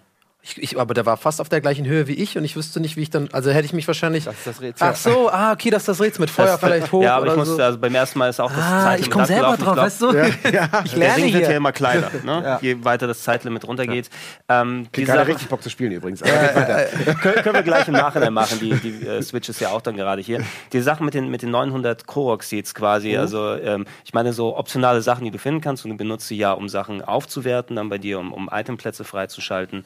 Ich, 0.56 0.62
ich, 0.62 0.80
aber 0.80 0.94
der 0.94 1.04
war 1.04 1.18
fast 1.18 1.40
auf 1.42 1.48
der 1.50 1.60
gleichen 1.60 1.84
Höhe 1.86 2.06
wie 2.06 2.14
ich 2.14 2.38
und 2.38 2.44
ich 2.44 2.56
wüsste 2.56 2.80
nicht, 2.80 2.96
wie 2.96 3.02
ich 3.02 3.10
dann. 3.10 3.28
Also 3.32 3.50
hätte 3.50 3.66
ich 3.66 3.74
mich 3.74 3.86
wahrscheinlich. 3.86 4.24
Das 4.24 4.34
ist 4.34 4.46
das 4.46 4.60
Rätsel. 4.62 4.88
Ach 4.90 4.96
so, 4.96 5.28
ah, 5.30 5.52
okay, 5.52 5.68
das 5.68 5.82
ist 5.82 5.88
das 5.88 6.00
Rätsel 6.00 6.22
mit 6.22 6.30
Feuer 6.30 6.46
Das- 6.46 6.60
vielleicht 6.60 6.90
hoch. 6.92 7.02
Ja, 7.02 7.16
aber 7.16 7.26
ich 7.26 7.32
oder 7.32 7.38
musste, 7.40 7.56
so. 7.56 7.62
also 7.62 7.78
beim 7.78 7.94
ersten 7.94 8.18
Mal 8.18 8.28
ist 8.30 8.40
auch 8.40 8.50
das 8.50 8.58
Ah, 8.64 8.82
Zeitlimit 8.84 9.00
ich 9.06 9.10
komme 9.10 9.26
selber 9.26 9.56
drauf, 9.56 9.58
Ich 9.58 9.64
glaub, 9.64 9.76
weißt 9.76 10.00
du? 10.02 10.08
Ich 10.84 10.90
Der 10.92 10.98
lerne 10.98 11.16
Ring 11.22 11.32
wird 11.34 11.42
ja 11.42 11.48
hier. 11.48 11.56
immer 11.58 11.72
kleiner, 11.72 12.10
ne? 12.24 12.58
je 12.62 12.82
weiter 12.82 13.06
das 13.06 13.22
Zeitlimit 13.22 13.66
runtergeht. 13.68 14.08
Ähm, 14.48 14.86
die 14.96 15.02
Ich 15.02 15.06
Sache- 15.06 15.26
richtig 15.26 15.48
Bock 15.48 15.62
zu 15.62 15.68
spielen 15.70 15.92
übrigens. 15.92 16.22
Aber 16.22 16.30
geht 16.32 16.54
weiter. 16.56 16.84
können, 17.20 17.34
können 17.42 17.54
wir 17.56 17.62
gleich 17.62 17.86
im 17.88 17.94
Nachhinein 17.94 18.32
machen. 18.32 18.58
Die, 18.60 18.70
die 18.74 19.06
äh, 19.06 19.22
Switch 19.22 19.48
ist 19.50 19.60
ja 19.60 19.68
auch 19.70 19.82
dann 19.82 19.96
gerade 19.96 20.22
hier. 20.22 20.42
Die 20.72 20.80
Sache 20.80 21.04
mit 21.04 21.12
den, 21.14 21.28
mit 21.30 21.42
den 21.42 21.50
900 21.50 22.06
Korok-Seeds 22.06 22.74
quasi. 22.74 23.16
Also, 23.16 23.54
ähm, 23.56 23.84
ich 24.04 24.14
meine, 24.14 24.32
so 24.32 24.56
optionale 24.56 25.02
Sachen, 25.02 25.24
die 25.24 25.30
du 25.30 25.38
finden 25.38 25.60
kannst 25.60 25.84
und 25.84 25.90
du 25.90 25.96
benutzt 25.98 26.28
sie 26.28 26.36
ja, 26.38 26.52
um 26.52 26.68
Sachen 26.70 27.02
aufzuwerten, 27.02 27.76
dann 27.76 27.88
bei 27.90 27.98
dir, 27.98 28.18
um, 28.18 28.32
um 28.32 28.48
Itemplätze 28.52 29.04
freizuschalten 29.04 29.84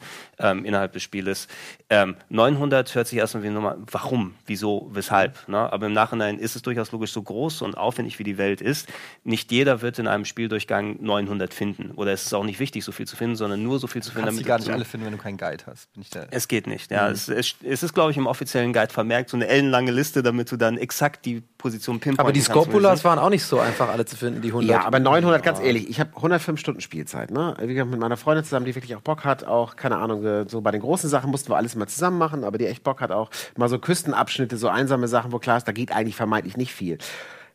ähm, 0.53 0.65
innerhalb 0.65 0.93
des 0.93 1.03
Spieles. 1.03 1.47
Ähm, 1.89 2.15
900 2.29 2.95
hört 2.95 3.07
sich 3.07 3.19
erstmal 3.19 3.43
wie 3.43 3.47
eine 3.47 3.55
Nummer. 3.55 3.77
Warum? 3.91 4.35
Wieso? 4.45 4.89
Weshalb? 4.93 5.47
Ne? 5.47 5.57
Aber 5.57 5.87
im 5.87 5.93
Nachhinein 5.93 6.39
ist 6.39 6.55
es 6.55 6.61
durchaus 6.61 6.91
logisch 6.91 7.11
so 7.11 7.21
groß 7.21 7.61
und 7.61 7.77
aufwendig, 7.77 8.19
wie 8.19 8.23
die 8.23 8.37
Welt 8.37 8.61
ist. 8.61 8.87
Nicht 9.23 9.51
jeder 9.51 9.81
wird 9.81 9.99
in 9.99 10.07
einem 10.07 10.25
Spieldurchgang 10.25 10.97
900 11.01 11.53
finden. 11.53 11.91
Oder 11.91 12.13
es 12.13 12.25
ist 12.25 12.33
auch 12.33 12.43
nicht 12.43 12.59
wichtig, 12.59 12.83
so 12.83 12.91
viel 12.91 13.07
zu 13.07 13.15
finden, 13.15 13.35
sondern 13.35 13.61
nur 13.63 13.79
so 13.79 13.87
viel 13.87 14.01
zu 14.01 14.11
finden, 14.11 14.27
Kannst 14.27 14.39
die 14.39 14.43
damit 14.43 14.47
gar 14.47 14.57
du 14.59 14.63
nicht 14.65 14.73
alle 14.73 14.85
finden, 14.85 15.05
wenn 15.07 15.13
du 15.13 15.19
keinen 15.19 15.37
Guide 15.37 15.63
hast. 15.67 15.91
Bin 15.93 16.01
ich 16.01 16.09
da. 16.09 16.25
es 16.31 16.47
geht 16.47 16.67
nicht. 16.67 16.91
Ja, 16.91 17.09
es, 17.09 17.27
es, 17.27 17.55
es 17.63 17.83
ist, 17.83 17.93
glaube 17.93 18.11
ich, 18.11 18.17
im 18.17 18.27
offiziellen 18.27 18.73
Guide 18.73 18.93
vermerkt, 18.93 19.29
so 19.29 19.37
eine 19.37 19.47
ellenlange 19.47 19.91
Liste, 19.91 20.23
damit 20.23 20.51
du 20.51 20.57
dann 20.57 20.77
exakt 20.77 21.25
die 21.25 21.41
Position 21.57 21.99
pinpointen 21.99 22.19
Aber 22.19 22.33
die 22.33 22.39
kannst, 22.39 22.51
Scopulas 22.51 23.03
waren 23.03 23.19
auch 23.19 23.29
nicht 23.29 23.45
so 23.45 23.59
einfach 23.59 23.89
alle 23.89 24.05
zu 24.05 24.15
finden, 24.15 24.41
die 24.41 24.49
100. 24.49 24.69
Ja, 24.69 24.85
aber 24.85 24.99
900, 24.99 25.43
ganz 25.43 25.59
ehrlich, 25.59 25.89
ich 25.89 25.99
habe 25.99 26.15
105 26.15 26.59
Stunden 26.59 26.81
Spielzeit. 26.81 27.31
Ne? 27.31 27.55
Wie 27.59 27.73
gesagt, 27.73 27.89
mit 27.89 27.99
meiner 27.99 28.17
Freundin 28.17 28.43
zusammen, 28.43 28.65
die 28.65 28.75
wirklich 28.75 28.95
auch 28.95 29.01
Bock 29.01 29.23
hat, 29.23 29.43
auch, 29.45 29.75
keine 29.75 29.97
Ahnung, 29.97 30.23
so 30.49 30.61
bei 30.61 30.71
den 30.71 30.81
großen 30.81 31.09
Sachen 31.09 31.31
mussten 31.31 31.49
wir 31.49 31.57
alles 31.57 31.75
mal 31.75 31.87
zusammen 31.87 32.17
machen, 32.17 32.43
aber 32.43 32.57
die 32.57 32.65
echt 32.65 32.83
Bock 32.83 33.01
hat 33.01 33.11
auch, 33.11 33.29
mal 33.57 33.69
so 33.69 33.79
Küstenabschnitte, 33.79 34.57
so 34.57 34.67
einsame 34.67 35.07
Sachen, 35.07 35.31
wo 35.31 35.39
klar 35.39 35.57
ist, 35.57 35.67
da 35.67 35.71
geht 35.71 35.91
eigentlich 35.91 36.15
vermeintlich 36.15 36.57
nicht 36.57 36.73
viel. 36.73 36.97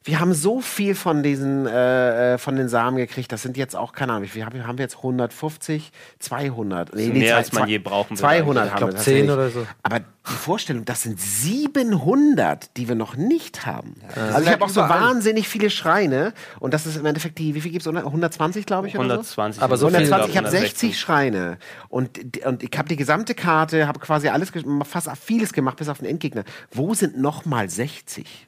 Wir 0.05 0.21
haben 0.21 0.33
so 0.33 0.61
viel 0.61 0.95
von 0.95 1.23
diesen, 1.23 1.67
äh, 1.67 2.35
äh, 2.35 2.39
von 2.39 2.57
den 2.57 2.69
Samen 2.69 2.97
gekriegt, 2.97 3.31
das 3.33 3.43
sind 3.43 3.57
jetzt 3.57 3.77
auch, 3.77 3.93
keine 3.93 4.13
Ahnung, 4.13 4.25
wie 4.25 4.29
viel 4.29 4.45
haben 4.45 4.55
wir, 4.55 4.67
haben 4.67 4.79
wir 4.79 4.85
jetzt 4.85 4.99
150, 4.99 5.91
200? 6.21 6.95
Nee, 6.95 7.09
mehr, 7.09 7.29
zwei- 7.33 7.37
als 7.37 7.53
man 7.53 7.63
zwei- 7.65 7.69
je 7.69 7.79
brauchen 7.79 8.11
würde 8.11 8.21
200 8.21 8.65
eigentlich. 8.65 8.73
haben 8.73 8.75
Ich 8.75 8.79
glaub, 8.79 8.91
wir 8.93 8.99
10 9.01 9.27
tatsächlich. 9.27 9.31
oder 9.33 9.51
so. 9.51 9.67
Aber 9.83 9.99
die 10.01 10.05
Vorstellung, 10.25 10.85
das 10.85 11.03
sind 11.03 11.21
700, 11.21 12.77
die 12.77 12.89
wir 12.89 12.95
noch 12.95 13.17
nicht 13.17 13.67
haben. 13.67 13.95
also 14.15 14.29
ich 14.29 14.35
halt 14.35 14.47
habe 14.49 14.65
auch 14.65 14.69
so 14.69 14.81
wahnsinnig 14.81 15.49
viele 15.49 15.71
Schreine 15.71 16.33
und 16.61 16.75
das 16.75 16.87
ist 16.87 16.97
im 16.97 17.05
Endeffekt 17.07 17.39
die, 17.39 17.55
wie 17.55 17.61
viel 17.61 17.73
gibt 17.73 17.87
es? 17.87 17.93
120, 17.93 18.67
glaube 18.67 18.89
ich, 18.89 18.95
oder 18.97 19.05
so? 19.07 19.13
120. 19.15 19.63
Aber 19.63 19.77
so 19.77 19.89
viel- 19.89 19.97
120, 19.97 20.31
ich 20.31 20.37
habe 20.37 20.47
160. 20.49 20.79
60 20.93 20.99
Schreine 21.01 21.59
und, 21.89 22.45
und 22.47 22.63
ich 22.63 22.71
habe 22.79 22.89
die 22.89 22.97
gesamte 22.97 23.35
Karte, 23.35 23.87
habe 23.87 23.99
quasi 24.01 24.29
alles, 24.29 24.53
fast 24.85 25.11
vieles 25.23 25.53
gemacht, 25.53 25.77
bis 25.77 25.89
auf 25.89 25.99
den 25.99 26.07
Endgegner. 26.07 26.45
Wo 26.71 26.95
sind 26.95 27.19
noch 27.19 27.45
mal 27.45 27.69
60? 27.69 28.48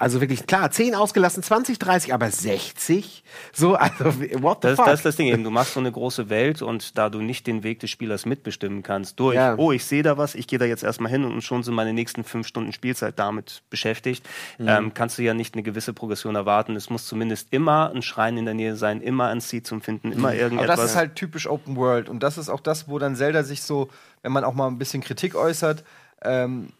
Also 0.00 0.22
wirklich, 0.22 0.46
klar, 0.46 0.70
10 0.70 0.94
ausgelassen, 0.94 1.42
20, 1.42 1.78
30, 1.78 2.14
aber 2.14 2.30
60? 2.30 3.22
So, 3.52 3.74
also, 3.74 4.06
what 4.42 4.58
the 4.62 4.68
Das, 4.68 4.76
fuck? 4.76 4.86
das 4.86 5.00
ist 5.00 5.04
das 5.04 5.16
Ding 5.16 5.26
eben. 5.28 5.44
Du 5.44 5.50
machst 5.50 5.74
so 5.74 5.80
eine 5.80 5.92
große 5.92 6.30
Welt 6.30 6.62
und 6.62 6.96
da 6.96 7.10
du 7.10 7.20
nicht 7.20 7.46
den 7.46 7.62
Weg 7.62 7.80
des 7.80 7.90
Spielers 7.90 8.24
mitbestimmen 8.24 8.82
kannst, 8.82 9.20
durch, 9.20 9.34
Ja. 9.36 9.56
oh, 9.58 9.72
ich 9.72 9.84
sehe 9.84 10.02
da 10.02 10.16
was, 10.16 10.34
ich 10.34 10.46
gehe 10.46 10.58
da 10.58 10.64
jetzt 10.64 10.82
erstmal 10.82 11.10
hin 11.10 11.24
und 11.24 11.42
schon 11.42 11.62
sind 11.62 11.74
meine 11.74 11.92
nächsten 11.92 12.24
fünf 12.24 12.46
Stunden 12.46 12.72
Spielzeit 12.72 13.18
damit 13.18 13.62
beschäftigt, 13.68 14.26
Mhm. 14.58 14.68
ähm, 14.68 14.94
kannst 14.94 15.18
du 15.18 15.22
ja 15.22 15.34
nicht 15.34 15.52
eine 15.54 15.62
gewisse 15.62 15.92
Progression 15.92 16.34
erwarten. 16.34 16.76
Es 16.76 16.88
muss 16.88 17.06
zumindest 17.06 17.48
immer 17.50 17.92
ein 17.94 18.00
Schrein 18.00 18.38
in 18.38 18.46
der 18.46 18.54
Nähe 18.54 18.76
sein, 18.76 19.02
immer 19.02 19.28
ein 19.28 19.40
Seed 19.40 19.66
zum 19.66 19.82
Finden, 19.82 20.12
immer 20.12 20.28
Aber 20.28 20.36
irgendetwas. 20.38 20.76
das 20.80 20.90
ist 20.92 20.96
halt 20.96 21.14
typisch 21.14 21.46
Open 21.46 21.76
World. 21.76 22.08
Und 22.08 22.22
das 22.22 22.38
ist 22.38 22.48
auch 22.48 22.60
das, 22.60 22.88
wo 22.88 22.98
dann 22.98 23.16
Zelda 23.16 23.42
sich 23.42 23.62
so, 23.62 23.90
wenn 24.22 24.32
man 24.32 24.44
auch 24.44 24.54
mal 24.54 24.66
ein 24.68 24.78
bisschen 24.78 25.02
Kritik 25.02 25.34
äußert, 25.34 25.84
ähm, 26.22 26.70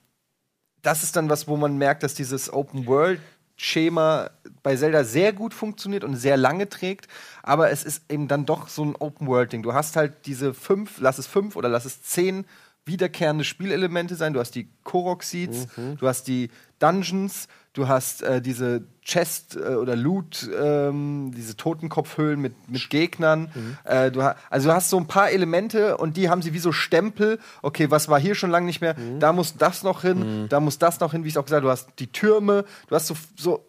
das 0.83 1.03
ist 1.03 1.17
dann 1.17 1.29
was, 1.29 1.49
wo 1.49 1.57
man 1.57 1.77
merkt, 1.77 2.03
dass 2.03 2.15
dieses 2.15 2.53
Open 2.53 2.87
World 2.87 3.21
Schema 3.57 4.31
bei 4.63 4.75
Zelda 4.75 5.05
sehr 5.05 5.35
gut 5.35 5.53
funktioniert 5.53 6.03
und 6.03 6.17
sehr 6.17 6.39
lange 6.39 6.71
trägt, 6.71 7.09
aber 7.43 7.71
es 7.71 7.85
ist 7.85 8.11
eben 8.11 8.27
dann 8.27 8.47
doch 8.47 8.69
so 8.69 8.83
ein 8.83 8.97
Open 8.97 9.27
World 9.27 9.53
Ding. 9.53 9.63
Du 9.63 9.75
hast 9.75 9.97
halt 9.97 10.25
diese 10.25 10.55
fünf, 10.55 10.99
lass 10.99 11.19
es 11.19 11.27
fünf 11.27 11.57
oder 11.57 11.69
lass 11.69 11.85
es 11.85 12.03
zehn 12.03 12.47
wiederkehrende 12.87 13.45
Spielelemente 13.45 14.15
sein. 14.15 14.33
Du 14.33 14.41
hast 14.41 14.53
die 14.53 14.71
Korok 14.83 15.23
Seeds, 15.23 15.67
du 15.99 16.09
hast 16.09 16.27
die 16.27 16.51
Dungeons, 16.79 17.49
du 17.73 17.89
hast 17.89 18.23
äh, 18.23 18.43
diese 18.43 18.83
Chest 19.03 19.57
äh, 19.57 19.75
oder 19.75 19.97
Loot, 19.97 20.49
ähm, 20.61 21.33
diese 21.37 21.57
Totenkopfhöhlen 21.57 22.41
mit, 22.41 22.69
mit 22.69 22.91
Gegnern. 22.91 23.51
Äh, 23.85 24.11
du 24.11 24.21
also 24.51 24.69
du 24.69 24.75
hast 24.75 24.91
so 24.91 24.97
ein 24.97 25.07
paar 25.07 25.31
Elemente 25.31 25.97
und 25.97 26.17
die 26.17 26.29
haben 26.29 26.43
sie 26.43 26.53
wie 26.53 26.59
so 26.59 26.73
Stempel. 26.73 27.39
Okay, 27.63 27.91
was 27.91 28.09
war 28.09 28.21
hier 28.21 28.35
schon 28.35 28.51
lange 28.51 28.67
nicht 28.67 28.81
mehr? 28.81 28.95
Da 29.19 29.33
muss 29.33 29.57
das 29.57 29.83
noch 29.83 30.03
hin, 30.03 30.47
da 30.49 30.61
muss 30.61 30.79
das 30.79 31.01
noch 31.01 31.13
hin, 31.13 31.25
wie 31.25 31.29
ich 31.29 31.39
auch 31.39 31.45
gesagt 31.45 31.63
habe. 31.63 31.67
Du 31.67 31.71
hast 31.71 31.89
die 31.99 32.11
Türme, 32.13 32.65
du 32.89 32.95
hast 32.95 33.07
so, 33.07 33.17
so 33.37 33.65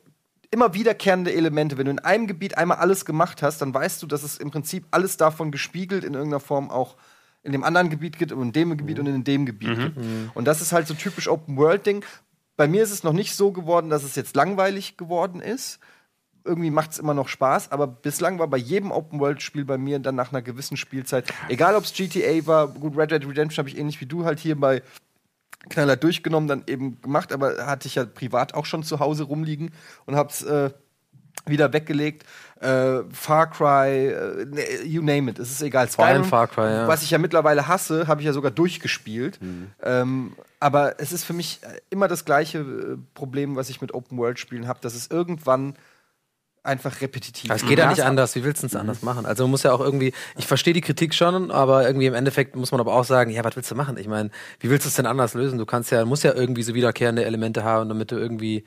immer 0.52 0.74
wiederkehrende 0.74 1.34
Elemente. 1.34 1.78
Wenn 1.78 1.86
du 1.86 1.91
in 1.91 1.99
einem 1.99 2.28
Gebiet 2.28 2.58
einmal 2.58 2.78
alles 2.78 3.06
gemacht 3.06 3.41
hast, 3.41 3.62
dann 3.62 3.74
weißt 3.74 4.02
du, 4.04 4.08
dass 4.08 4.24
es 4.24 4.38
im 4.38 4.52
Prinzip 4.52 4.86
alles 4.91 5.18
davon 5.18 5.52
gespiegelt 5.52 6.04
in 6.04 6.14
irgendeiner 6.14 6.41
Form 6.41 6.70
auch 6.70 6.97
in 7.43 7.54
dem 7.54 7.64
anderen 7.64 7.89
Gebiet 7.89 8.20
gibt 8.20 8.32
und 8.32 8.41
in 8.41 8.52
dem 8.52 8.78
Gebiet 8.78 8.99
und 8.99 9.08
in 9.08 9.24
dem 9.24 9.45
Gebiet 9.45 9.70
gibt. 9.80 9.97
Und 10.36 10.45
das 10.45 10.62
ist 10.62 10.74
halt 10.74 10.88
so 10.88 10.93
typisch 10.93 11.28
Open 11.28 11.58
World 11.58 11.86
Ding. 11.86 12.04
Bei 12.62 12.68
mir 12.68 12.84
ist 12.84 12.91
es 12.91 13.01
noch 13.01 13.14
nicht 13.14 13.36
so 13.36 13.51
geworden, 13.51 13.89
dass 13.89 14.03
es 14.03 14.16
jetzt 14.16 14.36
langweilig 14.36 14.95
geworden 14.95 15.41
ist. 15.41 15.80
Irgendwie 16.45 16.70
macht 16.70 16.91
es 16.91 16.99
immer 16.99 17.16
noch 17.16 17.28
Spaß, 17.28 17.72
aber 17.72 17.88
bislang 17.88 18.38
war 18.38 18.47
bei 18.47 18.57
jedem 18.57 18.91
Open 18.91 19.20
World 19.20 19.41
Spiel 19.41 19.66
bei 19.66 19.80
mir 19.80 19.97
dann 19.97 20.14
nach 20.14 20.32
einer 20.32 20.43
gewissen 20.43 20.78
Spielzeit, 20.78 21.34
egal 21.49 21.74
ob 21.74 21.86
es 21.86 21.91
GTA 21.91 22.45
war, 22.45 22.68
gut 22.68 22.95
Red 22.95 23.09
Dead 23.09 23.28
Redemption 23.28 23.64
habe 23.64 23.70
ich 23.70 23.80
ähnlich 23.80 23.99
wie 23.99 24.05
du 24.05 24.26
halt 24.26 24.38
hier 24.39 24.59
bei 24.59 24.84
Knaller 25.72 25.95
durchgenommen, 25.95 26.47
dann 26.47 26.62
eben 26.68 27.01
gemacht, 27.01 27.34
aber 27.34 27.66
hatte 27.66 27.88
ich 27.88 27.95
ja 27.95 28.05
privat 28.05 28.53
auch 28.53 28.68
schon 28.68 28.84
zu 28.84 28.99
Hause 28.99 29.24
rumliegen 29.24 29.72
und 30.05 30.16
hab's 30.16 30.43
äh, 30.43 30.70
wieder 31.47 31.74
weggelegt. 31.74 32.26
Äh, 32.59 32.99
Far 33.12 33.49
Cry, 33.49 34.09
äh, 34.09 34.45
ne, 34.45 34.84
you 34.84 35.01
name 35.01 35.32
it, 35.32 35.39
es 35.39 35.49
ist 35.49 35.64
egal. 35.64 35.88
Vor 35.88 36.05
allem 36.05 36.26
Far 36.26 36.47
Cry, 36.47 36.72
ja. 36.72 36.88
Was 36.88 37.01
ich 37.01 37.09
ja 37.09 37.18
mittlerweile 37.18 37.68
hasse, 37.68 38.07
habe 38.07 38.22
ich 38.22 38.28
ja 38.28 38.34
sogar 38.34 38.51
durchgespielt. 38.51 39.39
Ähm, 39.82 40.34
aber 40.62 40.99
es 41.01 41.12
ist 41.12 41.26
für 41.26 41.34
mich 41.34 41.59
äh, 41.64 41.82
immer 41.89 42.07
das 42.07 42.24
gleiche 42.24 42.59
äh, 42.59 42.97
Problem, 43.14 43.57
was 43.57 43.70
ich 43.70 43.82
mit 43.82 43.93
Open 43.93 44.18
World 44.18 44.39
Spielen 44.39 44.68
habe, 44.68 44.80
dass 44.82 44.95
es 44.95 45.07
irgendwann 45.12 45.76
einfach 46.64 47.01
repetitiv 47.01 47.49
Es 47.49 47.66
geht 47.66 47.80
ja 47.80 47.88
nicht 47.88 47.97
Das- 47.97 48.05
anders. 48.05 48.36
Wie 48.36 48.43
willst 48.43 48.62
du 48.62 48.68
es 48.68 48.76
anders 48.76 49.01
machen? 49.01 49.26
Also 49.26 49.45
man 49.45 49.49
muss 49.51 49.64
ja 49.64 49.72
auch 49.74 49.80
irgendwie, 49.80 50.14
ich 50.38 50.45
verstehe 50.45 50.76
die 50.76 50.82
Kritik 50.82 51.16
schon, 51.16 51.49
aber 51.49 51.88
irgendwie 51.88 52.05
im 52.05 52.14
Endeffekt 52.14 52.55
muss 52.55 52.72
man 52.72 52.80
aber 52.80 52.93
auch 52.93 53.03
sagen, 53.03 53.32
ja, 53.32 53.43
was 53.43 53.55
willst 53.55 53.72
du 53.72 53.76
machen? 53.76 53.97
Ich 53.97 54.07
meine, 54.07 54.30
wie 54.59 54.70
willst 54.70 54.86
du 54.86 54.89
es 54.89 54.93
denn 54.95 55.07
anders 55.07 55.34
lösen? 55.34 55.57
Du 55.57 55.66
kannst 55.66 55.89
ja, 55.89 56.05
musst 56.05 56.24
ja 56.24 56.36
irgendwie 56.36 56.62
so 56.62 56.76
wiederkehrende 56.76 57.26
Elemente 57.26 57.64
haben, 57.64 57.89
damit 57.89 58.12
du 58.12 58.16
irgendwie, 58.16 58.64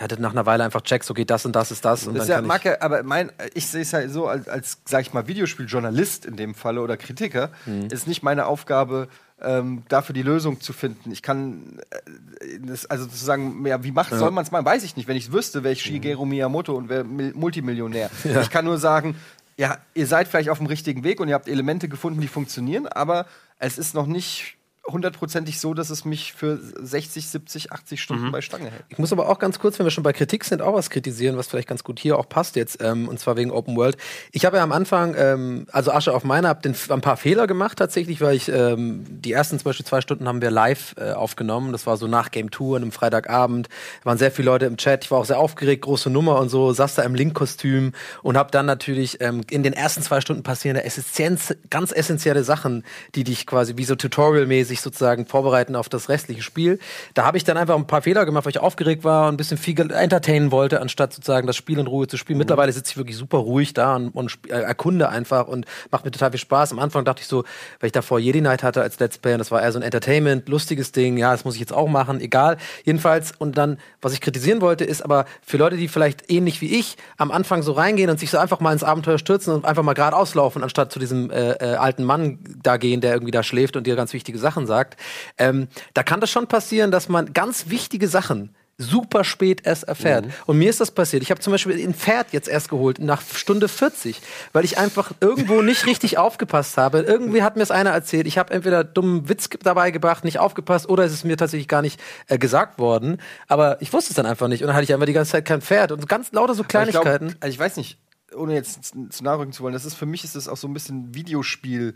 ja, 0.00 0.06
das 0.06 0.20
nach 0.20 0.30
einer 0.30 0.46
Weile 0.46 0.62
einfach 0.62 0.82
checkst, 0.82 1.10
okay, 1.10 1.24
das 1.24 1.44
und 1.44 1.56
das 1.56 1.72
ist 1.72 1.84
das 1.84 2.06
und 2.06 2.14
Das 2.14 2.28
dann 2.28 2.44
ist 2.44 2.48
ja, 2.48 2.56
ich, 2.58 2.64
ja, 2.64 2.80
aber 2.80 3.02
mein, 3.02 3.32
ich 3.54 3.66
sehe 3.66 3.82
es 3.82 3.92
halt 3.92 4.12
so, 4.12 4.28
als, 4.28 4.46
als 4.48 4.78
sag 4.84 5.00
ich 5.00 5.12
mal, 5.12 5.26
Videospieljournalist 5.26 6.24
in 6.24 6.36
dem 6.36 6.54
Falle 6.54 6.80
oder 6.80 6.96
Kritiker, 6.96 7.50
Mhm. 7.66 7.88
ist 7.90 8.06
nicht 8.06 8.22
meine 8.22 8.46
Aufgabe, 8.46 9.08
ähm, 9.42 9.82
dafür 9.88 10.14
die 10.14 10.22
Lösung 10.22 10.60
zu 10.60 10.72
finden. 10.72 11.10
Ich 11.10 11.22
kann, 11.22 11.78
äh, 11.90 12.58
das, 12.60 12.86
also 12.86 13.04
sozusagen, 13.04 13.66
ja, 13.66 13.82
wie 13.82 13.92
macht, 13.92 14.14
soll 14.14 14.30
man 14.30 14.44
es 14.44 14.50
machen, 14.50 14.64
weiß 14.64 14.84
ich 14.84 14.96
nicht. 14.96 15.08
Wenn 15.08 15.16
ich 15.16 15.26
es 15.26 15.32
wüsste, 15.32 15.64
wäre 15.64 15.72
ich 15.72 15.82
Shigeru 15.82 16.24
Miyamoto 16.24 16.74
und 16.74 16.88
wäre 16.88 17.04
Mil 17.04 17.32
Multimillionär. 17.34 18.10
Ich 18.42 18.50
kann 18.50 18.64
nur 18.64 18.78
sagen, 18.78 19.16
ja, 19.56 19.78
ihr 19.94 20.06
seid 20.06 20.28
vielleicht 20.28 20.48
auf 20.48 20.58
dem 20.58 20.66
richtigen 20.66 21.04
Weg 21.04 21.20
und 21.20 21.28
ihr 21.28 21.34
habt 21.34 21.48
Elemente 21.48 21.88
gefunden, 21.88 22.20
die 22.20 22.28
funktionieren, 22.28 22.86
aber 22.86 23.26
es 23.58 23.78
ist 23.78 23.94
noch 23.94 24.06
nicht 24.06 24.56
hundertprozentig 24.86 25.60
so, 25.60 25.74
dass 25.74 25.90
es 25.90 26.04
mich 26.04 26.32
für 26.32 26.58
60, 26.58 27.28
70, 27.28 27.72
80 27.72 28.02
Stunden 28.02 28.32
bei 28.32 28.40
Stange 28.40 28.70
hält. 28.70 28.84
Ich 28.88 28.98
muss 28.98 29.12
aber 29.12 29.28
auch 29.28 29.38
ganz 29.38 29.58
kurz, 29.60 29.78
wenn 29.78 29.86
wir 29.86 29.90
schon 29.90 30.02
bei 30.02 30.12
Kritik 30.12 30.44
sind, 30.44 30.60
auch 30.60 30.74
was 30.74 30.90
kritisieren, 30.90 31.36
was 31.36 31.46
vielleicht 31.46 31.68
ganz 31.68 31.84
gut 31.84 32.00
hier 32.00 32.18
auch 32.18 32.28
passt 32.28 32.56
jetzt, 32.56 32.82
ähm, 32.82 33.08
und 33.08 33.20
zwar 33.20 33.36
wegen 33.36 33.52
Open 33.52 33.76
World. 33.76 33.96
Ich 34.32 34.44
habe 34.44 34.56
ja 34.56 34.62
am 34.62 34.72
Anfang, 34.72 35.14
ähm, 35.16 35.66
also 35.70 35.92
Asche 35.92 36.12
auf 36.12 36.24
meiner, 36.24 36.48
habe 36.48 36.68
ein 36.68 37.00
paar 37.00 37.16
Fehler 37.16 37.46
gemacht 37.46 37.78
tatsächlich, 37.78 38.20
weil 38.20 38.34
ich 38.34 38.48
ähm, 38.48 39.04
die 39.08 39.32
ersten 39.32 39.58
zum 39.58 39.64
Beispiel 39.64 39.86
zwei 39.86 40.00
Stunden 40.00 40.26
haben 40.26 40.42
wir 40.42 40.50
live 40.50 40.96
äh, 40.98 41.12
aufgenommen. 41.12 41.70
Das 41.70 41.86
war 41.86 41.96
so 41.96 42.08
nach 42.08 42.32
Game 42.32 42.50
Tour 42.50 42.76
an 42.76 42.82
einem 42.82 42.92
Freitagabend. 42.92 43.68
Da 44.00 44.06
waren 44.06 44.18
sehr 44.18 44.32
viele 44.32 44.46
Leute 44.46 44.66
im 44.66 44.76
Chat. 44.76 45.04
Ich 45.04 45.10
war 45.12 45.18
auch 45.18 45.24
sehr 45.24 45.38
aufgeregt, 45.38 45.82
große 45.82 46.10
Nummer 46.10 46.40
und 46.40 46.48
so, 46.48 46.72
saß 46.72 46.96
da 46.96 47.02
im 47.02 47.14
Link-Kostüm 47.14 47.92
und 48.22 48.36
habe 48.36 48.50
dann 48.50 48.66
natürlich 48.66 49.20
ähm, 49.20 49.42
in 49.48 49.62
den 49.62 49.74
ersten 49.74 50.02
zwei 50.02 50.20
Stunden 50.20 50.42
passierende 50.42 50.84
Essenz, 50.84 51.54
ganz 51.70 51.92
essentielle 51.92 52.42
Sachen, 52.42 52.84
die 53.14 53.22
dich 53.22 53.46
quasi 53.46 53.76
wie 53.76 53.84
so 53.84 53.94
Tutorial-mäßig 53.94 54.71
sich 54.72 54.80
sozusagen 54.80 55.26
vorbereiten 55.26 55.76
auf 55.76 55.88
das 55.88 56.08
restliche 56.08 56.42
Spiel. 56.42 56.78
Da 57.14 57.24
habe 57.24 57.36
ich 57.36 57.44
dann 57.44 57.56
einfach 57.56 57.76
ein 57.76 57.86
paar 57.86 58.02
Fehler 58.02 58.24
gemacht, 58.24 58.46
weil 58.46 58.50
ich 58.50 58.60
aufgeregt 58.60 59.04
war 59.04 59.28
und 59.28 59.34
ein 59.34 59.36
bisschen 59.36 59.58
viel 59.58 59.78
entertainen 59.78 60.50
wollte, 60.50 60.80
anstatt 60.80 61.12
sozusagen 61.12 61.46
das 61.46 61.56
Spiel 61.56 61.78
in 61.78 61.86
Ruhe 61.86 62.06
zu 62.08 62.16
spielen. 62.16 62.38
Mhm. 62.38 62.42
Mittlerweile 62.42 62.72
sitze 62.72 62.92
ich 62.92 62.96
wirklich 62.96 63.16
super 63.16 63.38
ruhig 63.38 63.74
da 63.74 63.96
und, 63.96 64.08
und 64.10 64.38
äh, 64.48 64.52
erkunde 64.54 65.08
einfach 65.08 65.46
und 65.46 65.66
macht 65.90 66.04
mir 66.04 66.10
total 66.10 66.30
viel 66.30 66.40
Spaß. 66.40 66.72
Am 66.72 66.78
Anfang 66.78 67.04
dachte 67.04 67.22
ich 67.22 67.28
so, 67.28 67.44
weil 67.80 67.86
ich 67.86 67.92
davor 67.92 68.18
Jedi 68.18 68.40
Night 68.40 68.62
hatte 68.62 68.82
als 68.82 68.98
Let's 68.98 69.18
Play 69.18 69.34
und 69.34 69.38
das 69.38 69.50
war 69.50 69.62
eher 69.62 69.72
so 69.72 69.78
ein 69.78 69.82
Entertainment, 69.82 70.48
lustiges 70.48 70.92
Ding, 70.92 71.16
ja, 71.18 71.32
das 71.32 71.44
muss 71.44 71.54
ich 71.54 71.60
jetzt 71.60 71.72
auch 71.72 71.88
machen, 71.88 72.20
egal. 72.20 72.56
Jedenfalls, 72.84 73.32
und 73.38 73.58
dann, 73.58 73.78
was 74.00 74.12
ich 74.12 74.20
kritisieren 74.20 74.60
wollte, 74.60 74.84
ist 74.84 75.02
aber 75.02 75.26
für 75.42 75.58
Leute, 75.58 75.76
die 75.76 75.88
vielleicht 75.88 76.30
ähnlich 76.30 76.60
wie 76.60 76.78
ich 76.78 76.96
am 77.18 77.30
Anfang 77.30 77.62
so 77.62 77.72
reingehen 77.72 78.10
und 78.10 78.18
sich 78.18 78.30
so 78.30 78.38
einfach 78.38 78.60
mal 78.60 78.72
ins 78.72 78.84
Abenteuer 78.84 79.18
stürzen 79.18 79.52
und 79.52 79.64
einfach 79.64 79.82
mal 79.82 79.94
geradeaus 79.94 80.34
laufen, 80.34 80.62
anstatt 80.62 80.92
zu 80.92 80.98
diesem 80.98 81.30
äh, 81.30 81.52
äh, 81.52 81.74
alten 81.74 82.04
Mann 82.04 82.38
da 82.62 82.76
gehen, 82.76 83.00
der 83.00 83.12
irgendwie 83.12 83.32
da 83.32 83.42
schläft 83.42 83.76
und 83.76 83.86
dir 83.86 83.96
ganz 83.96 84.12
wichtige 84.12 84.38
Sachen 84.38 84.61
sagt, 84.66 84.98
ähm, 85.38 85.68
da 85.94 86.02
kann 86.02 86.20
das 86.20 86.30
schon 86.30 86.46
passieren, 86.46 86.90
dass 86.90 87.08
man 87.08 87.32
ganz 87.32 87.68
wichtige 87.68 88.08
Sachen 88.08 88.54
super 88.78 89.24
spät 89.24 89.64
erst 89.64 89.84
erfährt. 89.84 90.26
Mhm. 90.26 90.32
Und 90.46 90.58
mir 90.58 90.70
ist 90.70 90.80
das 90.80 90.90
passiert. 90.90 91.22
Ich 91.22 91.30
habe 91.30 91.40
zum 91.40 91.52
Beispiel 91.52 91.78
ein 91.86 91.94
Pferd 91.94 92.32
jetzt 92.32 92.48
erst 92.48 92.68
geholt 92.68 92.98
nach 92.98 93.22
Stunde 93.22 93.68
40, 93.68 94.20
weil 94.52 94.64
ich 94.64 94.78
einfach 94.78 95.12
irgendwo 95.20 95.62
nicht 95.62 95.86
richtig 95.86 96.18
aufgepasst 96.18 96.76
habe. 96.76 97.00
Irgendwie 97.00 97.42
hat 97.42 97.56
mir 97.56 97.62
es 97.62 97.70
einer 97.70 97.90
erzählt. 97.90 98.26
Ich 98.26 98.38
habe 98.38 98.52
entweder 98.52 98.84
dummen 98.84 99.28
Witz 99.28 99.48
dabei 99.62 99.90
gebracht, 99.90 100.24
nicht 100.24 100.38
aufgepasst, 100.38 100.88
oder 100.88 101.04
es 101.04 101.12
ist 101.12 101.24
mir 101.24 101.36
tatsächlich 101.36 101.68
gar 101.68 101.82
nicht 101.82 102.00
äh, 102.28 102.38
gesagt 102.38 102.78
worden. 102.78 103.18
Aber 103.48 103.80
ich 103.80 103.92
wusste 103.92 104.10
es 104.10 104.16
dann 104.16 104.26
einfach 104.26 104.48
nicht. 104.48 104.62
Und 104.62 104.68
dann 104.68 104.76
hatte 104.76 104.84
ich 104.84 104.92
einfach 104.92 105.06
die 105.06 105.12
ganze 105.12 105.32
Zeit 105.32 105.44
kein 105.44 105.60
Pferd. 105.60 105.92
Und 105.92 106.08
ganz 106.08 106.32
lauter 106.32 106.54
so 106.54 106.64
Kleinigkeiten. 106.64 107.26
Ich, 107.26 107.32
glaub, 107.32 107.44
also 107.44 107.54
ich 107.54 107.58
weiß 107.58 107.76
nicht, 107.76 107.98
ohne 108.34 108.54
jetzt 108.54 108.94
zu 109.10 109.24
nachrücken 109.24 109.52
zu 109.52 109.62
wollen, 109.62 109.74
das 109.74 109.84
ist 109.84 109.94
für 109.94 110.06
mich 110.06 110.24
ist 110.24 110.36
das 110.36 110.48
auch 110.48 110.56
so 110.56 110.66
ein 110.66 110.74
bisschen 110.74 111.14
Videospiel. 111.14 111.94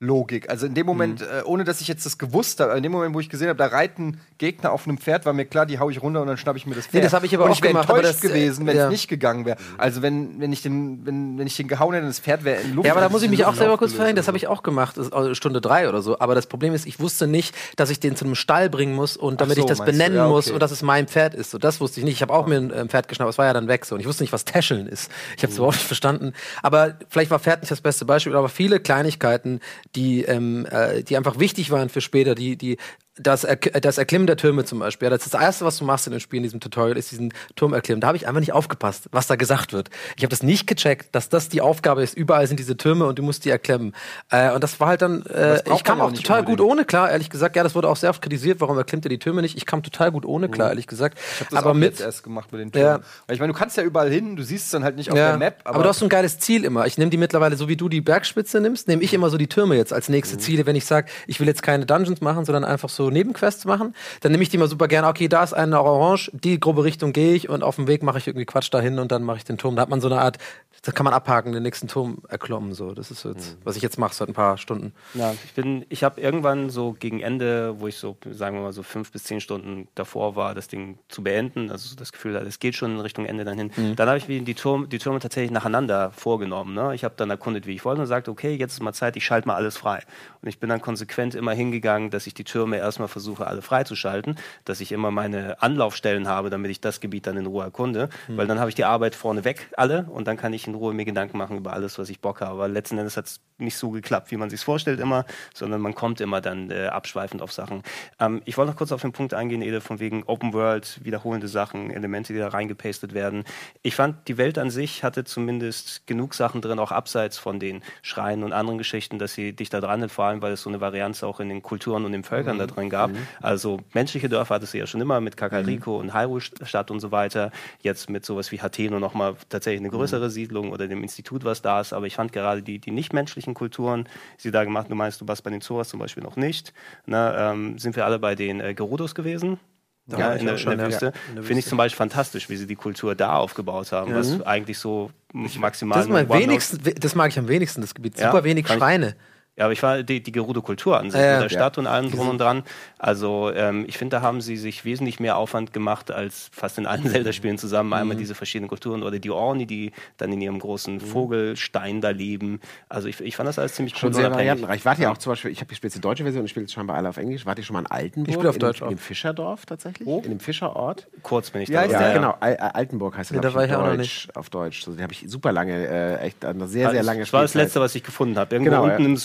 Logik. 0.00 0.48
Also 0.48 0.66
in 0.66 0.74
dem 0.74 0.86
Moment, 0.86 1.20
mhm. 1.20 1.26
äh, 1.26 1.42
ohne 1.42 1.64
dass 1.64 1.80
ich 1.80 1.88
jetzt 1.88 2.06
das 2.06 2.18
gewusst 2.18 2.60
habe, 2.60 2.76
in 2.76 2.84
dem 2.84 2.92
Moment, 2.92 3.14
wo 3.16 3.20
ich 3.20 3.28
gesehen 3.28 3.48
habe, 3.48 3.58
da 3.58 3.66
reiten 3.66 4.20
Gegner 4.38 4.70
auf 4.70 4.86
einem 4.86 4.96
Pferd, 4.96 5.26
war 5.26 5.32
mir 5.32 5.44
klar, 5.44 5.66
die 5.66 5.80
hau 5.80 5.90
ich 5.90 6.00
runter 6.00 6.20
und 6.20 6.28
dann 6.28 6.36
schnapp 6.36 6.54
ich 6.54 6.66
mir 6.66 6.76
das 6.76 6.86
Pferd. 6.86 6.94
Nee, 6.94 7.00
das 7.00 7.12
habe 7.12 7.26
ich 7.26 7.34
aber 7.34 7.44
und 7.44 7.50
auch 7.50 7.54
ich 7.54 7.62
gemacht, 7.62 7.88
enttäuscht 7.88 8.14
das, 8.14 8.20
gewesen, 8.20 8.66
wenn 8.66 8.76
es 8.76 8.82
ja. 8.84 8.90
nicht 8.90 9.08
gegangen 9.08 9.44
wäre. 9.44 9.58
Also 9.76 10.00
wenn, 10.00 10.40
wenn 10.40 10.52
ich 10.52 10.62
den, 10.62 11.04
wenn, 11.04 11.36
wenn 11.36 11.48
ich 11.48 11.56
den 11.56 11.66
gehauen 11.66 11.94
hätte, 11.94 12.06
das 12.06 12.20
Pferd 12.20 12.44
wäre 12.44 12.60
in 12.60 12.74
Luft. 12.74 12.86
Ja, 12.86 12.92
aber 12.92 13.00
da 13.00 13.08
muss 13.08 13.22
ich 13.22 13.30
mich 13.30 13.44
auch 13.44 13.54
selber 13.54 13.76
kurz 13.76 13.92
verhängen, 13.92 14.14
das 14.14 14.28
habe 14.28 14.36
ich 14.36 14.46
auch 14.46 14.62
gemacht, 14.62 14.96
also 14.98 15.34
Stunde 15.34 15.60
drei 15.60 15.88
oder 15.88 16.00
so. 16.00 16.20
Aber 16.20 16.36
das 16.36 16.46
Problem 16.46 16.74
ist, 16.74 16.86
ich 16.86 17.00
wusste 17.00 17.26
nicht, 17.26 17.56
dass 17.74 17.90
ich 17.90 17.98
den 17.98 18.14
zu 18.14 18.24
einem 18.24 18.36
Stall 18.36 18.70
bringen 18.70 18.94
muss 18.94 19.16
und 19.16 19.40
damit 19.40 19.56
so, 19.56 19.62
ich 19.62 19.66
das 19.66 19.84
benennen 19.84 20.16
ja, 20.16 20.26
okay. 20.26 20.32
muss 20.32 20.50
und 20.50 20.60
dass 20.60 20.70
es 20.70 20.82
mein 20.82 21.08
Pferd 21.08 21.34
ist. 21.34 21.50
So, 21.50 21.58
das 21.58 21.80
wusste 21.80 21.98
ich 21.98 22.04
nicht. 22.04 22.14
Ich 22.14 22.22
habe 22.22 22.34
auch 22.34 22.46
mir 22.46 22.58
ein 22.58 22.70
äh, 22.70 22.86
Pferd 22.86 23.08
geschnappt, 23.08 23.32
es 23.32 23.38
war 23.38 23.46
ja 23.46 23.52
dann 23.52 23.66
weg 23.66 23.84
so. 23.84 23.96
Und 23.96 24.00
ich 24.00 24.06
wusste 24.06 24.22
nicht, 24.22 24.32
was 24.32 24.44
Täscheln 24.44 24.86
ist. 24.86 25.10
Ich 25.36 25.42
habe 25.42 25.50
es 25.50 25.54
mhm. 25.54 25.64
überhaupt 25.64 25.76
nicht 25.76 25.86
verstanden. 25.86 26.34
Aber 26.62 26.94
vielleicht 27.08 27.32
war 27.32 27.40
Pferd 27.40 27.62
nicht 27.62 27.72
das 27.72 27.80
beste 27.80 28.04
Beispiel, 28.04 28.36
aber 28.36 28.48
viele 28.48 28.78
Kleinigkeiten, 28.78 29.60
die 29.94 30.22
ähm, 30.22 30.66
äh, 30.70 31.02
die 31.02 31.16
einfach 31.16 31.38
wichtig 31.38 31.70
waren 31.70 31.88
für 31.88 32.00
später, 32.00 32.34
die, 32.34 32.56
die 32.56 32.76
das, 33.20 33.44
er 33.44 33.56
das 33.56 33.98
Erklimmen 33.98 34.26
der 34.26 34.36
Türme 34.36 34.64
zum 34.64 34.78
Beispiel. 34.78 35.06
Ja, 35.06 35.10
das 35.10 35.24
ist 35.24 35.34
das 35.34 35.40
Erste, 35.40 35.64
was 35.64 35.78
du 35.78 35.84
machst 35.84 36.06
in 36.06 36.12
dem 36.12 36.20
Spiel, 36.20 36.38
in 36.38 36.42
diesem 36.44 36.60
Tutorial, 36.60 36.96
ist 36.96 37.10
diesen 37.10 37.32
Turm 37.56 37.72
erklimmen. 37.72 38.00
Da 38.00 38.08
habe 38.08 38.16
ich 38.16 38.26
einfach 38.26 38.40
nicht 38.40 38.52
aufgepasst, 38.52 39.08
was 39.12 39.26
da 39.26 39.36
gesagt 39.36 39.72
wird. 39.72 39.90
Ich 40.16 40.22
habe 40.22 40.30
das 40.30 40.42
nicht 40.42 40.66
gecheckt, 40.66 41.14
dass 41.14 41.28
das 41.28 41.48
die 41.48 41.60
Aufgabe 41.60 42.02
ist. 42.02 42.16
Überall 42.16 42.46
sind 42.46 42.58
diese 42.58 42.76
Türme 42.76 43.06
und 43.06 43.18
du 43.18 43.22
musst 43.22 43.44
die 43.44 43.50
erklemmen. 43.50 43.94
Äh, 44.30 44.52
und 44.52 44.62
das 44.62 44.80
war 44.80 44.88
halt 44.88 45.02
dann, 45.02 45.24
äh, 45.26 45.62
ich 45.74 45.84
kam 45.84 46.00
auch 46.00 46.12
total 46.12 46.40
unbedingt. 46.40 46.58
gut 46.58 46.60
ohne 46.60 46.84
klar, 46.84 47.10
ehrlich 47.10 47.30
gesagt. 47.30 47.56
Ja, 47.56 47.62
das 47.62 47.74
wurde 47.74 47.88
auch 47.88 47.96
sehr 47.96 48.10
oft 48.10 48.22
kritisiert, 48.22 48.60
warum 48.60 48.76
erklimmt 48.76 49.04
er 49.06 49.10
die 49.10 49.18
Türme 49.18 49.42
nicht. 49.42 49.56
Ich 49.56 49.66
kam 49.66 49.82
total 49.82 50.12
gut 50.12 50.24
ohne 50.24 50.48
klar, 50.48 50.68
mhm. 50.68 50.72
ehrlich 50.72 50.86
gesagt. 50.86 51.18
Ich 51.18 51.40
habe 51.40 51.50
das 51.50 51.58
aber 51.58 51.70
auch 51.70 51.74
mit, 51.74 52.00
erst 52.00 52.22
gemacht 52.22 52.52
mit 52.52 52.60
den 52.60 52.72
Türmen. 52.72 53.00
Ja. 53.00 53.00
Weil 53.26 53.34
ich 53.34 53.40
meine, 53.40 53.52
du 53.52 53.58
kannst 53.58 53.76
ja 53.76 53.82
überall 53.82 54.10
hin, 54.10 54.36
du 54.36 54.42
siehst 54.42 54.66
es 54.66 54.70
dann 54.70 54.84
halt 54.84 54.96
nicht 54.96 55.10
auf 55.10 55.18
ja. 55.18 55.30
der 55.30 55.38
Map. 55.38 55.60
Aber, 55.64 55.76
aber, 55.76 55.82
du 55.84 55.88
hast 55.90 55.98
so 55.98 56.06
ein 56.06 56.08
geiles 56.08 56.38
Ziel 56.38 56.64
immer. 56.64 56.86
Ich 56.86 56.98
nehme 56.98 57.10
die 57.10 57.16
mittlerweile, 57.16 57.56
so 57.56 57.68
wie 57.68 57.76
du 57.76 57.88
die 57.88 58.00
Bergspitze 58.00 58.60
nimmst, 58.60 58.88
nehme 58.88 59.02
ich 59.02 59.12
immer 59.14 59.30
so 59.30 59.38
die 59.38 59.48
Türme 59.48 59.76
jetzt 59.76 59.92
als 59.92 60.08
nächste 60.08 60.36
mhm. 60.36 60.40
Ziele, 60.40 60.66
wenn 60.66 60.76
ich 60.76 60.84
sage, 60.84 61.08
ich 61.26 61.40
will 61.40 61.46
jetzt 61.46 61.62
keine 61.62 61.86
Dungeons 61.86 62.20
machen, 62.20 62.44
sondern 62.44 62.64
einfach 62.64 62.88
so 62.88 63.07
Nebenquests 63.10 63.64
machen. 63.64 63.94
Dann 64.20 64.32
nehme 64.32 64.42
ich 64.42 64.48
die 64.48 64.58
mal 64.58 64.68
super 64.68 64.88
gerne. 64.88 65.08
Okay, 65.08 65.28
da 65.28 65.42
ist 65.42 65.52
eine 65.52 65.80
Orange, 65.80 66.30
die 66.32 66.60
grobe 66.60 66.84
Richtung 66.84 67.12
gehe 67.12 67.34
ich 67.34 67.48
und 67.48 67.62
auf 67.62 67.76
dem 67.76 67.86
Weg 67.86 68.02
mache 68.02 68.18
ich 68.18 68.26
irgendwie 68.26 68.46
Quatsch 68.46 68.72
dahin 68.72 68.98
und 68.98 69.12
dann 69.12 69.22
mache 69.22 69.38
ich 69.38 69.44
den 69.44 69.58
Turm. 69.58 69.76
Da 69.76 69.82
hat 69.82 69.88
man 69.88 70.00
so 70.00 70.08
eine 70.08 70.20
Art, 70.20 70.38
da 70.82 70.92
kann 70.92 71.04
man 71.04 71.14
abhaken, 71.14 71.52
den 71.52 71.62
nächsten 71.62 71.88
Turm 71.88 72.18
erklommen. 72.28 72.72
So, 72.72 72.92
das 72.92 73.10
ist 73.10 73.24
jetzt, 73.24 73.56
mhm. 73.56 73.60
was 73.64 73.76
ich 73.76 73.82
jetzt 73.82 73.98
mache 73.98 74.14
seit 74.14 74.28
ein 74.28 74.34
paar 74.34 74.58
Stunden. 74.58 74.92
Ja, 75.14 75.34
ich 75.44 75.52
bin, 75.54 75.84
ich 75.88 76.04
habe 76.04 76.20
irgendwann 76.20 76.70
so 76.70 76.92
gegen 76.92 77.20
Ende, 77.20 77.80
wo 77.80 77.88
ich 77.88 77.96
so, 77.96 78.16
sagen 78.30 78.56
wir 78.56 78.62
mal 78.62 78.72
so 78.72 78.82
fünf 78.82 79.12
bis 79.12 79.24
zehn 79.24 79.40
Stunden 79.40 79.88
davor 79.94 80.36
war, 80.36 80.54
das 80.54 80.68
Ding 80.68 80.98
zu 81.08 81.22
beenden, 81.22 81.70
also 81.70 81.96
das 81.96 82.12
Gefühl, 82.12 82.36
es 82.36 82.58
geht 82.58 82.74
schon 82.74 82.92
in 82.92 83.00
Richtung 83.00 83.26
Ende 83.26 83.44
dann 83.44 83.58
hin. 83.58 83.70
Mhm. 83.76 83.96
Dann 83.96 84.08
habe 84.08 84.18
ich 84.18 84.26
die, 84.26 84.54
Turm, 84.54 84.88
die 84.88 84.98
Türme 84.98 85.18
tatsächlich 85.18 85.50
nacheinander 85.50 86.12
vorgenommen. 86.12 86.74
Ne? 86.74 86.94
Ich 86.94 87.04
habe 87.04 87.14
dann 87.16 87.30
erkundet, 87.30 87.66
wie 87.66 87.74
ich 87.74 87.84
wollte 87.84 88.00
und 88.00 88.06
sagte, 88.06 88.30
okay, 88.30 88.54
jetzt 88.54 88.74
ist 88.74 88.82
mal 88.82 88.92
Zeit, 88.92 89.16
ich 89.16 89.24
schalte 89.24 89.48
mal 89.48 89.54
alles 89.54 89.76
frei. 89.76 90.02
Und 90.42 90.48
ich 90.48 90.60
bin 90.60 90.68
dann 90.68 90.80
konsequent 90.80 91.34
immer 91.34 91.52
hingegangen, 91.52 92.10
dass 92.10 92.26
ich 92.26 92.34
die 92.34 92.44
Türme 92.44 92.78
erstmal 92.98 93.08
versuche, 93.08 93.46
alle 93.46 93.62
freizuschalten, 93.62 94.36
dass 94.64 94.80
ich 94.80 94.92
immer 94.92 95.10
meine 95.10 95.62
Anlaufstellen 95.62 96.26
habe, 96.26 96.50
damit 96.50 96.70
ich 96.70 96.80
das 96.80 97.00
Gebiet 97.00 97.26
dann 97.26 97.36
in 97.36 97.46
Ruhe 97.46 97.62
erkunde. 97.62 98.08
Mhm. 98.26 98.36
Weil 98.36 98.46
dann 98.46 98.58
habe 98.58 98.70
ich 98.70 98.74
die 98.74 98.84
Arbeit 98.84 99.14
vorne 99.14 99.44
weg, 99.44 99.68
alle, 99.76 100.04
und 100.10 100.26
dann 100.26 100.36
kann 100.36 100.52
ich 100.52 100.66
in 100.66 100.74
Ruhe 100.74 100.92
mir 100.94 101.04
Gedanken 101.04 101.38
machen 101.38 101.56
über 101.56 101.72
alles, 101.72 101.98
was 101.98 102.08
ich 102.08 102.20
Bock 102.20 102.40
habe. 102.40 102.52
Aber 102.52 102.68
letzten 102.68 102.98
Endes 102.98 103.16
hat 103.16 103.26
es 103.26 103.40
nicht 103.58 103.76
so 103.76 103.90
geklappt, 103.90 104.30
wie 104.30 104.36
man 104.36 104.50
sich 104.50 104.60
vorstellt 104.60 105.00
immer, 105.00 105.24
sondern 105.54 105.80
man 105.80 105.94
kommt 105.94 106.20
immer 106.20 106.40
dann 106.40 106.70
äh, 106.70 106.86
abschweifend 106.86 107.42
auf 107.42 107.52
Sachen. 107.52 107.82
Ähm, 108.18 108.42
ich 108.44 108.56
wollte 108.56 108.72
noch 108.72 108.78
kurz 108.78 108.92
auf 108.92 109.02
den 109.02 109.12
Punkt 109.12 109.34
eingehen, 109.34 109.62
Ede, 109.62 109.80
von 109.80 110.00
wegen 110.00 110.24
Open 110.24 110.52
World, 110.52 111.00
wiederholende 111.04 111.48
Sachen, 111.48 111.90
Elemente, 111.90 112.32
die 112.32 112.38
da 112.38 112.48
reingepastet 112.48 113.14
werden. 113.14 113.44
Ich 113.82 113.94
fand, 113.94 114.28
die 114.28 114.38
Welt 114.38 114.58
an 114.58 114.70
sich 114.70 115.04
hatte 115.04 115.24
zumindest 115.24 116.06
genug 116.06 116.34
Sachen 116.34 116.60
drin, 116.60 116.78
auch 116.78 116.92
abseits 116.92 117.38
von 117.38 117.58
den 117.58 117.82
Schreien 118.02 118.44
und 118.44 118.52
anderen 118.52 118.78
Geschichten, 118.78 119.18
dass 119.18 119.34
sie 119.34 119.52
dich 119.52 119.70
da 119.70 119.80
dran 119.80 120.00
hält, 120.00 120.12
vor 120.12 120.26
allem, 120.26 120.42
weil 120.42 120.52
es 120.52 120.62
so 120.62 120.70
eine 120.70 120.80
Varianz 120.80 121.22
auch 121.22 121.40
in 121.40 121.48
den 121.48 121.62
Kulturen 121.62 122.04
und 122.04 122.12
den 122.12 122.24
Völkern 122.24 122.56
mhm. 122.56 122.60
da 122.60 122.66
drin 122.66 122.87
gab. 122.90 123.10
Mhm. 123.10 123.26
Also 123.40 123.80
menschliche 123.94 124.28
Dörfer 124.28 124.56
hattest 124.56 124.74
du 124.74 124.78
ja 124.78 124.86
schon 124.86 125.00
immer 125.00 125.20
mit 125.20 125.36
Kakariko 125.36 125.94
mhm. 125.94 126.00
und 126.00 126.14
Hyrule-Stadt 126.14 126.90
und 126.90 127.00
so 127.00 127.12
weiter. 127.12 127.50
Jetzt 127.82 128.10
mit 128.10 128.24
sowas 128.24 128.50
wie 128.52 128.60
Hateno 128.60 128.98
nochmal 128.98 129.36
tatsächlich 129.48 129.80
eine 129.80 129.90
größere 129.90 130.26
mhm. 130.26 130.30
Siedlung 130.30 130.72
oder 130.72 130.88
dem 130.88 131.02
Institut, 131.02 131.44
was 131.44 131.62
da 131.62 131.80
ist. 131.80 131.92
Aber 131.92 132.06
ich 132.06 132.16
fand 132.16 132.32
gerade 132.32 132.62
die, 132.62 132.78
die 132.78 132.90
nichtmenschlichen 132.90 133.54
Kulturen, 133.54 134.04
die 134.38 134.42
sie 134.42 134.50
da 134.50 134.64
gemacht 134.64 134.88
Du 134.88 134.94
meinst, 134.94 135.20
du 135.20 135.28
warst 135.28 135.44
bei 135.44 135.50
den 135.50 135.60
Zoras 135.60 135.88
zum 135.88 136.00
Beispiel 136.00 136.22
noch 136.22 136.36
nicht. 136.36 136.72
Na, 137.06 137.52
ähm, 137.52 137.78
sind 137.78 137.96
wir 137.96 138.04
alle 138.04 138.18
bei 138.18 138.34
den 138.34 138.60
äh, 138.60 138.74
Gerudos 138.74 139.14
gewesen? 139.14 139.58
Ja, 140.06 140.18
ja, 140.18 140.32
in, 140.34 140.46
der, 140.46 140.56
schon, 140.56 140.72
in, 140.72 140.78
der 140.78 140.88
Wüste. 140.88 141.12
Ja, 141.34 141.42
Finde 141.42 141.58
ich 141.60 141.66
zum 141.66 141.76
Beispiel 141.76 141.98
fantastisch, 141.98 142.48
wie 142.48 142.56
sie 142.56 142.66
die 142.66 142.76
Kultur 142.76 143.14
da 143.14 143.36
aufgebaut 143.36 143.92
haben, 143.92 144.14
was 144.14 144.30
mhm. 144.30 144.42
eigentlich 144.44 144.78
so 144.78 145.10
maximal. 145.32 145.98
Das, 145.98 146.08
mein 146.08 146.28
wenigsten, 146.30 146.78
das 146.98 147.14
mag 147.14 147.30
ich 147.30 147.38
am 147.38 147.48
wenigsten, 147.48 147.82
das 147.82 147.94
Gebiet. 147.94 148.16
Super 148.16 148.44
wenig 148.44 148.66
Schweine. 148.66 149.16
Ja, 149.58 149.64
aber 149.64 149.72
ich 149.72 149.82
war 149.82 150.04
die, 150.04 150.22
die 150.22 150.30
Gerudo-Kultur 150.30 151.00
an 151.00 151.10
sich, 151.10 151.20
ja, 151.20 151.40
mit 151.40 151.44
der 151.44 151.48
Stadt 151.48 151.78
und 151.78 151.88
allem 151.88 152.12
drum 152.12 152.28
und 152.28 152.38
dran. 152.38 152.62
Also 152.96 153.50
ähm, 153.52 153.86
ich 153.88 153.98
finde, 153.98 154.18
da 154.18 154.22
haben 154.22 154.40
sie 154.40 154.56
sich 154.56 154.84
wesentlich 154.84 155.18
mehr 155.18 155.36
Aufwand 155.36 155.72
gemacht 155.72 156.12
als 156.12 156.48
fast 156.52 156.78
in 156.78 156.86
allen 156.86 157.04
Zelda-Spielen 157.08 157.58
zusammen. 157.58 157.92
Einmal 157.92 158.14
mhm. 158.14 158.20
diese 158.20 158.36
verschiedenen 158.36 158.68
Kulturen 158.68 159.02
oder 159.02 159.18
die 159.18 159.30
Orni, 159.30 159.66
die 159.66 159.90
dann 160.16 160.32
in 160.32 160.40
ihrem 160.40 160.60
großen 160.60 160.94
mhm. 160.94 161.00
Vogelstein 161.00 162.00
da 162.00 162.10
leben. 162.10 162.60
Also 162.88 163.08
ich, 163.08 163.20
ich 163.20 163.34
fand 163.34 163.48
das 163.48 163.58
alles 163.58 163.74
ziemlich 163.74 163.94
cool. 163.94 164.00
Schon 164.00 164.14
sehr 164.14 164.30
variantenreich. 164.30 164.84
Warte 164.84 165.02
ja 165.02 165.10
auch 165.10 165.18
zum 165.18 165.32
Beispiel, 165.32 165.50
ich 165.50 165.58
habe 165.58 165.68
gespielt 165.68 165.92
die 165.92 166.00
deutsche 166.00 166.22
Version 166.22 166.42
und 166.42 166.48
spiele 166.48 166.62
jetzt 166.62 166.74
scheinbar 166.74 166.96
alle 166.96 167.08
auf 167.08 167.16
Englisch. 167.16 167.44
Warte 167.44 167.60
ich 167.60 167.66
schon 167.66 167.74
mal 167.74 167.80
in 167.80 167.86
Altenburg? 167.86 168.28
Ich 168.28 168.34
spiele 168.34 168.50
auf 168.50 168.58
Deutsch 168.58 168.80
in, 168.80 168.86
in 168.86 168.94
dem 168.94 168.98
Fischerdorf 168.98 169.66
tatsächlich. 169.66 170.06
Oh. 170.06 170.22
In 170.24 170.30
dem 170.30 170.40
Fischerort. 170.40 171.08
Kurz 171.24 171.50
bin 171.50 171.62
ich 171.62 171.68
ja, 171.68 171.84
da. 171.84 171.92
Ja, 171.92 172.00
ja, 172.00 172.14
genau. 172.14 172.36
Altenburg 172.38 173.16
heißt 173.16 173.32
ja, 173.32 173.40
da 173.40 173.52
war 173.54 173.64
ich 173.64 173.74
auch 173.74 173.84
noch 173.84 173.96
nicht. 173.96 174.36
Auf 174.36 174.50
Deutsch. 174.50 174.84
So, 174.84 174.94
die 174.94 175.02
habe 175.02 175.12
ich 175.12 175.24
super 175.26 175.50
lange, 175.50 175.74
äh, 175.74 176.26
echt 176.26 176.44
eine 176.44 176.68
sehr, 176.68 176.92
sehr 176.92 177.02
lange 177.02 177.20
Das 177.20 177.32
war 177.32 177.42
das 177.42 177.54
letzte, 177.54 177.80
was 177.80 177.96
ich 177.96 178.04
gefunden 178.04 178.38
habe. 178.38 178.54
Irgendwo 178.54 178.70
genau, 178.70 178.84
unten 178.84 179.04
im 179.04 179.16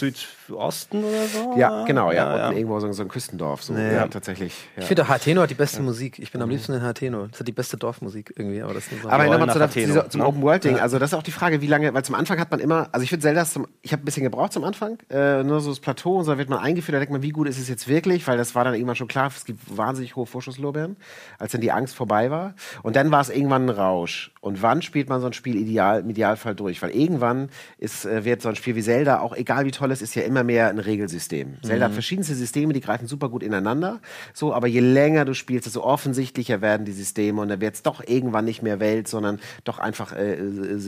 Südosten 0.47 1.03
oder 1.03 1.25
so? 1.27 1.53
Ja, 1.57 1.85
genau, 1.85 2.11
ja. 2.11 2.35
ja, 2.35 2.37
ja. 2.37 2.51
irgendwo 2.51 2.79
so, 2.79 2.91
so, 2.91 3.03
ein 3.03 3.07
Küstendorf. 3.07 3.63
So. 3.63 3.73
Ja, 3.73 4.07
tatsächlich. 4.07 4.53
Ich 4.77 4.85
finde, 4.85 5.07
Hateno 5.07 5.41
hat 5.41 5.49
die 5.49 5.55
beste 5.55 5.81
Musik. 5.81 6.19
Ich 6.19 6.31
bin 6.31 6.41
am 6.41 6.49
liebsten 6.49 6.73
in 6.73 6.81
Hateno. 6.81 7.27
Das 7.27 7.39
hat 7.39 7.47
die 7.47 7.53
beste 7.53 7.77
Dorfmusik 7.77 8.33
irgendwie. 8.35 8.61
Aber, 8.61 8.73
das 8.73 8.85
so 8.85 9.09
aber 9.09 9.25
nochmal 9.25 9.51
zu 9.51 9.59
der, 9.59 9.67
dieser, 9.67 10.09
zum 10.09 10.21
Open 10.21 10.41
World 10.41 10.63
Ding. 10.63 10.79
Also, 10.79 10.99
das 10.99 11.11
ist 11.11 11.13
auch 11.13 11.23
die 11.23 11.31
Frage, 11.31 11.61
wie 11.61 11.67
lange, 11.67 11.93
weil 11.93 12.03
zum 12.03 12.15
Anfang 12.15 12.39
hat 12.39 12.51
man 12.51 12.59
immer, 12.59 12.89
also 12.91 13.03
ich 13.03 13.09
finde 13.09 13.23
Zelda, 13.23 13.45
zum, 13.45 13.67
ich 13.81 13.91
habe 13.91 14.03
ein 14.03 14.05
bisschen 14.05 14.23
gebraucht 14.23 14.53
zum 14.53 14.63
Anfang, 14.63 14.97
äh, 15.09 15.43
nur 15.43 15.61
so 15.61 15.69
das 15.69 15.79
Plateau 15.79 16.17
und 16.17 16.25
so 16.25 16.37
wird 16.37 16.49
man 16.49 16.59
eingeführt, 16.59 16.95
da 16.95 16.99
denkt 16.99 17.11
man, 17.11 17.21
wie 17.21 17.31
gut 17.31 17.47
ist 17.47 17.59
es 17.59 17.69
jetzt 17.69 17.87
wirklich, 17.87 18.27
weil 18.27 18.37
das 18.37 18.55
war 18.55 18.63
dann 18.63 18.73
irgendwann 18.73 18.95
schon 18.95 19.07
klar, 19.07 19.31
es 19.35 19.45
gibt 19.45 19.59
wahnsinnig 19.75 20.15
hohe 20.15 20.25
Vorschusslorbeeren, 20.25 20.97
als 21.39 21.51
dann 21.51 21.61
die 21.61 21.71
Angst 21.71 21.95
vorbei 21.95 22.31
war. 22.31 22.55
Und 22.81 22.95
dann 22.95 23.11
war 23.11 23.21
es 23.21 23.29
irgendwann 23.29 23.65
ein 23.65 23.69
Rausch. 23.69 24.31
Und 24.41 24.61
wann 24.61 24.81
spielt 24.81 25.09
man 25.09 25.21
so 25.21 25.27
ein 25.27 25.33
Spiel 25.33 25.55
ideal, 25.55 26.01
im 26.01 26.09
Idealfall 26.09 26.55
durch? 26.55 26.81
Weil 26.81 26.91
irgendwann 26.91 27.49
ist, 27.77 28.05
äh, 28.05 28.25
wird 28.25 28.41
so 28.41 28.49
ein 28.49 28.55
Spiel 28.55 28.75
wie 28.75 28.83
Zelda, 28.83 29.19
auch 29.19 29.35
egal 29.35 29.65
wie 29.65 29.71
toll 29.71 29.91
es 29.91 30.01
ist, 30.01 30.12
ja 30.15 30.23
immer 30.23 30.43
mehr 30.43 30.69
ein 30.69 30.79
Regelsystem. 30.79 31.57
Zelda 31.63 31.85
hat 31.85 31.91
mhm. 31.91 31.95
verschiedenste 31.95 32.35
Systeme, 32.35 32.73
die 32.73 32.81
greifen 32.81 33.07
super 33.07 33.29
gut 33.29 33.43
ineinander. 33.43 33.99
So, 34.33 34.53
aber 34.53 34.67
je 34.67 34.79
länger 34.79 35.25
du 35.25 35.33
spielst, 35.33 35.65
desto 35.65 35.81
offensichtlicher 35.83 36.61
werden 36.61 36.85
die 36.85 36.91
Systeme 36.91 37.41
und 37.41 37.49
dann 37.49 37.61
wird 37.61 37.75
es 37.75 37.83
doch 37.83 38.03
irgendwann 38.05 38.45
nicht 38.45 38.61
mehr 38.61 38.79
Welt, 38.79 39.07
sondern 39.07 39.39
doch 39.63 39.79
einfach, 39.79 40.13
äh, 40.13 40.37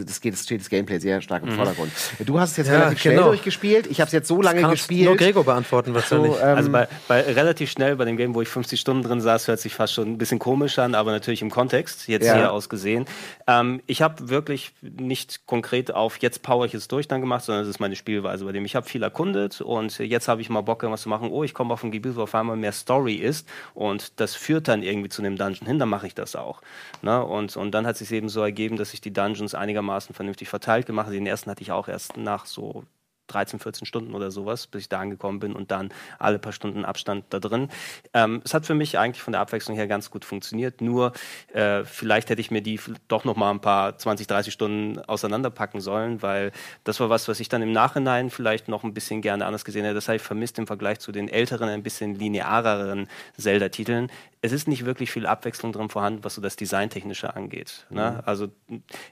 das, 0.05 0.21
geht, 0.21 0.33
das 0.33 0.43
steht 0.43 0.61
das 0.61 0.69
Gameplay 0.69 0.99
sehr 0.99 1.21
stark 1.21 1.43
im 1.43 1.49
mhm. 1.49 1.55
Vordergrund. 1.55 1.91
Du 2.25 2.39
hast 2.39 2.51
es 2.51 2.57
jetzt 2.57 2.67
ja, 2.67 2.79
relativ 2.79 3.01
genau. 3.01 3.13
schnell 3.15 3.25
durchgespielt. 3.25 3.87
Ich 3.87 4.01
habe 4.01 4.07
es 4.07 4.13
jetzt 4.13 4.27
so 4.27 4.41
lange 4.41 4.67
gespielt. 4.69 5.05
Nur 5.05 5.15
Gregor 5.15 5.43
beantworten 5.43 5.93
wahrscheinlich. 5.93 6.33
So, 6.33 6.39
ähm, 6.39 6.57
also 6.57 6.71
bei, 6.71 6.87
bei, 7.07 7.21
relativ 7.21 7.71
schnell 7.71 7.95
bei 7.95 8.05
dem 8.05 8.17
Game, 8.17 8.35
wo 8.35 8.41
ich 8.41 8.49
50 8.49 8.79
Stunden 8.79 9.03
drin 9.03 9.21
saß, 9.21 9.47
hört 9.47 9.59
sich 9.59 9.73
fast 9.73 9.93
schon 9.93 10.13
ein 10.13 10.17
bisschen 10.17 10.39
komisch 10.39 10.79
an, 10.79 10.95
aber 10.95 11.11
natürlich 11.11 11.41
im 11.41 11.49
Kontext 11.49 12.07
jetzt 12.07 12.25
ja. 12.25 12.35
hier 12.35 12.51
ausgesehen. 12.51 13.05
Ähm, 13.47 13.81
ich 13.87 14.01
habe 14.01 14.29
wirklich 14.29 14.73
nicht 14.81 15.45
konkret 15.45 15.93
auf 15.93 16.17
jetzt 16.17 16.41
power 16.41 16.65
ich 16.65 16.73
es 16.73 16.87
durch 16.87 17.07
dann 17.07 17.21
gemacht, 17.21 17.45
sondern 17.45 17.63
es 17.63 17.69
ist 17.69 17.79
meine 17.79 17.95
Spielweise, 17.95 18.45
bei 18.45 18.51
dem 18.51 18.65
ich 18.65 18.75
habe 18.75 18.87
viel 18.87 19.03
erkundet 19.15 19.61
und 19.61 19.97
jetzt 19.99 20.27
habe 20.27 20.41
ich 20.41 20.49
mal 20.49 20.61
Bock, 20.61 20.83
irgendwas 20.83 21.03
zu 21.03 21.09
machen. 21.09 21.31
Oh, 21.31 21.43
ich 21.43 21.53
komme 21.53 21.73
auf 21.73 21.83
ein 21.83 21.91
Gebiet, 21.91 22.17
wo 22.17 22.23
auf 22.23 22.35
einmal 22.35 22.57
mehr 22.57 22.73
Story 22.73 23.15
ist 23.15 23.47
und 23.73 24.19
das 24.19 24.35
führt 24.35 24.67
dann 24.67 24.83
irgendwie 24.83 25.07
zu 25.07 25.21
einem 25.21 25.37
Dungeon 25.37 25.65
hin, 25.65 25.79
dann 25.79 25.87
mache 25.87 26.07
ich 26.07 26.15
das 26.15 26.35
auch. 26.35 26.61
Ne? 27.01 27.23
Und, 27.23 27.55
und 27.55 27.71
dann 27.71 27.87
hat 27.87 27.95
sich 27.95 28.11
eben 28.11 28.27
so 28.27 28.41
ergeben, 28.41 28.75
dass 28.75 28.93
ich 28.93 28.99
die 28.99 29.13
Dungeons 29.13 29.55
einigermaßen 29.55 30.13
vernünftig 30.13 30.49
verteilt 30.49 30.85
gemacht 30.85 31.05
habe. 31.05 31.15
Den 31.15 31.27
ersten 31.27 31.49
hatte 31.49 31.61
ich 31.61 31.71
auch 31.71 31.87
erst 31.87 32.17
nach 32.17 32.45
so 32.45 32.83
13, 33.27 33.59
14 33.59 33.85
Stunden 33.85 34.13
oder 34.13 34.31
sowas, 34.31 34.67
bis 34.67 34.83
ich 34.83 34.89
da 34.89 34.99
angekommen 34.99 35.39
bin 35.39 35.53
und 35.53 35.71
dann 35.71 35.89
alle 36.19 36.39
paar 36.39 36.53
Stunden 36.53 36.85
Abstand 36.85 37.25
da 37.29 37.39
drin. 37.39 37.69
Ähm, 38.13 38.41
es 38.43 38.53
hat 38.53 38.65
für 38.65 38.75
mich 38.75 38.97
eigentlich 38.97 39.21
von 39.21 39.33
der 39.33 39.41
Abwechslung 39.41 39.75
her 39.75 39.87
ganz 39.87 40.11
gut 40.11 40.25
funktioniert, 40.25 40.81
nur 40.81 41.13
äh, 41.53 41.83
vielleicht 41.83 42.29
hätte 42.29 42.41
ich 42.41 42.51
mir 42.51 42.61
die 42.61 42.79
doch 43.07 43.25
noch 43.25 43.35
mal 43.35 43.51
ein 43.51 43.61
paar 43.61 43.97
20, 43.97 44.27
30 44.27 44.53
Stunden 44.53 44.99
auseinanderpacken 44.99 45.81
sollen, 45.81 46.21
weil 46.21 46.51
das 46.83 46.99
war 46.99 47.09
was, 47.09 47.27
was 47.27 47.39
ich 47.39 47.49
dann 47.49 47.61
im 47.61 47.71
Nachhinein 47.71 48.29
vielleicht 48.29 48.67
noch 48.67 48.83
ein 48.83 48.93
bisschen 48.93 49.21
gerne 49.21 49.45
anders 49.45 49.65
gesehen 49.65 49.83
hätte. 49.83 49.95
Das 49.95 50.07
habe 50.07 50.17
ich 50.17 50.21
vermisst 50.21 50.59
im 50.59 50.67
Vergleich 50.67 50.99
zu 50.99 51.11
den 51.11 51.27
älteren, 51.27 51.69
ein 51.69 51.83
bisschen 51.83 52.15
lineareren 52.15 53.07
Zelda-Titeln 53.37 54.09
es 54.45 54.51
ist 54.51 54.67
nicht 54.67 54.85
wirklich 54.85 55.11
viel 55.11 55.25
Abwechslung 55.25 55.71
drin 55.71 55.89
vorhanden, 55.89 56.23
was 56.23 56.35
so 56.35 56.41
das 56.41 56.55
Designtechnische 56.55 57.35
angeht. 57.35 57.85
Ne? 57.89 58.11
Mhm. 58.11 58.21
Also 58.25 58.47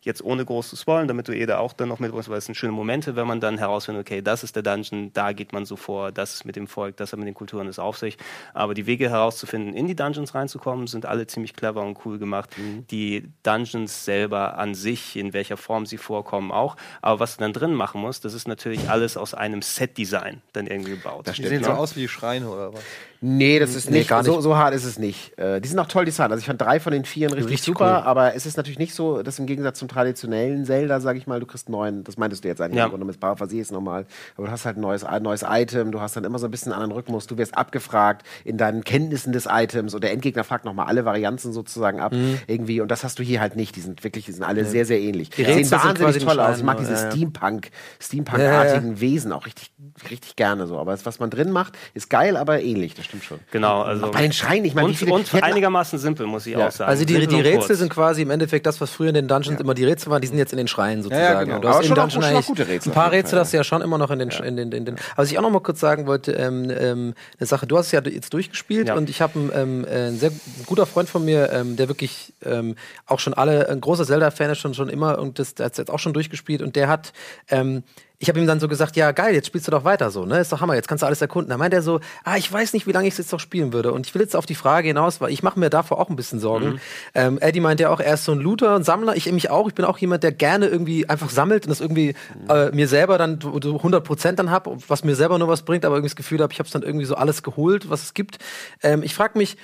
jetzt 0.02 0.24
ohne 0.24 0.46
groß 0.46 0.70
zu 0.70 0.76
spoilen, 0.76 1.08
damit 1.08 1.28
du 1.28 1.36
eh 1.36 1.46
da 1.46 1.58
auch 1.58 1.74
dann 1.74 1.90
noch 1.90 2.00
mitbringst, 2.00 2.30
weil 2.30 2.38
es 2.38 2.46
sind 2.46 2.56
schöne 2.56 2.72
Momente, 2.72 3.16
wenn 3.16 3.28
man 3.28 3.40
dann 3.40 3.58
herausfindet, 3.58 4.03
okay, 4.04 4.22
das 4.22 4.44
ist 4.44 4.56
der 4.56 4.64
Dungeon, 4.64 5.12
da 5.14 5.32
geht 5.32 5.54
man 5.54 5.66
so 5.66 5.76
vor, 5.78 6.12
das 6.12 6.34
ist 6.34 6.46
mit 6.46 6.56
dem 6.58 6.68
Volk, 6.68 6.98
das 6.98 7.12
hat 7.12 7.20
mit 7.20 7.28
den 7.28 7.34
Kulturen 7.34 7.68
das 7.68 7.80
auf 7.80 7.98
sich. 7.98 8.18
Aber 8.54 8.74
die 8.74 8.86
Wege 8.86 9.10
herauszufinden, 9.10 9.74
in 9.74 9.88
die 9.88 9.96
Dungeons 9.96 10.36
reinzukommen, 10.36 10.88
sind 10.88 11.06
alle 11.06 11.26
ziemlich 11.26 11.54
clever 11.54 11.82
und 11.82 11.98
cool 12.06 12.20
gemacht. 12.20 12.50
Mhm. 12.58 12.86
Die 12.88 13.30
Dungeons 13.44 14.04
selber 14.04 14.58
an 14.58 14.76
sich, 14.76 15.16
in 15.16 15.34
welcher 15.34 15.58
Form 15.58 15.86
sie 15.86 15.98
vorkommen, 15.98 16.52
auch. 16.52 16.76
Aber 17.02 17.20
was 17.20 17.38
du 17.38 17.44
dann 17.44 17.54
drin 17.54 17.74
machen 17.74 18.02
musst, 18.02 18.26
das 18.26 18.34
ist 18.34 18.48
natürlich 18.48 18.90
alles 18.90 19.16
aus 19.16 19.34
einem 19.34 19.62
Set-Design 19.62 20.42
dann 20.52 20.68
irgendwie 20.68 20.92
gebaut. 20.92 21.28
Das 21.28 21.38
sehen 21.38 21.64
so 21.64 21.72
aus 21.72 21.96
wie 21.96 22.08
Schreine 22.08 22.50
oder 22.50 22.74
was? 22.74 22.84
Nee, 23.26 23.58
das 23.58 23.74
ist 23.74 23.90
nee, 23.90 24.00
nicht, 24.00 24.12
nicht. 24.12 24.26
So, 24.26 24.42
so, 24.42 24.58
hart 24.58 24.74
ist 24.74 24.84
es 24.84 25.00
nicht. 25.00 25.38
Äh, 25.40 25.62
die 25.62 25.70
sind 25.70 25.80
auch 25.80 25.88
toll 25.88 26.04
designt. 26.04 26.32
Also 26.32 26.42
ich 26.42 26.46
fand 26.46 26.60
drei 26.60 26.82
von 26.82 26.92
den 26.92 27.06
vieren 27.06 27.32
richtig, 27.32 27.54
richtig 27.54 27.66
super, 27.66 28.00
cool. 28.02 28.10
aber 28.10 28.36
es 28.36 28.46
ist 28.46 28.58
natürlich 28.58 28.80
nicht 28.80 28.94
so, 28.94 29.24
dass 29.24 29.40
im 29.40 29.46
Gegensatz 29.46 29.80
zum 29.80 29.88
traditionellen 29.88 30.66
Zelda, 30.66 31.00
sag 31.00 31.16
ich 31.16 31.26
mal, 31.26 31.40
du 31.40 31.46
kriegst 31.46 31.70
neun, 31.70 32.04
das 32.04 32.18
meintest 32.18 32.44
du 32.44 32.50
jetzt 32.50 32.60
eigentlich 32.60 32.80
ja. 32.80 32.84
im 32.84 32.90
Grunde 32.90 33.06
mit 33.06 33.18
Paraphasie 33.22 33.60
ist 33.60 33.72
normal, 33.72 34.06
aber 34.36 34.48
du 34.48 34.52
hast 34.52 34.66
halt 34.66 34.76
ein 34.76 34.82
neues, 34.82 35.06
ein 35.06 35.24
neues 35.24 35.46
Item, 35.48 35.94
du 35.94 36.02
hast 36.02 36.18
dann 36.18 36.26
immer 36.26 36.38
so 36.38 36.48
ein 36.48 36.52
bisschen 36.52 36.74
einen 36.74 36.82
anderen 36.82 37.00
Rhythmus, 37.00 37.26
du 37.26 37.38
wirst 37.38 37.58
abgefragt 37.58 38.28
in 38.44 38.58
deinen 38.58 38.84
Kenntnissen 38.84 39.32
des 39.32 39.48
Items 39.50 39.94
und 39.94 40.04
der 40.04 40.12
Endgegner 40.12 40.44
fragt 40.44 40.66
nochmal 40.66 40.88
alle 40.88 41.06
Varianten 41.06 41.54
sozusagen 41.54 42.02
ab 42.02 42.12
mhm. 42.12 42.40
irgendwie 42.48 42.82
und 42.82 42.92
das 42.92 43.06
hast 43.06 43.20
du 43.20 43.24
hier 43.24 43.40
halt 43.40 43.56
nicht. 43.56 43.78
Die 43.78 43.82
sind 43.82 44.04
wirklich, 44.04 44.26
die 44.26 44.34
sind 44.34 44.44
alle 44.44 44.64
ja. 44.64 44.68
sehr, 44.68 44.86
sehr 44.86 45.00
ähnlich. 45.00 45.30
Die 45.30 45.46
sehen 45.46 45.72
wahnsinnig 45.72 46.26
toll 46.26 46.42
aus. 46.42 46.58
Ich 46.58 46.64
mag 46.64 46.78
diese 46.78 46.92
ja. 46.92 47.10
Steampunk, 47.10 47.70
Steampunk-artigen 48.02 49.00
Wesen 49.00 49.32
auch 49.32 49.46
richtig, 49.46 49.72
richtig 50.10 50.36
gerne 50.36 50.68
so. 50.68 50.78
Aber 50.78 50.92
das, 50.92 51.06
was 51.06 51.20
man 51.20 51.30
drin 51.30 51.52
macht, 51.52 51.78
ist 51.94 52.10
geil, 52.10 52.36
aber 52.36 52.62
ähnlich, 52.62 52.96
das 52.96 53.13
stimmt 53.14 53.24
schon. 53.24 53.40
Genau, 53.52 53.82
also. 53.82 54.12
Bei 54.12 54.22
den 54.22 54.34
Schreinen, 54.34 54.66
ich 54.66 54.74
meine, 54.74 54.88
und, 54.88 55.02
und 55.04 55.44
einigermaßen 55.44 56.00
simpel, 56.00 56.26
muss 56.26 56.46
ich 56.46 56.54
ja. 56.54 56.68
auch 56.68 56.72
sagen. 56.72 56.90
Also 56.90 57.06
die, 57.06 57.28
die 57.28 57.42
Rätsel 57.42 57.68
kurz. 57.68 57.80
sind 57.80 57.90
quasi 57.90 58.22
im 58.22 58.32
Endeffekt 58.32 58.66
das, 58.66 58.82
was 58.82 58.92
früher 58.92 59.10
in 59.10 59.16
den 59.16 59.28
Dungeons 59.28 59.60
immer 59.60 59.74
die 59.74 59.86
Rätsel 59.86 60.12
waren, 60.12 60.22
die 60.22 60.28
sind 60.28 60.38
jetzt 60.38 60.54
in 60.54 60.58
den 60.58 60.68
Schreinen 60.68 61.04
sozusagen. 61.04 61.24
Ja, 61.24 61.44
genau. 61.44 61.60
Du 61.60 61.70
hast 61.70 61.86
in 61.86 61.96
Dungeon 61.96 62.24
eigentlich 62.24 62.46
gute 62.46 62.68
Rätsel 62.68 62.92
ein 62.92 62.96
paar 62.96 63.12
Rätsel 63.12 63.40
hast 63.40 63.54
du 63.54 63.58
ja 63.58 63.64
schon 63.64 63.82
immer 63.82 63.98
noch 63.98 64.12
in 64.12 64.20
den, 64.20 64.30
in 64.30 64.58
den, 64.58 64.72
in 64.72 64.86
den. 64.86 64.96
Aber 64.96 65.24
was 65.24 65.32
ich 65.32 65.38
auch 65.38 65.42
noch 65.42 65.52
mal 65.52 65.62
kurz 65.62 65.80
sagen 65.80 66.08
wollte, 66.08 66.34
ähm, 66.34 66.70
ähm, 66.70 67.14
eine 67.40 67.48
Sache, 67.48 67.68
du 67.68 67.78
hast 67.78 67.88
es 67.88 67.92
ja 67.92 68.02
jetzt 68.02 68.34
durchgespielt 68.34 68.90
und 68.90 69.10
ich 69.10 69.22
habe 69.22 69.52
ähm, 69.54 69.86
äh, 69.86 70.08
ein 70.08 70.18
sehr 70.18 70.32
guter 70.66 70.86
Freund 70.86 71.10
von 71.10 71.24
mir, 71.24 71.52
ähm, 71.52 71.76
der 71.76 71.88
wirklich 71.88 72.34
ähm, 72.44 72.76
auch 73.06 73.20
schon 73.20 73.34
alle, 73.34 73.70
ein 73.70 73.82
großer 73.82 74.06
Zelda-Fan 74.06 74.52
ist 74.52 74.60
schon, 74.60 74.74
schon 74.74 74.90
immer 74.90 75.20
und 75.20 75.40
das, 75.40 75.56
der 75.56 75.68
hat 75.68 75.78
jetzt 75.78 75.92
auch 75.92 76.00
schon 76.00 76.14
durchgespielt 76.14 76.62
und 76.62 76.76
der 76.76 76.88
hat 76.88 77.14
ähm, 77.50 77.84
ich 78.24 78.30
habe 78.30 78.40
ihm 78.40 78.48
dann 78.48 78.62
so 78.62 78.70
gesagt, 78.70 78.96
ja 78.96 79.12
geil, 79.12 79.36
jetzt 79.36 79.48
spielst 79.48 79.68
du 79.68 79.72
doch 79.72 79.84
weiter 79.84 80.10
so, 80.10 80.26
ne? 80.26 80.40
Ist 80.40 80.54
doch 80.54 80.62
Hammer, 80.62 80.76
jetzt 80.76 80.88
kannst 80.88 81.02
du 81.02 81.06
alles 81.06 81.20
erkunden. 81.20 81.50
Da 81.50 81.58
meint 81.58 81.74
er 81.74 81.82
so, 81.82 82.00
ah, 82.24 82.38
ich 82.38 82.50
weiß 82.50 82.72
nicht, 82.72 82.88
wie 82.88 82.94
lange 82.94 83.06
ich 83.06 83.16
es 83.16 83.18
jetzt 83.18 83.34
noch 83.34 83.40
spielen 83.42 83.74
würde. 83.74 83.92
Und 83.92 84.08
ich 84.08 84.16
will 84.16 84.22
jetzt 84.22 84.34
auf 84.38 84.46
die 84.46 84.56
Frage 84.56 84.88
hinaus, 84.88 85.20
weil 85.20 85.34
ich 85.34 85.44
mache 85.44 85.60
mir 85.60 85.70
davor 85.70 86.00
auch 86.00 86.10
ein 86.10 86.16
bisschen 86.16 86.40
Sorgen. 86.40 86.70
Mhm. 86.70 86.80
Ähm, 87.16 87.38
Eddie 87.42 87.60
meint 87.60 87.82
ja 87.82 87.90
auch, 87.90 88.00
er 88.00 88.14
ist 88.14 88.24
so 88.24 88.32
ein 88.32 88.40
Looter 88.40 88.78
und 88.78 88.86
Sammler. 88.86 89.18
Ich 89.18 89.30
mich 89.30 89.50
auch. 89.50 89.68
Ich 89.68 89.74
bin 89.74 89.84
auch 89.84 89.98
jemand, 89.98 90.24
der 90.24 90.32
gerne 90.32 90.68
irgendwie 90.68 91.10
einfach 91.10 91.30
sammelt 91.30 91.66
und 91.66 91.70
das 91.70 91.82
irgendwie 91.82 92.16
mhm. 92.42 92.50
äh, 92.50 92.72
mir 92.72 92.88
selber 92.88 93.18
dann 93.18 93.42
so 93.42 93.76
100 93.76 94.06
Prozent 94.06 94.40
dann 94.40 94.52
hab, 94.52 94.70
was 94.88 95.04
mir 95.04 95.16
selber 95.16 95.38
nur 95.38 95.50
was 95.50 95.64
bringt, 95.64 95.84
aber 95.84 95.96
irgendwie 95.96 96.12
das 96.12 96.16
Gefühl 96.16 96.40
habe, 96.40 96.54
ich 96.54 96.60
habe 96.60 96.68
es 96.68 96.72
dann 96.72 96.84
irgendwie 96.84 97.06
so 97.06 97.16
alles 97.16 97.44
geholt, 97.44 97.90
was 97.90 98.04
es 98.04 98.14
gibt. 98.14 98.38
Ähm, 98.84 99.04
ich 99.04 99.14
frage 99.14 99.38
mich, 99.38 99.58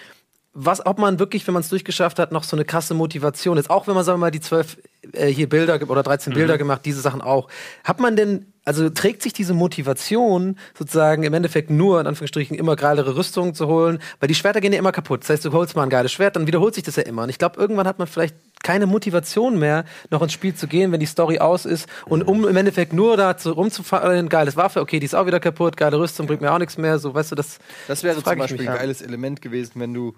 was, 0.54 0.86
ob 0.86 0.98
man 0.98 1.20
wirklich, 1.20 1.46
wenn 1.48 1.54
man 1.54 1.62
es 1.62 1.70
durchgeschafft 1.70 2.18
hat, 2.20 2.32
noch 2.32 2.44
so 2.44 2.56
eine 2.56 2.66
krasse 2.66 2.94
Motivation 2.94 3.58
ist. 3.58 3.70
Auch 3.70 3.88
wenn 3.88 3.94
man, 3.94 4.04
sagen 4.04 4.18
wir 4.20 4.26
mal, 4.26 4.32
die 4.32 4.42
zwölf 4.42 4.78
äh, 5.14 5.28
hier 5.28 5.48
Bilder 5.48 5.80
oder 5.90 6.04
13 6.04 6.34
mhm. 6.34 6.38
Bilder 6.38 6.58
gemacht, 6.58 6.82
diese 6.86 7.02
Sachen 7.02 7.22
auch. 7.22 7.50
Hat 7.84 8.00
man 8.00 8.16
denn, 8.16 8.48
also 8.66 8.90
trägt 8.90 9.22
sich 9.22 9.32
diese 9.32 9.54
Motivation 9.54 10.58
sozusagen 10.78 11.24
im 11.24 11.34
Endeffekt 11.34 11.70
nur, 11.70 12.02
in 12.02 12.08
Anführungsstrichen, 12.08 12.58
immer 12.58 12.76
geilere 12.76 13.16
Rüstungen 13.16 13.54
zu 13.54 13.68
holen? 13.68 14.00
Weil 14.20 14.28
die 14.28 14.36
Schwerter 14.36 14.60
gehen 14.60 14.74
ja 14.74 14.80
immer 14.80 14.92
kaputt. 14.92 15.22
Das 15.22 15.30
heißt, 15.30 15.46
du 15.46 15.52
holst 15.52 15.76
mal 15.76 15.84
ein 15.84 15.90
geiles 15.90 16.12
Schwert, 16.12 16.36
dann 16.36 16.48
wiederholt 16.48 16.74
sich 16.74 16.84
das 16.84 16.96
ja 16.96 17.04
immer. 17.04 17.24
Und 17.24 17.30
ich 17.30 17.38
glaube, 17.38 17.60
irgendwann 17.60 17.88
hat 17.88 18.00
man 18.00 18.08
vielleicht 18.08 18.36
keine 18.64 18.86
Motivation 18.86 19.58
mehr, 19.58 19.86
noch 20.10 20.22
ins 20.22 20.34
Spiel 20.34 20.54
zu 20.54 20.68
gehen, 20.68 20.92
wenn 20.92 21.00
die 21.00 21.06
Story 21.06 21.40
aus 21.40 21.66
ist. 21.66 21.88
Und 22.06 22.24
um 22.24 22.48
im 22.48 22.56
Endeffekt 22.56 22.94
nur 22.94 23.18
da 23.18 23.38
zu, 23.38 23.52
rumzufahren, 23.52 24.30
geiles 24.30 24.58
Waffe, 24.58 24.82
okay, 24.82 25.00
die 25.00 25.06
ist 25.06 25.16
auch 25.16 25.26
wieder 25.26 25.40
kaputt, 25.40 25.78
geile 25.78 25.98
Rüstung 26.00 26.28
bringt 26.28 26.42
mir 26.42 26.52
auch 26.52 26.60
nichts 26.60 26.78
mehr. 26.78 27.00
So, 27.00 27.14
weißt 27.14 27.32
du, 27.32 27.36
das. 27.36 27.60
Das 27.88 28.04
wäre 28.04 28.22
zum 28.22 28.38
Beispiel 28.38 28.68
ein 28.68 28.78
geiles 28.78 29.02
Element 29.02 29.42
gewesen, 29.42 29.74
wenn 29.76 29.94
du 29.94 30.16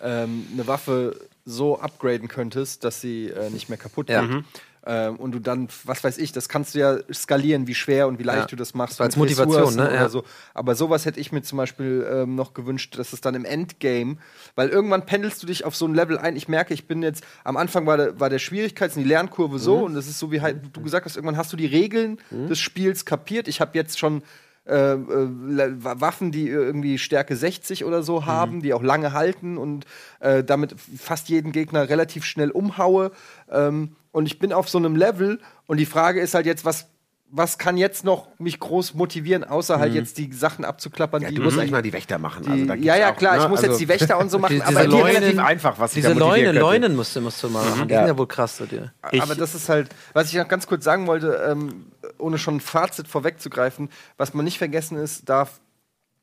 ähm, 0.00 0.46
eine 0.52 0.66
Waffe 0.66 1.16
so 1.44 1.78
upgraden 1.78 2.28
könntest, 2.28 2.84
dass 2.84 3.00
sie 3.00 3.28
äh, 3.28 3.50
nicht 3.50 3.68
mehr 3.68 3.78
kaputt 3.78 4.08
ja. 4.08 4.22
geht. 4.22 4.30
Mhm. 4.30 4.44
Ähm, 4.90 5.16
und 5.16 5.30
du 5.30 5.38
dann, 5.38 5.68
was 5.84 6.02
weiß 6.02 6.18
ich, 6.18 6.32
das 6.32 6.48
kannst 6.48 6.74
du 6.74 6.80
ja 6.80 6.98
skalieren, 7.12 7.68
wie 7.68 7.76
schwer 7.76 8.08
und 8.08 8.18
wie 8.18 8.24
leicht 8.24 8.40
ja. 8.40 8.46
du 8.46 8.56
das 8.56 8.74
machst. 8.74 9.00
als 9.00 9.16
Motivation, 9.16 9.76
ne? 9.76 9.94
Ja. 9.94 10.08
So. 10.08 10.24
Aber 10.52 10.74
sowas 10.74 11.06
hätte 11.06 11.20
ich 11.20 11.30
mir 11.30 11.42
zum 11.42 11.58
Beispiel 11.58 12.04
ähm, 12.10 12.34
noch 12.34 12.54
gewünscht, 12.54 12.98
dass 12.98 13.12
es 13.12 13.20
dann 13.20 13.36
im 13.36 13.44
Endgame, 13.44 14.16
weil 14.56 14.68
irgendwann 14.68 15.06
pendelst 15.06 15.44
du 15.44 15.46
dich 15.46 15.64
auf 15.64 15.76
so 15.76 15.86
ein 15.86 15.94
Level 15.94 16.18
ein. 16.18 16.34
Ich 16.34 16.48
merke, 16.48 16.74
ich 16.74 16.88
bin 16.88 17.04
jetzt, 17.04 17.22
am 17.44 17.56
Anfang 17.56 17.86
war 17.86 17.98
der, 17.98 18.18
war 18.18 18.30
der 18.30 18.40
Schwierigkeits- 18.40 18.96
und 18.96 19.04
die 19.04 19.08
Lernkurve 19.08 19.60
so 19.60 19.78
mhm. 19.78 19.84
und 19.84 19.94
das 19.94 20.08
ist 20.08 20.18
so, 20.18 20.32
wie 20.32 20.40
halt 20.40 20.58
du 20.72 20.82
gesagt 20.82 21.06
hast, 21.06 21.14
irgendwann 21.14 21.36
hast 21.36 21.52
du 21.52 21.56
die 21.56 21.66
Regeln 21.66 22.18
mhm. 22.32 22.48
des 22.48 22.58
Spiels 22.58 23.04
kapiert. 23.04 23.46
Ich 23.46 23.60
habe 23.60 23.78
jetzt 23.78 23.96
schon 23.96 24.24
äh, 24.66 24.94
äh, 24.94 24.98
Waffen, 24.98 26.32
die 26.32 26.48
irgendwie 26.48 26.98
Stärke 26.98 27.36
60 27.36 27.84
oder 27.84 28.02
so 28.02 28.26
haben, 28.26 28.56
mhm. 28.56 28.62
die 28.62 28.74
auch 28.74 28.82
lange 28.82 29.12
halten 29.12 29.56
und 29.56 29.86
äh, 30.18 30.42
damit 30.42 30.74
fast 30.98 31.28
jeden 31.28 31.52
Gegner 31.52 31.88
relativ 31.88 32.24
schnell 32.24 32.50
umhaue. 32.50 33.12
Ähm, 33.50 33.94
und 34.12 34.26
ich 34.26 34.38
bin 34.38 34.52
auf 34.52 34.68
so 34.68 34.78
einem 34.78 34.96
Level 34.96 35.40
und 35.66 35.78
die 35.78 35.86
Frage 35.86 36.20
ist 36.20 36.34
halt 36.34 36.46
jetzt, 36.46 36.64
was 36.64 36.86
was 37.32 37.58
kann 37.58 37.76
jetzt 37.76 38.04
noch 38.04 38.28
mich 38.38 38.58
groß 38.58 38.94
motivieren, 38.94 39.44
außer 39.44 39.78
halt 39.78 39.92
mhm. 39.92 39.98
jetzt 39.98 40.18
die 40.18 40.32
Sachen 40.32 40.64
abzuklappern? 40.64 41.22
Ja, 41.22 41.28
die 41.28 41.36
du 41.36 41.42
musst 41.42 41.58
eigentlich 41.58 41.70
mal 41.70 41.82
die 41.82 41.92
Wächter 41.92 42.18
machen. 42.18 42.42
Die, 42.44 42.70
also 42.70 42.82
ja, 42.82 42.96
ja, 42.96 43.12
klar, 43.12 43.34
auch, 43.34 43.36
ne? 43.36 43.42
ich 43.44 43.48
muss 43.48 43.58
also 43.60 43.70
jetzt 43.70 43.80
die 43.80 43.88
Wächter 43.88 44.18
und 44.18 44.30
so 44.30 44.38
machen, 44.40 44.56
die, 44.56 44.62
aber 44.62 44.86
die 44.86 44.96
relativ 44.96 45.38
einfach, 45.38 45.78
was 45.78 45.92
Diese 45.92 46.12
Leune, 46.12 46.52
Leunen 46.52 46.96
musst 46.96 47.14
du, 47.14 47.20
musst 47.20 47.42
du 47.42 47.48
mal 47.48 47.64
machen. 47.64 47.82
Mhm. 47.82 47.88
Die 47.88 47.94
ja. 47.94 48.00
sind 48.00 48.08
ja 48.08 48.18
wohl 48.18 48.26
krass 48.26 48.56
zu 48.56 48.66
dir. 48.66 48.92
aber 49.00 49.34
das 49.34 49.54
ist 49.54 49.68
halt, 49.68 49.90
was 50.12 50.28
ich 50.28 50.34
noch 50.34 50.48
ganz 50.48 50.66
kurz 50.66 50.84
sagen 50.84 51.06
wollte, 51.06 51.40
ähm, 51.48 51.86
ohne 52.18 52.38
schon 52.38 52.56
ein 52.56 52.60
Fazit 52.60 53.06
vorwegzugreifen, 53.06 53.90
was 54.16 54.34
man 54.34 54.44
nicht 54.44 54.58
vergessen 54.58 54.98
ist, 54.98 55.28
darf, 55.28 55.60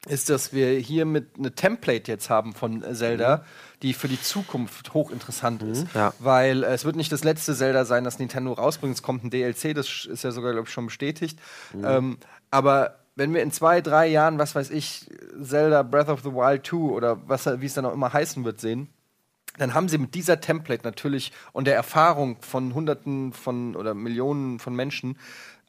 ist, 0.08 0.30
dass 0.30 0.54
wir 0.54 0.78
hier 0.80 1.06
mit 1.06 1.38
eine 1.38 1.54
Template 1.54 2.12
jetzt 2.12 2.30
haben 2.30 2.54
von 2.54 2.84
Zelda. 2.94 3.38
Mhm 3.38 3.42
die 3.84 3.94
für 3.94 4.08
die 4.08 4.22
Zukunft 4.22 4.94
hochinteressant 4.94 5.62
mhm. 5.62 5.72
ist. 5.72 5.88
Ja. 5.94 6.14
Weil 6.20 6.64
äh, 6.64 6.74
es 6.74 6.86
wird 6.86 6.96
nicht 6.96 7.12
das 7.12 7.24
letzte 7.24 7.56
Zelda 7.56 7.86
sein, 7.86 8.04
das 8.04 8.20
Nintendo 8.20 8.54
rausbringt. 8.54 8.96
Es 8.96 9.04
kommt 9.04 9.24
ein 9.24 9.30
DLC, 9.30 9.76
das 9.76 10.06
ist 10.06 10.24
ja 10.24 10.32
sogar, 10.32 10.54
glaube 10.54 10.68
ich, 10.68 10.74
schon 10.74 10.88
bestätigt. 10.88 11.40
Mhm. 11.74 11.86
Ähm, 11.86 12.18
aber 12.50 13.00
wenn 13.16 13.34
wir 13.34 13.42
in 13.42 13.52
zwei, 13.52 13.82
drei 13.82 14.08
Jahren, 14.08 14.40
was 14.40 14.56
weiß 14.56 14.70
ich, 14.72 15.10
Zelda 15.42 15.84
Breath 15.84 16.10
of 16.10 16.22
the 16.24 16.32
Wild 16.32 16.66
2 16.66 16.78
oder 16.78 17.20
was, 17.28 17.46
wie 17.62 17.66
es 17.66 17.74
dann 17.74 17.86
auch 17.86 17.94
immer 17.94 18.14
heißen 18.14 18.44
wird, 18.46 18.60
sehen, 18.60 18.90
dann 19.58 19.74
haben 19.74 19.90
sie 19.90 19.98
mit 19.98 20.14
dieser 20.14 20.40
Template 20.40 20.84
natürlich 20.84 21.32
und 21.52 21.66
der 21.66 21.76
Erfahrung 21.76 22.38
von 22.42 22.76
Hunderten 22.76 23.34
von 23.34 23.76
oder 23.76 23.96
Millionen 23.96 24.60
von 24.60 24.76
Menschen 24.76 25.18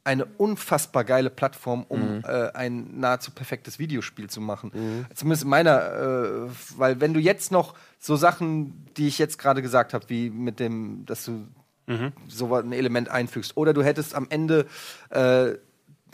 eine 0.05 0.25
unfassbar 0.25 1.05
geile 1.05 1.31
Plattform, 1.31 1.85
um 1.89 2.17
mhm. 2.17 2.25
äh, 2.25 2.51
ein 2.53 2.99
nahezu 2.99 3.31
perfektes 3.31 3.79
Videospiel 3.79 4.31
zu 4.31 4.41
machen. 4.41 4.71
Mhm. 4.75 5.07
Zumindest 5.15 5.43
in 5.45 5.51
meiner, 5.51 6.47
äh, 6.47 6.51
weil 6.77 7.01
wenn 7.01 7.15
du 7.15 7.21
jetzt 7.21 7.53
noch 7.53 7.75
so 7.99 8.17
Sachen, 8.17 8.87
die 8.97 9.09
ich 9.09 9.19
jetzt 9.19 9.39
gerade 9.39 9.63
gesagt 9.63 9.95
habe, 9.95 10.09
wie 10.09 10.31
mit 10.31 10.61
dem, 10.61 11.05
dass 11.05 11.25
du 11.25 11.47
mhm. 11.87 12.13
so 12.27 12.55
ein 12.55 12.73
Element 12.73 13.11
einfügst, 13.11 13.57
oder 13.57 13.75
du 13.75 13.83
hättest 13.83 14.15
am 14.15 14.27
Ende 14.31 14.67
äh, 15.11 15.53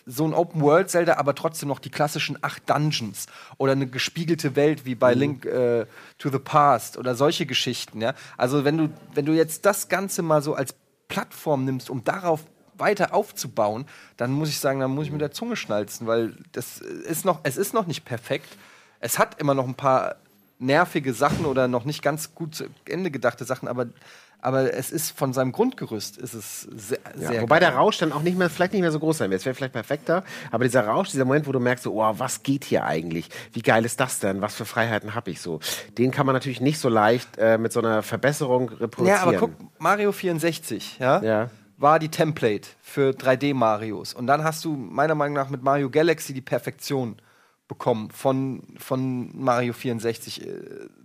so 0.06 0.26
ein 0.26 0.34
Open 0.34 0.60
World 0.60 0.90
Zelda, 0.90 1.14
aber 1.14 1.34
trotzdem 1.34 1.68
noch 1.68 1.78
die 1.78 1.90
klassischen 1.90 2.36
acht 2.42 2.68
Dungeons 2.68 3.26
oder 3.58 3.72
eine 3.72 3.86
gespiegelte 3.86 4.56
Welt 4.56 4.84
wie 4.84 4.94
bei 4.94 5.14
mhm. 5.14 5.20
Link 5.20 5.46
äh, 5.46 5.86
to 6.18 6.30
the 6.30 6.38
Past 6.38 6.98
oder 6.98 7.14
solche 7.14 7.46
Geschichten. 7.46 8.00
Ja? 8.00 8.14
Also 8.36 8.64
wenn 8.64 8.76
du 8.76 8.90
wenn 9.14 9.24
du 9.24 9.32
jetzt 9.32 9.64
das 9.64 9.88
Ganze 9.88 10.22
mal 10.22 10.42
so 10.42 10.54
als 10.54 10.74
Plattform 11.08 11.64
nimmst, 11.64 11.90
um 11.90 12.04
darauf 12.04 12.44
weiter 12.78 13.14
aufzubauen, 13.14 13.86
dann 14.16 14.32
muss 14.32 14.48
ich 14.48 14.58
sagen, 14.58 14.80
dann 14.80 14.90
muss 14.90 15.06
ich 15.06 15.12
mit 15.12 15.20
der 15.20 15.30
Zunge 15.32 15.56
schnalzen, 15.56 16.06
weil 16.06 16.34
das 16.52 16.78
ist 16.78 17.24
noch, 17.24 17.40
es 17.42 17.56
ist 17.56 17.74
noch 17.74 17.86
nicht 17.86 18.04
perfekt. 18.04 18.48
Es 19.00 19.18
hat 19.18 19.40
immer 19.40 19.54
noch 19.54 19.66
ein 19.66 19.74
paar 19.74 20.16
nervige 20.58 21.12
Sachen 21.12 21.44
oder 21.46 21.68
noch 21.68 21.84
nicht 21.84 22.02
ganz 22.02 22.34
gut 22.34 22.54
zu 22.54 22.64
Ende 22.86 23.10
gedachte 23.10 23.44
Sachen, 23.44 23.68
aber 23.68 23.86
aber 24.40 24.74
es 24.74 24.90
ist 24.90 25.16
von 25.16 25.32
seinem 25.32 25.52
Grundgerüst 25.52 26.18
ist 26.18 26.34
es 26.34 26.60
sehr, 26.62 26.98
Ja, 27.18 27.28
sehr 27.28 27.42
wobei 27.42 27.60
der 27.60 27.70
geil. 27.70 27.78
Rausch 27.78 27.96
dann 27.96 28.12
auch 28.12 28.20
nicht 28.20 28.36
mehr, 28.36 28.50
vielleicht 28.50 28.74
nicht 28.74 28.82
mehr 28.82 28.92
so 28.92 29.00
groß 29.00 29.16
sein 29.16 29.30
wird. 29.30 29.40
Es 29.40 29.46
wäre 29.46 29.54
vielleicht 29.54 29.72
perfekter, 29.72 30.22
aber 30.50 30.64
dieser 30.64 30.86
Rausch, 30.86 31.10
dieser 31.10 31.24
Moment, 31.24 31.46
wo 31.46 31.52
du 31.52 31.60
merkst, 31.60 31.84
so, 31.84 31.94
oh, 31.98 32.14
was 32.18 32.42
geht 32.42 32.64
hier 32.64 32.84
eigentlich? 32.84 33.30
Wie 33.54 33.62
geil 33.62 33.86
ist 33.86 34.00
das 34.00 34.18
denn? 34.18 34.42
Was 34.42 34.54
für 34.54 34.66
Freiheiten 34.66 35.14
habe 35.14 35.30
ich 35.30 35.40
so? 35.40 35.60
Den 35.96 36.10
kann 36.10 36.26
man 36.26 36.34
natürlich 36.34 36.60
nicht 36.60 36.78
so 36.78 36.90
leicht 36.90 37.38
äh, 37.38 37.56
mit 37.56 37.72
so 37.72 37.80
einer 37.80 38.02
Verbesserung 38.02 38.68
reproduzieren. 38.68 39.06
Ja, 39.06 39.22
aber 39.22 39.32
guck, 39.38 39.52
Mario 39.80 40.12
64, 40.12 40.98
ja, 40.98 41.22
Ja. 41.22 41.50
War 41.76 41.98
die 41.98 42.08
Template 42.08 42.68
für 42.80 43.10
3D-Marios. 43.10 44.14
Und 44.14 44.26
dann 44.26 44.44
hast 44.44 44.64
du 44.64 44.76
meiner 44.76 45.14
Meinung 45.14 45.34
nach 45.34 45.50
mit 45.50 45.62
Mario 45.62 45.90
Galaxy 45.90 46.32
die 46.32 46.40
Perfektion 46.40 47.16
bekommen 47.74 48.08
von, 48.12 48.62
von 48.78 49.30
Mario 49.34 49.72
64. 49.72 50.42
Äh, 50.42 50.48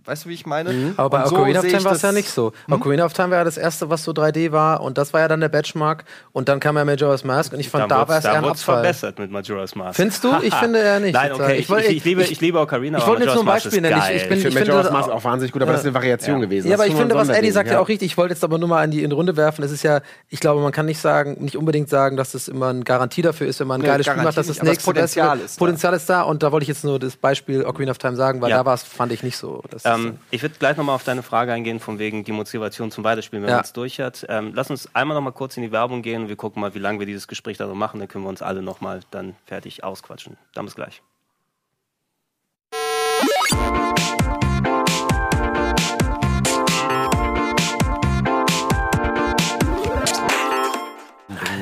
Weißt 0.06 0.24
du, 0.24 0.30
wie 0.30 0.34
ich 0.34 0.46
meine? 0.46 0.94
Aber 0.96 1.10
bei 1.10 1.22
Und 1.22 1.28
so 1.28 1.36
Ocarina 1.36 1.60
of 1.60 1.66
Time 1.66 1.84
war 1.84 1.92
es 1.92 2.02
ja 2.02 2.10
nicht 2.10 2.30
so. 2.30 2.52
Ocarina 2.70 3.04
of 3.04 3.12
Time 3.12 3.30
war 3.30 3.38
ja 3.38 3.44
das 3.44 3.58
erste, 3.58 3.90
was 3.90 4.02
so 4.02 4.12
3D 4.12 4.50
war 4.50 4.80
und 4.80 4.96
das 4.98 5.12
war 5.12 5.20
ja 5.20 5.28
dann 5.28 5.40
der 5.40 5.50
Benchmark 5.50 6.04
und 6.32 6.48
dann 6.48 6.58
kam 6.58 6.76
ja 6.76 6.84
Majora's 6.86 7.22
Mask 7.22 7.52
und 7.52 7.60
ich 7.60 7.68
fand, 7.68 7.90
da, 7.92 8.08
war 8.08 8.18
es 8.18 8.24
eher 8.24 8.32
ein 8.32 8.44
Abfall. 8.44 8.76
verbessert 8.76 9.18
mit 9.18 9.30
Majora's 9.30 9.74
Mask. 9.76 9.96
Findest 9.96 10.24
du? 10.24 10.32
Ich 10.42 10.54
finde 10.62 10.78
eher 10.80 10.98
nicht. 11.00 11.12
Nein, 11.12 11.30
Ich 11.32 11.38
okay, 11.40 11.56
ich, 11.58 11.70
ich 11.70 11.76
ich, 11.90 11.96
ich, 11.98 12.04
liebe, 12.04 12.22
ich- 12.22 12.32
ich 12.32 12.40
liebe 12.40 12.58
Ocarina, 12.58 12.96
ich 12.98 13.04
aber 13.04 13.12
wollte 13.12 13.24
jetzt 13.26 13.34
nur 13.34 13.44
Mask 13.44 13.64
Beispiel 13.64 13.80
nennen. 13.82 14.02
Ich- 14.08 14.22
ich 14.22 14.28
bin- 14.28 14.38
ich 14.38 14.42
finde 14.44 14.58
finde 14.58 14.72
Majora's 14.72 14.90
Mask 14.92 15.10
auch- 15.10 15.22
wahnsinnig 15.24 15.52
gut, 15.52 15.62
aber 15.62 15.72
das 15.72 15.82
ist 15.82 15.86
eine 15.86 15.94
Variation 15.94 16.40
gewesen. 16.40 16.68
Ja, 16.68 16.74
aber 16.76 16.86
ich 16.86 16.94
finde, 16.94 17.14
was 17.14 17.28
Eddie 17.28 17.50
sagt, 17.50 17.68
ja 17.68 17.74
ja 17.74 17.80
auch 17.80 17.88
richtig. 17.88 18.06
Ich 18.12 18.16
wollte 18.16 18.32
jetzt 18.34 18.42
aber 18.42 18.58
nur 18.58 18.68
mal 18.70 18.82
in 18.84 18.90
die, 18.90 19.02
in 19.04 19.10
die 19.10 19.14
Runde 19.16 19.36
werfen. 19.36 19.62
Es 19.64 19.70
ist 19.70 19.82
ja, 19.82 20.00
ich 20.30 20.40
glaube, 20.40 20.62
man 20.62 20.72
kann 20.72 20.86
nicht 20.86 20.98
sagen, 20.98 21.36
nicht 21.44 21.56
unbedingt 21.58 21.90
sagen, 21.90 22.16
dass 22.16 22.32
das 22.32 22.48
immer 22.48 22.68
eine 22.68 22.82
Garantie 22.84 23.20
dafür 23.22 23.46
ist, 23.46 23.60
wenn 23.60 23.66
man 23.68 23.82
ein 23.82 23.84
geiles 23.86 24.06
Spiel 24.06 24.22
macht, 24.22 24.38
dass 24.38 24.46
das 24.46 24.62
nächste 24.62 24.84
Potenzial 24.86 25.38
ist 25.38 25.56
da. 25.56 25.58
Potenzial 25.58 25.94
ist 25.94 26.08
da. 26.08 26.22
Und 26.22 26.42
da 26.42 26.50
wollte 26.52 26.59
ich 26.62 26.68
jetzt 26.68 26.84
nur 26.84 26.98
das 26.98 27.16
Beispiel 27.16 27.64
Ocarina 27.64 27.90
of 27.90 27.98
Time 27.98 28.16
sagen, 28.16 28.40
weil 28.40 28.50
Ja. 28.50 28.58
da 28.58 28.64
war 28.64 28.74
es, 28.74 28.82
fand 28.82 29.12
ich 29.12 29.22
nicht 29.22 29.36
so. 29.36 29.62
Ähm, 29.84 30.18
ich 30.30 30.42
würde 30.42 30.54
gleich 30.58 30.76
nochmal 30.76 30.94
auf 30.94 31.04
deine 31.04 31.22
Frage 31.22 31.52
eingehen, 31.52 31.80
von 31.80 31.98
wegen 31.98 32.24
die 32.24 32.32
Motivation 32.32 32.90
zum 32.90 33.04
Weiterspielen, 33.04 33.42
wenn 33.44 33.50
Ja. 33.50 33.56
man 33.56 33.64
es 33.64 33.72
durch 33.72 34.00
hat. 34.00 34.24
Ähm, 34.28 34.52
lass 34.54 34.70
uns 34.70 34.94
einmal 34.94 35.14
nochmal 35.14 35.32
kurz 35.32 35.56
in 35.56 35.62
die 35.62 35.72
Werbung 35.72 36.02
gehen. 36.02 36.28
Wir 36.28 36.36
gucken 36.36 36.60
mal, 36.60 36.74
wie 36.74 36.78
lange 36.78 36.98
wir 36.98 37.06
dieses 37.06 37.28
Gespräch 37.28 37.56
da 37.58 37.66
noch 37.66 37.74
machen. 37.74 38.00
Dann 38.00 38.08
können 38.08 38.24
wir 38.24 38.28
uns 38.30 38.42
alle 38.42 38.62
nochmal 38.62 39.00
dann 39.10 39.34
fertig 39.46 39.84
ausquatschen. 39.84 40.36
Dann 40.54 40.64
bis 40.64 40.74
gleich. 40.74 41.02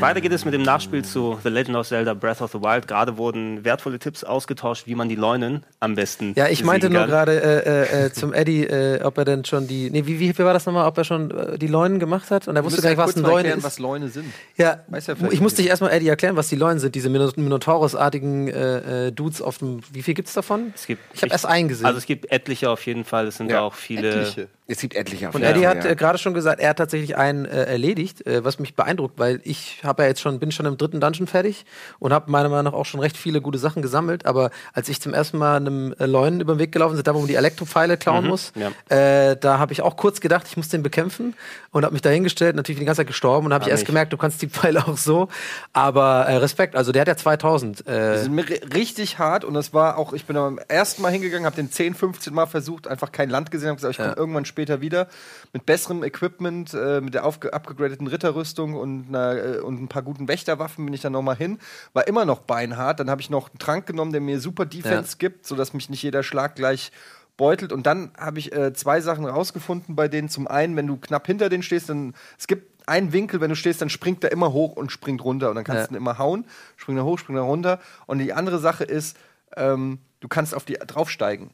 Weiter 0.01 0.21
geht 0.21 0.33
es 0.33 0.45
mit 0.45 0.55
dem 0.55 0.63
Nachspiel 0.63 1.05
zu 1.05 1.39
The 1.43 1.49
Legend 1.49 1.77
of 1.77 1.89
Zelda 1.89 2.15
Breath 2.15 2.41
of 2.41 2.53
the 2.53 2.61
Wild. 2.61 2.87
Gerade 2.87 3.17
wurden 3.17 3.65
wertvolle 3.65 3.99
Tipps 3.99 4.23
ausgetauscht, 4.23 4.87
wie 4.87 4.95
man 4.95 5.09
die 5.09 5.17
Leunen 5.17 5.65
am 5.81 5.97
besten 5.97 6.35
Ja, 6.37 6.47
ich 6.47 6.63
meinte 6.63 6.89
nur 6.89 7.07
gerade 7.07 7.43
äh, 7.43 8.03
äh, 8.03 8.07
äh, 8.07 8.13
zum 8.13 8.33
Eddie, 8.33 8.65
äh, 8.65 9.03
ob 9.03 9.19
er 9.19 9.25
denn 9.25 9.45
schon 9.45 9.67
die. 9.67 9.91
Nee, 9.91 10.07
wie, 10.07 10.21
wie, 10.21 10.39
wie 10.39 10.45
war 10.45 10.53
das 10.53 10.67
nochmal, 10.67 10.87
ob 10.87 10.97
er 10.99 11.05
schon 11.05 11.33
äh, 11.33 11.59
die 11.59 11.67
Leunen 11.67 11.99
gemacht 11.99 12.31
hat? 12.31 12.47
Und 12.47 12.55
er 12.55 12.65
wusste 12.65 12.81
gar 12.81 12.91
nicht, 12.91 12.99
was 12.99 13.17
ein 13.17 13.23
Leune 13.23 13.35
erklären, 13.39 13.59
ist. 13.59 13.65
was 13.65 13.79
Leune 13.81 14.09
sind. 14.09 14.33
Ja, 14.57 14.79
ja 14.89 15.15
ich 15.31 15.41
musste 15.41 15.63
dich 15.63 15.69
erstmal 15.71 15.91
Eddie 15.91 16.09
erklären, 16.09 16.37
was 16.37 16.49
die 16.49 16.57
Leuen 16.57 16.79
sind. 16.79 16.95
Diese 16.95 17.09
Mino- 17.11 17.33
Minotaurus-artigen 17.35 18.49
äh, 18.49 19.07
äh, 19.09 19.13
Dudes 19.13 19.43
auf 19.43 19.59
dem. 19.59 19.81
Wie 19.93 20.03
viel 20.03 20.15
gibt's 20.15 20.33
davon? 20.33 20.73
Es 20.77 20.87
gibt, 20.87 21.03
Ich 21.13 21.23
habe 21.23 21.33
erst 21.33 21.47
einen 21.47 21.69
gesehen. 21.69 21.87
Also 21.87 21.99
es 21.99 22.07
gibt 22.07 22.31
etliche 22.31 22.71
auf 22.71 22.87
jeden 22.87 23.05
Fall. 23.05 23.27
Es 23.27 23.39
sind 23.39 23.51
Ja, 23.51 23.63
auch 23.63 23.75
viele. 23.75 24.11
Etliche. 24.21 24.49
Es 24.71 24.81
gibt 24.81 24.95
etliche. 24.95 25.31
auf 25.31 25.35
Und 25.35 25.43
Eddie 25.43 25.67
hat 25.67 25.83
ja. 25.85 25.93
äh, 25.93 25.97
gerade 25.97 26.19
schon 26.19 26.35
gesagt, 26.35 26.61
er 26.61 26.69
hat 26.69 26.77
tatsächlich 26.77 27.17
einen 27.17 27.47
äh, 27.47 27.65
erledigt, 27.65 28.27
äh, 28.27 28.45
was 28.45 28.59
mich 28.59 28.77
beeindruckt, 28.77 29.19
weil 29.19 29.41
ich 29.45 29.81
habe 29.83 30.03
ja 30.03 30.09
jetzt 30.11 30.21
schon 30.21 30.39
bin 30.39 30.53
schon 30.53 30.67
im 30.67 30.77
dritten 30.77 31.01
Dungeon 31.01 31.27
fertig 31.27 31.65
und 31.99 32.13
habe 32.13 32.31
meiner 32.31 32.51
Meinung 32.51 32.65
nach 32.65 32.79
auch 32.79 32.85
schon 32.85 33.01
recht 33.01 33.17
viele 33.17 33.41
gute 33.41 33.57
Sachen 33.57 33.81
gesammelt. 33.81 34.27
Aber 34.27 34.51
als 34.75 34.91
ich 34.91 35.01
zum 35.01 35.15
ersten 35.15 35.39
Mal 35.39 35.57
einem 35.57 35.95
äh, 35.99 36.05
Leunen 36.05 36.43
über 36.43 36.53
den 36.55 36.59
Weg 36.59 36.73
gelaufen 36.73 36.97
bin, 36.97 37.03
da 37.03 37.15
wo 37.15 37.19
man 37.21 37.29
die 37.29 37.37
Elektropfeile 37.37 37.97
klauen 37.97 38.27
muss, 38.27 38.53
ja. 38.57 38.71
äh, 38.95 39.39
da 39.39 39.59
habe 39.59 39.73
ich 39.73 39.81
auch 39.81 39.97
kurz 39.97 40.21
gedacht, 40.21 40.47
ich 40.51 40.59
muss 40.59 40.69
den 40.69 40.83
bekämpfen 40.83 41.33
und 41.73 41.85
habe 41.85 41.95
mich 41.95 42.03
dahingestellt, 42.03 42.55
natürlich 42.55 42.77
bin 42.77 42.83
die 42.85 42.87
ganze 42.89 43.01
Zeit 43.01 43.07
gestorben 43.07 43.47
und 43.47 43.55
habe 43.55 43.63
ich 43.63 43.69
Hab 43.69 43.73
erst 43.73 43.85
ich. 43.85 43.87
gemerkt, 43.87 44.13
du 44.13 44.19
kannst 44.19 44.43
die 44.43 44.49
Pfeile 44.49 44.87
auch 44.87 44.99
so. 44.99 45.29
Aber 45.73 46.27
äh, 46.27 46.37
Respekt, 46.37 46.77
also 46.77 46.93
der 46.93 47.01
hat 47.01 47.09
ja 47.09 47.17
2000. 47.17 47.79
Die 47.89 48.19
sind 48.19 48.35
mir 48.35 48.45
ri- 48.45 48.75
richtig 48.75 49.19
hart 49.19 49.47
und 49.47 49.55
das 49.55 49.73
war 49.73 49.97
auch, 49.97 50.13
ich 50.13 50.27
bin 50.27 50.37
am 50.37 50.59
ersten 50.69 51.01
Mal 51.01 51.11
hingegangen, 51.11 51.47
habe 51.47 51.57
den 51.57 51.71
10, 51.71 51.95
15 51.95 52.35
Mal 52.35 52.45
versucht, 52.45 52.87
einfach 52.87 53.13
kein 53.13 53.31
Land 53.31 53.51
gesehen, 53.51 53.69
habe 53.69 53.77
gesagt, 53.77 53.93
ich 53.93 53.99
komme 53.99 54.15
irgendwann 54.15 54.45
später 54.45 54.58
wieder 54.67 55.07
mit 55.53 55.65
besserem 55.67 56.03
Equipment, 56.03 56.75
äh, 56.75 57.01
mit 57.01 57.15
der 57.15 57.25
abgegradeten 57.25 58.09
Ritterrüstung 58.09 58.75
und, 58.75 59.07
einer, 59.09 59.37
äh, 59.37 59.59
und 59.61 59.81
ein 59.81 59.89
paar 59.89 60.03
guten 60.03 60.27
Wächterwaffen 60.27 60.85
bin 60.85 60.95
ich 60.95 61.01
dann 61.01 61.13
nochmal 61.13 61.37
hin. 61.37 61.59
War 61.93 62.09
immer 62.09 62.25
noch 62.25 62.41
beinhart, 62.41 62.99
dann 62.99 63.09
habe 63.11 63.21
ich 63.21 63.31
noch 63.31 63.51
einen 63.51 63.59
Trank 63.59 63.87
genommen, 63.87 64.11
der 64.13 64.21
mir 64.21 64.41
super 64.41 64.67
Defense 64.67 65.17
gibt, 65.19 65.47
sodass 65.47 65.73
mich 65.75 65.89
nicht 65.89 66.03
jeder 66.03 66.23
Schlag 66.25 66.57
gleich 66.57 66.91
beutelt. 67.37 67.73
Und 67.73 67.87
dann 67.87 68.11
habe 68.19 68.41
ich 68.41 68.53
äh, 68.53 68.73
zwei 68.73 69.01
Sachen 69.01 69.25
rausgefunden 69.25 69.95
bei 69.95 70.09
denen. 70.09 70.29
Zum 70.29 70.49
einen, 70.49 70.75
wenn 70.77 70.87
du 70.87 70.97
knapp 70.97 71.27
hinter 71.27 71.49
denen 71.49 71.63
stehst, 71.63 71.89
dann 71.89 72.15
es 72.37 72.47
gibt 72.49 72.87
einen 72.89 73.13
Winkel, 73.13 73.41
wenn 73.41 73.51
du 73.51 73.57
stehst, 73.57 73.81
dann 73.83 73.91
springt 73.91 74.25
er 74.25 74.33
immer 74.33 74.53
hoch 74.53 74.75
und 74.75 74.91
springt 74.91 75.23
runter. 75.23 75.51
Und 75.51 75.57
dann 75.57 75.65
kannst 75.65 75.83
Ja. 75.83 75.87
du 75.89 75.95
ihn 75.95 75.99
immer 75.99 76.19
hauen, 76.19 76.47
springt 76.77 76.99
er 76.99 77.05
hoch, 77.05 77.19
springt 77.19 77.39
er 77.39 77.43
runter. 77.43 77.81
Und 78.07 78.19
die 78.19 78.33
andere 78.33 78.59
Sache 78.59 78.85
ist, 78.85 79.17
ähm, 79.57 79.99
du 80.21 80.29
kannst 80.29 80.55
auf 80.55 80.65
die 80.65 80.75
draufsteigen. 80.75 81.51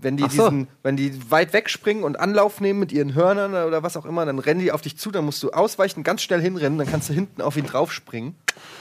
Wenn 0.00 0.16
die, 0.16 0.22
so. 0.22 0.28
diesen, 0.48 0.68
wenn 0.84 0.96
die 0.96 1.30
weit 1.30 1.52
wegspringen 1.52 2.04
und 2.04 2.18
Anlauf 2.20 2.60
nehmen 2.60 2.78
mit 2.78 2.92
ihren 2.92 3.14
Hörnern 3.14 3.52
oder 3.66 3.82
was 3.82 3.96
auch 3.96 4.06
immer, 4.06 4.24
dann 4.24 4.38
rennen 4.38 4.60
die 4.60 4.70
auf 4.70 4.80
dich 4.80 4.96
zu, 4.96 5.10
dann 5.10 5.24
musst 5.24 5.42
du 5.42 5.50
ausweichen, 5.50 6.04
ganz 6.04 6.22
schnell 6.22 6.40
hinrennen, 6.40 6.78
dann 6.78 6.88
kannst 6.88 7.08
du 7.08 7.12
hinten 7.14 7.42
auf 7.42 7.56
ihn 7.56 7.66
draufspringen. 7.66 8.36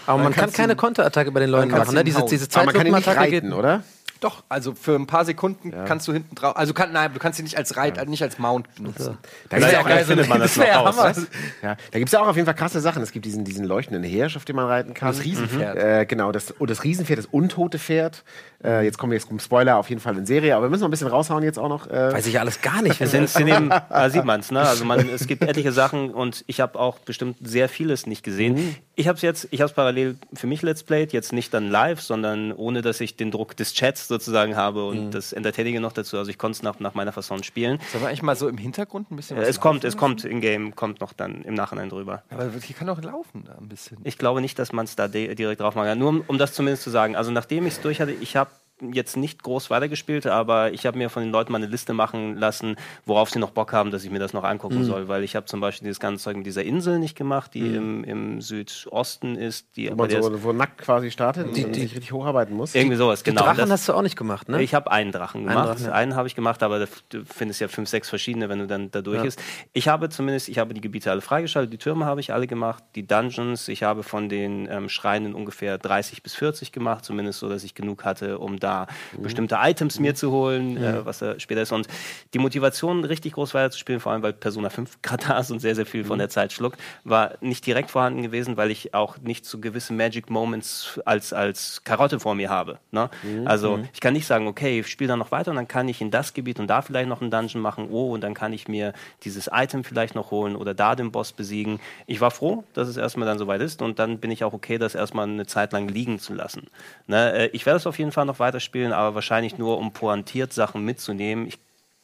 aber 0.05 0.21
man 0.21 0.31
kann 0.33 0.51
keine 0.53 0.73
ihn- 0.73 0.77
Konterattacke 0.77 1.31
bei 1.31 1.39
den 1.39 1.51
kannst 1.51 1.71
machen. 1.71 1.95
Ne? 1.95 2.03
Diese, 2.03 2.23
diese 2.25 2.47
Aber 2.53 2.65
man 2.65 2.75
kann 2.75 2.85
ihn 2.85 2.93
nicht 2.93 3.07
reiten, 3.07 3.49
geht- 3.49 3.53
oder? 3.53 3.83
Doch, 4.19 4.43
also 4.49 4.75
für 4.75 4.93
ein 4.93 5.07
paar 5.07 5.25
Sekunden 5.25 5.71
kannst 5.87 6.07
du 6.07 6.13
hinten 6.13 6.35
drauf. 6.35 6.55
Also 6.55 6.75
kann, 6.75 6.91
nein, 6.91 7.11
du 7.11 7.17
kannst 7.19 7.39
ihn 7.39 7.43
nicht 7.43 7.57
als 7.57 7.75
Reit, 7.75 8.07
nicht 8.07 8.21
als 8.21 8.37
Mount 8.37 8.67
benutzen. 8.75 9.17
Da 9.49 9.57
gibt's 9.57 9.73
ja 9.73 9.81
auch 9.81 9.87
geil, 9.87 10.05
findet 10.05 10.29
man 10.29 10.39
das 10.39 10.55
noch 10.55 10.63
wär 10.63 10.77
raus. 10.77 11.21
Ja, 11.63 11.75
da 11.89 11.97
gibt 11.97 12.09
es 12.09 12.11
ja 12.13 12.21
auch 12.21 12.27
auf 12.27 12.35
jeden 12.35 12.45
Fall 12.45 12.53
krasse 12.53 12.81
Sachen. 12.81 13.01
Es 13.01 13.11
gibt 13.11 13.25
diesen, 13.25 13.45
diesen 13.45 13.65
leuchtenden 13.65 14.03
Hirsch, 14.03 14.37
auf 14.37 14.45
dem 14.45 14.57
man 14.57 14.67
reiten 14.67 14.93
kann. 14.93 15.07
Das 15.11 15.23
Riesenpferd. 15.25 15.75
Äh, 15.75 16.05
genau, 16.05 16.31
das, 16.31 16.51
und 16.51 16.69
das 16.69 16.83
Riesenpferd, 16.83 17.17
das 17.17 17.25
untote 17.25 17.79
Pferd. 17.79 18.23
Äh, 18.63 18.85
jetzt 18.85 18.97
kommen 18.97 19.11
wir 19.11 19.17
jetzt 19.17 19.27
zum 19.27 19.39
Spoiler 19.39 19.77
auf 19.77 19.89
jeden 19.89 20.01
Fall 20.01 20.17
in 20.17 20.25
Serie, 20.25 20.55
aber 20.55 20.65
wir 20.65 20.69
müssen 20.69 20.81
noch 20.81 20.87
ein 20.87 20.91
bisschen 20.91 21.07
raushauen 21.07 21.43
jetzt 21.43 21.57
auch 21.57 21.69
noch. 21.69 21.87
Äh, 21.89 22.13
Weiß 22.13 22.27
ich 22.27 22.39
alles 22.39 22.61
gar 22.61 22.81
nicht. 22.81 23.01
Es 23.01 23.11
sind, 23.11 23.35
eben, 23.47 23.69
da 23.69 24.09
sieht 24.09 24.23
man 24.23 24.39
es, 24.41 24.51
ne? 24.51 24.59
Also 24.61 24.85
man, 24.85 25.09
es 25.09 25.25
gibt 25.27 25.41
etliche 25.43 25.71
Sachen 25.71 26.11
und 26.11 26.43
ich 26.47 26.61
habe 26.61 26.77
auch 26.79 26.99
bestimmt 26.99 27.37
sehr 27.41 27.69
vieles 27.69 28.05
nicht 28.05 28.23
gesehen. 28.23 28.55
Mhm. 28.55 28.75
Ich 28.95 29.07
habe 29.07 29.15
es 29.15 29.23
jetzt, 29.23 29.47
ich 29.51 29.61
habe 29.61 29.69
es 29.69 29.73
parallel 29.75 30.15
für 30.33 30.45
mich 30.47 30.61
Let's 30.61 30.83
Played, 30.83 31.11
jetzt 31.13 31.33
nicht 31.33 31.53
dann 31.53 31.69
live, 31.71 32.01
sondern 32.01 32.51
ohne, 32.51 32.81
dass 32.83 33.01
ich 33.01 33.15
den 33.15 33.31
Druck 33.31 33.57
des 33.57 33.73
Chats 33.73 34.07
sozusagen 34.07 34.55
habe 34.55 34.85
und 34.85 35.07
Mhm. 35.07 35.11
das 35.11 35.33
Entertaining 35.33 35.81
noch 35.81 35.93
dazu. 35.93 36.17
Also 36.17 36.29
ich 36.29 36.37
konnte 36.37 36.57
es 36.57 36.61
nach, 36.63 36.79
nach 36.79 36.93
meiner 36.93 37.11
Fasson 37.11 37.41
spielen. 37.43 37.79
Sollen 37.91 38.03
wir 38.03 38.09
eigentlich 38.09 38.21
mal 38.21 38.35
so 38.35 38.47
im 38.47 38.57
Hintergrund 38.57 39.09
ein 39.11 39.15
bisschen 39.15 39.37
Äh, 39.37 39.41
was 39.41 39.47
es 39.49 39.59
kommt, 39.59 39.83
es 39.83 39.97
kommt 39.97 40.23
in 40.23 40.39
Game, 40.41 40.75
kommt 40.75 41.01
noch 41.01 41.13
dann 41.13 41.41
im 41.41 41.55
Nachhinein 41.55 41.89
drüber. 41.89 42.21
Aber 42.29 42.47
hier 42.63 42.75
kann 42.75 42.85
doch 42.87 43.01
laufen 43.01 43.43
da 43.47 43.55
ein 43.59 43.67
bisschen. 43.69 43.97
Ich 44.03 44.19
glaube 44.19 44.41
nicht, 44.41 44.59
dass 44.59 44.71
man 44.71 44.85
es 44.85 44.95
da 44.95 45.07
direkt 45.07 45.61
drauf 45.61 45.73
machen 45.73 45.87
kann. 45.87 45.97
Nur 45.99 46.09
um, 46.09 46.23
um 46.27 46.37
das 46.37 46.53
zumindest 46.53 46.83
zu 46.83 46.91
sagen. 46.91 47.15
Also 47.15 47.31
nachdem 47.31 47.65
ich 47.65 47.73
es 47.73 47.81
durch 47.81 47.99
hatte, 47.99 48.11
ich 48.11 48.35
habe 48.35 48.50
jetzt 48.91 49.17
nicht 49.17 49.43
groß 49.43 49.69
weitergespielt, 49.69 50.25
aber 50.27 50.73
ich 50.73 50.85
habe 50.85 50.97
mir 50.97 51.09
von 51.09 51.23
den 51.23 51.31
Leuten 51.31 51.51
mal 51.51 51.57
eine 51.59 51.67
Liste 51.67 51.93
machen 51.93 52.35
lassen, 52.37 52.75
worauf 53.05 53.29
sie 53.29 53.39
noch 53.39 53.51
Bock 53.51 53.73
haben, 53.73 53.91
dass 53.91 54.03
ich 54.03 54.09
mir 54.11 54.19
das 54.19 54.33
noch 54.33 54.43
angucken 54.43 54.79
Mhm. 54.79 54.83
soll, 54.85 55.07
weil 55.07 55.23
ich 55.23 55.35
habe 55.35 55.45
zum 55.45 55.59
Beispiel 55.61 55.85
dieses 55.85 55.99
ganze 55.99 56.23
Zeug 56.23 56.37
mit 56.37 56.45
dieser 56.45 56.63
Insel 56.63 56.99
nicht 56.99 57.15
gemacht, 57.15 57.53
die 57.53 57.75
im, 57.75 58.03
im 58.03 58.41
Südosten 58.41 59.35
ist, 59.35 59.75
die 59.75 59.91
wo 59.91 59.95
man 59.95 60.09
ist, 60.09 60.23
so, 60.25 60.43
wo 60.43 60.53
nackt 60.53 60.79
quasi 60.79 61.11
startet 61.11 61.47
und 61.47 61.57
dann 61.57 61.73
sich 61.73 61.83
richtig 61.95 62.11
hocharbeiten 62.11 62.55
muss. 62.55 62.73
irgendwie 62.75 62.95
sowas, 62.97 63.23
Die 63.23 63.29
genau. 63.31 63.43
Drachen 63.43 63.57
Das- 63.59 63.69
hast 63.71 63.89
du 63.89 63.93
auch 63.93 64.01
nicht 64.01 64.15
gemacht, 64.17 64.49
ne? 64.49 64.61
ich 64.61 64.73
habe 64.73 64.91
einen 64.91 65.11
Drachen 65.11 65.43
gemacht. 65.45 65.69
Drachen, 65.69 65.85
ja. 65.85 65.91
Einen 65.91 66.15
habe 66.15 66.27
ich 66.27 66.35
gemacht, 66.35 66.63
aber 66.63 66.79
du 67.09 67.25
findest 67.25 67.61
ja 67.61 67.67
fünf, 67.67 67.89
sechs 67.89 68.09
verschiedene, 68.09 68.49
wenn 68.49 68.59
du 68.59 68.67
dann 68.67 68.91
da 68.91 69.01
durch 69.01 69.17
Ja. 69.17 69.23
bist. 69.23 69.41
Ich 69.73 69.87
habe 69.87 70.09
zumindest, 70.09 70.49
ich 70.49 70.57
habe 70.57 70.73
die 70.73 70.81
Gebiete 70.81 71.11
alle 71.11 71.21
freigeschaltet, 71.21 71.71
die 71.73 71.77
Türme 71.77 72.05
habe 72.05 72.19
ich 72.19 72.33
alle 72.33 72.47
gemacht, 72.47 72.83
die 72.95 73.05
Dungeons, 73.05 73.67
ich 73.67 73.83
habe 73.83 74.03
von 74.03 74.29
den 74.29 74.67
ähm, 74.71 74.89
Schreinen 74.89 75.33
ungefähr 75.35 75.77
30 75.77 76.23
bis 76.23 76.33
40 76.35 76.71
gemacht, 76.71 77.05
zumindest 77.05 77.39
so, 77.39 77.49
dass 77.49 77.63
ich 77.63 77.75
genug 77.75 78.03
hatte, 78.05 78.39
um 78.39 78.59
da 78.59 78.70
Mhm. 79.17 79.23
bestimmte 79.23 79.57
Items 79.61 79.99
mir 79.99 80.15
zu 80.15 80.31
holen, 80.31 80.77
äh, 80.77 81.05
was 81.05 81.19
da 81.19 81.39
später 81.39 81.61
ist. 81.61 81.71
Und 81.71 81.87
die 82.33 82.39
Motivation, 82.39 83.03
richtig 83.05 83.33
groß 83.33 83.53
weiterzuspielen, 83.53 83.99
vor 84.01 84.11
allem 84.11 84.23
weil 84.23 84.33
Persona 84.33 84.69
5 84.69 85.01
gerade 85.01 85.25
da 85.27 85.39
ist 85.39 85.51
und 85.51 85.59
sehr, 85.59 85.75
sehr 85.75 85.85
viel 85.85 86.03
Mhm. 86.03 86.07
von 86.07 86.19
der 86.19 86.29
Zeit 86.29 86.51
schluckt, 86.53 86.79
war 87.03 87.33
nicht 87.41 87.65
direkt 87.65 87.91
vorhanden 87.91 88.21
gewesen, 88.23 88.57
weil 88.57 88.71
ich 88.71 88.93
auch 88.93 89.17
nicht 89.19 89.45
so 89.45 89.59
gewisse 89.59 89.93
Magic 89.93 90.29
Moments 90.29 90.99
als, 91.05 91.33
als 91.33 91.83
Karotte 91.83 92.19
vor 92.19 92.35
mir 92.35 92.49
habe. 92.49 92.79
Ne? 92.91 93.09
Mhm. 93.23 93.47
Also 93.47 93.79
ich 93.93 93.99
kann 93.99 94.13
nicht 94.13 94.25
sagen, 94.27 94.47
okay, 94.47 94.79
ich 94.79 94.87
spiele 94.87 95.09
dann 95.09 95.19
noch 95.19 95.31
weiter 95.31 95.51
und 95.51 95.57
dann 95.57 95.67
kann 95.67 95.87
ich 95.87 96.01
in 96.01 96.11
das 96.11 96.33
Gebiet 96.33 96.59
und 96.59 96.67
da 96.67 96.81
vielleicht 96.81 97.07
noch 97.09 97.21
einen 97.21 97.31
Dungeon 97.31 97.61
machen, 97.61 97.87
oh, 97.91 98.11
und 98.13 98.21
dann 98.21 98.33
kann 98.33 98.53
ich 98.53 98.67
mir 98.67 98.93
dieses 99.23 99.49
Item 99.51 99.83
vielleicht 99.83 100.15
noch 100.15 100.31
holen 100.31 100.55
oder 100.55 100.73
da 100.73 100.95
den 100.95 101.11
Boss 101.11 101.31
besiegen. 101.33 101.79
Ich 102.07 102.21
war 102.21 102.31
froh, 102.31 102.63
dass 102.73 102.87
es 102.87 102.97
erstmal 102.97 103.27
dann 103.27 103.37
soweit 103.37 103.61
ist 103.61 103.81
und 103.81 103.99
dann 103.99 104.19
bin 104.19 104.31
ich 104.31 104.43
auch 104.43 104.53
okay, 104.53 104.77
das 104.77 104.95
erstmal 104.95 105.27
eine 105.27 105.45
Zeit 105.45 105.73
lang 105.73 105.87
liegen 105.87 106.19
zu 106.19 106.33
lassen. 106.33 106.67
Ne? 107.07 107.33
äh, 107.33 107.49
Ich 107.53 107.65
werde 107.65 107.77
es 107.77 107.87
auf 107.87 107.97
jeden 107.99 108.11
Fall 108.11 108.25
noch 108.25 108.39
weiterspielen, 108.61 108.93
aber 108.93 109.15
wahrscheinlich 109.15 109.57
nur, 109.57 109.77
um 109.77 109.91
pointiert 109.91 110.53
Sachen 110.53 110.85
mitzunehmen. 110.85 111.47
Ich 111.47 111.57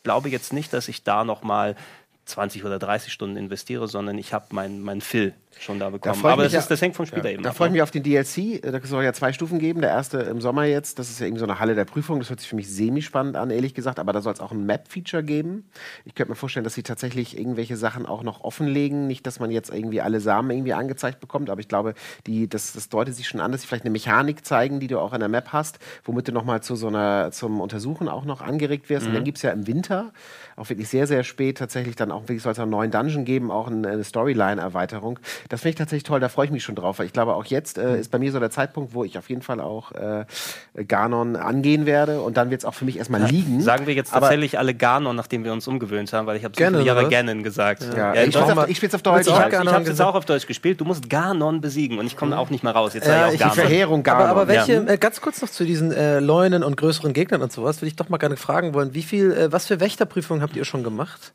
glaube 0.03 0.29
jetzt 0.29 0.53
nicht, 0.53 0.73
dass 0.73 0.87
ich 0.87 1.03
da 1.03 1.23
noch 1.23 1.43
mal 1.43 1.75
20 2.27 2.65
oder 2.65 2.79
30 2.79 3.11
Stunden 3.11 3.37
investiere, 3.37 3.87
sondern 3.87 4.17
ich 4.17 4.33
habe 4.33 4.47
meinen 4.53 4.81
mein 4.81 5.01
Fill 5.01 5.33
schon 5.59 5.79
da 5.79 5.89
bekommen. 5.89 6.15
ich 6.19 6.25
Aber 6.25 6.43
das, 6.43 6.53
ist, 6.53 6.67
das 6.69 6.81
hängt 6.81 6.95
vom 6.95 7.05
Spieler 7.05 7.25
Ja, 7.25 7.31
eben 7.31 7.43
da 7.43 7.49
ab. 7.49 7.57
freue 7.57 7.67
ich 7.67 7.71
ne? 7.71 7.77
mich 7.77 7.81
auf 7.81 7.91
den 7.91 8.03
DLC. 8.03 8.61
Da 8.61 8.79
soll 8.83 9.03
ja 9.03 9.13
zwei 9.13 9.33
Stufen 9.33 9.59
geben. 9.59 9.81
Der 9.81 9.89
erste 9.89 10.19
im 10.19 10.41
Sommer 10.41 10.65
jetzt. 10.65 10.99
Das 10.99 11.09
ist 11.09 11.19
ja 11.19 11.25
irgendwie 11.25 11.39
so 11.39 11.45
eine 11.45 11.59
Halle 11.59 11.75
der 11.75 11.85
Prüfung. 11.85 12.19
Das 12.19 12.29
hört 12.29 12.39
sich 12.39 12.49
für 12.49 12.55
mich 12.55 12.69
semi-spannend 12.69 13.35
an, 13.35 13.49
ehrlich 13.49 13.73
gesagt. 13.73 13.99
Aber 13.99 14.13
da 14.13 14.21
soll 14.21 14.33
es 14.33 14.39
auch 14.39 14.51
ein 14.51 14.65
Map-Feature 14.65 15.23
geben. 15.23 15.65
Ich 16.05 16.15
könnte 16.15 16.31
mir 16.31 16.35
vorstellen, 16.35 16.63
dass 16.63 16.73
sie 16.73 16.83
tatsächlich 16.83 17.37
irgendwelche 17.37 17.75
Sachen 17.75 18.05
auch 18.05 18.23
noch 18.23 18.41
offenlegen. 18.41 19.07
Nicht, 19.07 19.25
dass 19.25 19.39
man 19.39 19.51
jetzt 19.51 19.73
irgendwie 19.73 20.01
alle 20.01 20.19
Samen 20.19 20.51
irgendwie 20.51 20.73
angezeigt 20.73 21.19
bekommt. 21.19 21.49
Aber 21.49 21.59
ich 21.59 21.67
glaube, 21.67 21.93
die, 22.27 22.47
das, 22.47 22.73
das 22.73 22.89
deutet 22.89 23.15
sich 23.15 23.27
schon 23.27 23.41
an, 23.41 23.51
dass 23.51 23.61
sie 23.61 23.67
vielleicht 23.67 23.85
eine 23.85 23.91
Mechanik 23.91 24.45
zeigen, 24.45 24.79
die 24.79 24.87
du 24.87 24.99
auch 24.99 25.13
in 25.13 25.19
der 25.19 25.29
Map 25.29 25.49
hast, 25.53 25.79
womit 26.03 26.27
du 26.27 26.31
nochmal 26.31 26.61
zu 26.61 26.75
so 26.75 26.87
einer, 26.87 27.31
zum 27.31 27.61
Untersuchen 27.61 28.09
auch 28.09 28.25
noch 28.25 28.41
angeregt 28.41 28.89
wirst. 28.89 29.07
Und 29.07 29.13
dann 29.13 29.23
gibt 29.23 29.37
es 29.37 29.41
ja 29.41 29.51
im 29.51 29.67
Winter, 29.67 30.11
auch 30.57 30.69
wirklich 30.69 30.89
sehr, 30.89 31.07
sehr 31.07 31.23
spät, 31.23 31.57
tatsächlich 31.59 31.95
dann 31.95 32.11
auch 32.11 32.23
wirklich 32.23 32.41
soll 32.41 32.51
es 32.51 32.59
einen 32.59 32.71
neuen 32.71 32.91
Dungeon 32.91 33.25
geben, 33.25 33.51
auch 33.51 33.67
eine, 33.67 34.03
Storyline-Erweiterung. 34.03 35.19
Das 35.49 35.61
finde 35.61 35.69
ich 35.69 35.75
tatsächlich 35.75 36.03
toll, 36.03 36.19
da 36.19 36.29
freue 36.29 36.45
ich 36.45 36.51
mich 36.51 36.63
schon 36.63 36.75
drauf, 36.75 36.99
weil 36.99 37.05
ich 37.05 37.13
glaube, 37.13 37.35
auch 37.35 37.45
jetzt 37.45 37.77
äh, 37.77 37.99
ist 37.99 38.09
bei 38.11 38.17
mir 38.19 38.31
so 38.31 38.39
der 38.39 38.49
Zeitpunkt, 38.49 38.93
wo 38.93 39.03
ich 39.03 39.17
auf 39.17 39.29
jeden 39.29 39.41
Fall 39.41 39.61
auch 39.61 39.91
äh, 39.91 40.25
Ganon 40.87 41.35
angehen 41.35 41.85
werde 41.85 42.21
und 42.21 42.37
dann 42.37 42.49
wird 42.49 42.61
es 42.61 42.65
auch 42.65 42.73
für 42.73 42.85
mich 42.85 42.97
erstmal 42.97 43.23
liegen. 43.23 43.61
Sagen 43.61 43.87
wir 43.87 43.93
jetzt 43.93 44.11
Aber- 44.13 44.21
tatsächlich 44.21 44.57
alle 44.59 44.73
Ganon, 44.73 45.15
nachdem 45.15 45.43
wir 45.43 45.53
uns 45.53 45.67
umgewöhnt 45.67 46.11
haben, 46.13 46.27
weil 46.27 46.37
ich 46.37 46.43
habe 46.43 46.55
so 46.55 46.59
Ganon, 46.63 46.81
viele 46.81 46.87
Jahre? 46.87 47.09
Ganon 47.09 47.43
gesagt. 47.43 47.83
Ja, 47.95 48.13
in 48.13 48.29
ich 48.29 48.35
spiele 48.35 48.45
Deutschland- 48.45 48.59
auf, 48.59 48.69
ich 48.69 48.79
Deutsch. 48.79 49.27
Ich 49.27 49.33
habe 49.33 49.89
es 49.89 50.01
auch 50.01 50.15
auf 50.15 50.25
Deutsch 50.25 50.47
gespielt. 50.47 50.81
Du 50.81 50.85
musst 50.85 51.09
Ganon 51.09 51.61
besiegen 51.61 51.99
und 51.99 52.05
ich 52.07 52.17
komme 52.17 52.37
auch 52.37 52.49
nicht 52.49 52.63
mehr 52.63 52.73
raus. 52.73 52.93
Jetzt 52.93 53.07
Ja, 53.07 53.21
sage 53.29 53.35
ich 53.35 53.41
ich 53.41 53.45
auch 53.45 53.51
Die 53.51 53.57
Ganon. 53.57 53.69
Verheerung 53.69 54.03
Ganon. 54.03 54.21
Aber, 54.23 54.41
aber 54.41 54.47
welche, 54.47 54.73
ja. 54.73 54.83
äh, 54.87 54.97
ganz 54.97 55.21
kurz 55.21 55.41
noch 55.41 55.49
zu 55.49 55.65
diesen 55.65 55.91
äh, 55.91 56.19
Leunen 56.19 56.63
und 56.63 56.77
größeren 56.77 57.13
Gegnern 57.13 57.41
und 57.41 57.51
sowas, 57.51 57.77
würde 57.77 57.87
ich 57.89 57.95
doch 57.95 58.09
mal 58.09 58.17
gerne 58.17 58.37
fragen 58.37 58.73
wollen. 58.73 58.93
Wie 58.93 59.03
viel, 59.03 59.31
äh, 59.31 59.51
was 59.51 59.67
für 59.67 59.79
Wächterprüfungen 59.79 60.41
habt 60.47 60.57
ihr 60.57 60.65
schon 60.65 60.83
gemacht? 60.83 61.33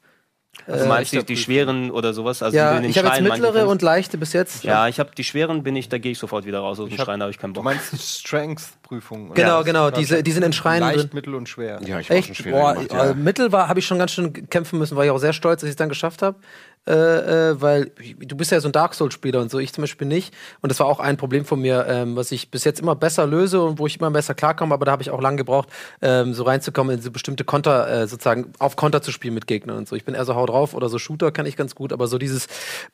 Also 0.67 0.87
meinst 0.87 1.13
du 1.15 1.23
die 1.25 1.37
schweren 1.39 1.91
oder 1.91 2.13
sowas? 2.13 2.43
Also 2.43 2.57
ja, 2.57 2.77
in 2.77 2.83
den 2.83 2.91
ich 2.91 2.99
habe 2.99 3.09
jetzt 3.09 3.23
mittlere 3.23 3.67
und 3.69 3.81
leichte 3.81 4.19
bis 4.19 4.35
jetzt. 4.35 4.63
Ja, 4.65 4.87
ich 4.87 5.01
habe 5.01 5.11
die 5.17 5.25
schweren, 5.25 5.63
bin 5.63 5.75
ich, 5.77 5.89
da 5.89 5.97
gehe 5.97 6.13
ich 6.13 6.19
sofort 6.19 6.45
wieder 6.45 6.59
raus 6.61 6.79
aus 6.79 6.91
dem 6.91 6.99
Schrein, 6.99 7.19
da 7.21 7.25
habe 7.25 7.31
ich 7.31 7.39
keinen 7.39 7.55
Du 7.55 7.61
Bock. 7.63 7.65
meinst 7.65 8.19
Strength-Prüfung? 8.19 9.33
Genau, 9.33 9.49
Ja. 9.59 9.63
genau, 9.63 9.91
diese, 9.91 10.23
die 10.23 10.31
sind 10.31 10.43
in 10.43 10.53
Schreien 10.53 10.81
Leicht, 10.81 10.99
drin. 10.99 11.11
mittel 11.15 11.35
und 11.35 11.49
schwer. 11.49 11.81
ja, 11.87 11.99
ich 12.01 12.07
auch 12.07 12.09
schon 12.09 12.17
Echt? 12.17 12.37
schwerer 12.37 12.61
Boah, 12.61 12.73
gemacht, 12.75 12.93
äh, 12.93 12.97
ja. 12.97 13.15
Mittel 13.15 13.51
war, 13.51 13.69
habe 13.69 13.81
ich 13.81 13.87
schon 13.87 13.99
ganz 13.99 14.13
schön 14.13 14.49
kämpfen 14.51 14.79
müssen, 14.79 14.95
war 14.97 15.05
ich 15.05 15.11
auch 15.11 15.19
sehr 15.19 15.33
stolz, 15.33 15.63
dass 15.63 15.69
ich 15.69 15.73
es 15.73 15.77
dann 15.77 15.89
geschafft 15.89 16.21
habe. 16.23 16.39
Äh, 16.85 17.51
äh, 17.51 17.61
weil 17.61 17.93
du 18.19 18.37
bist 18.37 18.51
ja 18.51 18.61
so 18.61 18.69
ein 18.69 18.73
Dark 18.73 18.95
Souls-Spieler 18.95 19.41
und 19.41 19.53
so, 19.53 19.61
ich 19.61 19.73
zum 19.73 19.83
Beispiel 19.83 20.09
nicht. 20.09 20.35
Und 20.63 20.73
das 20.73 20.81
war 20.81 20.87
auch 20.87 20.99
ein 20.99 21.17
Problem 21.17 21.45
von 21.45 21.61
mir, 21.61 21.87
ähm, 21.89 22.17
was 22.17 22.33
ich 22.33 22.51
bis 22.51 22.65
jetzt 22.65 22.81
immer 22.81 22.97
besser 22.97 23.25
löse 23.25 23.63
und 23.63 23.79
wo 23.79 23.87
ich 23.87 24.01
immer 24.01 24.11
besser 24.11 24.35
klarkomme, 24.35 24.75
aber 24.75 24.85
da 24.85 24.91
habe 24.91 25.01
ich 25.03 25.11
auch 25.11 25.21
lange 25.21 25.37
gebraucht, 25.37 25.69
ähm, 26.01 26.35
so 26.35 26.43
reinzukommen 26.43 26.97
in 26.97 27.01
so 27.03 27.13
bestimmte 27.13 27.45
Konter, 27.45 27.89
äh, 27.89 28.09
sozusagen 28.09 28.53
auf 28.59 28.75
Konter 28.75 29.01
zu 29.01 29.13
spielen 29.13 29.33
mit 29.35 29.47
Gegnern 29.47 29.77
und 29.77 29.87
so. 29.89 29.95
Ich 29.95 30.05
bin 30.05 30.17
eher 30.17 30.25
so 30.25 30.35
hau 30.35 30.45
drauf 30.45 30.75
oder 30.75 30.89
so 30.89 30.99
Shooter 30.99 31.31
kann 31.31 31.47
ich 31.47 31.57
ganz 31.57 31.77
gut, 31.77 31.93
aber 31.93 32.09
so 32.09 32.19
dieses, 32.19 32.49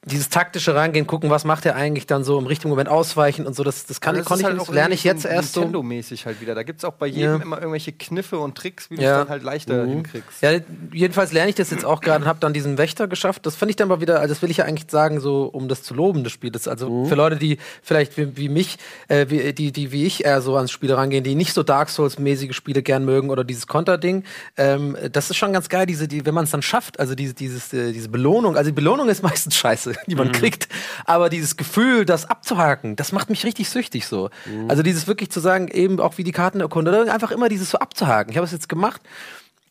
dieses 0.04 0.28
taktische 0.28 0.74
Rangehen, 0.74 1.06
gucken, 1.06 1.30
was 1.30 1.44
macht 1.44 1.64
er 1.64 1.74
eigentlich, 1.74 2.06
dann 2.06 2.24
so 2.24 2.38
im 2.38 2.44
richtigen 2.46 2.68
Moment 2.68 2.90
ausweichen 2.90 3.46
und 3.46 3.56
so, 3.56 3.64
das, 3.64 3.86
das 3.86 4.02
kann 4.02 4.16
das 4.16 4.26
ich 4.26 4.44
halt 4.44 4.58
nicht, 4.58 4.70
lerne 4.70 4.92
ich 4.92 5.02
jetzt 5.04 5.24
erst 5.24 5.54
so. 5.54 5.60
Nintendo-mäßig 5.60 6.26
halt 6.26 6.42
wieder. 6.42 6.54
Da 6.54 6.62
gibt 6.62 6.80
es 6.80 6.84
auch 6.84 6.92
bei 6.94 7.06
jedem 7.06 7.36
Ja. 7.38 7.42
immer 7.42 7.56
irgendwelche 7.56 7.92
Kniffe 7.92 8.38
und 8.38 8.54
Tricks, 8.54 8.90
wie 8.90 8.96
du 8.96 9.02
Ja. 9.02 9.12
es 9.12 9.18
dann 9.20 9.28
halt 9.30 9.42
leichter 9.42 9.86
hinkriegst. 9.86 10.42
Ja, 10.42 10.50
jedenfalls 10.92 11.32
lerne 11.32 11.48
ich 11.48 11.54
das 11.56 11.70
jetzt 11.70 11.86
auch 11.86 12.02
gerade 12.02 12.24
und 12.24 12.28
habe 12.28 12.38
dann 12.40 12.52
diesen 12.52 12.76
Wächter 12.76 13.08
geschafft. 13.08 13.46
Das 13.46 13.56
fand 13.56 13.70
ich 13.70 13.77
dann 13.80 13.88
mal 13.88 14.00
wieder, 14.00 14.20
also 14.20 14.34
das 14.34 14.42
will 14.42 14.50
ich 14.50 14.58
ja 14.58 14.64
eigentlich 14.64 14.90
sagen, 14.90 15.20
so 15.20 15.44
um 15.44 15.68
das 15.68 15.82
zu 15.82 15.94
loben 15.94 16.24
des 16.24 16.32
Spiels. 16.32 16.68
Also 16.68 17.04
für 17.06 17.14
Leute, 17.14 17.36
die 17.36 17.58
vielleicht 17.82 18.16
wie, 18.16 18.36
wie 18.36 18.48
mich, 18.48 18.78
äh, 19.08 19.26
wie, 19.28 19.52
die, 19.52 19.72
die 19.72 19.92
wie 19.92 20.04
ich 20.04 20.24
eher 20.24 20.40
so 20.42 20.56
ans 20.56 20.70
Spiel 20.70 20.92
rangehen, 20.92 21.24
die 21.24 21.34
nicht 21.34 21.52
so 21.52 21.62
Dark 21.62 21.88
Souls-mäßige 21.88 22.54
Spiele 22.54 22.82
gern 22.82 23.04
mögen 23.04 23.30
oder 23.30 23.44
dieses 23.44 23.66
Konter-Ding, 23.66 24.24
ähm, 24.56 24.96
das 25.12 25.30
ist 25.30 25.36
schon 25.36 25.52
ganz 25.52 25.68
geil, 25.68 25.86
diese, 25.86 26.08
die, 26.08 26.26
wenn 26.26 26.34
man 26.34 26.44
es 26.44 26.50
dann 26.50 26.62
schafft, 26.62 27.00
also 27.00 27.14
diese, 27.14 27.34
dieses, 27.34 27.72
äh, 27.72 27.92
diese 27.92 28.08
Belohnung, 28.08 28.56
also 28.56 28.70
die 28.70 28.74
Belohnung 28.74 29.08
ist 29.08 29.22
meistens 29.28 29.56
scheiße, 29.56 29.94
die 30.06 30.14
man 30.14 30.32
kriegt, 30.32 30.68
aber 31.04 31.28
dieses 31.28 31.56
Gefühl, 31.56 32.04
das 32.04 32.28
abzuhaken, 32.28 32.96
das 32.96 33.12
macht 33.12 33.30
mich 33.30 33.44
richtig 33.44 33.68
süchtig 33.68 34.06
so. 34.06 34.30
Also 34.68 34.82
dieses 34.82 35.06
wirklich 35.06 35.30
zu 35.30 35.40
sagen, 35.40 35.68
eben 35.68 36.00
auch 36.00 36.18
wie 36.18 36.24
die 36.24 36.32
Karten 36.32 36.60
erkunde, 36.60 36.90
oder 36.90 37.12
einfach 37.12 37.30
immer 37.30 37.48
dieses 37.48 37.70
so 37.70 37.78
abzuhaken. 37.78 38.30
Ich 38.30 38.36
habe 38.36 38.46
es 38.46 38.52
jetzt 38.52 38.68
gemacht. 38.68 39.00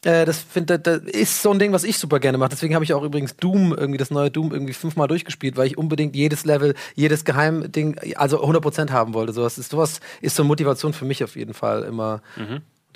Äh, 0.08 0.24
das 0.24 0.40
finde 0.40 0.80
das 0.80 1.02
ist 1.02 1.42
so 1.42 1.52
ein 1.52 1.60
Ding, 1.60 1.74
was 1.74 1.84
ich 1.84 1.98
super 2.00 2.22
gerne 2.22 2.38
mache. 2.38 2.52
Deswegen 2.52 2.74
habe 2.76 2.86
ich 2.86 2.94
auch 2.94 3.04
übrigens 3.04 3.36
Doom, 3.36 3.74
irgendwie 3.74 3.98
das 3.98 4.10
neue 4.10 4.32
Doom, 4.32 4.54
irgendwie 4.54 4.72
fünfmal 4.72 5.10
durchgespielt, 5.10 5.58
weil 5.58 5.68
ich 5.68 5.78
unbedingt 5.78 6.16
jedes 6.16 6.46
Level, 6.46 6.76
jedes 6.96 7.26
Geheimding, 7.26 8.00
also 8.16 8.42
100% 8.42 8.92
haben 8.92 9.14
wollte. 9.14 9.34
Sowas 9.34 9.58
ist, 9.58 9.72
sowas 9.72 10.00
ist 10.22 10.38
so 10.38 10.46
Motivation 10.46 10.94
für 10.94 11.04
mich 11.04 11.26
auf 11.26 11.36
jeden 11.36 11.54
Fall 11.54 11.84
immer. 11.84 12.22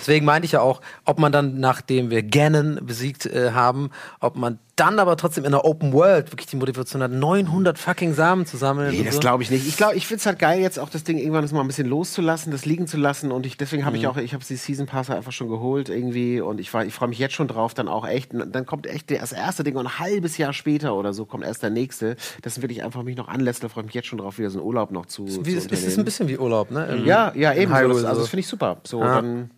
Deswegen 0.02 0.26
meinte 0.26 0.46
ich 0.46 0.52
ja 0.52 0.62
auch, 0.62 0.82
ob 1.06 1.18
man 1.20 1.32
dann, 1.32 1.60
nachdem 1.60 2.10
wir 2.10 2.24
Ganon 2.24 2.80
besiegt 2.84 3.26
äh, 3.26 3.52
haben, 3.54 3.90
ob 4.20 4.36
man 4.36 4.60
dann 4.76 4.98
aber 5.00 5.16
trotzdem 5.16 5.46
in 5.46 5.52
der 5.52 5.64
Open 5.64 5.94
World 5.94 6.32
wirklich 6.32 6.48
die 6.48 6.56
Motivation 6.56 7.04
hat, 7.04 7.12
900 7.12 7.78
fucking 7.78 8.14
Samen 8.16 8.48
zu 8.48 8.58
sammeln. 8.58 8.92
Nee, 8.92 9.04
das 9.04 9.20
glaube 9.20 9.44
ich 9.44 9.52
nicht. 9.52 9.68
Ich 9.68 9.78
glaube, 9.78 9.96
ich 9.96 10.08
finde 10.08 10.20
es 10.22 10.26
halt 10.26 10.40
geil, 10.40 10.60
jetzt 10.60 10.80
auch 10.80 10.90
das 10.90 11.04
Ding 11.04 11.20
irgendwann 11.20 11.44
das 11.44 11.52
mal 11.52 11.62
ein 11.62 11.68
bisschen 11.68 11.88
loszulassen, 11.88 12.52
das 12.52 12.66
liegen 12.66 12.88
zu 12.88 12.98
lassen. 12.98 13.32
Und 13.32 13.46
ich, 13.46 13.58
deswegen 13.58 13.86
habe 13.86 13.98
ich 13.98 14.08
auch, 14.08 14.18
ich 14.18 14.34
habe 14.34 14.44
die 14.44 14.56
Season 14.56 14.88
Pass 14.88 15.12
einfach 15.12 15.32
schon 15.34 15.50
geholt 15.50 15.90
irgendwie. 15.90 16.42
Und 16.42 16.60
ich, 16.60 16.74
war- 16.74 16.84
ich 16.86 16.96
freue 16.96 17.10
mich 17.10 17.20
jetzt 17.20 17.36
schon 17.36 17.48
drauf, 17.48 17.76
dann 17.76 17.88
auch 17.88 18.08
echt. 18.08 18.32
Dann 18.34 18.66
kommt 18.66 18.88
echt 18.88 19.12
das 19.12 19.34
erste 19.34 19.64
Ding 19.64 19.76
und 19.76 19.86
ein 19.86 20.00
halbes 20.00 20.38
Jahr 20.38 20.52
später 20.54 20.96
oder 20.96 21.14
so 21.14 21.26
kommt 21.26 21.44
erst 21.44 21.62
der 21.62 21.70
nächste. 21.70 22.16
Das 22.42 22.56
sind 22.56 22.64
wirklich 22.64 22.84
einfach 22.84 23.04
mich 23.04 23.18
noch 23.18 23.28
anlässt. 23.28 23.64
Da 23.64 23.70
freue 23.70 23.84
ich 23.84 23.88
mich 23.88 23.96
jetzt 23.96 24.08
schon 24.08 24.18
drauf, 24.18 24.40
wieder 24.40 24.50
so 24.50 24.60
einen 24.60 24.68
Urlaub 24.68 24.90
noch 24.92 25.06
zu. 25.06 25.28
Wie, 25.28 25.52
zu 25.52 25.58
ist, 25.58 25.72
ist 25.72 25.86
es 25.86 25.98
ein 26.00 26.06
bisschen 26.06 26.28
wie 26.28 26.40
Urlaub, 26.40 26.72
ne? 26.72 26.88
Irgendwie. 26.90 27.10
Ja, 27.10 27.34
ja, 27.36 27.54
eben. 27.54 27.72
So, 27.72 27.88
das, 27.88 28.04
also, 28.06 28.16
so. 28.16 28.20
das 28.22 28.30
finde 28.30 28.40
ich 28.40 28.48
super. 28.48 28.78
So, 28.84 29.00
Ja. 29.02 29.16
dann, 29.22 29.52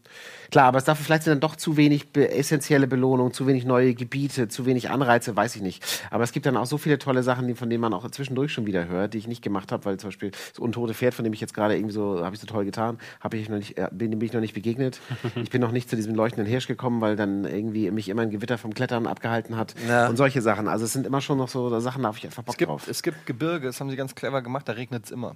klar, 0.53 0.67
aber 0.67 0.77
es 0.77 0.85
dafür 0.85 1.03
vielleicht 1.03 1.23
sind 1.23 1.31
dann 1.31 1.39
doch 1.41 1.55
zu 1.55 1.75
wenig 1.77 2.11
be 2.13 2.29
essentielle 2.31 2.87
Belohnung, 2.87 3.33
zu 3.33 3.47
wenig 3.47 3.65
neue 3.65 3.93
Gebiete, 3.93 4.47
zu 4.47 4.65
wenig 4.65 4.89
Anreize, 4.89 5.35
weiß 5.35 5.55
ich 5.57 5.61
nicht. 5.61 5.83
Aber 6.11 6.23
es 6.23 6.31
gibt 6.31 6.45
dann 6.45 6.55
auch 6.55 6.65
so 6.65 6.77
viele 6.77 6.97
tolle 6.99 7.23
Sachen, 7.23 7.47
die, 7.47 7.55
von 7.55 7.69
denen 7.69 7.81
man 7.81 7.93
auch 7.93 8.09
zwischendurch 8.11 8.53
schon 8.53 8.65
wieder 8.65 8.87
hört, 8.87 9.13
die 9.13 9.17
ich 9.17 9.27
nicht 9.27 9.41
gemacht 9.41 9.71
habe, 9.71 9.83
weil 9.85 9.97
zum 9.97 10.09
Beispiel 10.09 10.31
das 10.31 10.59
untote 10.59 10.93
Pferd, 10.93 11.13
von 11.13 11.23
dem 11.25 11.33
ich 11.33 11.41
jetzt 11.41 11.53
gerade 11.53 11.75
irgendwie 11.75 11.93
so, 11.93 12.23
habe 12.23 12.35
ich 12.35 12.39
so 12.41 12.47
toll 12.47 12.63
getan, 12.65 12.99
habe 13.19 13.35
ich 13.35 13.49
noch 13.49 13.57
nicht, 13.57 13.77
äh, 13.77 13.89
bin, 13.91 14.11
bin 14.11 14.21
ich 14.21 14.33
noch 14.33 14.41
nicht 14.41 14.53
begegnet. 14.53 14.99
ich 15.35 15.49
bin 15.49 15.59
noch 15.59 15.71
nicht 15.71 15.89
zu 15.89 15.95
diesem 15.95 16.15
leuchtenden 16.15 16.47
Hirsch 16.49 16.67
gekommen, 16.67 17.01
weil 17.01 17.15
dann 17.15 17.45
irgendwie 17.45 17.89
mich 17.91 18.07
immer 18.07 18.21
ein 18.21 18.29
Gewitter 18.29 18.57
vom 18.57 18.73
Klettern 18.73 19.07
abgehalten 19.07 19.57
hat 19.57 19.73
Ja. 19.89 20.07
und 20.07 20.17
solche 20.17 20.41
Sachen. 20.41 20.67
Also 20.67 20.85
es 20.85 20.93
sind 20.93 21.05
immer 21.07 21.19
schon 21.19 21.37
noch 21.39 21.49
so 21.49 21.79
Sachen, 21.79 22.03
da 22.03 22.09
habe 22.09 22.17
ich 22.19 22.25
einfach 22.25 22.43
Bock 22.43 22.53
Es 22.53 22.57
gibt, 22.57 22.69
drauf. 22.69 22.87
es 22.87 23.01
gibt 23.03 23.25
Gebirge, 23.25 23.67
das 23.67 23.79
haben 23.79 23.89
sie 23.89 23.95
ganz 23.95 24.13
clever 24.15 24.41
gemacht, 24.41 24.69
da 24.69 24.73
regnet 24.73 25.05
es 25.05 25.11
immer. 25.11 25.35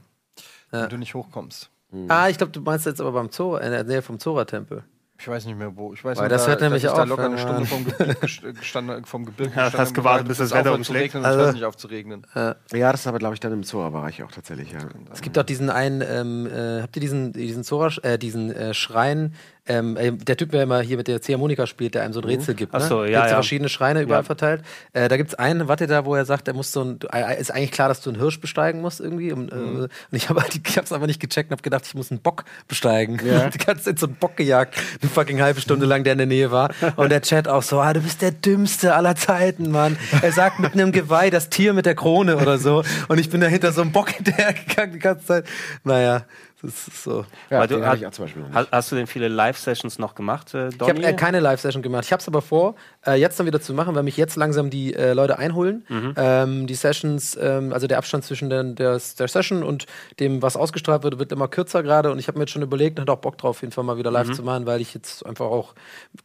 Wenn 0.70 0.90
du 0.90 0.98
nicht 0.98 1.16
hochkommst. 1.16 1.72
Ah, 2.10 2.28
ich 2.30 2.38
glaube, 2.38 2.52
du 2.52 2.62
meinst 2.62 2.86
jetzt 2.86 3.00
aber 3.00 3.14
beim 3.14 3.30
Zoo, 3.32 3.56
in 3.56 3.72
der 3.72 3.84
Nähe 3.86 4.02
vom 4.02 4.20
Zora-Tempel. 4.20 4.84
Ich 5.20 5.28
weiß 5.28 5.46
nicht 5.46 5.58
mehr 5.58 5.76
wo. 5.76 5.94
Ich 5.94 6.06
weiß 6.06 6.18
Weil 6.18 6.26
nur, 6.26 6.30
das 6.30 6.44
da, 6.44 6.50
hört 6.52 6.62
nämlich 6.62 6.84
dass 6.84 6.92
ich 6.92 6.96
da 6.96 7.04
auf, 7.04 7.10
locker 7.10 7.26
eine 7.26 7.38
Stunde 7.40 7.66
vom 7.66 7.86
Gebirge 7.86 8.14
gest- 8.22 8.54
gestanden, 8.54 9.04
vom 9.06 9.26
Gebirge 9.26 9.54
Ja, 9.56 9.74
hast 9.74 9.94
gewartet, 9.96 10.28
bis 10.28 10.38
das 10.38 10.48
es 10.48 10.52
aufhört 10.54 10.66
Wetter 10.66 10.74
zu 10.84 10.92
umschlägt. 10.92 11.16
regnen 11.16 11.24
und 11.26 11.30
es 11.32 11.38
Also- 11.38 11.52
nicht 11.54 11.66
auf 11.66 11.76
zu 11.78 11.88
regnen. 11.88 12.28
Ja, 12.36 12.92
das 12.92 13.02
ist 13.02 13.08
aber, 13.08 13.18
glaube 13.18 13.34
ich, 13.34 13.40
dann 13.40 13.52
im 13.52 13.64
Zoo-Bereich 13.64 14.22
auch 14.24 14.32
tatsächlich, 14.32 14.72
ja. 14.74 14.80
Es 15.12 15.22
gibt 15.22 15.38
auch 15.40 15.44
diesen 15.44 15.70
einen, 15.72 16.02
ähm, 16.02 16.46
äh, 16.48 16.82
habt 16.84 16.96
ihr 16.96 17.02
diesen, 17.02 17.34
diesen 17.34 17.64
Zora, 17.64 17.90
äh, 18.04 18.20
diesen 18.20 18.52
äh, 18.52 18.74
Schrein, 18.76 19.34
ähm, 19.68 19.98
äh, 19.98 20.12
der 20.12 20.38
Typ, 20.38 20.52
der 20.52 20.64
immer 20.64 20.82
hier 20.82 20.98
mit 20.98 21.08
der 21.08 21.22
Ziehharmonika 21.22 21.68
spielt, 21.68 21.96
der 21.96 22.04
einem 22.04 22.14
so 22.14 22.22
ein 22.22 22.26
Rätsel 22.26 22.56
gibt. 22.56 22.74
Ne? 22.74 22.80
Ach 22.82 22.88
so, 22.88 23.04
ja, 23.04 23.20
Gibt's 23.20 23.32
ja. 23.32 23.36
verschiedene 23.38 23.70
Schreine 23.70 24.02
überall 24.02 24.22
Ja. 24.22 24.26
verteilt. 24.26 24.62
Äh, 24.94 25.08
da 25.08 25.18
gibt's 25.18 25.34
einen, 25.36 25.68
warte 25.68 25.88
da, 25.88 26.06
wo 26.06 26.16
er 26.16 26.26
sagt, 26.26 26.48
er 26.48 26.54
muss 26.54 26.72
so 26.72 26.84
ein, 26.84 27.00
äh, 27.12 27.40
ist 27.40 27.52
eigentlich 27.52 27.72
klar, 27.72 27.88
dass 27.90 28.02
du 28.02 28.10
einen 28.10 28.20
Hirsch 28.20 28.40
besteigen 28.40 28.82
musst 28.82 29.00
irgendwie. 29.00 29.32
Und, 29.32 29.52
äh, 29.52 29.56
und 29.56 29.90
ich 30.12 30.30
habe 30.30 30.42
halt, 30.42 30.60
ich 30.68 30.78
hab's 30.78 30.92
einfach 30.92 31.08
nicht 31.08 31.20
gecheckt 31.20 31.50
und 31.50 31.56
habe 31.56 31.62
gedacht, 31.64 31.84
ich 31.86 31.94
muss 31.96 32.12
einen 32.12 32.22
Bock 32.22 32.46
besteigen. 32.68 33.20
Ja. 33.26 33.50
Die 33.58 33.58
ganze 33.58 33.84
Zeit 33.86 34.00
so 34.00 34.08
einen 34.08 34.16
Bock 34.16 34.38
gejagt, 34.38 34.76
eine 35.02 35.10
fucking 35.10 35.42
halbe 35.42 35.62
Stunde 35.62 35.86
lang, 35.86 36.04
der 36.04 36.14
in 36.14 36.20
der 36.20 36.28
Nähe 36.28 36.52
war. 36.52 36.72
Und 36.96 37.10
der 37.10 37.22
Chat 37.22 37.48
auch 37.48 37.64
so, 37.64 37.80
ah, 37.80 37.94
du 37.94 38.02
bist 38.02 38.22
der 38.22 38.32
dümmste 38.32 38.96
aller 38.96 39.16
Zeiten, 39.16 39.72
Mann. 39.72 39.98
Er 40.22 40.32
sagt 40.32 40.60
mit 40.60 40.74
einem 40.74 40.92
Geweih 40.92 41.30
das 41.30 41.50
Tier 41.50 41.74
mit 41.74 41.86
der 41.86 41.96
Krone 41.96 42.38
oder 42.38 42.58
so. 42.58 42.84
Und 43.08 43.20
ich 43.20 43.30
bin 43.30 43.42
dahinter 43.42 43.72
so 43.72 43.82
einem 43.82 43.92
Bock 43.92 44.10
hinterhergegangen 44.12 44.94
die 44.94 45.00
ganze 45.00 45.26
Zeit. 45.26 45.46
Naja, 45.84 46.24
das 46.62 46.88
ist 46.88 47.04
so. 47.04 47.26
Ja, 47.50 47.60
Weil 47.60 47.68
den 47.68 47.82
du, 47.82 47.88
hast, 47.88 48.00
ich 48.00 48.08
auch 48.08 48.12
zum 48.12 48.26
Beispiel 48.26 48.42
noch 48.44 48.50
nicht. 48.50 48.72
hast, 48.72 48.92
du 48.92 48.96
denn 48.96 49.06
viele 49.08 49.28
Live-Sessions 49.28 50.00
noch 50.00 50.16
gemacht, 50.16 50.54
äh, 50.54 50.70
Ich 50.70 50.80
habe 50.82 51.04
äh, 51.04 51.14
keine 51.14 51.40
Live-Session 51.40 51.82
gemacht. 51.84 52.06
Ich 52.06 52.12
habe 52.12 52.20
es 52.22 52.28
aber 52.28 52.42
vor, 52.42 52.76
äh, 53.06 53.14
jetzt 53.14 53.40
dann 53.40 53.46
wieder 53.46 53.62
zu 53.62 53.74
machen, 53.74 53.94
weil 53.96 54.04
mich 54.04 54.18
jetzt 54.18 54.36
langsam 54.36 54.70
die 54.70 54.94
äh, 54.94 55.14
Leute 55.14 55.38
einholen. 55.38 55.86
Ähm, 56.18 56.66
die 56.68 56.74
Sessions, 56.76 57.38
ähm, 57.40 57.74
also 57.74 57.86
der 57.88 57.98
Abstand 58.00 58.24
zwischen 58.26 58.50
den, 58.50 58.76
der, 58.76 59.00
der 59.20 59.28
Session 59.28 59.64
und 59.64 59.86
dem, 60.20 60.42
was 60.42 60.56
ausgestrahlt 60.58 61.04
wird, 61.04 61.20
wird 61.20 61.32
immer 61.32 61.48
kürzer 61.48 61.84
gerade. 61.84 62.12
Und 62.12 62.20
ich 62.20 62.28
habe 62.28 62.38
mir 62.38 62.44
jetzt 62.44 62.52
schon 62.52 62.62
überlegt 62.64 62.98
und 62.98 63.04
hatte 63.04 63.12
auch 63.14 63.22
Bock 63.22 63.38
drauf, 63.38 63.58
auf 63.58 63.62
jeden 63.62 63.72
Fall 63.72 63.84
mal 63.84 63.98
wieder 63.98 64.12
live 64.12 64.32
zu 64.32 64.44
machen, 64.44 64.66
weil 64.66 64.82
ich 64.82 64.94
jetzt 64.94 65.26
einfach 65.26 65.46
auch 65.46 65.74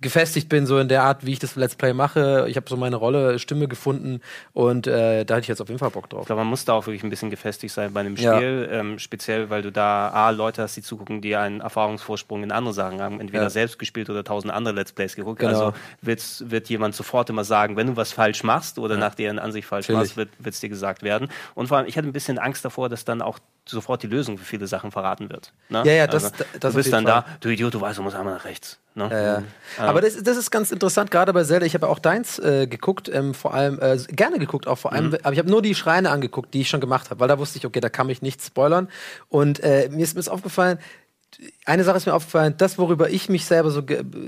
gefestigt 0.01 0.49
bin, 0.49 0.67
so 0.67 0.79
in 0.79 0.89
der 0.89 1.03
Art, 1.05 1.25
wie 1.27 1.33
ich 1.33 1.39
das 1.39 1.57
Let's 1.57 1.75
Play 1.77 1.93
mache. 1.93 2.47
Ich 2.49 2.57
habe 2.57 2.69
so 2.69 2.77
meine 2.77 2.97
Rolle, 2.97 3.39
Stimme 3.39 3.69
gefunden 3.69 4.21
und 4.53 4.87
äh, 4.87 5.25
da 5.25 5.35
hatte 5.35 5.43
ich 5.43 5.49
jetzt 5.49 5.61
auf 5.61 5.69
jeden 5.69 5.79
Fall 5.79 5.91
Bock 5.91 6.09
drauf. 6.11 6.23
Ich 6.23 6.27
glaube, 6.27 6.41
man 6.41 6.49
muss 6.49 6.65
da 6.65 6.73
auch 6.73 6.87
wirklich 6.87 7.05
ein 7.05 7.11
bisschen 7.11 7.31
gefestigt 7.31 7.73
sein 7.75 7.93
bei 7.93 8.01
einem 8.01 8.17
Ja. 8.17 8.37
Spiel, 8.37 8.69
ähm, 8.73 8.99
speziell, 8.99 9.51
weil 9.51 9.63
du 9.63 9.71
da 9.73 10.09
A, 10.11 10.31
Leute 10.35 10.63
hast, 10.63 10.77
die 10.77 10.83
zugucken, 10.83 11.21
die 11.21 11.37
einen 11.37 11.61
Erfahrungsvorsprung 11.61 12.43
in 12.43 12.53
andere 12.53 12.75
Sachen 12.75 13.01
haben, 13.01 13.21
entweder 13.21 13.45
Ja. 13.45 13.51
selbst 13.51 13.79
gespielt 13.79 14.09
oder 14.11 14.25
tausend 14.25 14.53
andere 14.53 14.75
Let's 14.75 14.93
Plays 14.93 15.17
geguckt. 15.17 15.41
Genau. 15.41 15.51
Also 15.53 15.75
wird's, 16.01 16.45
wird 16.49 16.69
jemand 16.69 16.95
sofort 16.95 17.31
immer 17.31 17.45
sagen, 17.45 17.77
wenn 17.77 17.87
du 17.89 17.97
was 17.97 18.13
falsch 18.13 18.43
machst 18.45 18.79
oder 18.79 18.97
nach 18.97 19.15
deren 19.15 19.39
Ansicht 19.39 19.67
falsch 19.67 19.89
Natürlich. 19.89 20.17
machst, 20.17 20.31
wird 20.39 20.55
es 20.55 20.61
dir 20.61 20.69
gesagt 20.69 21.03
werden. 21.03 21.29
Und 21.55 21.69
vor 21.69 21.79
allem, 21.79 21.87
ich 21.87 21.97
hatte 21.97 22.09
ein 22.09 22.13
bisschen 22.13 22.39
Angst 22.39 22.65
davor, 22.65 22.89
dass 22.89 23.05
dann 23.05 23.23
auch 23.23 23.39
sofort 23.65 24.03
die 24.03 24.09
Lösung 24.09 24.39
für 24.39 24.45
viele 24.45 24.67
Sachen 24.67 24.91
verraten 24.91 25.31
wird. 25.31 25.53
Ne? 25.69 25.83
Ja, 25.87 25.93
ja, 25.93 26.07
das- 26.07 26.25
also, 26.33 26.45
das 26.59 26.73
du 26.73 26.77
bist 26.79 26.93
dann 26.93 27.05
Fall. 27.05 27.23
da, 27.23 27.37
du 27.41 27.49
Idiot, 27.49 27.75
du 27.75 27.81
weißt, 27.81 27.99
du 27.99 28.03
musst 28.03 28.17
einmal 28.17 28.35
nach 28.35 28.45
rechts. 28.45 28.79
Ne? 28.95 29.09
Ja, 29.11 29.23
ja. 29.23 29.43
Aber 29.79 30.01
das, 30.01 30.23
das 30.23 30.37
ist 30.37 30.51
ganz 30.51 30.71
interessant, 30.71 31.11
gerade 31.11 31.33
bei 31.33 31.45
Zelda. 31.45 31.65
Ich 31.65 31.75
habe 31.75 31.87
ja 31.87 31.93
auch 31.93 31.99
deins 31.99 32.39
äh, 32.39 32.67
geguckt, 32.67 33.11
ähm, 33.13 33.33
vor 33.33 33.55
allem 33.55 33.79
äh, 33.81 33.97
gerne 34.09 34.39
geguckt, 34.39 34.67
auch 34.69 34.79
vor 34.79 34.93
allem. 34.93 35.17
Aber 35.23 35.33
ich 35.33 35.39
habe 35.39 35.51
nur 35.51 35.63
die 35.63 35.75
Schreine 35.75 36.11
angeguckt, 36.11 36.53
die 36.53 36.61
ich 36.61 36.69
schon 36.69 36.81
gemacht 36.81 37.11
habe, 37.11 37.21
weil 37.21 37.29
da 37.29 37.39
wusste 37.39 37.59
ich, 37.59 37.67
okay, 37.67 37.81
da 37.81 37.89
kann 37.89 38.07
mich 38.07 38.21
nichts 38.21 38.47
spoilern. 38.47 38.89
Und 39.29 39.61
äh, 39.61 39.89
mir 39.91 40.03
ist 40.03 40.15
mir 40.15 40.21
ist 40.21 40.29
aufgefallen, 40.29 40.79
eine 41.65 41.85
Sache 41.85 41.97
ist 41.97 42.07
mir 42.07 42.15
aufgefallen, 42.15 42.55
das, 42.59 42.79
worüber 42.79 43.09
ich 43.11 43.29
mich 43.29 43.45
selber 43.47 43.71
so, 43.71 43.83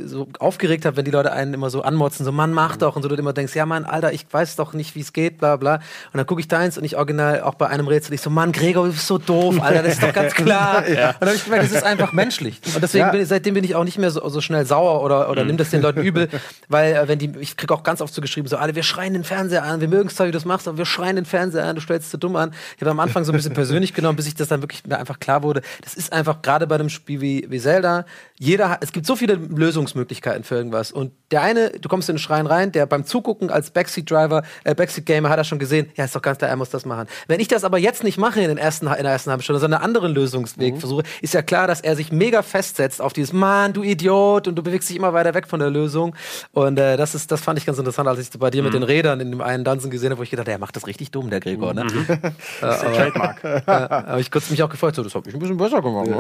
so 0.07 0.29
aufgeregt 0.39 0.85
habe, 0.85 0.97
wenn 0.97 1.05
die 1.05 1.11
Leute 1.11 1.33
einen 1.33 1.55
immer 1.55 1.71
so 1.71 1.83
anmotzen, 1.83 2.25
so 2.25 2.33
Mann, 2.33 2.53
mach 2.53 2.77
doch, 2.77 2.97
und 2.97 3.03
so 3.03 3.09
du 3.09 3.15
immer 3.17 3.33
denkst, 3.33 3.55
ja 3.55 3.67
Mann, 3.67 3.85
Alter, 3.85 4.13
ich 4.13 4.27
weiß 4.31 4.57
doch 4.57 4.73
nicht, 4.73 4.95
wie 4.95 5.01
es 5.01 5.13
geht, 5.13 5.39
bla 5.39 5.57
bla. 5.57 5.75
Und 5.77 5.83
dann 6.19 6.27
gucke 6.27 6.41
ich 6.41 6.49
deins 6.49 6.79
und 6.79 6.85
ich 6.85 6.97
original 6.97 7.43
auch 7.43 7.55
bei 7.55 7.67
einem 7.69 7.87
Rätsel, 7.89 8.15
ich 8.15 8.21
so, 8.21 8.31
Mann, 8.31 8.53
Gregor, 8.53 8.87
du 8.87 8.93
bist 8.93 9.07
so 9.07 9.19
doof, 9.19 9.61
Alter, 9.61 9.83
das 9.83 9.95
ist 9.95 10.03
doch 10.03 10.13
ganz 10.13 10.35
klar. 10.35 10.85
Und 10.87 10.97
dann 10.97 11.15
habe 11.21 11.35
ich 11.35 11.45
gemerkt, 11.45 11.65
das 11.65 11.73
ist 11.73 11.85
einfach 11.85 12.13
menschlich. 12.13 12.61
Und 12.75 12.83
deswegen 12.83 13.07
Ja. 13.07 13.11
bin 13.13 13.27
seitdem 13.27 13.55
bin 13.55 13.65
ich 13.65 13.75
auch 13.75 13.85
nicht 13.85 13.99
mehr 13.99 14.11
so, 14.11 14.27
so 14.29 14.41
schnell 14.41 14.65
sauer 14.65 15.03
oder, 15.03 15.29
oder 15.31 15.45
nimm 15.45 15.57
das 15.57 15.71
den 15.71 15.83
Leuten 15.83 16.01
übel, 16.03 16.29
weil 16.69 16.95
äh, 16.95 17.09
wenn 17.09 17.19
die, 17.19 17.33
ich 17.41 17.57
krieg 17.57 17.71
auch 17.71 17.83
ganz 17.83 18.01
oft 18.01 18.15
so 18.15 18.23
geschrieben, 18.23 18.49
so, 18.49 18.57
Alter, 18.57 18.75
wir 18.75 18.83
schreien 18.83 19.13
den 19.13 19.25
Fernseher 19.25 19.65
an, 19.65 19.81
wir 19.81 19.89
mögen 19.89 20.09
es 20.09 20.17
zwar, 20.17 20.27
wie 20.27 20.31
du 20.33 20.37
das 20.37 20.45
machst, 20.45 20.67
aber 20.69 20.79
wir 20.79 20.87
schreien 20.87 21.17
den 21.17 21.27
Fernseher 21.27 21.65
an, 21.65 21.75
du 21.77 21.83
stellst 21.83 22.07
es 22.07 22.13
so 22.13 22.19
dumm 22.19 22.37
an. 22.37 22.55
Ich 22.77 22.81
habe 22.83 22.91
am 22.91 23.01
Anfang 23.01 23.25
so 23.25 23.33
ein 23.33 23.37
bisschen 23.37 23.55
persönlich 23.55 23.93
genommen, 23.95 24.17
bis 24.17 24.27
ich 24.27 24.35
das 24.35 24.49
dann 24.49 24.63
wirklich 24.63 24.85
mir 24.87 24.99
einfach 24.99 25.21
klar 25.21 25.43
wurde. 25.43 25.63
Das 25.83 25.95
ist 25.95 26.13
einfach 26.13 26.41
gerade 26.43 26.67
bei 26.67 26.77
einem 26.77 26.89
Spiel 26.95 27.21
wie, 27.21 27.47
wie 27.49 27.61
Zelda, 27.61 28.07
jeder 28.39 28.71
hat, 28.71 28.83
es 28.83 28.93
gibt 28.93 29.07
so 29.07 29.17
viele 29.17 29.35
Lösungsmöglichkeiten 29.35 30.45
für 30.45 30.57
irgendwas. 30.57 30.91
Und 30.91 31.13
der 31.31 31.43
eine, 31.43 31.71
du 31.71 31.89
kommst 31.89 32.09
in 32.09 32.17
den 32.17 32.21
Schrein 32.21 32.47
rein, 32.47 32.73
der 32.73 32.87
beim 32.87 33.05
Zugucken 33.05 33.51
als 33.51 33.71
Backseat-Driver, 33.71 34.43
äh, 34.65 34.75
Backseat-Gamer 34.75 35.29
hat 35.29 35.39
er 35.39 35.45
schon 35.45 35.59
gesehen, 35.59 35.91
ja, 35.97 36.05
ist 36.05 36.15
doch 36.15 36.23
ganz 36.23 36.39
klar, 36.39 36.51
er 36.51 36.57
muss 36.57 36.71
das 36.71 36.85
machen. 36.85 37.07
Wenn 37.29 37.41
ich 37.41 37.49
das 37.49 37.65
aber 37.65 37.79
jetzt 37.79 38.03
nicht 38.03 38.19
mache 38.19 38.41
in, 38.41 38.49
den 38.49 38.59
ersten, 38.59 38.87
in 38.87 39.03
der 39.03 39.13
ersten 39.13 39.31
halben 39.31 39.43
Stunde, 39.43 39.61
sondern 39.61 39.81
einen 39.81 39.87
anderen 39.87 40.15
Lösungsweg 40.15 40.79
versuche, 40.79 41.05
ist 41.21 41.35
ja 41.35 41.43
klar, 41.43 41.67
dass 41.67 41.81
er 41.81 41.97
sich 41.97 42.13
mega 42.13 42.43
festsetzt 42.43 43.01
auf 43.01 43.13
dieses 43.13 43.33
Mann, 43.33 43.73
du 43.73 43.83
Idiot, 43.83 44.49
und 44.49 44.57
du 44.57 44.63
bewegst 44.63 44.89
dich 44.91 44.97
immer 44.97 45.13
weiter 45.13 45.35
weg 45.35 45.47
von 45.47 45.61
der 45.61 45.71
Lösung. 45.71 46.17
Und 46.53 46.79
äh, 46.79 46.97
das 46.97 47.15
ist, 47.15 47.31
das 47.31 47.41
fand 47.41 47.59
ich 47.59 47.67
ganz 47.67 47.79
interessant, 47.79 48.09
als 48.09 48.19
ich 48.19 48.31
bei 48.39 48.51
dir 48.51 48.63
mit 48.63 48.75
den 48.75 48.83
Rädern 48.83 49.21
in 49.21 49.31
dem 49.31 49.41
einen 49.41 49.65
Dungeon 49.65 49.91
gesehen 49.91 50.11
habe, 50.11 50.19
wo 50.19 50.23
ich 50.23 50.31
gedacht, 50.31 50.49
der 50.49 50.59
macht 50.59 50.77
das 50.77 50.87
richtig 50.87 51.11
dumm, 51.11 51.31
der 51.31 51.41
Gregor, 51.41 51.75
ne? 51.75 51.87
Trademark. 52.61 53.43
Ja, 53.67 53.89
habe 53.89 54.21
ich 54.21 54.31
kurz 54.31 54.51
mich 54.51 54.63
auch 54.63 54.69
gefreut, 54.69 54.95
so, 54.95 55.03
das 55.03 55.15
habe 55.15 55.29
ich 55.29 55.35
ein 55.35 55.41
bisschen 55.41 55.57
besser 55.57 55.81
gemacht. 55.81 56.09
Ja, 56.09 56.17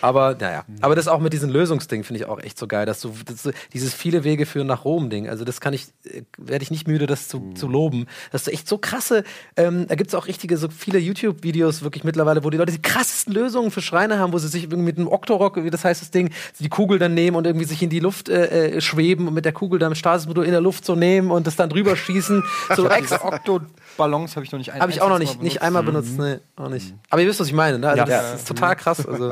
aber 0.00 0.36
naja, 0.40 0.64
aber 0.80 0.94
das 0.96 1.06
auch 1.08 1.20
mit 1.20 1.32
diesem 1.32 1.50
Lösungsding 1.50 2.02
finde 2.04 2.20
ich 2.22 2.26
auch 2.28 2.40
echt 2.40 2.58
so 2.58 2.66
geil, 2.66 2.86
dass 2.86 3.00
du 3.00 3.14
das, 3.24 3.42
so- 3.44 3.52
dieses 3.72 3.94
viele 3.94 4.24
Wege 4.24 4.44
führen 4.46 4.66
nach 4.66 4.84
Rom 4.84 5.10
Ding. 5.10 5.28
Also 5.28 5.44
das 5.44 5.60
kann 5.60 5.72
ich, 5.72 5.86
äh, 6.04 6.22
werde 6.38 6.62
ich 6.62 6.70
nicht 6.70 6.88
müde, 6.88 7.06
das 7.06 7.28
zu, 7.28 7.52
zu 7.54 7.68
loben. 7.68 8.06
Dass 8.32 8.44
du 8.44 8.50
echt 8.52 8.66
so 8.68 8.78
krasse, 8.78 9.22
ähm, 9.56 9.86
da 9.86 9.94
gibt 9.94 10.08
es 10.08 10.14
auch 10.14 10.26
richtige, 10.26 10.56
so 10.56 10.68
viele 10.68 10.98
YouTube-Videos 10.98 11.82
wirklich 11.82 12.02
mittlerweile, 12.04 12.42
wo 12.42 12.50
die 12.50 12.56
Leute 12.58 12.72
die 12.72 12.82
krassesten 12.82 13.32
Lösungen 13.32 13.70
für 13.70 13.80
Schreine 13.82 14.18
haben, 14.18 14.32
wo 14.32 14.38
sie 14.38 14.48
sich 14.48 14.64
irgendwie 14.64 14.82
mit 14.82 14.98
einem 14.98 15.08
Octorok, 15.08 15.62
wie 15.62 15.70
das 15.70 15.84
heißt 15.84 16.02
das 16.02 16.10
Ding, 16.10 16.30
die 16.58 16.68
Kugel 16.68 16.98
dann 16.98 17.14
nehmen 17.14 17.36
und 17.36 17.46
irgendwie 17.46 17.66
sich 17.66 17.82
in 17.82 17.90
die 17.90 18.00
Luft 18.00 18.28
äh, 18.28 18.76
äh, 18.76 18.80
schweben 18.80 19.28
und 19.28 19.34
mit 19.34 19.44
der 19.44 19.52
Kugel 19.52 19.78
dann 19.78 19.94
Stasismodul 19.94 20.44
in 20.44 20.50
der 20.52 20.60
Luft 20.60 20.84
so 20.84 20.94
nehmen 20.96 21.30
und 21.30 21.46
das 21.46 21.56
dann 21.56 21.68
drüber 21.70 21.96
schießen. 21.96 22.42
So 22.76 22.88
extra 22.88 23.16
Diese 23.18 23.24
Octo-Ballons 23.24 24.36
habe 24.36 24.44
ich 24.44 24.52
noch 24.52 24.58
nicht 24.58 24.72
ein 24.72 24.80
habe 24.80 24.90
ich 24.92 25.00
auch 25.02 25.08
noch 25.08 25.18
nicht, 25.18 25.42
nicht 25.42 25.60
einmal 25.62 25.82
benutzt, 25.82 26.18
nee, 26.18 26.38
auch 26.56 26.68
nicht. 26.68 26.94
Aber 27.10 27.20
ihr 27.20 27.28
wisst, 27.28 27.40
was 27.40 27.48
ich 27.48 27.52
meine, 27.52 27.78
ne? 27.78 27.88
Also 27.88 27.98
Ja. 27.98 28.04
das 28.06 28.22
Ja. 28.30 28.34
ist 28.34 28.48
total 28.48 28.76
krass. 28.76 29.06
Also, 29.06 29.29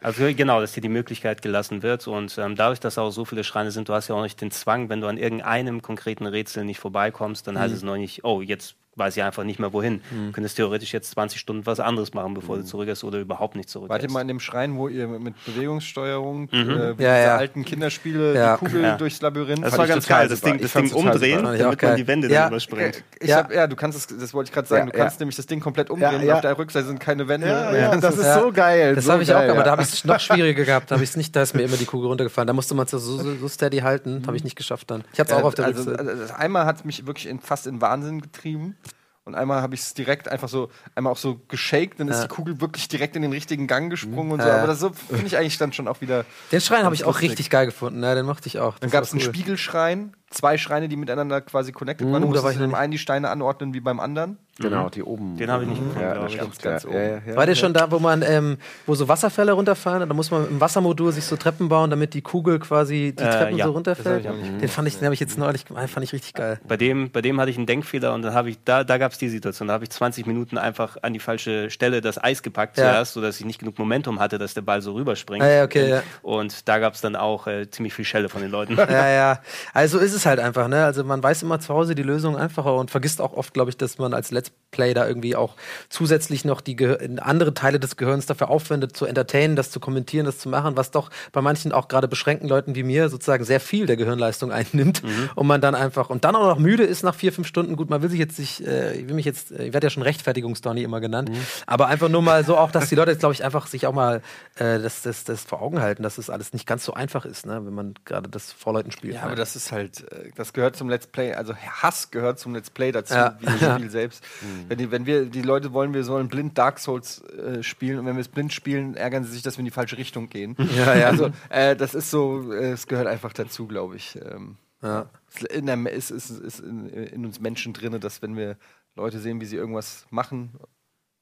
Also 0.00 0.24
genau, 0.34 0.60
dass 0.60 0.72
dir 0.72 0.80
die 0.80 0.88
Möglichkeit 0.88 1.42
gelassen 1.42 1.82
wird. 1.82 2.08
Und 2.08 2.36
ähm, 2.36 2.56
dadurch, 2.56 2.80
dass 2.80 2.98
auch 2.98 3.10
so 3.10 3.24
viele 3.24 3.44
Schreine 3.44 3.70
sind, 3.70 3.88
du 3.88 3.94
hast 3.94 4.08
ja 4.08 4.16
auch 4.16 4.22
nicht 4.22 4.40
den 4.40 4.50
Zwang, 4.50 4.88
wenn 4.88 5.00
du 5.00 5.06
an 5.06 5.16
irgendeinem 5.16 5.80
konkreten 5.80 6.26
Rätsel 6.26 6.64
nicht 6.64 6.80
vorbeikommst, 6.80 7.46
dann 7.46 7.58
heißt 7.58 7.72
es 7.72 7.84
noch 7.84 7.96
nicht, 7.96 8.24
oh, 8.24 8.42
jetzt 8.42 8.74
weiß 8.96 9.16
ich 9.16 9.22
einfach 9.22 9.44
nicht 9.44 9.58
mehr 9.58 9.72
wohin. 9.72 10.02
Du 10.10 10.32
könntest 10.32 10.56
theoretisch 10.56 10.92
jetzt 10.92 11.10
20 11.12 11.40
Stunden 11.40 11.64
was 11.64 11.80
anderes 11.80 12.12
machen, 12.12 12.34
bevor 12.34 12.58
du 12.58 12.64
zurückgehst 12.64 13.04
oder 13.04 13.20
überhaupt 13.20 13.56
nicht 13.56 13.70
zurück. 13.70 13.88
Wart 13.88 14.02
ihr 14.02 14.10
mal 14.10 14.20
in 14.20 14.28
dem 14.28 14.38
Schrein, 14.40 14.76
wo 14.76 14.88
ihr 14.88 15.08
mit 15.08 15.34
Bewegungssteuerung, 15.46 16.48
äh, 16.50 16.52
wie 16.52 16.58
Ja, 16.68 16.92
diese 16.94 17.04
ja. 17.08 17.36
alten 17.36 17.64
Kinderspiele, 17.64 18.34
Ja. 18.34 18.56
die 18.56 18.64
Kugel 18.66 18.82
Ja. 18.82 18.96
durchs 18.96 19.20
Labyrinth? 19.22 19.64
Das 19.64 19.78
war 19.78 19.86
ganz 19.86 20.06
geil, 20.06 20.28
das. 20.28 20.42
Ding, 20.42 20.60
das 20.60 20.72
Ding 20.74 20.92
umdrehen, 20.92 21.42
damit 21.42 21.60
man 21.62 21.76
geil. 21.76 21.96
die 21.96 22.06
Wände 22.06 22.28
Ja. 22.28 22.42
dann 22.42 22.50
überspringt. 22.52 23.02
Ich 23.18 23.28
Ja. 23.30 23.38
hab, 23.38 23.52
ja, 23.52 23.66
du 23.66 23.76
kannst 23.76 23.96
es, 23.98 24.06
das 24.18 24.34
wollte 24.34 24.48
ich 24.48 24.54
gerade 24.54 24.68
sagen, 24.68 24.88
Ja, 24.88 24.92
du 24.92 24.98
kannst 24.98 25.16
ja. 25.18 25.24
nämlich 25.24 25.36
das 25.36 25.46
Ding 25.46 25.60
komplett 25.60 25.88
umdrehen 25.90 26.22
Ja, 26.22 26.28
und 26.28 26.32
auf 26.34 26.40
der 26.42 26.58
Rückseite 26.58 26.86
sind 26.86 27.00
keine 27.00 27.28
Wände. 27.28 27.46
Ja, 27.46 27.74
ja, 27.74 27.96
das 27.96 28.16
ist 28.18 28.24
Ja. 28.24 28.40
so 28.40 28.52
geil. 28.52 28.94
das 28.94 29.06
so 29.06 29.12
habe 29.12 29.22
ich 29.22 29.32
auch, 29.34 29.38
aber 29.40 29.62
da 29.62 29.70
habe 29.70 29.82
ich 29.82 29.88
es 29.88 30.04
noch 30.04 30.20
schwieriger 30.20 30.64
gehabt. 30.64 30.90
Da 30.90 30.96
habe 30.96 31.04
ich 31.04 31.10
es 31.10 31.16
nicht, 31.16 31.34
da 31.34 31.42
ist 31.42 31.54
mir 31.54 31.62
immer 31.62 31.76
die 31.78 31.86
Kugel 31.86 32.08
runtergefallen. 32.08 32.46
Da 32.46 32.52
musste 32.52 32.74
man 32.74 32.84
es 32.84 32.90
so, 32.90 32.98
so, 33.00 33.48
steady 33.48 33.78
halten. 33.78 34.22
Habe 34.26 34.36
ich 34.36 34.44
nicht 34.44 34.56
geschafft 34.56 34.90
dann. 34.90 35.04
Ich 35.14 35.18
habe 35.20 35.30
es 35.30 35.36
auch 35.36 35.44
auf 35.44 35.54
der 35.54 35.64
also, 35.66 35.90
Rückseite. 35.90 36.10
also, 36.10 36.34
einmal 36.34 36.66
hat 36.66 36.76
es 36.76 36.84
mich 36.84 37.06
wirklich 37.06 37.32
fast 37.42 37.66
in 37.66 37.80
Wahnsinn 37.80 38.20
getrieben. 38.20 38.76
Und 39.24 39.36
einmal 39.36 39.62
habe 39.62 39.74
ich 39.76 39.82
es 39.82 39.94
direkt 39.94 40.28
einfach 40.28 40.48
so, 40.48 40.68
einmal 40.96 41.12
auch 41.12 41.16
so 41.16 41.40
geshakt, 41.46 42.00
dann 42.00 42.08
ist 42.08 42.16
Ja. 42.16 42.22
die 42.22 42.28
Kugel 42.34 42.60
wirklich 42.60 42.88
direkt 42.88 43.14
in 43.14 43.22
den 43.22 43.30
richtigen 43.30 43.68
Gang 43.68 43.88
gesprungen 43.88 44.32
und 44.32 44.42
so. 44.42 44.48
Ja. 44.48 44.58
Aber 44.58 44.66
das 44.66 44.80
so 44.80 44.90
finde 44.92 45.26
ich 45.26 45.36
eigentlich 45.36 45.58
dann 45.58 45.72
schon 45.72 45.86
auch 45.86 46.00
wieder. 46.00 46.24
Den 46.50 46.60
Schrein 46.60 46.84
habe 46.84 46.94
ich 46.96 47.04
auch 47.04 47.20
richtig 47.20 47.48
geil 47.48 47.66
gefunden. 47.66 48.02
Ja, 48.02 48.16
den 48.16 48.26
mochte 48.26 48.48
ich 48.48 48.58
auch. 48.58 48.78
Dann 48.80 48.88
Das 48.88 48.90
gab 48.90 49.04
es 49.04 49.12
einen 49.12 49.20
cool. 49.20 49.26
Spiegelschrein, 49.28 50.16
zwei 50.34 50.58
Schreine, 50.58 50.88
die 50.88 50.96
miteinander 50.96 51.40
quasi 51.40 51.72
connected 51.72 52.06
waren. 52.06 52.14
da 52.14 52.18
Du 52.20 52.24
war 52.26 52.30
musstest 52.42 52.54
ich 52.54 52.60
noch 52.60 52.66
dem 52.68 52.74
einen 52.74 52.90
die 52.92 52.98
Steine 52.98 53.30
anordnen 53.30 53.72
wie 53.74 53.80
beim 53.80 54.00
anderen. 54.00 54.38
Genau, 54.58 54.90
die 54.90 55.02
oben. 55.02 55.36
Den 55.38 55.50
habe 55.50 55.62
ich 55.64 55.70
nicht 55.70 55.78
gefunden, 55.82 56.00
Ja, 56.00 56.12
glaub 56.12 56.24
das 56.26 56.34
ich. 56.34 56.58
Ganz 56.62 56.82
ja, 56.82 56.88
oben. 56.90 56.98
ja, 56.98 57.18
ja, 57.26 57.36
War 57.36 57.46
der 57.46 57.54
schon 57.54 57.72
da, 57.72 57.90
wo 57.90 57.98
man, 57.98 58.22
ähm, 58.22 58.58
wo 58.86 58.94
so 58.94 59.08
Wasserfälle 59.08 59.52
runterfahren? 59.52 60.06
Da 60.06 60.14
muss 60.14 60.30
man 60.30 60.46
im 60.46 60.60
Wassermodul 60.60 61.10
sich 61.12 61.24
so 61.24 61.36
Treppen 61.36 61.68
bauen, 61.70 61.88
damit 61.88 62.12
die 62.12 62.20
Kugel 62.20 62.58
quasi 62.58 63.14
die 63.18 63.22
Äh, 63.24 63.30
Treppen 63.30 63.56
ja, 63.56 63.64
so 63.64 63.72
runterfällt. 63.72 64.26
ich 64.26 64.58
Den 64.58 64.68
fand 64.68 64.88
ich, 64.88 64.96
den 64.98 65.04
habe 65.06 65.14
ich 65.14 65.20
jetzt 65.20 65.38
neulich 65.38 65.64
gemacht, 65.64 65.88
fand 65.88 66.04
ich 66.04 66.12
richtig 66.12 66.34
geil. 66.34 66.60
Bei 66.68 66.76
dem, 66.76 67.10
bei 67.10 67.22
dem 67.22 67.40
hatte 67.40 67.50
ich 67.50 67.56
einen 67.56 67.64
Denkfehler 67.66 68.12
und 68.12 68.20
dann 68.22 68.34
habe 68.34 68.50
ich, 68.50 68.58
da, 68.62 68.84
da 68.84 68.98
gab 68.98 69.12
es 69.12 69.18
die 69.18 69.30
Situation, 69.30 69.68
da 69.68 69.74
habe 69.74 69.84
ich 69.84 69.90
20 69.90 70.26
Minuten 70.26 70.58
einfach 70.58 70.98
an 71.00 71.14
die 71.14 71.18
falsche 71.18 71.70
Stelle 71.70 72.02
das 72.02 72.22
Eis 72.22 72.42
gepackt 72.42 72.76
Ja. 72.76 72.84
zuerst, 72.92 73.14
sodass 73.14 73.40
ich 73.40 73.46
nicht 73.46 73.58
genug 73.58 73.78
Momentum 73.78 74.20
hatte, 74.20 74.36
dass 74.36 74.52
der 74.52 74.62
Ball 74.62 74.82
so 74.82 74.92
rüberspringt. 74.92 75.42
Ah, 75.42 75.48
ja, 75.50 75.64
okay, 75.64 75.88
ja. 75.88 76.02
Und 76.20 76.68
da 76.68 76.78
gab 76.78 76.92
es 76.92 77.00
dann 77.00 77.16
auch 77.16 77.46
äh, 77.46 77.70
ziemlich 77.70 77.94
viel 77.94 78.04
Schelle 78.04 78.28
von 78.28 78.42
den 78.42 78.50
Leuten. 78.50 78.76
Ja, 78.76 79.08
ja. 79.08 79.40
Also 79.72 79.98
ist 79.98 80.12
es 80.12 80.21
halt 80.26 80.40
einfach, 80.40 80.68
ne? 80.68 80.84
Also 80.84 81.04
man 81.04 81.22
weiß 81.22 81.42
immer 81.42 81.60
zu 81.60 81.72
Hause 81.72 81.94
die 81.94 82.02
Lösung 82.02 82.36
einfacher 82.36 82.74
und 82.74 82.90
vergisst 82.90 83.20
auch 83.20 83.32
oft, 83.34 83.54
glaube 83.54 83.70
ich, 83.70 83.76
dass 83.76 83.98
man 83.98 84.14
als 84.14 84.30
Let's 84.30 84.52
Play 84.70 84.94
da 84.94 85.06
irgendwie 85.06 85.36
auch 85.36 85.54
zusätzlich 85.88 86.44
noch 86.44 86.60
die 86.60 86.76
Gehir 86.76 86.98
andere 87.20 87.54
Teile 87.54 87.78
des 87.78 87.96
Gehirns 87.96 88.26
dafür 88.26 88.48
aufwendet, 88.48 88.96
zu 88.96 89.04
entertainen, 89.04 89.54
das 89.54 89.70
zu 89.70 89.80
kommentieren, 89.80 90.26
das 90.26 90.38
zu 90.38 90.48
machen, 90.48 90.76
was 90.76 90.90
doch 90.90 91.10
bei 91.30 91.40
manchen 91.40 91.72
auch 91.72 91.88
gerade 91.88 92.08
beschränkten 92.08 92.48
Leuten 92.48 92.74
wie 92.74 92.82
mir 92.82 93.08
sozusagen 93.08 93.44
sehr 93.44 93.60
viel 93.60 93.86
der 93.86 93.96
Gehirnleistung 93.96 94.50
einnimmt 94.52 95.02
und 95.34 95.46
man 95.46 95.60
dann 95.60 95.74
einfach 95.74 96.10
und 96.10 96.24
dann 96.24 96.34
auch 96.34 96.46
noch 96.46 96.58
müde 96.58 96.84
ist 96.84 97.02
nach 97.02 97.14
vier, 97.14 97.32
fünf 97.32 97.46
Stunden. 97.46 97.76
Gut, 97.76 97.90
man 97.90 98.02
will 98.02 98.10
sich 98.10 98.18
jetzt 98.18 98.38
nicht, 98.38 98.66
äh, 98.66 98.94
ich 98.94 99.08
will 99.08 99.14
mich 99.14 99.26
jetzt, 99.26 99.52
äh, 99.52 99.66
ich 99.66 99.72
werde 99.72 99.86
ja 99.86 99.90
schon 99.90 100.02
Rechtfertigungsdonny 100.02 100.82
immer 100.82 101.00
genannt, 101.00 101.30
aber 101.66 101.88
einfach 101.88 102.08
nur 102.08 102.22
mal 102.22 102.44
so 102.44 102.56
auch, 102.56 102.70
dass 102.70 102.88
die 102.88 102.94
Leute 102.94 103.10
jetzt, 103.10 103.20
glaube 103.20 103.34
ich, 103.34 103.44
einfach 103.44 103.66
sich 103.66 103.86
auch 103.86 103.92
mal 103.92 104.22
äh, 104.56 104.78
das, 104.78 105.02
das, 105.02 105.24
das 105.24 105.42
vor 105.42 105.60
Augen 105.60 105.80
halten, 105.80 106.02
dass 106.02 106.16
das 106.16 106.30
alles 106.30 106.52
nicht 106.52 106.66
ganz 106.66 106.84
so 106.84 106.94
einfach 106.94 107.24
ist, 107.24 107.46
ne? 107.46 107.60
wenn 107.64 107.74
man 107.74 107.94
gerade 108.04 108.28
das 108.28 108.52
vor 108.52 108.72
Leuten 108.72 108.90
spielt. 108.90 109.14
Ja, 109.14 109.24
aber 109.24 109.36
das 109.36 109.54
ist 109.54 109.70
halt, 109.70 110.04
das 110.36 110.52
gehört 110.52 110.76
zum 110.76 110.88
Let's 110.88 111.06
Play, 111.06 111.32
also 111.34 111.54
Hass 111.54 112.10
gehört 112.10 112.38
zum 112.38 112.54
Let's 112.54 112.70
Play 112.70 112.92
dazu, 112.92 113.14
Ja. 113.14 113.36
wie 113.40 113.46
das 113.46 113.74
Spiel 113.76 113.90
selbst. 113.90 114.24
Wenn, 114.68 114.78
die, 114.78 114.90
wenn 114.90 115.06
wir, 115.06 115.26
die 115.26 115.42
Leute 115.42 115.72
wollen, 115.72 115.94
wir 115.94 116.04
sollen 116.04 116.28
blind 116.28 116.56
Dark 116.58 116.78
Souls 116.78 117.22
äh, 117.22 117.62
spielen 117.62 117.98
und 117.98 118.06
wenn 118.06 118.16
wir 118.16 118.20
es 118.20 118.28
blind 118.28 118.52
spielen, 118.52 118.94
ärgern 118.94 119.24
sie 119.24 119.32
sich, 119.32 119.42
dass 119.42 119.56
wir 119.56 119.60
in 119.60 119.66
die 119.66 119.70
falsche 119.70 119.98
Richtung 119.98 120.28
gehen. 120.28 120.56
Ja, 120.76 120.94
ja. 120.94 121.06
Also, 121.08 121.30
äh, 121.50 121.76
das 121.76 121.94
ist 121.94 122.10
so, 122.10 122.52
äh, 122.52 122.72
es 122.72 122.86
gehört 122.86 123.06
einfach 123.06 123.32
dazu, 123.32 123.66
glaube 123.66 123.96
ich. 123.96 124.16
Ähm, 124.16 124.56
Ja. 124.82 125.06
es 125.34 125.42
in 125.42 125.66
der, 125.66 125.76
ist, 125.92 126.10
ist, 126.10 126.30
ist 126.30 126.60
in, 126.60 126.88
in 126.88 127.24
uns 127.26 127.40
Menschen 127.40 127.72
drin, 127.72 127.98
dass 128.00 128.22
wenn 128.22 128.36
wir 128.36 128.56
Leute 128.96 129.18
sehen, 129.20 129.40
wie 129.40 129.46
sie 129.46 129.56
irgendwas 129.56 130.06
machen 130.10 130.52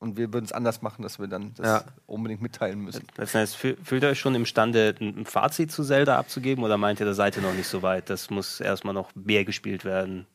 und 0.01 0.17
wir 0.17 0.33
würden 0.33 0.45
es 0.47 0.53
anders 0.53 0.83
machen, 0.83 1.03
dass 1.03 1.19
wir 1.21 1.29
dann 1.29 1.53
das 1.55 1.67
Ja. 1.67 1.85
unbedingt 2.07 2.43
mitteilen 2.43 2.81
müssen. 2.81 3.05
Das 3.15 3.35
heißt, 3.35 3.55
fühl- 3.55 3.77
fühlt 3.85 4.03
ihr 4.03 4.09
euch 4.09 4.19
schon 4.19 4.35
imstande, 4.35 4.95
ein 5.01 5.19
ein 5.19 5.25
Fazit 5.27 5.71
zu 5.71 5.85
Zelda 5.85 6.19
abzugeben 6.19 6.65
oder 6.65 6.77
meint 6.79 6.99
ihr, 7.01 7.07
da 7.07 7.15
seid 7.15 7.37
ihr 7.37 7.43
noch 7.43 7.55
nicht 7.55 7.69
so 7.69 7.83
weit? 7.83 8.11
Das 8.11 8.31
muss 8.31 8.61
erstmal 8.61 8.95
noch 8.95 9.11
mehr 9.15 9.45
gespielt 9.45 9.85
werden. 9.85 10.27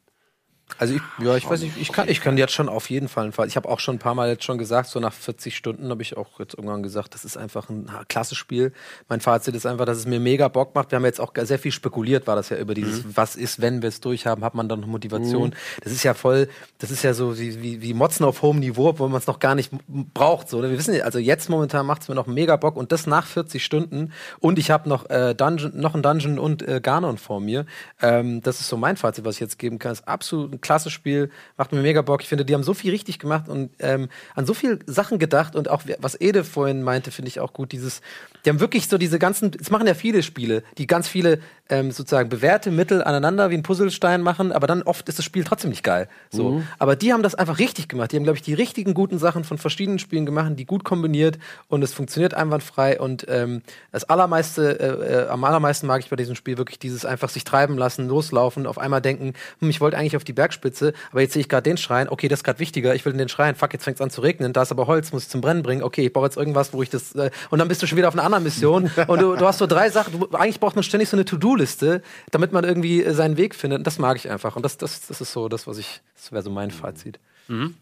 Also 0.78 0.96
ich, 0.96 1.02
ja, 1.24 1.38
ich 1.38 1.50
weiß 1.50 1.62
nicht, 1.62 1.78
ich 1.78 1.92
kann, 1.92 2.10
ich 2.10 2.20
kann 2.20 2.38
jetzt 2.38 2.52
schon 2.52 2.68
auf 2.68 2.90
jeden 2.90 3.08
Fall 3.08 3.24
einen 3.24 3.34
Fall. 3.34 3.48
Ich 3.48 3.56
habe 3.56 3.70
auch 3.70 3.80
schon 3.80 3.96
ein 3.96 4.00
paar 4.00 4.16
Mal 4.16 4.30
jetzt 4.30 4.44
schon 4.44 4.58
gesagt, 4.58 4.90
so 4.90 5.00
nach 5.00 5.14
40 5.14 5.56
Stunden 5.56 5.90
habe 5.90 6.02
ich 6.02 6.18
auch 6.18 6.40
jetzt 6.40 6.56
irgendwann 6.56 6.84
gesagt, 6.84 7.14
das 7.14 7.24
ist 7.24 7.38
einfach 7.38 7.70
ein 7.70 7.90
klasse 8.10 8.36
Spiel. 8.36 8.74
Mein 9.08 9.22
Fazit 9.22 9.56
ist 9.56 9.66
einfach, 9.66 9.86
dass 9.86 9.98
es 9.98 10.06
mir 10.06 10.20
mega 10.20 10.48
Bock 10.50 10.76
macht. 10.76 10.92
Wir 10.92 10.98
haben 10.98 11.06
jetzt 11.06 11.22
auch 11.22 11.32
sehr 11.44 11.60
viel 11.60 11.72
spekuliert, 11.72 12.28
war 12.28 12.36
das 12.36 12.50
ja 12.50 12.58
über 12.58 12.74
dieses, 12.74 13.16
was 13.16 13.36
ist, 13.36 13.62
wenn 13.62 13.82
wir 13.82 13.90
es 13.90 14.02
durchhaben, 14.02 14.44
hat 14.44 14.54
man 14.56 14.68
dann 14.68 14.82
noch 14.82 14.88
Motivation. 14.88 15.56
Das 15.82 15.94
ist 15.94 16.04
ja 16.04 16.14
voll, 16.14 16.50
das 16.80 16.92
ist 16.92 17.04
ja 17.04 17.14
so 17.14 17.40
wie, 17.40 17.62
wie, 17.62 17.82
wie 17.82 17.94
Motzen 17.94 18.26
auf 18.26 18.42
hohem 18.42 18.60
Niveau, 18.60 18.98
wo 18.98 19.08
man 19.08 19.20
es 19.20 19.28
noch 19.28 19.40
gar 19.40 19.56
nicht 19.56 19.72
braucht. 19.88 20.50
So. 20.50 20.60
ne? 20.62 20.70
Wir 20.70 20.78
wissen, 20.78 20.96
ja, 20.96 21.06
also 21.06 21.20
jetzt 21.20 21.50
momentan 21.50 21.86
macht 21.86 22.02
es 22.02 22.10
mir 22.10 22.16
noch 22.16 22.28
mega 22.28 22.58
Bock 22.58 22.76
und 22.76 22.92
das 22.92 23.08
nach 23.08 23.28
40 23.28 23.64
Stunden. 23.64 24.12
Und 24.40 24.60
ich 24.60 24.72
habe 24.72 24.90
noch 24.90 25.10
äh, 25.10 25.36
Dungeon, 25.36 25.80
noch 25.80 25.96
ein 25.96 26.02
Dungeon 26.02 26.38
und 26.38 26.68
äh, 26.68 26.82
Ganon 26.82 27.18
vor 27.18 27.40
mir. 27.40 27.66
Ähm, 28.02 28.42
das 28.42 28.60
ist 28.60 28.68
so 28.68 28.78
mein 28.78 28.98
Fazit, 28.98 29.24
was 29.24 29.36
ich 29.36 29.42
jetzt 29.42 29.60
geben 29.60 29.80
kann. 29.80 29.94
Ist 29.94 30.08
absolut 30.08 30.55
ein 30.56 30.62
klasse 30.62 30.90
Spiel, 30.90 31.30
macht 31.58 31.72
mir 31.72 31.82
mega 31.82 32.02
Bock. 32.02 32.22
Ich 32.22 32.30
finde, 32.30 32.46
die 32.46 32.54
haben 32.54 32.64
so 32.64 32.74
viel 32.74 32.92
richtig 32.92 33.20
gemacht 33.20 33.50
und 33.50 33.72
ähm, 33.80 34.10
an 34.34 34.46
so 34.46 34.54
viel 34.54 34.80
Sachen 34.88 35.20
gedacht 35.20 35.56
und 35.56 35.70
auch 35.70 35.84
was 36.00 36.20
Ede 36.20 36.44
vorhin 36.44 36.84
meinte, 36.84 37.12
finde 37.12 37.30
ich 37.30 37.40
auch 37.40 37.54
gut. 37.54 37.72
Dieses, 37.72 38.02
die 38.46 38.50
haben 38.50 38.60
wirklich 38.60 38.88
so 38.88 38.98
diese 38.98 39.20
ganzen, 39.20 39.52
es 39.60 39.70
machen 39.70 39.88
ja 39.88 39.94
viele 39.94 40.24
Spiele, 40.24 40.64
die 40.78 40.88
ganz 40.88 41.08
viele 41.08 41.40
ähm, 41.70 41.92
sozusagen 41.92 42.30
bewährte 42.30 42.72
Mittel 42.72 43.04
aneinander 43.04 43.50
wie 43.50 43.56
ein 43.56 43.64
Puzzlestein 43.64 44.22
machen, 44.22 44.52
aber 44.52 44.68
dann 44.68 44.84
oft 44.84 45.10
ist 45.10 45.18
das 45.18 45.26
Spiel 45.26 45.44
trotzdem 45.44 45.72
nicht 45.72 45.84
geil. 45.84 46.08
So, 46.30 46.52
mhm. 46.52 46.68
aber 46.78 46.96
die 46.96 47.12
haben 47.12 47.24
das 47.24 47.36
einfach 47.36 47.60
richtig 47.60 47.88
gemacht. 47.88 48.12
Die 48.12 48.18
haben, 48.18 48.24
glaube 48.24 48.38
ich, 48.38 48.44
die 48.44 48.54
richtigen 48.54 48.94
guten 48.94 49.18
Sachen 49.18 49.44
von 49.44 49.58
verschiedenen 49.58 50.00
Spielen 50.00 50.26
gemacht, 50.26 50.52
die 50.56 50.66
gut 50.66 50.84
kombiniert 50.84 51.40
und 51.68 51.84
es 51.84 51.94
funktioniert 51.94 52.34
einwandfrei. 52.34 53.00
Und 53.00 53.26
ähm, 53.30 53.62
das 53.92 54.04
allermeiste, 54.04 54.80
äh, 54.80 55.24
äh, 55.24 55.28
am 55.28 55.44
allermeisten 55.44 55.88
mag 55.88 56.02
ich 56.02 56.10
bei 56.10 56.16
diesem 56.16 56.36
Spiel 56.36 56.58
wirklich 56.58 56.78
dieses 56.78 57.06
einfach 57.06 57.30
sich 57.30 57.44
treiben 57.44 57.78
lassen, 57.78 58.08
loslaufen, 58.08 58.68
auf 58.68 58.78
einmal 58.78 59.02
denken, 59.02 59.34
hm, 59.60 59.70
ich 59.70 59.82
wollte 59.82 59.98
eigentlich 59.98 60.16
auf 60.16 60.24
die 60.24 60.34
Bergspitze, 60.46 60.94
aber 61.12 61.22
jetzt 61.22 61.34
sehe 61.34 61.42
ich 61.42 61.50
gerade 61.50 61.64
den 61.64 61.78
Schrein. 61.78 62.08
Okay, 62.08 62.28
das 62.28 62.40
ist 62.40 62.44
gerade 62.44 62.60
wichtiger. 62.60 62.94
Ich 62.94 63.04
will 63.06 63.14
in 63.14 63.18
den 63.18 63.30
Schrein. 63.30 63.56
Fuck, 63.56 63.74
jetzt 63.74 63.84
fängt 63.84 63.96
es 63.96 64.02
an 64.02 64.10
zu 64.10 64.22
regnen. 64.22 64.54
Da 64.54 64.62
ist 64.62 64.72
aber 64.72 64.86
Holz, 64.88 65.12
muss 65.12 65.24
ich 65.24 65.30
zum 65.30 65.42
Brennen 65.42 65.64
bringen. 65.64 65.82
Okay, 65.82 66.06
ich 66.06 66.14
brauche 66.14 66.26
jetzt 66.26 66.38
irgendwas, 66.38 66.74
wo 66.74 66.84
ich 66.84 66.90
das. 66.90 67.16
Äh, 67.16 67.32
und 67.50 67.60
dann 67.60 67.68
bist 67.68 67.82
du 67.82 67.88
schon 67.88 67.98
wieder 67.98 68.08
auf 68.08 68.14
einer 68.14 68.24
anderen 68.24 68.44
Mission 68.44 68.92
und 69.08 69.22
du, 69.22 69.36
du 69.36 69.46
hast 69.46 69.58
so 69.58 69.68
drei 69.68 69.90
Sachen. 69.90 70.20
Du, 70.20 70.30
eigentlich 70.32 70.60
braucht 70.60 70.76
man 70.76 70.84
ständig 70.84 71.10
so 71.10 71.18
eine 71.18 71.26
To-Do-Liste, 71.26 72.02
damit 72.32 72.52
man 72.52 72.64
irgendwie 72.64 73.04
äh, 73.04 73.14
seinen 73.14 73.38
Weg 73.38 73.56
findet. 73.56 73.80
Und 73.80 73.88
das 73.88 73.98
mag 73.98 74.18
ich 74.18 74.30
einfach. 74.30 74.56
Und 74.56 74.64
das, 74.64 74.78
das, 74.78 75.08
das 75.08 75.22
ist 75.22 75.34
so 75.34 75.50
das, 75.50 75.66
was 75.68 75.78
ich. 75.78 76.02
Das 76.16 76.32
wäre 76.32 76.44
so 76.44 76.52
mein 76.52 76.72
Fazit. 76.72 77.20
Mhm. 77.48 77.76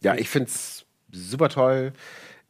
Ja, 0.00 0.14
ich 0.14 0.28
finde 0.28 0.48
es 0.48 0.86
super 1.12 1.48
toll. 1.48 1.92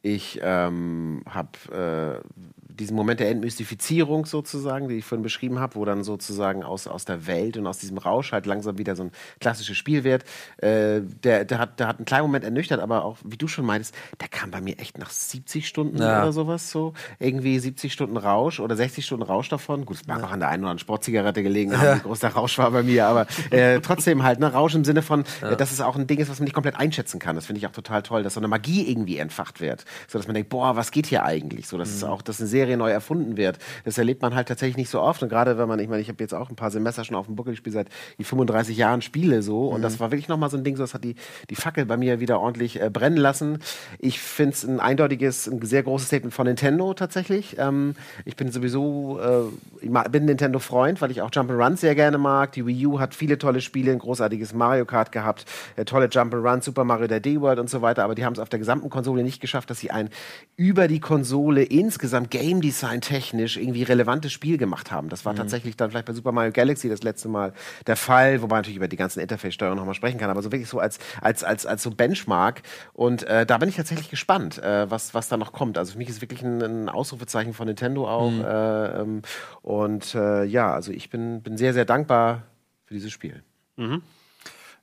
Ich 0.01 0.39
ähm, 0.41 1.23
habe 1.27 2.21
äh, 2.23 2.39
diesen 2.79 2.95
Moment 2.95 3.19
der 3.19 3.29
Entmystifizierung 3.29 4.25
sozusagen, 4.25 4.87
die 4.87 4.95
ich 4.95 5.05
vorhin 5.05 5.23
beschrieben 5.23 5.59
habe, 5.59 5.75
wo 5.75 5.85
dann 5.85 6.03
sozusagen 6.03 6.63
aus, 6.63 6.87
aus 6.87 7.05
der 7.05 7.27
Welt 7.27 7.57
und 7.57 7.67
aus 7.67 7.77
diesem 7.77 7.97
Rausch 7.97 8.31
halt 8.31 8.45
langsam 8.45 8.77
wieder 8.77 8.95
so 8.95 9.03
ein 9.03 9.11
klassisches 9.39 9.77
Spiel 9.77 10.03
wird. 10.03 10.23
Äh, 10.57 11.01
der, 11.23 11.45
der, 11.45 11.59
hat, 11.59 11.79
der 11.79 11.87
hat 11.87 11.97
einen 11.97 12.05
kleinen 12.05 12.23
Moment 12.23 12.45
ernüchtert, 12.45 12.79
aber 12.79 13.03
auch, 13.03 13.17
wie 13.23 13.37
du 13.37 13.47
schon 13.47 13.65
meintest, 13.65 13.93
der 14.19 14.27
kam 14.27 14.51
bei 14.51 14.61
mir 14.61 14.79
echt 14.79 14.97
nach 14.97 15.09
70 15.09 15.67
Stunden 15.67 15.97
ja. 15.97 16.21
oder 16.21 16.33
sowas 16.33 16.71
so. 16.71 16.93
Irgendwie 17.19 17.59
70 17.59 17.91
Stunden 17.91 18.17
Rausch 18.17 18.59
oder 18.59 18.75
60 18.75 19.05
Stunden 19.05 19.23
Rausch 19.23 19.49
davon. 19.49 19.85
Gut, 19.85 19.97
es 19.97 20.07
mag 20.07 20.19
ja. 20.19 20.25
auch 20.25 20.31
an 20.31 20.39
der 20.39 20.49
einen 20.49 20.63
oder 20.63 20.71
anderen 20.71 20.79
Sportzigarette 20.79 21.43
gelegen 21.43 21.77
haben, 21.77 21.85
ja. 21.85 21.95
wie 21.97 22.01
groß 22.01 22.19
der 22.19 22.33
Rausch 22.33 22.57
war 22.57 22.71
bei 22.71 22.83
mir, 22.83 23.07
aber 23.07 23.27
äh, 23.51 23.79
trotzdem 23.81 24.23
halt, 24.23 24.39
ne, 24.39 24.51
Rausch 24.51 24.75
im 24.75 24.85
Sinne 24.85 25.01
von, 25.01 25.23
ja. 25.41 25.55
dass 25.55 25.71
es 25.71 25.81
auch 25.81 25.95
ein 25.95 26.07
Ding 26.07 26.19
ist, 26.19 26.29
was 26.29 26.39
man 26.39 26.45
nicht 26.45 26.53
komplett 26.53 26.75
einschätzen 26.75 27.19
kann. 27.19 27.35
Das 27.35 27.45
finde 27.45 27.59
ich 27.59 27.67
auch 27.67 27.71
total 27.71 28.03
toll, 28.03 28.23
dass 28.23 28.33
so 28.35 28.39
eine 28.39 28.47
Magie 28.47 28.89
irgendwie 28.89 29.17
entfacht 29.17 29.59
wird. 29.59 29.85
So 30.07 30.17
dass 30.17 30.27
man 30.27 30.33
denkt, 30.33 30.49
boah, 30.49 30.75
was 30.75 30.91
geht 30.91 31.07
hier 31.07 31.23
eigentlich? 31.23 31.67
So, 31.67 31.77
dass 31.77 31.89
mhm. 31.89 31.95
es 31.95 32.03
auch, 32.03 32.21
dass 32.21 32.39
eine 32.39 32.47
Serie 32.47 32.68
neu 32.77 32.91
erfunden 32.91 33.37
wird. 33.37 33.59
Das 33.85 33.97
erlebt 33.97 34.21
man 34.21 34.35
halt 34.35 34.47
tatsächlich 34.47 34.77
nicht 34.77 34.89
so 34.89 35.01
oft. 35.01 35.21
Und 35.23 35.29
gerade 35.29 35.57
wenn 35.57 35.67
man, 35.67 35.79
ich 35.79 35.87
meine, 35.87 36.01
ich 36.01 36.09
habe 36.09 36.23
jetzt 36.23 36.33
auch 36.33 36.49
ein 36.49 36.55
paar 36.55 36.71
Semester 36.71 37.03
schon 37.03 37.15
auf 37.15 37.25
dem 37.25 37.35
Buckel 37.35 37.53
gespielt, 37.53 37.73
seit 37.73 37.89
35 38.21 38.77
Jahren 38.77 39.01
spiele 39.01 39.41
so. 39.41 39.67
Und 39.67 39.79
mhm. 39.79 39.83
das 39.83 39.99
war 39.99 40.11
wirklich 40.11 40.27
nochmal 40.27 40.49
so 40.49 40.57
ein 40.57 40.63
Ding, 40.63 40.75
so 40.75 40.83
das 40.83 40.93
hat 40.93 41.03
die, 41.03 41.15
die 41.49 41.55
Fackel 41.55 41.85
bei 41.85 41.97
mir 41.97 42.19
wieder 42.19 42.39
ordentlich 42.39 42.81
äh, 42.81 42.89
brennen 42.89 43.17
lassen. 43.17 43.59
Ich 43.99 44.19
finde 44.19 44.53
es 44.53 44.63
ein 44.63 44.79
eindeutiges, 44.79 45.47
ein 45.47 45.61
sehr 45.61 45.83
großes 45.83 46.07
Statement 46.07 46.33
von 46.33 46.47
Nintendo 46.47 46.93
tatsächlich. 46.93 47.57
Ähm, 47.57 47.95
ich 48.25 48.35
bin 48.35 48.51
sowieso, 48.51 49.19
äh, 49.19 49.85
ich 49.85 50.11
bin 50.11 50.25
Nintendo-Freund, 50.25 51.01
weil 51.01 51.11
ich 51.11 51.21
auch 51.21 51.31
Jump'n'Run 51.31 51.77
sehr 51.77 51.95
gerne 51.95 52.17
mag. 52.17 52.51
Die 52.53 52.65
Wii 52.65 52.85
U 52.87 52.99
hat 52.99 53.13
viele 53.13 53.37
tolle 53.37 53.61
Spiele, 53.61 53.91
ein 53.91 53.99
großartiges 53.99 54.53
Mario 54.53 54.85
Kart 54.85 55.11
gehabt, 55.11 55.45
äh, 55.75 55.85
tolle 55.85 56.07
Jump'n'Run, 56.07 56.61
Super 56.61 56.83
Mario 56.83 57.07
der 57.07 57.19
D-World 57.19 57.59
und 57.59 57.69
so 57.69 57.81
weiter. 57.81 58.03
Aber 58.03 58.15
die 58.15 58.25
haben 58.25 58.33
es 58.33 58.39
auf 58.39 58.49
der 58.49 58.59
gesamten 58.59 58.89
Konsole 58.89 59.23
nicht 59.23 59.41
geschafft, 59.41 59.69
dass 59.69 59.79
sie 59.79 59.91
ein 59.91 60.09
über 60.55 60.87
die 60.87 60.99
Konsole 60.99 61.63
insgesamt 61.63 62.31
Game 62.31 62.58
Design 62.61 63.01
technisch 63.01 63.57
irgendwie 63.57 63.83
relevantes 63.83 64.31
Spiel 64.31 64.57
gemacht 64.57 64.91
haben. 64.91 65.09
Das 65.09 65.25
war 65.25 65.33
mhm. 65.33 65.37
tatsächlich 65.37 65.75
dann 65.75 65.89
vielleicht 65.91 66.05
bei 66.05 66.13
Super 66.13 66.31
Mario 66.31 66.51
Galaxy 66.51 66.89
das 66.89 67.03
letzte 67.03 67.27
Mal 67.27 67.53
der 67.87 67.95
Fall, 67.95 68.41
wobei 68.41 68.55
man 68.55 68.59
natürlich 68.61 68.77
über 68.77 68.87
die 68.87 68.97
ganzen 68.97 69.19
Interface-Steuerungen 69.19 69.77
nochmal 69.77 69.95
sprechen 69.95 70.19
kann, 70.19 70.29
aber 70.29 70.41
so 70.41 70.51
wirklich 70.51 70.69
so 70.69 70.79
als, 70.79 70.99
als, 71.21 71.43
als, 71.43 71.65
als 71.65 71.83
so 71.83 71.91
Benchmark. 71.91 72.61
Und 72.93 73.23
äh, 73.23 73.45
da 73.45 73.57
bin 73.57 73.69
ich 73.69 73.75
tatsächlich 73.75 74.09
gespannt, 74.09 74.57
äh, 74.57 74.89
was, 74.89 75.13
was 75.13 75.29
da 75.29 75.37
noch 75.37 75.53
kommt. 75.53 75.77
Also 75.77 75.93
für 75.93 75.97
mich 75.97 76.09
ist 76.09 76.21
wirklich 76.21 76.41
ein, 76.43 76.61
ein 76.61 76.89
Ausrufezeichen 76.89 77.53
von 77.53 77.67
Nintendo 77.67 78.07
auch. 78.07 78.31
Mhm. 78.31 78.41
Äh, 78.41 79.01
ähm, 79.01 79.21
und 79.61 80.15
äh, 80.15 80.43
ja, 80.45 80.73
also 80.73 80.91
ich 80.91 81.09
bin, 81.09 81.41
bin 81.41 81.57
sehr, 81.57 81.73
sehr 81.73 81.85
dankbar 81.85 82.43
für 82.85 82.93
dieses 82.93 83.11
Spiel. 83.11 83.43
Mhm. 83.77 84.01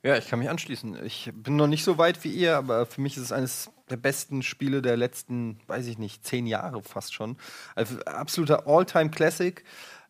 Ja, 0.03 0.17
ich 0.17 0.29
kann 0.29 0.39
mich 0.39 0.49
anschließen. 0.49 1.05
Ich 1.05 1.33
bin 1.35 1.57
noch 1.57 1.67
nicht 1.67 1.83
so 1.83 1.99
weit 1.99 2.23
wie 2.23 2.31
ihr, 2.31 2.57
aber 2.57 2.87
für 2.87 3.01
mich 3.01 3.17
ist 3.17 3.25
es 3.25 3.33
eines 3.33 3.71
der 3.91 3.97
besten 3.97 4.43
Spiele 4.43 4.83
der 4.83 4.97
letzten, 4.97 5.59
weiß 5.67 5.87
ich 5.87 5.99
nicht, 5.99 6.25
zehn 6.25 6.47
Jahre 6.47 6.83
fast 6.83 7.15
schon. 7.15 7.37
Also 7.75 7.99
absoluter 8.05 8.67
All-Time-Classic. 8.67 9.65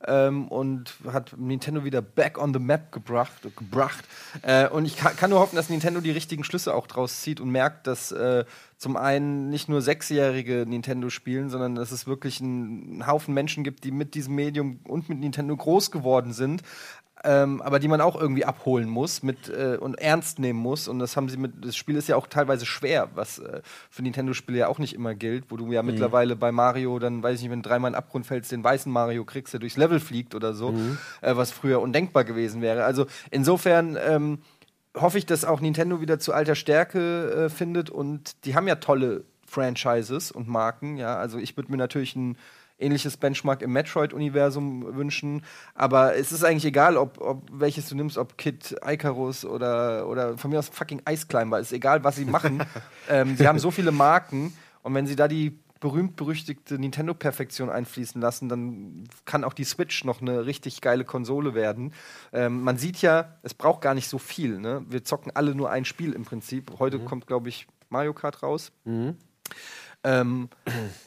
Ähm, 0.07 0.49
und 0.49 0.95
hat 1.11 1.35
Nintendo 1.39 1.83
wieder 1.83 2.03
back 2.03 2.37
on 2.37 2.53
the 2.53 2.61
map 2.61 2.93
gebracht. 2.93 3.33
gebracht. 3.57 4.05
Äh, 4.43 4.69
und 4.69 4.85
ich 4.85 4.97
kann, 4.97 5.17
kann, 5.17 5.31
nur 5.31 5.41
hoffen, 5.41 5.57
dass 5.57 5.71
Nintendo 5.71 6.01
die 6.01 6.11
richtigen 6.11 6.45
Schlüsse 6.45 6.75
auch 6.75 6.87
draus 6.87 7.23
zieht 7.23 7.41
und 7.41 7.49
merkt, 7.49 7.87
dass 7.87 8.13
äh, 8.13 8.45
zum 8.77 8.99
einen 8.99 9.49
nicht 9.49 9.71
nur 9.71 9.81
sechsjährige 9.81 10.67
Nintendo 10.69 11.09
spielen, 11.09 11.49
sondern 11.49 11.77
dass 11.77 11.93
es 11.93 12.07
wirklich 12.07 12.43
einen 12.43 13.07
Haufen 13.07 13.33
Menschen 13.33 13.65
gibt, 13.65 13.85
die 13.85 13.91
mit 13.91 14.15
diesem 14.15 14.35
Medium 14.35 14.81
und 14.85 15.09
mit 15.09 15.19
Nintendo 15.19 15.57
groß 15.57 15.91
geworden 15.91 16.35
sind, 16.35 16.63
ähm, 17.25 17.63
aber 17.63 17.79
die 17.79 17.89
man 17.89 18.01
auch 18.01 18.21
irgendwie 18.21 18.45
abholen 18.45 18.89
muss 18.89 19.23
mit, 19.23 19.49
äh, 19.49 19.79
und 19.81 19.95
ernst 19.99 20.39
nehmen 20.39 20.59
muss. 20.59 20.87
Und 20.87 20.99
das 20.99 21.17
haben 21.17 21.29
sie 21.29 21.37
mit, 21.37 21.65
das 21.65 21.77
Spiel 21.77 21.97
ist 21.97 22.09
ja 22.09 22.17
auch 22.17 22.27
teilweise 22.27 22.67
schwer, 22.67 23.09
was 23.15 23.39
äh, 23.39 23.63
für 23.91 24.03
Nintendo-Spiele 24.03 24.59
ja 24.59 24.69
auch 24.69 24.79
nicht 24.79 24.95
immer 24.95 25.15
gilt, 25.15 25.51
wo 25.51 25.57
du 25.57 25.73
ja 25.73 25.83
mhm. 25.83 25.91
mittlerweile 25.91 26.37
bei 26.37 26.53
Mario 26.53 26.99
dann, 26.99 27.23
weiß 27.23 27.37
ich 27.37 27.43
nicht, 27.43 27.51
wenn 27.51 27.63
du 27.63 27.69
dreimal 27.69 27.91
in 27.91 27.93
den 27.95 27.99
Abgrund 27.99 28.27
fällst, 28.27 28.53
den 28.53 28.63
weißen 28.63 28.93
Mario 28.93 29.25
kriegst, 29.25 29.53
der 29.53 29.61
durchs 29.61 29.77
Level 29.77 29.99
fliegt 29.99 30.35
oder 30.35 30.55
so, 30.55 30.73
mhm. 30.73 30.99
äh, 31.23 31.37
was 31.37 31.51
früher 31.51 31.81
undenkbar 31.81 32.25
gewesen 32.25 32.61
wäre. 32.61 32.85
Also 32.85 33.07
insofern 33.31 33.99
ähm, 34.07 34.39
hoffe 34.95 35.19
ich, 35.19 35.27
dass 35.27 35.45
auch 35.45 35.61
Nintendo 35.61 36.01
wieder 36.01 36.19
zu 36.19 36.33
alter 36.33 36.55
Stärke 36.55 37.47
äh, 37.47 37.49
findet 37.49 37.91
und 37.91 38.45
die 38.45 38.55
haben 38.55 38.69
ja 38.69 38.77
tolle 38.77 39.25
Franchises 39.47 40.31
und 40.33 40.49
Marken, 40.49 40.97
ja. 40.97 41.17
Also 41.17 41.39
ich 41.39 41.57
würde 41.57 41.71
mir 41.71 41.79
natürlich 41.79 42.17
ein 42.17 42.37
ähnliches 42.79 43.17
Benchmark 43.17 43.63
im 43.63 43.73
Metroid-Universum 43.73 44.97
wünschen. 44.97 45.43
Aber 45.75 46.17
es 46.17 46.33
ist 46.33 46.45
eigentlich 46.45 46.65
egal, 46.65 46.97
ob, 46.97 47.21
ob 47.21 47.47
welches 47.53 47.89
du 47.89 47.95
nimmst, 47.95 48.19
ob 48.19 48.37
Kid 48.37 48.77
Icarus 48.85 49.45
oder, 49.45 50.09
oder 50.09 50.37
von 50.37 50.51
mir 50.51 50.59
aus 50.59 50.69
fucking 50.69 51.03
Ice 51.09 51.27
Climber. 51.27 51.59
Es 51.59 51.69
ist 51.69 51.73
egal, 51.73 52.05
was 52.05 52.17
sie 52.17 52.25
machen. 52.25 52.63
ähm, 53.09 53.37
sie 53.37 53.47
haben 53.47 53.59
so 53.59 53.71
viele 53.71 53.93
Marken 53.93 54.53
und 54.83 54.95
wenn 54.95 55.07
sie 55.07 55.17
da 55.17 55.29
die 55.29 55.59
berühmt-berüchtigte 55.81 56.79
Nintendo-Perfektion 56.79 57.71
einfließen 57.71 58.21
lassen, 58.21 58.49
dann 58.49 59.05
kann 59.25 59.45
auch 59.45 59.53
die 59.53 59.65
Switch 59.65 60.05
noch 60.05 60.21
eine 60.21 60.47
richtig 60.47 60.81
geile 60.81 61.05
Konsole 61.05 61.55
werden. 61.55 61.93
Ähm, 62.33 62.63
man 62.63 62.79
sieht 62.79 63.03
ja, 63.03 63.37
es 63.43 63.55
braucht 63.55 63.83
gar 63.83 63.95
nicht 63.95 64.09
so 64.09 64.19
viel. 64.19 64.59
Ne? 64.59 64.85
Wir 64.89 65.05
zocken 65.05 65.33
alle 65.35 65.55
nur 65.55 65.71
ein 65.71 65.85
Spiel 65.85 66.13
im 66.13 66.25
Prinzip. 66.25 66.73
Heute 66.79 66.99
mhm. 66.99 67.05
kommt, 67.05 67.27
glaube 67.27 67.49
ich, 67.49 67.67
Mario 67.91 68.15
Kart 68.15 68.43
raus. 68.43 68.73
Mhm. 68.85 69.17
Ähm, 70.07 70.49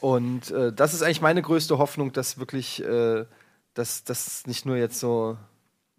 und 0.02 0.50
äh, 0.50 0.74
das 0.74 0.92
ist 0.92 1.02
eigentlich 1.02 1.22
meine 1.22 1.40
größte 1.40 1.78
Hoffnung, 1.78 2.12
dass 2.12 2.38
wirklich, 2.38 2.84
äh, 2.84 3.24
dass 3.72 4.04
das 4.04 4.46
nicht 4.46 4.66
nur 4.66 4.76
jetzt 4.76 5.00
so 5.00 5.38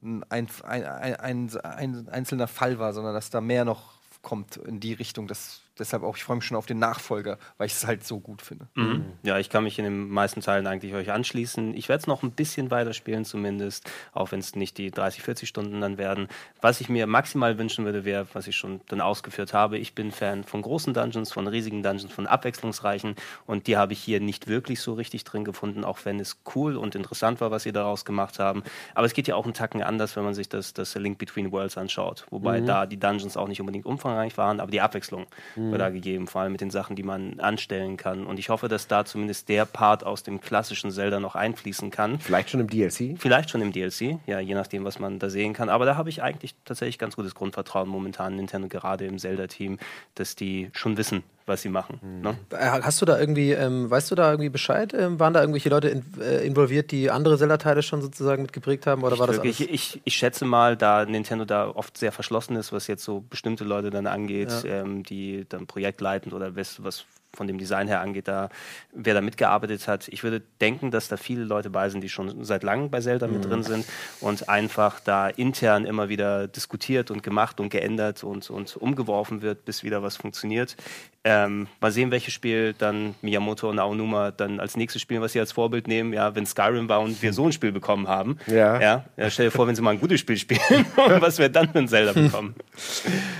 ein, 0.04 0.24
ein, 0.30 0.48
ein, 0.64 1.50
ein, 1.64 2.10
einzelner 2.10 2.48
Fall 2.48 2.78
war, 2.78 2.94
sondern 2.94 3.16
dass 3.16 3.32
da 3.32 3.42
mehr 3.42 3.66
noch 3.66 3.94
kommt 4.22 4.58
in 4.58 4.80
die 4.80 4.94
Richtung. 4.94 5.28
Das 5.28 5.62
deshalb 5.80 6.04
auch, 6.04 6.18
ich 6.18 6.24
freue 6.24 6.38
mich 6.38 6.46
schon 6.46 6.58
auf 6.58 6.66
den 6.66 6.80
Nachfolger, 6.80 7.38
weil 7.58 7.68
ich 7.68 7.74
es 7.74 7.86
halt 7.86 8.06
so 8.06 8.20
gut 8.20 8.42
finde. 8.42 8.68
Mhm. 8.76 9.06
Ja, 9.24 9.40
ich 9.40 9.50
kann 9.50 9.64
mich 9.64 9.80
in 9.80 9.86
den 9.86 10.10
meisten 10.10 10.42
Teilen 10.42 10.68
eigentlich 10.68 10.94
euch 10.94 11.12
anschließen. 11.12 11.76
Ich 11.76 11.90
werde 11.90 12.02
es 12.02 12.08
noch 12.08 12.24
ein 12.24 12.32
bisschen 12.32 12.72
weiterspielen 12.72 13.26
zumindest, 13.26 13.90
auch 14.14 14.32
wenn 14.32 14.40
es 14.40 14.56
nicht 14.56 14.78
die 14.78 14.92
30, 14.92 15.24
40 15.24 15.50
Stunden 15.50 15.82
dann 15.82 15.98
werden. 15.98 16.28
Was 16.62 16.82
ich 16.82 16.90
mir 16.90 17.08
maximal 17.08 17.58
wünschen 17.58 17.86
würde, 17.86 18.06
wäre, 18.06 18.28
was 18.34 18.48
ich 18.48 18.56
schon 18.56 18.82
dann 18.88 19.02
ausgeführt 19.02 19.54
habe, 19.54 19.78
ich 19.78 19.96
bin 19.96 20.12
Fan 20.12 20.44
von 20.44 20.62
großen 20.62 20.94
Dungeons, 20.94 21.32
von 21.32 21.48
riesigen 21.48 21.84
Dungeons, 21.84 22.12
von 22.12 22.28
abwechslungsreichen 22.28 23.16
und 23.46 23.68
die 23.68 23.78
habe 23.78 23.94
ich 23.94 24.00
hier 24.00 24.20
nicht 24.20 24.48
wirklich 24.48 24.82
so 24.82 24.94
richtig 24.94 25.24
drin 25.24 25.46
gefunden, 25.46 25.84
auch 25.84 26.00
wenn 26.04 26.20
es 26.20 26.40
cool 26.56 26.76
und 26.76 26.96
interessant 26.96 27.42
war, 27.42 27.52
was 27.52 27.64
sie 27.64 27.72
daraus 27.72 28.06
gemacht 28.06 28.40
haben. 28.40 28.64
Aber 28.94 29.06
es 29.06 29.14
geht 29.14 29.28
ja 29.28 29.36
auch 29.36 29.46
einen 29.46 29.54
Tacken 29.54 29.82
anders, 29.82 30.16
wenn 30.16 30.24
man 30.24 30.34
sich 30.34 30.50
das, 30.50 30.74
das 30.74 30.94
Link 30.96 31.18
Between 31.18 31.52
Worlds 31.52 31.78
anschaut, 31.78 32.26
wobei 32.30 32.62
mhm. 32.62 32.66
da 32.66 32.86
die 32.86 33.00
Dungeons 33.00 33.38
auch 33.38 33.48
nicht 33.48 33.60
unbedingt 33.60 33.86
umfangreich 33.86 34.38
waren, 34.38 34.60
aber 34.60 34.72
die 34.72 34.82
Abwechslung 34.82 35.26
mhm. 35.70 35.78
da 35.78 35.90
gegeben, 35.90 36.28
vor 36.28 36.42
allem 36.42 36.52
mit 36.52 36.62
den 36.62 36.72
Sachen, 36.72 36.96
die 36.96 37.04
man 37.04 37.40
anstellen 37.40 37.98
kann. 37.98 38.26
Und 38.26 38.40
ich 38.40 38.50
hoffe, 38.50 38.68
dass 38.68 38.88
da 38.88 39.06
zumindest 39.06 39.50
der 39.50 39.66
Part 39.66 40.04
aus 40.04 40.24
dem 40.24 40.42
klassischen 40.42 40.92
Zelda 40.92 41.20
noch 41.20 41.36
einfließen 41.36 41.92
kann. 41.92 42.20
Vielleicht 42.20 42.50
schon 42.50 42.60
im 42.60 42.68
DLC? 42.68 43.18
Vielleicht 43.18 43.50
schon 43.50 43.62
im 43.62 43.72
DLC, 43.72 44.20
ja, 44.26 44.40
je 44.40 44.56
nachdem, 44.56 44.84
was 44.84 45.00
man 45.00 45.20
da 45.20 45.30
sehen 45.30 45.54
kann. 45.54 45.70
Aber 45.70 45.86
da 45.86 45.96
habe 45.96 46.10
ich 46.10 46.24
eigentlich 46.24 46.56
tatsächlich 46.66 46.98
ganz 46.98 47.16
gutes 47.16 47.36
Grundvertrauen 47.36 47.88
momentan 47.88 48.36
Nintendo, 48.36 48.68
gerade 48.68 49.06
im 49.06 49.20
Zelda-Team, 49.20 49.78
dass 50.16 50.36
die 50.36 50.70
schon 50.74 50.98
wissen, 50.98 51.24
was 51.46 51.62
sie 51.62 51.70
machen. 51.70 52.00
Mhm. 52.02 52.22
Ne? 52.22 52.38
Äh, 52.52 52.82
hast 52.82 53.02
du 53.02 53.06
da 53.06 53.20
irgendwie, 53.20 53.52
ähm, 53.52 53.90
weißt 53.90 54.12
du 54.12 54.16
da 54.16 54.32
irgendwie 54.32 54.50
Bescheid? 54.50 54.94
Ähm, 54.94 55.20
waren 55.20 55.34
da 55.34 55.42
irgendwelche 55.42 55.70
Leute 55.70 55.90
in, 55.90 56.04
äh, 56.22 56.46
involviert, 56.46 56.92
die 56.92 57.12
andere 57.12 57.38
Zelda-Teile 57.38 57.84
schon 57.84 58.02
sozusagen 58.02 58.42
mitgeprägt 58.42 58.88
haben? 58.88 59.04
Oder 59.04 59.14
ich 59.14 59.20
war 59.20 59.28
das 59.28 59.38
wirklich, 59.38 59.70
ich, 59.70 60.02
ich, 60.04 60.16
schätze 60.16 60.46
mal, 60.46 60.78
da 60.78 61.06
Nintendo 61.06 61.46
da 61.46 61.68
oft 61.70 61.98
sehr 61.98 62.12
verschlossen 62.12 62.56
ist, 62.56 62.72
was 62.72 62.88
jetzt 62.88 63.04
so 63.04 63.24
bestimmte 63.30 63.64
Leute 63.64 63.90
dann 63.90 64.08
angeht, 64.08 64.52
ja. 64.64 64.82
ähm, 64.82 65.04
die 65.04 65.46
dann 65.50 65.68
projektleitend 65.68 66.34
oder 66.34 66.56
was, 66.56 66.84
was 66.84 67.06
von 67.34 67.48
dem 67.48 67.58
Design 67.58 67.88
her 67.88 68.02
angeht, 68.02 68.28
da 68.28 68.50
wer 68.94 69.14
da 69.14 69.22
mitgearbeitet 69.22 69.88
hat. 69.88 70.08
Ich 70.10 70.24
würde 70.24 70.42
denken, 70.60 70.92
dass 70.92 71.08
da 71.08 71.18
viele 71.18 71.44
Leute 71.44 71.70
bei 71.70 71.90
sind, 71.90 72.02
die 72.02 72.10
schon 72.10 72.44
seit 72.44 72.64
langem 72.64 72.90
bei 72.90 73.00
Zelda 73.00 73.28
mit 73.28 73.46
drin 73.46 73.64
sind 73.64 73.86
und 74.20 74.50
einfach 74.50 75.00
da 75.00 75.30
intern 75.30 75.86
immer 75.86 76.10
wieder 76.10 76.48
diskutiert 76.48 77.12
und 77.12 77.24
gemacht 77.24 77.60
und 77.60 77.70
geändert 77.70 78.24
und, 78.24 78.50
und 78.50 78.76
umgeworfen 78.76 79.42
wird, 79.42 79.66
bis 79.66 79.84
wieder 79.84 80.04
was 80.04 80.18
funktioniert. 80.18 80.76
Ähm, 81.24 81.68
mal 81.80 81.92
sehen, 81.92 82.10
welches 82.10 82.34
Spiel 82.34 82.74
dann 82.76 83.14
Miyamoto 83.22 83.70
und 83.70 83.78
Aonuma 83.78 84.32
dann 84.32 84.60
als 84.60 84.76
nächstes 84.76 85.04
spielen, 85.04 85.22
was 85.22 85.34
sie 85.34 85.40
als 85.40 85.52
Vorbild 85.52 85.88
nehmen. 85.88 86.14
Ja, 86.14 86.34
wenn 86.34 86.48
Skyrim 86.48 86.90
war 86.90 87.00
und 87.02 87.22
wir 87.22 87.32
so 87.32 87.46
ein 87.46 87.52
Spiel 87.52 87.72
bekommen 87.72 88.08
haben. 88.08 88.38
Ja. 88.48 88.82
Ja, 88.82 89.06
ja 89.18 89.30
stell 89.30 89.46
dir 89.46 89.52
vor, 89.52 89.68
wenn 89.68 89.76
sie 89.76 89.84
mal 89.84 89.92
ein 89.92 90.00
gutes 90.00 90.20
Spiel 90.20 90.38
spielen 90.38 90.62
und 90.96 91.22
was 91.22 91.38
wir 91.38 91.50
dann 91.50 91.70
ein 91.76 91.88
Zelda 91.88 92.14
bekommen. 92.14 92.56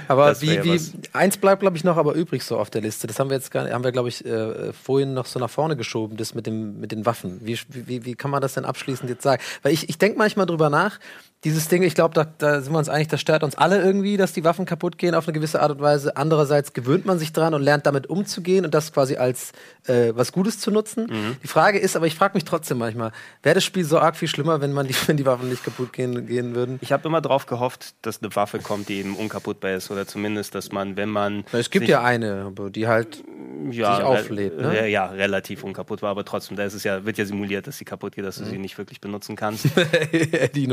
Aber 0.08 0.40
wie, 0.42 0.64
wie 0.64 0.76
was. 0.76 0.94
eins 1.14 1.38
bleibt, 1.38 1.62
glaube 1.62 1.76
ich, 1.76 1.84
noch 1.84 1.98
aber 1.98 2.14
übrig 2.14 2.44
so 2.44 2.60
auf 2.60 2.70
der 2.70 2.82
Liste. 2.82 3.08
Das 3.08 3.20
haben 3.20 3.32
wir 3.32 3.38
jetzt 3.38 3.50
gar 3.50 3.68
haben 3.68 3.84
wir, 3.84 3.92
glaube 3.92 4.10
ich, 4.10 4.24
äh, 4.26 4.74
vorhin 4.74 5.16
noch 5.16 5.26
so 5.26 5.40
nach 5.40 5.50
vorne 5.50 5.76
geschoben, 5.76 6.18
das 6.18 6.36
mit, 6.36 6.46
dem, 6.46 6.80
mit 6.80 6.92
den 6.92 7.08
Waffen. 7.08 7.40
Wie, 7.44 7.58
wie, 7.70 8.06
wie 8.06 8.14
kann 8.14 8.30
man 8.30 8.42
das 8.44 8.54
denn 8.54 8.66
abschließend 8.66 9.10
jetzt 9.10 9.24
sagen? 9.24 9.42
Weil 9.64 9.74
ich, 9.74 9.90
ich 9.90 9.98
denke 9.98 10.20
manchmal 10.20 10.46
drüber 10.46 10.70
nach, 10.70 11.00
dieses 11.44 11.68
Ding, 11.68 11.82
ich 11.82 11.96
glaube, 11.96 12.14
da, 12.14 12.24
da 12.38 12.62
sind 12.62 12.72
wir 12.72 12.78
uns 12.78 12.88
einig, 12.88 13.08
das 13.08 13.20
stört 13.20 13.44
uns 13.44 13.56
alle 13.56 13.82
irgendwie, 13.82 14.16
dass 14.16 14.32
die 14.32 14.44
Waffen 14.44 14.66
kaputt 14.66 15.00
gehen 15.00 15.16
auf 15.16 15.28
eine 15.28 15.34
gewisse 15.34 15.60
Art 15.62 15.72
und 15.72 15.82
Weise. 15.82 16.16
Andererseits 16.16 16.74
gewöhnt 16.74 17.06
man 17.06 17.18
sich 17.18 17.34
dran 17.34 17.56
und 17.56 17.64
lernt 17.64 17.88
damit 17.88 18.08
umzugehen 18.08 18.64
und 18.64 18.74
das 18.76 18.94
quasi 18.94 19.16
als 19.16 19.52
äh, 19.88 20.12
was 20.14 20.32
Gutes 20.34 20.60
zu 20.60 20.70
nutzen. 20.70 21.08
Mhm. 21.10 21.38
Die 21.42 21.48
Frage 21.48 21.80
ist, 21.80 21.96
aber 21.96 22.06
ich 22.06 22.14
frage 22.14 22.36
mich 22.36 22.44
trotzdem 22.46 22.78
manchmal, 22.78 23.12
wäre 23.42 23.56
das 23.56 23.64
Spiel 23.64 23.84
so 23.86 23.98
arg 23.98 24.16
viel 24.18 24.28
schlimmer, 24.28 24.62
wenn 24.62 24.72
man 24.72 24.86
die, 24.88 24.94
wenn 25.08 25.18
die 25.18 25.26
Waffen 25.26 25.50
nicht 25.50 25.64
kaputt 25.64 25.94
gehen, 25.94 26.28
gehen 26.28 26.54
würden? 26.54 26.78
Ich 26.82 26.92
habe 26.92 27.08
immer 27.08 27.22
darauf 27.22 27.48
gehofft, 27.48 27.96
dass 28.04 28.22
eine 28.22 28.36
Waffe 28.36 28.60
kommt, 28.60 28.88
die 28.90 29.00
eben 29.00 29.16
unkaputtbar 29.16 29.72
ist 29.72 29.90
oder 29.90 30.06
zumindest, 30.06 30.54
dass 30.54 30.72
man, 30.72 30.96
wenn 30.96 31.10
man 31.10 31.44
Es 31.54 31.72
gibt 31.72 31.88
ja 31.88 32.04
eine, 32.04 32.44
aber 32.46 32.70
die 32.70 32.88
halt 32.88 33.24
ja, 33.72 33.96
sich 33.96 34.04
auflädt, 34.06 34.54
re- 34.60 34.62
ne? 34.62 34.80
äh, 34.82 34.92
Ja, 34.92 35.08
relativ 35.08 35.64
unkaputtbar, 35.64 36.12
aber 36.12 36.24
trotzdem, 36.24 36.56
da 36.56 36.66
ist 36.66 36.74
es 36.76 36.84
ja, 36.84 37.04
wird 37.04 37.18
ja 37.18 37.26
simuliert, 37.26 37.66
dass 37.66 37.78
sie 37.80 37.86
kaputt 37.86 38.16
geht, 38.16 38.26
dass 38.26 38.36
du 38.38 38.46
sie 38.46 38.56
Mhm. 38.56 38.62
nicht 38.62 38.78
wirklich 38.78 39.02
benutzen 39.02 39.36
kannst. 39.36 39.66
die 40.56 40.68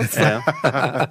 was? 0.00 0.16
Ja. 0.16 1.08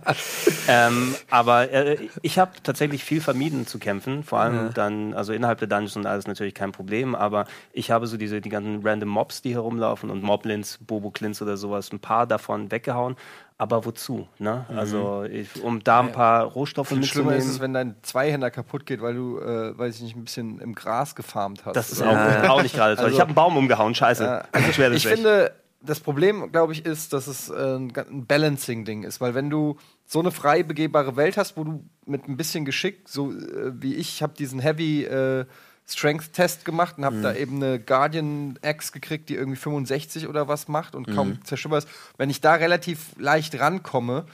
ähm, 0.87 1.15
aber 1.29 1.71
äh, 1.71 1.97
ich 2.21 2.39
habe 2.39 2.51
tatsächlich 2.63 3.03
viel 3.03 3.21
vermieden 3.21 3.67
zu 3.67 3.79
kämpfen, 3.79 4.23
vor 4.23 4.39
allem 4.39 4.73
dann, 4.73 5.13
also 5.13 5.33
innerhalb 5.33 5.59
der 5.59 5.67
Dungeons 5.67 5.95
und 5.95 6.05
alles 6.05 6.27
natürlich 6.27 6.53
kein 6.53 6.71
Problem, 6.71 7.15
aber 7.15 7.45
ich 7.73 7.91
habe 7.91 8.07
so 8.07 8.17
diese 8.17 8.41
die 8.41 8.49
ganzen 8.49 8.85
random 8.85 9.09
Mobs, 9.09 9.41
die 9.41 9.53
herumlaufen 9.53 10.09
und 10.09 10.23
Moblins, 10.23 10.79
Bobo 10.85 11.11
Klins 11.11 11.41
oder 11.41 11.57
sowas, 11.57 11.91
ein 11.91 11.99
paar 11.99 12.27
davon 12.27 12.71
weggehauen. 12.71 13.15
Aber 13.61 13.83
wozu? 13.83 14.25
Ne? 14.37 14.65
Also 14.73 15.25
ich, 15.29 15.61
um 15.61 15.83
da 15.83 15.99
ein 15.99 16.13
paar 16.13 16.45
Rohstoffe 16.45 16.87
Viel 16.87 17.03
schlimmer 17.03 17.31
mitzunehmen. 17.31 17.49
ist 17.49 17.55
es, 17.55 17.59
wenn 17.59 17.73
dein 17.73 17.95
Zweihänder 18.03 18.51
kaputt 18.51 18.85
geht, 18.85 19.01
weil 19.01 19.15
du, 19.15 19.37
äh, 19.37 19.77
weiß 19.77 19.97
ich 19.97 20.01
nicht, 20.01 20.15
ein 20.15 20.23
bisschen 20.23 20.61
im 20.61 20.73
Gras 20.75 21.13
gefarmt 21.13 21.65
hast. 21.65 21.75
das 21.75 21.91
ist 21.91 22.01
auch, 22.01 22.15
auch 22.49 22.63
nicht 22.63 22.73
gerade 22.73 22.95
toll. 22.95 23.03
Also- 23.03 23.15
ich 23.15 23.19
habe 23.19 23.31
einen 23.31 23.35
Baum 23.35 23.57
umgehauen, 23.57 23.93
scheiße. 23.93 24.23
Ja, 24.23 24.43
also, 24.53 24.69
ich 24.69 24.77
weg. 24.79 25.13
finde, 25.13 25.51
das 25.81 25.99
Problem, 25.99 26.51
glaube 26.51 26.73
ich, 26.73 26.85
ist, 26.85 27.13
dass 27.13 27.27
es 27.27 27.49
äh, 27.49 27.75
ein, 27.75 28.25
Balancing-Ding 28.27 29.03
ist, 29.03 29.21
weil 29.21 29.33
wenn 29.33 29.49
du 29.49 29.77
so 30.05 30.19
eine 30.19 30.31
frei 30.31 30.63
begehbare 30.63 31.15
Welt 31.15 31.37
hast, 31.37 31.55
wo 31.57 31.63
du 31.63 31.83
mit 32.05 32.27
ein 32.27 32.37
bisschen 32.37 32.65
Geschick, 32.65 33.07
so 33.07 33.31
äh, 33.31 33.71
wie 33.81 33.95
ich, 33.95 34.21
habe 34.21 34.33
diesen 34.37 34.59
Heavy 34.59 35.03
äh, 35.05 35.45
Strength-Test 35.87 36.65
gemacht 36.65 36.97
und 36.97 37.05
habe 37.05 37.17
Mhm. 37.17 37.21
da 37.21 37.33
eben 37.33 37.55
eine 37.55 37.79
Guardian 37.79 38.59
Axe 38.61 38.91
gekriegt, 38.91 39.29
die 39.29 39.35
irgendwie 39.35 39.57
65 39.57 40.27
oder 40.27 40.47
was 40.47 40.67
macht 40.67 40.95
und 40.95 41.09
kaum 41.09 41.29
Mhm. 41.29 41.45
zerstörbar 41.45 41.79
ist. 41.79 41.87
Wenn 42.17 42.29
ich 42.29 42.41
da 42.41 42.53
relativ 42.55 43.15
leicht 43.17 43.59
rankomme, 43.59 44.25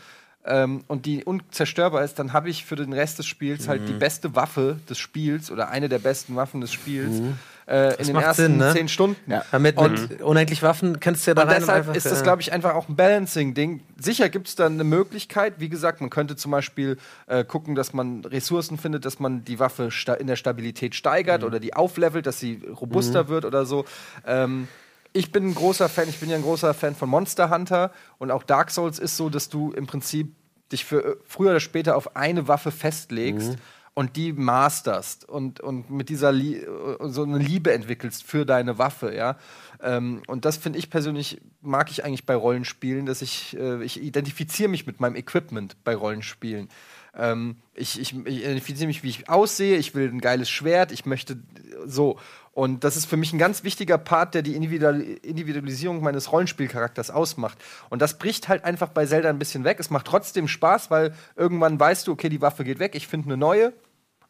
ähm, 0.48 0.84
und 0.88 1.08
die 1.08 1.24
unzerstörbar 1.24 2.04
ist, 2.04 2.20
dann 2.20 2.32
habe 2.32 2.50
ich 2.50 2.66
für 2.66 2.76
den 2.76 2.94
Rest 2.94 3.18
des 3.18 3.26
Spiels 3.26 3.68
halt 3.68 3.88
die 3.88 3.94
Mhm. 3.94 4.00
beste 4.00 4.36
Waffe 4.36 4.80
des 4.88 5.00
Spiels 5.00 5.50
oder 5.50 5.70
eine 5.70 5.90
der 5.90 5.98
besten 6.00 6.36
Waffen 6.36 6.62
des 6.62 6.72
Spiels 6.72 7.20
äh, 7.68 7.96
in 8.00 8.08
den 8.08 8.16
ersten 8.18 8.42
Sinn, 8.44 8.58
ne? 8.58 8.74
zehn 8.74 8.88
Stunden. 8.88 9.32
Ja. 9.32 9.44
Mit, 9.60 9.78
Und- 9.78 10.10
mit 10.10 10.22
unendlich 10.22 10.62
Waffen 10.62 11.00
kannst 11.00 11.26
du 11.26 11.32
ja 11.32 11.36
da 11.36 11.44
Und 11.44 11.50
rein 11.50 11.60
deshalb 11.62 11.78
einfach, 11.80 11.96
ist 11.96 12.06
das, 12.06 12.22
äh, 12.22 12.24
glaube 12.24 12.42
ich, 12.42 12.52
einfach 12.54 12.76
auch 12.76 12.88
ein 12.90 12.96
Balancing-Ding. 12.96 13.82
Sicher 14.00 14.30
gibt 14.30 14.48
es 14.48 14.56
da 14.56 14.68
eine 14.68 14.84
Möglichkeit. 14.84 15.56
Wie 15.58 15.70
gesagt, 15.70 16.00
man 16.02 16.10
könnte 16.10 16.36
zum 16.36 16.52
Beispiel 16.52 16.98
äh, 17.28 17.44
gucken, 17.44 17.76
dass 17.76 17.94
man 17.94 18.24
Ressourcen 18.26 18.78
findet, 18.78 19.06
dass 19.06 19.20
man 19.20 19.44
die 19.44 19.60
Waffe 19.60 19.90
in 20.20 20.28
der 20.28 20.36
Stabilität 20.36 20.96
steigert 20.96 21.44
oder 21.44 21.60
die 21.60 21.74
auflevelt, 21.74 22.26
dass 22.28 22.40
sie 22.40 22.62
robuster 22.80 23.28
wird 23.30 23.46
oder 23.46 23.66
so. 23.66 23.86
Ähm, 24.26 24.68
ich 25.14 25.32
bin 25.32 25.48
ein 25.48 25.56
großer 25.56 25.88
Fan, 25.90 26.10
ich 26.10 26.20
bin 26.20 26.30
ja 26.30 26.36
ein 26.36 26.42
großer 26.42 26.74
Fan 26.74 26.94
von 26.94 27.10
Monster 27.10 27.50
Hunter 27.50 27.92
und 28.18 28.32
auch 28.32 28.44
Dark 28.44 28.70
Souls 28.70 29.00
ist 29.00 29.16
so, 29.18 29.30
dass 29.30 29.50
du 29.50 29.72
im 29.72 29.88
Prinzip 29.88 30.36
dich 30.72 30.84
für 30.86 31.04
äh, 31.04 31.16
früher 31.26 31.52
oder 31.52 31.60
später 31.60 31.96
auf 31.96 32.16
eine 32.16 32.48
Waffe 32.48 32.72
festlegst 32.72 33.56
und 33.96 34.18
die 34.18 34.34
masterst 34.34 35.28
und, 35.28 35.62
und 35.62 35.90
mit 35.90 36.10
dieser 36.10 36.34
Lie 36.34 36.58
äh, 36.58 37.08
so 37.08 37.24
eine 37.24 37.38
Liebe 37.38 37.72
entwickelst 37.72 38.24
für 38.24 38.46
deine 38.46 38.78
Waffe, 38.78 39.16
ja. 39.16 39.38
Ähm, 39.82 40.22
und 40.28 40.44
das 40.46 40.58
finde 40.58 40.78
ich 40.78 40.90
persönlich, 40.90 41.42
mag 41.62 41.90
ich 41.90 42.04
eigentlich 42.04 42.26
bei 42.26 42.36
Rollenspielen, 42.36 43.06
dass 43.06 43.22
ich, 43.22 43.58
äh, 43.58 43.84
ich 43.84 44.04
identifiziere 44.04 44.70
mich 44.70 44.86
mit 44.86 45.00
meinem 45.00 45.16
Equipment 45.16 45.78
bei 45.86 45.96
Rollenspielen. 45.96 46.70
Ähm, 47.18 47.56
ich, 47.74 47.98
ich, 48.00 48.14
ich 48.26 48.44
identifiziere 48.44 48.88
mich, 48.88 49.02
wie 49.04 49.10
ich 49.10 49.30
aussehe, 49.30 49.78
ich 49.78 49.96
will 49.96 50.10
ein 50.10 50.20
geiles 50.20 50.50
Schwert, 50.50 50.92
ich 50.92 51.06
möchte 51.06 51.34
äh, 51.34 51.38
so. 51.86 52.20
Und 52.52 52.84
das 52.84 52.98
ist 52.98 53.06
für 53.06 53.18
mich 53.18 53.32
ein 53.32 53.40
ganz 53.40 53.64
wichtiger 53.64 53.98
Part, 53.98 54.34
der 54.34 54.42
die 54.42 54.56
Individual 54.56 55.02
Individualisierung 55.02 56.02
meines 56.02 56.34
Rollenspielcharakters 56.34 57.12
ausmacht. 57.12 57.58
Und 57.90 58.02
das 58.02 58.18
bricht 58.18 58.50
halt 58.50 58.66
einfach 58.66 58.90
bei 58.90 59.06
Zelda 59.06 59.30
ein 59.30 59.40
bisschen 59.40 59.64
weg. 59.64 59.78
Es 59.80 59.90
macht 59.90 60.08
trotzdem 60.08 60.50
Spaß, 60.50 60.92
weil 60.92 61.14
irgendwann 61.38 61.80
weißt 61.80 62.08
du, 62.08 62.12
okay, 62.12 62.28
die 62.28 62.42
Waffe 62.42 62.66
geht 62.66 62.80
weg, 62.80 62.96
ich 62.96 63.08
finde 63.08 63.28
eine 63.28 63.38
neue 63.38 63.74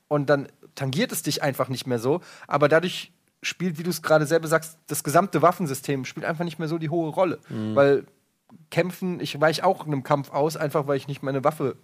und 0.07 0.29
dann 0.29 0.47
tangiert 0.75 1.11
es 1.11 1.23
dich 1.23 1.41
einfach 1.41 1.69
nicht 1.69 1.87
mehr 1.87 1.99
so. 1.99 2.21
Aber 2.47 2.67
dadurch 2.67 3.11
spielt, 3.41 3.77
wie 3.77 3.83
du 3.83 3.89
es 3.89 4.01
gerade 4.01 4.25
selber 4.25 4.47
sagst, 4.47 4.79
das 4.87 5.03
gesamte 5.03 5.41
Waffensystem 5.41 6.05
spielt 6.05 6.25
einfach 6.25 6.43
nicht 6.43 6.59
mehr 6.59 6.67
so 6.67 6.77
die 6.77 6.89
hohe 6.89 7.09
Rolle. 7.09 7.39
Weil 7.75 8.05
kämpfen, 8.69 9.19
ich 9.19 9.39
weiche 9.39 9.63
auch 9.65 9.85
in 9.85 9.93
einem 9.93 10.03
Kampf 10.03 10.31
aus, 10.31 10.57
einfach 10.57 10.87
weil 10.87 10.97
ich 10.97 11.07
nicht 11.07 11.23
meine 11.23 11.43
Waffe 11.43 11.75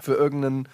für 0.00 0.14
irgendeinen 0.14 0.68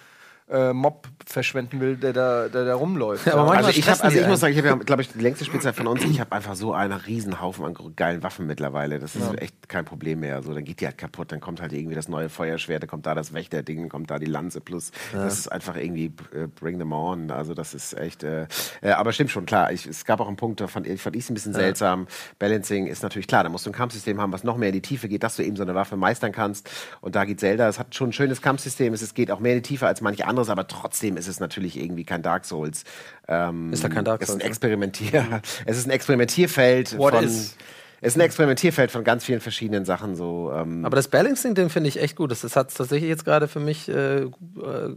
äh, 0.53 0.71
Mob 0.71 1.07
verschwenden 1.25 1.79
will, 1.79 1.95
der 1.95 2.13
da, 2.13 2.47
der 2.47 2.65
da 2.65 2.75
rumläuft. 2.75 3.25
Ja, 3.25 3.33
aber 3.33 3.45
manchmal 3.45 3.65
Also 3.67 3.79
ich, 3.79 3.89
hab, 3.89 4.03
also 4.03 4.19
ich 4.19 4.27
muss 4.27 4.39
sagen, 4.39 4.53
ich 4.53 4.59
habe 4.59 4.67
ja, 4.67 4.75
glaube 4.75 5.01
ich, 5.01 5.11
die 5.11 5.19
längste 5.19 5.45
Spielzeit 5.45 5.75
von 5.75 5.87
uns. 5.87 6.03
Ich 6.03 6.19
habe 6.19 6.31
einfach 6.31 6.55
so 6.55 6.73
einen 6.73 6.93
Riesenhaufen 6.93 7.65
an 7.65 7.75
geilen 7.95 8.23
Waffen 8.23 8.45
mittlerweile. 8.45 8.99
Das 8.99 9.15
ist 9.15 9.41
echt 9.41 9.67
kein 9.69 9.85
Problem 9.85 10.19
mehr. 10.19 10.43
So, 10.43 10.53
dann 10.53 10.63
geht 10.63 10.81
die 10.81 10.85
halt 10.85 10.97
kaputt, 10.97 11.31
dann 11.31 11.39
kommt 11.39 11.61
halt 11.61 11.73
irgendwie 11.73 11.95
das 11.95 12.07
neue 12.07 12.29
Feuerschwert, 12.29 12.83
dann 12.83 12.89
kommt 12.89 13.05
da 13.05 13.15
das 13.15 13.33
Wächterding, 13.33 13.89
kommt 13.89 14.11
da 14.11 14.19
die 14.19 14.25
Lanze 14.27 14.61
plus. 14.61 14.91
Das 15.11 15.39
ist 15.39 15.51
einfach 15.51 15.75
irgendwie 15.75 16.13
äh, 16.33 16.47
bring 16.47 16.77
them 16.77 16.91
on. 16.91 17.31
Also 17.31 17.53
das 17.53 17.73
ist 17.73 17.97
echt. 17.97 18.23
Äh, 18.23 18.47
äh, 18.81 18.91
aber 18.91 19.11
stimmt 19.13 19.31
schon, 19.31 19.45
klar. 19.45 19.71
Ich, 19.71 19.85
es 19.85 20.05
gab 20.05 20.19
auch 20.19 20.27
einen 20.27 20.37
Punkt, 20.37 20.61
da 20.61 20.67
fand, 20.67 20.87
ich 20.87 21.01
fand 21.01 21.15
ich 21.15 21.23
es 21.23 21.29
ein 21.29 21.33
bisschen 21.33 21.53
seltsam. 21.53 22.07
Balancing 22.39 22.87
ist 22.87 23.01
natürlich 23.01 23.27
klar. 23.27 23.43
Da 23.43 23.49
musst 23.49 23.65
du 23.65 23.69
ein 23.69 23.73
Kampfsystem 23.73 24.19
haben, 24.21 24.31
was 24.31 24.43
noch 24.43 24.57
mehr 24.57 24.69
in 24.69 24.73
die 24.73 24.81
Tiefe 24.81 25.07
geht, 25.07 25.23
dass 25.23 25.35
du 25.35 25.43
eben 25.43 25.55
so 25.55 25.63
eine 25.63 25.75
Waffe 25.75 25.95
meistern 25.95 26.31
kannst. 26.31 26.69
Und 27.01 27.15
da 27.15 27.25
geht 27.25 27.39
Zelda. 27.39 27.67
Es 27.67 27.79
hat 27.79 27.95
schon 27.95 28.09
ein 28.09 28.13
schönes 28.13 28.41
Kampfsystem. 28.41 28.93
Es, 28.93 29.01
es 29.01 29.13
geht 29.13 29.31
auch 29.31 29.39
mehr 29.39 29.53
in 29.53 29.63
die 29.63 29.67
Tiefe 29.67 29.87
als 29.87 30.01
manche 30.01 30.27
anderes, 30.49 30.49
aber 30.49 30.67
trotzdem 30.67 31.17
ist 31.17 31.27
es 31.27 31.39
natürlich 31.39 31.77
irgendwie 31.77 32.03
kein 32.03 32.21
Dark 32.21 32.45
Souls. 32.45 32.83
Ähm, 33.27 33.71
Ist 33.73 33.83
da 33.83 33.89
kein 33.89 34.05
Dark 34.05 34.21
es 34.21 34.29
ist 34.29 34.35
ein 34.35 34.39
Souls, 34.39 34.43
ne? 34.43 34.49
Experimentier, 34.49 35.41
es 35.65 35.77
ist 35.77 35.87
ein 35.87 35.91
Experimentierfeld 35.91 36.97
What 36.97 37.13
von. 37.15 37.25
is? 37.25 37.55
Ist 38.03 38.17
ein 38.17 38.21
Experimentierfeld 38.21 38.91
von 38.91 39.05
ganz 39.05 39.23
vielen 39.23 39.39
verschiedenen 39.39 39.85
Sachen. 39.85 40.15
So, 40.15 40.51
ähm, 40.53 40.83
Aber 40.83 40.97
das 40.97 41.07
Balancing-Ding 41.07 41.69
finde 41.69 41.87
ich 41.87 42.01
echt 42.01 42.17
gut. 42.17 42.31
Das, 42.31 42.41
das 42.41 42.57
hat 42.57 42.69
es 42.69 42.75
tatsächlich 42.75 43.07
jetzt 43.07 43.23
gerade 43.23 43.47
für 43.47 43.61
mich 43.61 43.87
äh, 43.87 44.23
äh, 44.23 44.29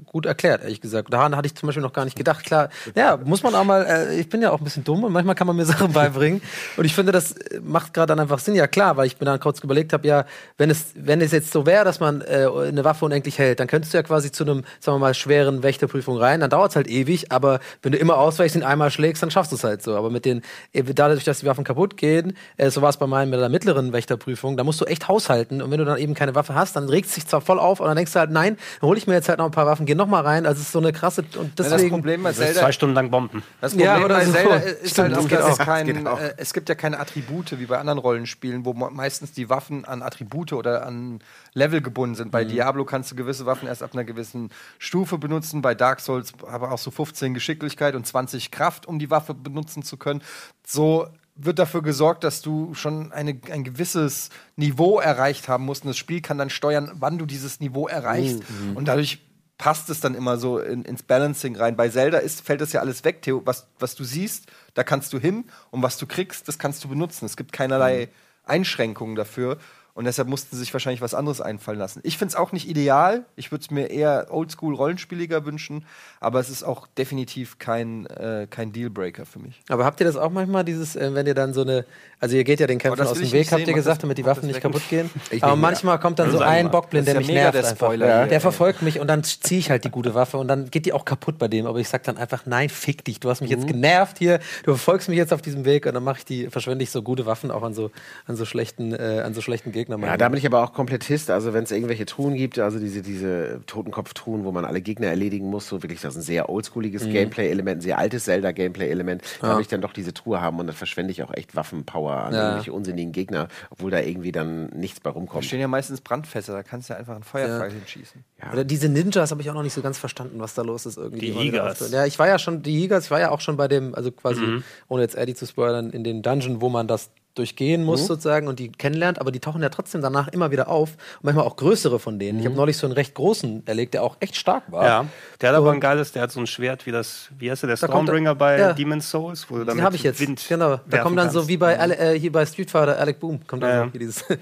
gut 0.04 0.26
erklärt, 0.26 0.62
ehrlich 0.62 0.80
gesagt. 0.80 1.12
Daran 1.12 1.36
hatte 1.36 1.46
ich 1.46 1.54
zum 1.54 1.68
Beispiel 1.68 1.82
noch 1.82 1.92
gar 1.92 2.04
nicht 2.04 2.16
gedacht. 2.16 2.44
Klar, 2.44 2.68
ja, 2.96 3.16
muss 3.16 3.44
man 3.44 3.54
auch 3.54 3.62
mal, 3.62 3.86
äh, 3.86 4.18
ich 4.18 4.28
bin 4.28 4.42
ja 4.42 4.50
auch 4.50 4.58
ein 4.58 4.64
bisschen 4.64 4.82
dumm 4.82 5.04
und 5.04 5.12
manchmal 5.12 5.36
kann 5.36 5.46
man 5.46 5.54
mir 5.54 5.64
Sachen 5.66 5.92
beibringen. 5.92 6.42
Und 6.76 6.84
ich 6.84 6.96
finde, 6.96 7.12
das 7.12 7.30
äh, 7.32 7.60
macht 7.62 7.94
gerade 7.94 8.08
dann 8.08 8.18
einfach 8.18 8.40
Sinn. 8.40 8.56
Ja, 8.56 8.66
klar, 8.66 8.96
weil 8.96 9.06
ich 9.06 9.20
mir 9.20 9.26
dann 9.26 9.38
kurz 9.38 9.60
überlegt 9.60 9.92
habe, 9.92 10.08
ja, 10.08 10.24
wenn 10.58 10.68
es, 10.68 10.86
wenn 10.96 11.20
es 11.20 11.30
jetzt 11.30 11.52
so 11.52 11.64
wäre, 11.64 11.84
dass 11.84 12.00
man 12.00 12.22
äh, 12.22 12.48
eine 12.66 12.82
Waffe 12.82 13.04
unendlich 13.04 13.38
hält, 13.38 13.60
dann 13.60 13.68
könntest 13.68 13.94
du 13.94 13.98
ja 13.98 14.02
quasi 14.02 14.32
zu 14.32 14.42
einem, 14.42 14.64
sagen 14.80 14.96
wir 14.96 15.00
mal, 15.00 15.14
schweren 15.14 15.62
Wächterprüfung 15.62 16.16
rein. 16.16 16.40
Dann 16.40 16.50
dauert 16.50 16.70
es 16.70 16.76
halt 16.76 16.88
ewig, 16.88 17.30
aber 17.30 17.60
wenn 17.82 17.92
du 17.92 17.98
immer 17.98 18.18
ausweichst 18.18 18.56
und 18.56 18.64
einmal 18.64 18.90
schlägst, 18.90 19.22
dann 19.22 19.30
schaffst 19.30 19.52
du 19.52 19.56
es 19.56 19.62
halt 19.62 19.80
so. 19.80 19.94
Aber 19.96 20.10
mit 20.10 20.24
den, 20.24 20.42
äh, 20.72 20.82
dadurch, 20.82 21.22
dass 21.22 21.38
die 21.38 21.46
Waffen 21.46 21.62
kaputt 21.62 21.96
gehen, 21.96 22.36
äh, 22.56 22.68
so 22.68 22.82
war 22.82 22.95
es 22.97 22.98
bei 22.98 23.06
meinen 23.06 23.31
mit 23.31 23.39
der 23.40 23.48
mittleren 23.48 23.93
Wächterprüfung, 23.93 24.56
da 24.56 24.64
musst 24.64 24.81
du 24.81 24.85
echt 24.86 25.09
haushalten. 25.09 25.62
Und 25.62 25.70
wenn 25.70 25.78
du 25.78 25.85
dann 25.85 25.98
eben 25.98 26.14
keine 26.14 26.35
Waffe 26.35 26.55
hast, 26.55 26.77
dann 26.77 26.89
regt 26.89 27.09
es 27.09 27.14
sich 27.14 27.27
zwar 27.27 27.40
voll 27.40 27.59
auf, 27.59 27.81
aber 27.81 27.89
dann 27.89 27.97
denkst 27.97 28.12
du 28.12 28.18
halt, 28.18 28.31
nein, 28.31 28.56
dann 28.81 28.89
hole 28.89 28.98
ich 28.98 29.06
mir 29.06 29.14
jetzt 29.14 29.28
halt 29.28 29.39
noch 29.39 29.44
ein 29.47 29.51
paar 29.52 29.66
Waffen, 29.66 29.86
geh 29.86 29.94
noch 29.94 30.06
mal 30.06 30.23
rein. 30.23 30.47
Also 30.47 30.60
es 30.60 30.66
ist 30.66 30.73
so 30.73 30.78
eine 30.78 30.93
krasse 30.93 31.23
und 31.23 31.35
Ja, 31.36 31.51
deswegen. 31.59 31.82
das 31.82 31.90
Problem 31.90 32.23
bei 32.23 32.32
Zelda 32.32 32.60
zwei 32.60 32.73
Stunden 32.73 32.94
lang 32.94 33.10
Bomben. 33.10 33.43
Das 33.60 33.73
Problem 33.73 33.86
Ja, 33.86 34.05
oder 34.05 34.14
bei 34.16 34.24
so. 34.24 34.32
Zelda 34.32 34.55
ist 34.56 34.90
Stimmt, 34.90 35.14
halt 35.16 35.24
auch, 35.24 35.28
dass 35.28 35.51
es, 35.52 35.59
kein, 35.59 35.86
Das 35.86 35.97
geht 35.97 36.06
auch. 36.06 36.20
äh, 36.20 36.35
es 36.39 36.52
gibt 36.55 36.68
ja 36.68 36.74
keine 36.74 36.98
Attribute 36.98 37.59
wie 37.59 37.66
bei 37.66 37.78
anderen 37.78 37.98
Rollenspielen, 37.98 38.64
wo 38.64 38.73
meistens 38.73 39.32
die 39.32 39.48
Waffen 39.51 39.85
an 39.85 40.02
Attribute 40.02 40.52
oder 40.52 40.86
an 40.86 41.20
Level 41.55 41.81
gebunden 41.81 42.14
sind. 42.14 42.31
Bei 42.31 42.44
Diablo 42.44 42.85
kannst 42.85 43.10
du 43.12 43.16
gewisse 43.16 43.47
Waffen 43.47 43.68
erst 43.68 43.82
ab 43.82 43.90
einer 43.93 44.05
gewissen 44.05 44.51
Stufe 44.78 45.18
benutzen, 45.18 45.62
bei 45.62 45.74
Dark 45.74 46.01
Souls 46.01 46.32
aber 46.51 46.73
auch 46.73 46.78
so 46.78 46.90
15 46.90 47.35
Geschicklichkeit 47.35 47.94
und 47.94 48.06
20 48.06 48.51
Kraft, 48.51 48.86
um 48.86 48.98
die 48.98 49.10
Waffe 49.10 49.35
benutzen 49.35 49.82
zu 49.82 49.97
können. 49.97 50.23
So 50.66 51.09
wird 51.36 51.58
dafür 51.58 51.82
gesorgt, 51.82 52.24
dass 52.24 52.40
du 52.40 52.74
schon 52.74 53.12
eine, 53.12 53.38
ein 53.50 53.62
gewisses 53.62 54.30
Niveau 54.56 54.98
erreicht 54.98 55.48
haben 55.48 55.64
musst. 55.64 55.84
Und 55.84 55.88
das 55.88 55.98
Spiel 55.98 56.20
kann 56.20 56.38
dann 56.38 56.50
steuern, 56.50 56.92
wann 56.94 57.18
du 57.18 57.26
dieses 57.26 57.60
Niveau 57.60 57.86
erreichst. 57.86 58.42
Und 58.74 58.88
dadurch 58.88 59.20
passt 59.58 59.88
es 59.90 60.00
dann 60.00 60.14
immer 60.14 60.38
so 60.38 60.58
in, 60.58 60.84
ins 60.84 61.02
Balancing 61.02 61.56
rein. 61.56 61.76
Bei 61.76 61.88
Zelda 61.88 62.18
ist, 62.18 62.42
fällt 62.42 62.60
das 62.60 62.72
ja 62.72 62.80
alles 62.80 63.04
weg. 63.04 63.22
Theo, 63.22 63.42
was, 63.44 63.66
was 63.78 63.94
du 63.94 64.04
siehst, 64.04 64.46
da 64.74 64.82
kannst 64.82 65.12
du 65.12 65.18
hin 65.18 65.44
und 65.70 65.82
was 65.82 65.98
du 65.98 66.06
kriegst, 66.06 66.48
das 66.48 66.58
kannst 66.58 66.84
du 66.84 66.88
benutzen. 66.88 67.26
Es 67.26 67.36
gibt 67.36 67.52
keinerlei 67.52 68.08
Einschränkungen 68.44 69.16
dafür. 69.16 69.58
Und 69.97 70.05
deshalb 70.05 70.28
mussten 70.28 70.55
sie 70.55 70.60
sich 70.60 70.73
wahrscheinlich 70.74 71.01
was 71.01 71.14
anderes 71.14 71.40
einfallen 71.40 71.78
lassen. 71.78 72.01
Ich 72.05 72.18
finde 72.18 72.31
es 72.32 72.36
auch 72.36 72.52
nicht 72.52 72.68
ideal. 72.68 73.24
Ich 73.35 73.51
würde 73.51 73.62
es 73.62 73.70
mir 73.70 73.86
eher 73.90 74.27
oldschool-rollenspieliger 74.31 75.44
wünschen. 75.47 75.85
Aber 76.20 76.39
es 76.40 76.51
ist 76.51 76.62
auch 76.64 76.86
definitiv 76.98 77.59
kein, 77.59 78.06
äh, 78.06 78.47
kein 78.48 78.73
Dealbreaker 78.73 79.24
für 79.27 79.39
mich. 79.39 79.60
Aber 79.68 79.85
habt 79.85 79.98
ihr 80.01 80.06
das 80.06 80.16
auch 80.16 80.31
manchmal, 80.31 80.64
dieses, 80.64 80.97
äh, 80.97 81.14
wenn 81.14 81.27
ihr 81.27 81.35
dann 81.35 81.55
so 81.55 81.62
eine, 81.62 81.85
also 82.20 82.36
ihr 82.36 82.44
geht 82.44 82.60
ja 82.60 82.66
den 82.66 82.78
Kämpfen 82.78 82.98
das 82.98 83.09
aus 83.10 83.18
dem 83.18 83.32
Weg, 83.32 83.51
habt 83.51 83.60
sehen, 83.60 83.68
ihr 83.68 83.74
gesagt, 83.74 83.97
das- 83.97 84.02
damit 84.02 84.18
die 84.18 84.24
Waffen 84.27 84.47
nicht 84.47 84.60
kaputt 84.60 84.82
gehen. 84.90 85.10
Ich 85.31 85.43
Aber 85.43 85.56
manchmal 85.56 85.98
kommt 85.98 86.18
dann 86.18 86.31
so 86.31 86.39
ein. 86.40 86.70
Bockblind, 86.70 87.06
der 87.06 87.16
mich 87.16 87.28
ja 87.28 87.32
mega 87.32 87.43
nervt 87.52 87.55
der 87.59 87.70
einfach. 87.70 87.93
Ja. 87.94 88.27
Der 88.27 88.40
verfolgt 88.40 88.82
mich 88.82 89.01
und 89.01 89.06
dann 89.09 89.24
ziehe 89.24 89.60
ich 89.60 89.70
halt 89.70 89.85
die 89.85 89.90
gute 89.90 90.14
Waffe 90.14 90.36
und 90.36 90.48
dann 90.48 90.70
geht 90.70 90.85
die 90.86 90.93
auch 90.93 91.05
kaputt 91.05 91.39
bei 91.39 91.48
dem. 91.48 91.66
Aber 91.66 91.78
ich 91.78 91.89
sag 91.89 92.02
dann 92.05 92.16
einfach, 92.18 92.44
nein, 92.44 92.68
fick 92.68 93.05
dich, 93.05 93.20
du 93.20 93.31
hast 93.31 93.40
mich 93.40 93.51
Mhm. 93.51 93.56
jetzt 93.56 93.66
genervt 93.66 94.18
hier, 94.18 94.39
du 94.64 94.73
verfolgst 94.73 95.09
mich 95.09 95.16
jetzt 95.16 95.32
auf 95.32 95.40
diesem 95.43 95.64
Weg 95.64 95.86
und 95.86 95.94
dann 95.94 96.05
mache 96.05 96.18
ich 96.18 96.24
die, 96.24 96.51
verschwende 96.51 96.82
ich 96.82 96.90
so 96.90 97.02
gute 97.02 97.24
Waffen 97.24 97.51
auch 97.51 97.62
an 97.62 97.73
so, 97.73 97.90
an 98.27 98.36
so 98.36 98.44
schlechten, 98.44 98.93
äh, 98.93 99.23
an 99.24 99.32
so 99.32 99.40
schlechten 99.40 99.73
Gegnern. 99.94 100.10
Ja, 100.10 100.16
da 100.16 100.28
bin 100.28 100.38
ich 100.38 100.46
aber 100.46 100.62
auch 100.62 100.72
Komplettist. 100.72 101.30
Also 101.30 101.54
wenn 101.54 101.64
es 101.64 101.70
irgendwelche 101.70 102.04
Truhen 102.06 102.34
gibt, 102.34 102.58
also 102.58 102.78
diese, 102.78 103.02
diese 103.02 103.60
Totenkopf-Truhen, 103.66 104.44
wo 104.44 104.52
man 104.52 104.64
alle 104.64 104.80
Gegner 104.80 105.06
erledigen 105.08 105.48
muss, 105.48 105.68
so 105.68 105.82
wirklich, 105.82 106.00
das 106.00 106.14
ist 106.14 106.20
ein 106.20 106.22
sehr 106.22 106.48
oldschooliges 106.48 107.04
Mhm. 107.06 107.12
Gameplay-Element, 107.12 107.78
ein 107.78 107.80
sehr 107.82 107.98
altes 107.98 108.24
Zelda-Gameplay-Element. 108.24 109.22
Da 109.40 109.54
will 109.54 109.60
ich 109.62 109.68
dann 109.68 109.80
doch 109.80 109.92
diese 109.92 110.12
Truhe 110.14 110.40
haben 110.40 110.58
und 110.58 110.66
dann 110.66 110.76
verschwende 110.76 111.10
ich 111.12 111.22
auch 111.22 111.32
echt 111.32 111.54
Waffenpower 111.56 112.12
an 112.16 112.34
Ja. 112.34 112.42
irgendwelche 112.44 112.72
unsinnigen 112.72 113.12
Gegner, 113.12 113.48
obwohl 113.70 113.90
da 113.90 114.00
irgendwie 114.00 114.32
dann 114.32 114.66
nichts 114.70 115.00
bei 115.00 115.10
Da 115.10 115.14
rumkommt. 115.16 115.44
stehen 115.44 115.60
ja 115.60 115.68
meistens 115.68 116.00
Brandfässer, 116.00 116.52
da 116.52 116.62
kannst 116.62 116.88
du 116.88 116.94
ja 116.94 116.98
einfach 116.98 117.14
einen 117.14 117.24
Feuerpfeil 117.24 117.70
hinschießen. 117.72 118.24
Oder 118.52 118.64
diese 118.64 118.88
Ninjas 118.88 119.30
habe 119.30 119.40
ich 119.42 119.50
auch 119.50 119.54
noch 119.54 119.62
nicht 119.62 119.74
so 119.74 119.82
ganz 119.82 119.98
verstanden, 119.98 120.40
was 120.40 120.54
da 120.54 120.62
los 120.62 120.86
ist 120.86 120.96
irgendwie. 120.98 121.26
Die 121.26 121.32
Higas. 121.32 121.90
Ja, 121.90 122.06
ich 122.06 122.18
war 122.18 122.26
ja 122.28 122.38
schon, 122.38 122.62
die 122.62 122.80
Higas, 122.80 123.04
ich 123.06 123.10
war 123.10 123.20
ja 123.20 123.30
auch 123.30 123.40
schon 123.40 123.56
bei 123.56 123.68
dem, 123.68 123.94
also 123.94 124.10
quasi, 124.12 124.40
Mhm. 124.40 124.64
ohne 124.88 125.02
jetzt 125.02 125.14
Eddie 125.16 125.34
zu 125.34 125.46
spoilern, 125.46 125.90
in 125.90 126.04
den 126.04 126.22
Dungeon, 126.22 126.60
wo 126.60 126.68
man 126.68 126.86
das 126.88 127.10
durchgehen 127.38 127.84
muss 127.84 128.02
Mhm. 128.02 128.06
sozusagen 128.06 128.48
und 128.48 128.58
die 128.58 128.70
kennenlernt, 128.72 129.20
aber 129.20 129.30
die 129.30 129.40
tauchen 129.40 129.62
ja 129.62 129.68
trotzdem 129.68 130.00
danach 130.02 130.28
immer 130.28 130.50
wieder 130.50 130.68
auf. 130.68 130.90
Und 130.92 131.24
manchmal 131.24 131.44
auch 131.44 131.56
größere 131.56 131.98
von 131.98 132.18
denen. 132.18 132.38
Ich 132.40 132.46
habe 132.46 132.54
neulich 132.56 132.76
so 132.76 132.86
einen 132.86 132.92
recht 132.94 133.14
großen 133.14 133.66
erlegt, 133.66 133.94
der 133.94 134.02
auch 134.02 134.16
echt 134.20 134.36
stark 134.36 134.64
war. 134.72 134.82
Mhm. 134.82 134.86
Ja, 134.88 135.06
der 135.40 135.48
hat 135.50 135.56
aber 135.56 135.72
ein 135.72 135.80
geiles, 135.80 136.12
der 136.12 136.22
hat 136.22 136.32
so 136.32 136.40
ein 136.40 136.46
Schwert 136.46 136.86
wie 136.86 136.92
das, 136.92 137.28
wie 137.38 137.50
heißt 137.50 137.62
der, 137.62 137.68
der 137.68 137.76
Stormbringer 137.76 138.30
er- 138.30 138.34
bei 138.34 138.58
ja. 138.58 138.72
Demon's 138.72 139.10
Souls, 139.10 139.46
wo 139.48 139.58
du 139.58 139.64
dann 139.64 139.76
Den 139.76 139.84
habe 139.84 139.96
ich 139.96 140.02
jetzt. 140.02 140.20
Wind 140.20 140.44
genau. 140.48 140.80
Da 140.88 140.98
kommt 140.98 141.18
dann 141.18 141.30
so 141.30 141.38
kannst. 141.40 141.48
wie 141.50 141.56
bei 141.56 141.78
Ale 141.78 141.96
äh, 141.96 142.18
hier 142.18 142.32
bei 142.32 142.44
Street 142.46 142.70
Fighter 142.70 142.98
Alec 142.98 143.20
Boom 143.20 143.46
kommt 143.46 143.62
dann 143.62 143.70
Ja, 143.70 143.76
so 143.78 143.84
ja. 143.84 143.90
hier 143.92 144.00
dieses. 144.00 144.24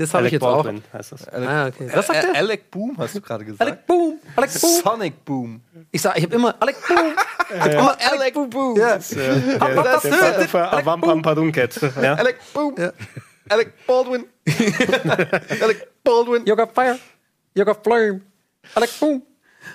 Das 0.00 0.14
habe 0.14 0.26
ich 0.28 0.32
Alec 0.32 0.32
jetzt 0.32 0.40
Baldwin 0.40 0.82
heißt 0.92 1.12
das. 1.12 1.28
auch. 1.28 1.32
Ah, 1.34 1.66
okay. 1.66 1.90
Was 1.92 2.06
sagt 2.06 2.18
Ä- 2.18 2.22
der? 2.32 2.34
Alec 2.36 2.70
Boom, 2.70 2.96
hast 2.96 3.14
du 3.14 3.20
gerade 3.20 3.44
gesagt? 3.44 3.60
Alec 3.60 3.86
Boom. 3.86 4.18
Alec 4.36 4.60
Boom. 4.60 4.70
Sonic 4.82 5.24
Boom. 5.26 5.60
Ich 5.90 6.00
sag, 6.00 6.16
ich 6.16 6.24
habe 6.24 6.34
immer 6.36 6.54
Alec 6.58 6.76
Boom. 6.88 7.12
Ich 7.54 7.60
hab 7.60 7.72
immer 7.72 7.96
Alec 8.12 8.34
Boom. 8.34 8.50
Boom. 8.50 8.76
Ja. 8.78 8.96
Der, 8.98 9.34
der 9.74 10.00
Vater 10.00 10.48
für 10.48 10.72
Avampam 10.72 11.20
Padunket. 11.22 11.78
Ja? 12.02 12.14
Alec 12.14 12.36
Boom. 12.54 12.74
Alec 13.50 13.86
Baldwin. 13.86 14.24
Alec 15.60 15.88
Baldwin. 16.04 16.46
You 16.46 16.54
got 16.56 16.72
fire. 16.74 16.98
You 17.54 17.64
got 17.64 17.82
flame. 17.84 18.20
Alec 18.74 18.90
Boom. 19.00 19.22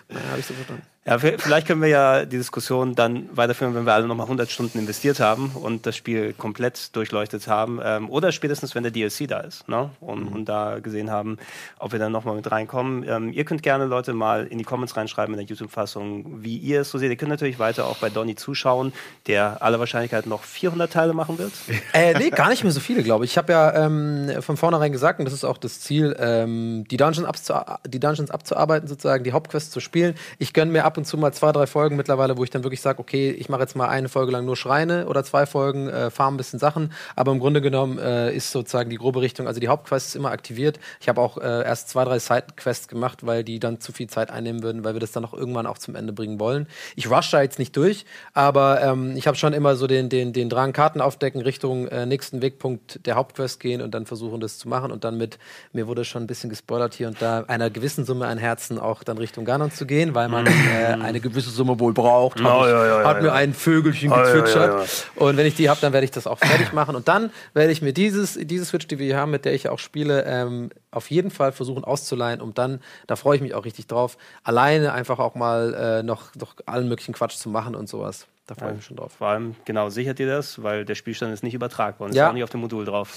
Na, 0.09 0.19
hab 0.31 0.39
ich 0.39 0.45
so 0.45 0.53
verstanden. 0.53 0.83
Ja, 1.07 1.19
vielleicht 1.19 1.67
können 1.67 1.83
wir 1.83 1.87
ja 1.87 2.25
die 2.25 2.37
Diskussion 2.37 2.95
dann 2.95 3.29
weiterführen, 3.31 3.75
wenn 3.75 3.85
wir 3.85 3.93
alle 3.93 4.07
nochmal 4.07 4.25
100 4.25 4.49
Stunden 4.49 4.79
investiert 4.79 5.19
haben 5.19 5.51
und 5.53 5.85
das 5.85 5.95
Spiel 5.95 6.33
komplett 6.33 6.95
durchleuchtet 6.95 7.47
haben. 7.47 7.79
Ähm, 7.83 8.09
oder 8.09 8.31
spätestens, 8.31 8.73
wenn 8.73 8.81
der 8.81 8.91
DLC 8.91 9.27
da 9.27 9.41
ist 9.41 9.69
ne? 9.69 9.91
und, 9.99 10.27
und 10.29 10.45
da 10.45 10.79
gesehen 10.79 11.11
haben, 11.11 11.37
ob 11.77 11.91
wir 11.91 11.99
dann 11.99 12.11
nochmal 12.11 12.35
mit 12.35 12.49
reinkommen. 12.49 13.05
Ähm, 13.07 13.31
ihr 13.31 13.45
könnt 13.45 13.61
gerne, 13.61 13.85
Leute, 13.85 14.13
mal 14.13 14.47
in 14.47 14.57
die 14.57 14.63
Comments 14.63 14.97
reinschreiben 14.97 15.35
in 15.35 15.37
der 15.37 15.47
YouTube-Fassung, 15.47 16.43
wie 16.43 16.57
ihr 16.57 16.81
es 16.81 16.89
so 16.89 16.97
seht. 16.97 17.11
Ihr 17.11 17.17
könnt 17.17 17.29
natürlich 17.29 17.59
weiter 17.59 17.85
auch 17.85 17.97
bei 17.97 18.09
Donny 18.09 18.33
zuschauen, 18.33 18.91
der 19.27 19.61
aller 19.61 19.79
Wahrscheinlichkeit 19.79 20.25
noch 20.25 20.43
400 20.43 20.91
Teile 20.91 21.13
machen 21.13 21.37
wird. 21.37 21.53
Äh, 21.93 22.17
nee, 22.17 22.31
gar 22.31 22.49
nicht 22.49 22.63
mehr 22.63 22.71
so 22.71 22.79
viele, 22.79 23.03
glaube 23.03 23.25
ich. 23.25 23.31
Ich 23.31 23.37
habe 23.37 23.53
ja 23.53 23.85
ähm, 23.85 24.41
von 24.41 24.57
vornherein 24.57 24.91
gesagt, 24.91 25.19
und 25.19 25.25
das 25.25 25.33
ist 25.35 25.43
auch 25.43 25.59
das 25.59 25.81
Ziel, 25.81 26.15
ähm, 26.19 26.83
die, 26.89 26.97
Dungeons 26.97 27.53
die 27.85 27.99
Dungeons 27.99 28.31
abzuarbeiten, 28.31 28.87
sozusagen, 28.87 29.23
die 29.23 29.33
Hauptquests 29.33 29.69
zu 29.69 29.79
spielen. 29.79 30.15
Ich 30.39 30.51
gönne 30.51 30.71
mir 30.71 30.83
ab 30.83 30.94
und 30.97 31.05
zu 31.05 31.17
mal 31.17 31.31
zwei, 31.33 31.51
drei 31.51 31.67
Folgen 31.67 31.95
mittlerweile, 31.95 32.37
wo 32.37 32.43
ich 32.43 32.49
dann 32.49 32.63
wirklich 32.63 32.81
sage, 32.81 32.99
okay, 32.99 33.31
ich 33.31 33.49
mache 33.49 33.61
jetzt 33.61 33.75
mal 33.75 33.87
eine 33.87 34.09
Folge 34.09 34.31
lang 34.31 34.45
nur 34.45 34.55
Schreine 34.55 35.07
oder 35.07 35.23
zwei 35.23 35.45
Folgen, 35.45 35.89
äh, 35.89 36.09
farm 36.09 36.35
ein 36.35 36.37
bisschen 36.37 36.59
Sachen. 36.59 36.91
Aber 37.15 37.31
im 37.31 37.39
Grunde 37.39 37.61
genommen 37.61 37.97
äh, 37.97 38.33
ist 38.33 38.51
sozusagen 38.51 38.89
die 38.89 38.97
grobe 38.97 39.21
Richtung, 39.21 39.47
also 39.47 39.59
die 39.59 39.67
Hauptquest 39.67 40.09
ist 40.09 40.15
immer 40.15 40.31
aktiviert. 40.31 40.79
Ich 40.99 41.09
habe 41.09 41.21
auch 41.21 41.37
äh, 41.37 41.63
erst 41.63 41.89
zwei, 41.89 42.03
drei 42.05 42.19
Sidequests 42.19 42.87
gemacht, 42.87 43.25
weil 43.25 43.43
die 43.43 43.59
dann 43.59 43.79
zu 43.79 43.91
viel 43.91 44.07
Zeit 44.07 44.31
einnehmen 44.31 44.63
würden, 44.63 44.83
weil 44.83 44.93
wir 44.93 44.99
das 44.99 45.11
dann 45.11 45.25
auch 45.25 45.33
irgendwann 45.33 45.67
auch 45.67 45.77
zum 45.77 45.95
Ende 45.95 46.13
bringen 46.13 46.39
wollen. 46.39 46.67
Ich 46.95 47.09
rush 47.09 47.31
da 47.31 47.41
jetzt 47.41 47.59
nicht 47.59 47.75
durch, 47.75 48.05
aber 48.33 48.81
ähm, 48.81 49.15
ich 49.15 49.27
habe 49.27 49.37
schon 49.37 49.53
immer 49.53 49.75
so 49.75 49.87
den, 49.87 50.09
den, 50.09 50.33
den 50.33 50.49
Drang, 50.49 50.73
Karten 50.73 51.01
aufdecken, 51.01 51.41
Richtung 51.41 51.87
äh, 51.87 52.05
nächsten 52.05 52.41
Wegpunkt 52.41 53.05
der 53.05 53.15
Hauptquest 53.15 53.59
gehen 53.59 53.81
und 53.81 53.91
dann 53.91 54.05
versuchen, 54.05 54.39
das 54.39 54.57
zu 54.57 54.67
machen. 54.69 54.91
Und 54.91 55.03
dann 55.03 55.17
mit, 55.17 55.37
mir 55.73 55.87
wurde 55.87 56.05
schon 56.05 56.23
ein 56.23 56.27
bisschen 56.27 56.49
gespoilert 56.49 56.93
hier 56.93 57.07
und 57.07 57.21
da, 57.21 57.41
einer 57.47 57.69
gewissen 57.69 58.05
Summe 58.05 58.27
an 58.27 58.37
Herzen 58.37 58.79
auch 58.79 59.03
dann 59.03 59.17
Richtung 59.17 59.45
Ganon 59.45 59.71
zu 59.71 59.85
gehen, 59.85 60.15
weil 60.15 60.29
man 60.29 60.47
äh, 60.47 60.84
eine 60.93 61.19
gewisse 61.19 61.49
Summe 61.49 61.79
wohl 61.79 61.93
braucht. 61.93 62.39
Hat, 62.41 62.45
Oh, 62.45 62.63
ich, 62.65 62.71
ja, 62.71 62.85
ja, 62.85 63.01
ja, 63.01 63.07
hat 63.07 63.21
mir 63.21 63.27
ja. 63.27 63.33
ein 63.33 63.53
Vögelchen 63.53 64.11
Oh, 64.11 64.15
ja, 64.15 64.27
ja, 64.27 64.33
gezwitschert. 64.33 64.87
ja. 65.15 65.21
Und 65.25 65.37
wenn 65.37 65.45
ich 65.45 65.55
die 65.55 65.69
habe, 65.69 65.79
dann 65.81 65.93
werde 65.93 66.05
ich 66.05 66.11
das 66.11 66.27
auch 66.27 66.37
fertig 66.39 66.73
machen. 66.73 66.95
Und 66.95 67.07
dann 67.07 67.31
werde 67.53 67.71
ich 67.71 67.81
mir 67.81 67.93
dieses, 67.93 68.37
diese 68.41 68.65
Switch, 68.65 68.87
die 68.87 68.99
wir 68.99 69.05
hier 69.05 69.17
haben, 69.17 69.31
mit 69.31 69.45
der 69.45 69.53
ich 69.53 69.69
auch 69.69 69.79
spiele, 69.79 70.23
ähm, 70.25 70.69
auf 70.91 71.09
jeden 71.11 71.31
Fall 71.31 71.51
versuchen 71.51 71.83
auszuleihen, 71.83 72.41
um 72.41 72.53
dann, 72.53 72.79
da 73.07 73.15
freue 73.15 73.35
ich 73.35 73.41
mich 73.41 73.53
auch 73.53 73.65
richtig 73.65 73.87
drauf, 73.87 74.17
alleine 74.43 74.93
einfach 74.93 75.19
auch 75.19 75.35
mal 75.35 75.73
äh, 75.73 76.03
noch, 76.03 76.33
noch 76.35 76.55
allen 76.65 76.87
möglichen 76.87 77.13
Quatsch 77.13 77.35
zu 77.37 77.49
machen 77.49 77.75
und 77.75 77.89
sowas. 77.89 78.27
Da 78.47 78.53
freue 78.55 78.69
ich 78.71 78.75
mich 78.77 78.85
schon 78.85 78.97
drauf. 78.97 79.13
Vor 79.17 79.27
allem, 79.27 79.55
genau, 79.65 79.89
sichert 79.89 80.19
ihr 80.19 80.27
das, 80.27 80.61
weil 80.61 80.85
der 80.85 80.93
Spielstand 80.95 81.33
ist 81.33 81.43
nicht 81.43 81.55
übertragbar 81.55 82.05
und 82.05 82.11
ist 82.11 82.17
Ja. 82.17 82.29
auch 82.29 82.33
nicht 82.33 82.43
auf 82.43 82.49
dem 82.51 82.61
Modul 82.61 82.85
drauf. 82.85 83.09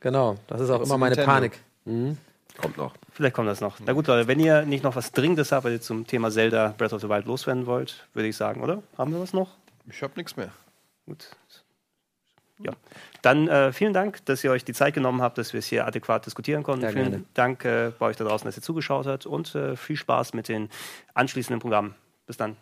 Genau, 0.00 0.34
das 0.48 0.60
ist 0.60 0.70
auch 0.70 0.78
Jetzt 0.80 0.88
immer 0.88 0.98
meine 0.98 1.14
Nintendo. 1.14 1.32
Panik. 1.32 1.60
Kommt 2.58 2.76
noch. 2.76 2.94
Vielleicht 3.12 3.34
kommt 3.34 3.48
das 3.48 3.60
noch. 3.60 3.78
Na 3.80 3.92
gut, 3.92 4.06
Leute, 4.06 4.28
wenn 4.28 4.38
ihr 4.38 4.62
nicht 4.62 4.84
noch 4.84 4.94
was 4.96 5.12
Dringendes 5.12 5.52
habt, 5.52 5.64
was 5.64 5.72
ihr 5.72 5.80
zum 5.80 6.06
Thema 6.06 6.30
Zelda 6.30 6.74
Breath 6.76 6.92
of 6.92 7.00
the 7.00 7.08
Wild 7.08 7.26
loswerden 7.26 7.66
wollt, 7.66 8.06
würde 8.14 8.28
ich 8.28 8.36
sagen, 8.36 8.62
oder? 8.62 8.82
Haben 8.98 9.12
wir 9.12 9.20
was 9.20 9.32
noch? 9.32 9.56
Ich 9.88 10.02
hab 10.02 10.16
nichts 10.16 10.36
mehr. 10.36 10.50
Gut. 11.06 11.30
Ja. 12.58 12.72
Dann 13.22 13.48
äh, 13.48 13.72
vielen 13.72 13.92
Dank, 13.92 14.24
dass 14.26 14.44
ihr 14.44 14.50
euch 14.50 14.64
die 14.64 14.72
Zeit 14.72 14.94
genommen 14.94 15.22
habt, 15.22 15.38
dass 15.38 15.52
wir 15.52 15.58
es 15.58 15.66
hier 15.66 15.86
adäquat 15.86 16.26
diskutieren 16.26 16.62
konnten. 16.62 16.84
Ja, 16.84 16.90
vielen 16.90 17.10
gerne. 17.10 17.24
Dank 17.34 17.64
äh, 17.64 17.92
bei 17.98 18.06
euch 18.06 18.16
da 18.16 18.24
draußen, 18.24 18.44
dass 18.46 18.56
ihr 18.56 18.62
zugeschaut 18.62 19.06
habt 19.06 19.26
und 19.26 19.54
äh, 19.54 19.76
viel 19.76 19.96
Spaß 19.96 20.34
mit 20.34 20.48
den 20.48 20.68
anschließenden 21.14 21.60
Programmen. 21.60 21.94
Bis 22.26 22.36
dann. 22.36 22.56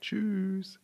Tschüss. 0.00 0.80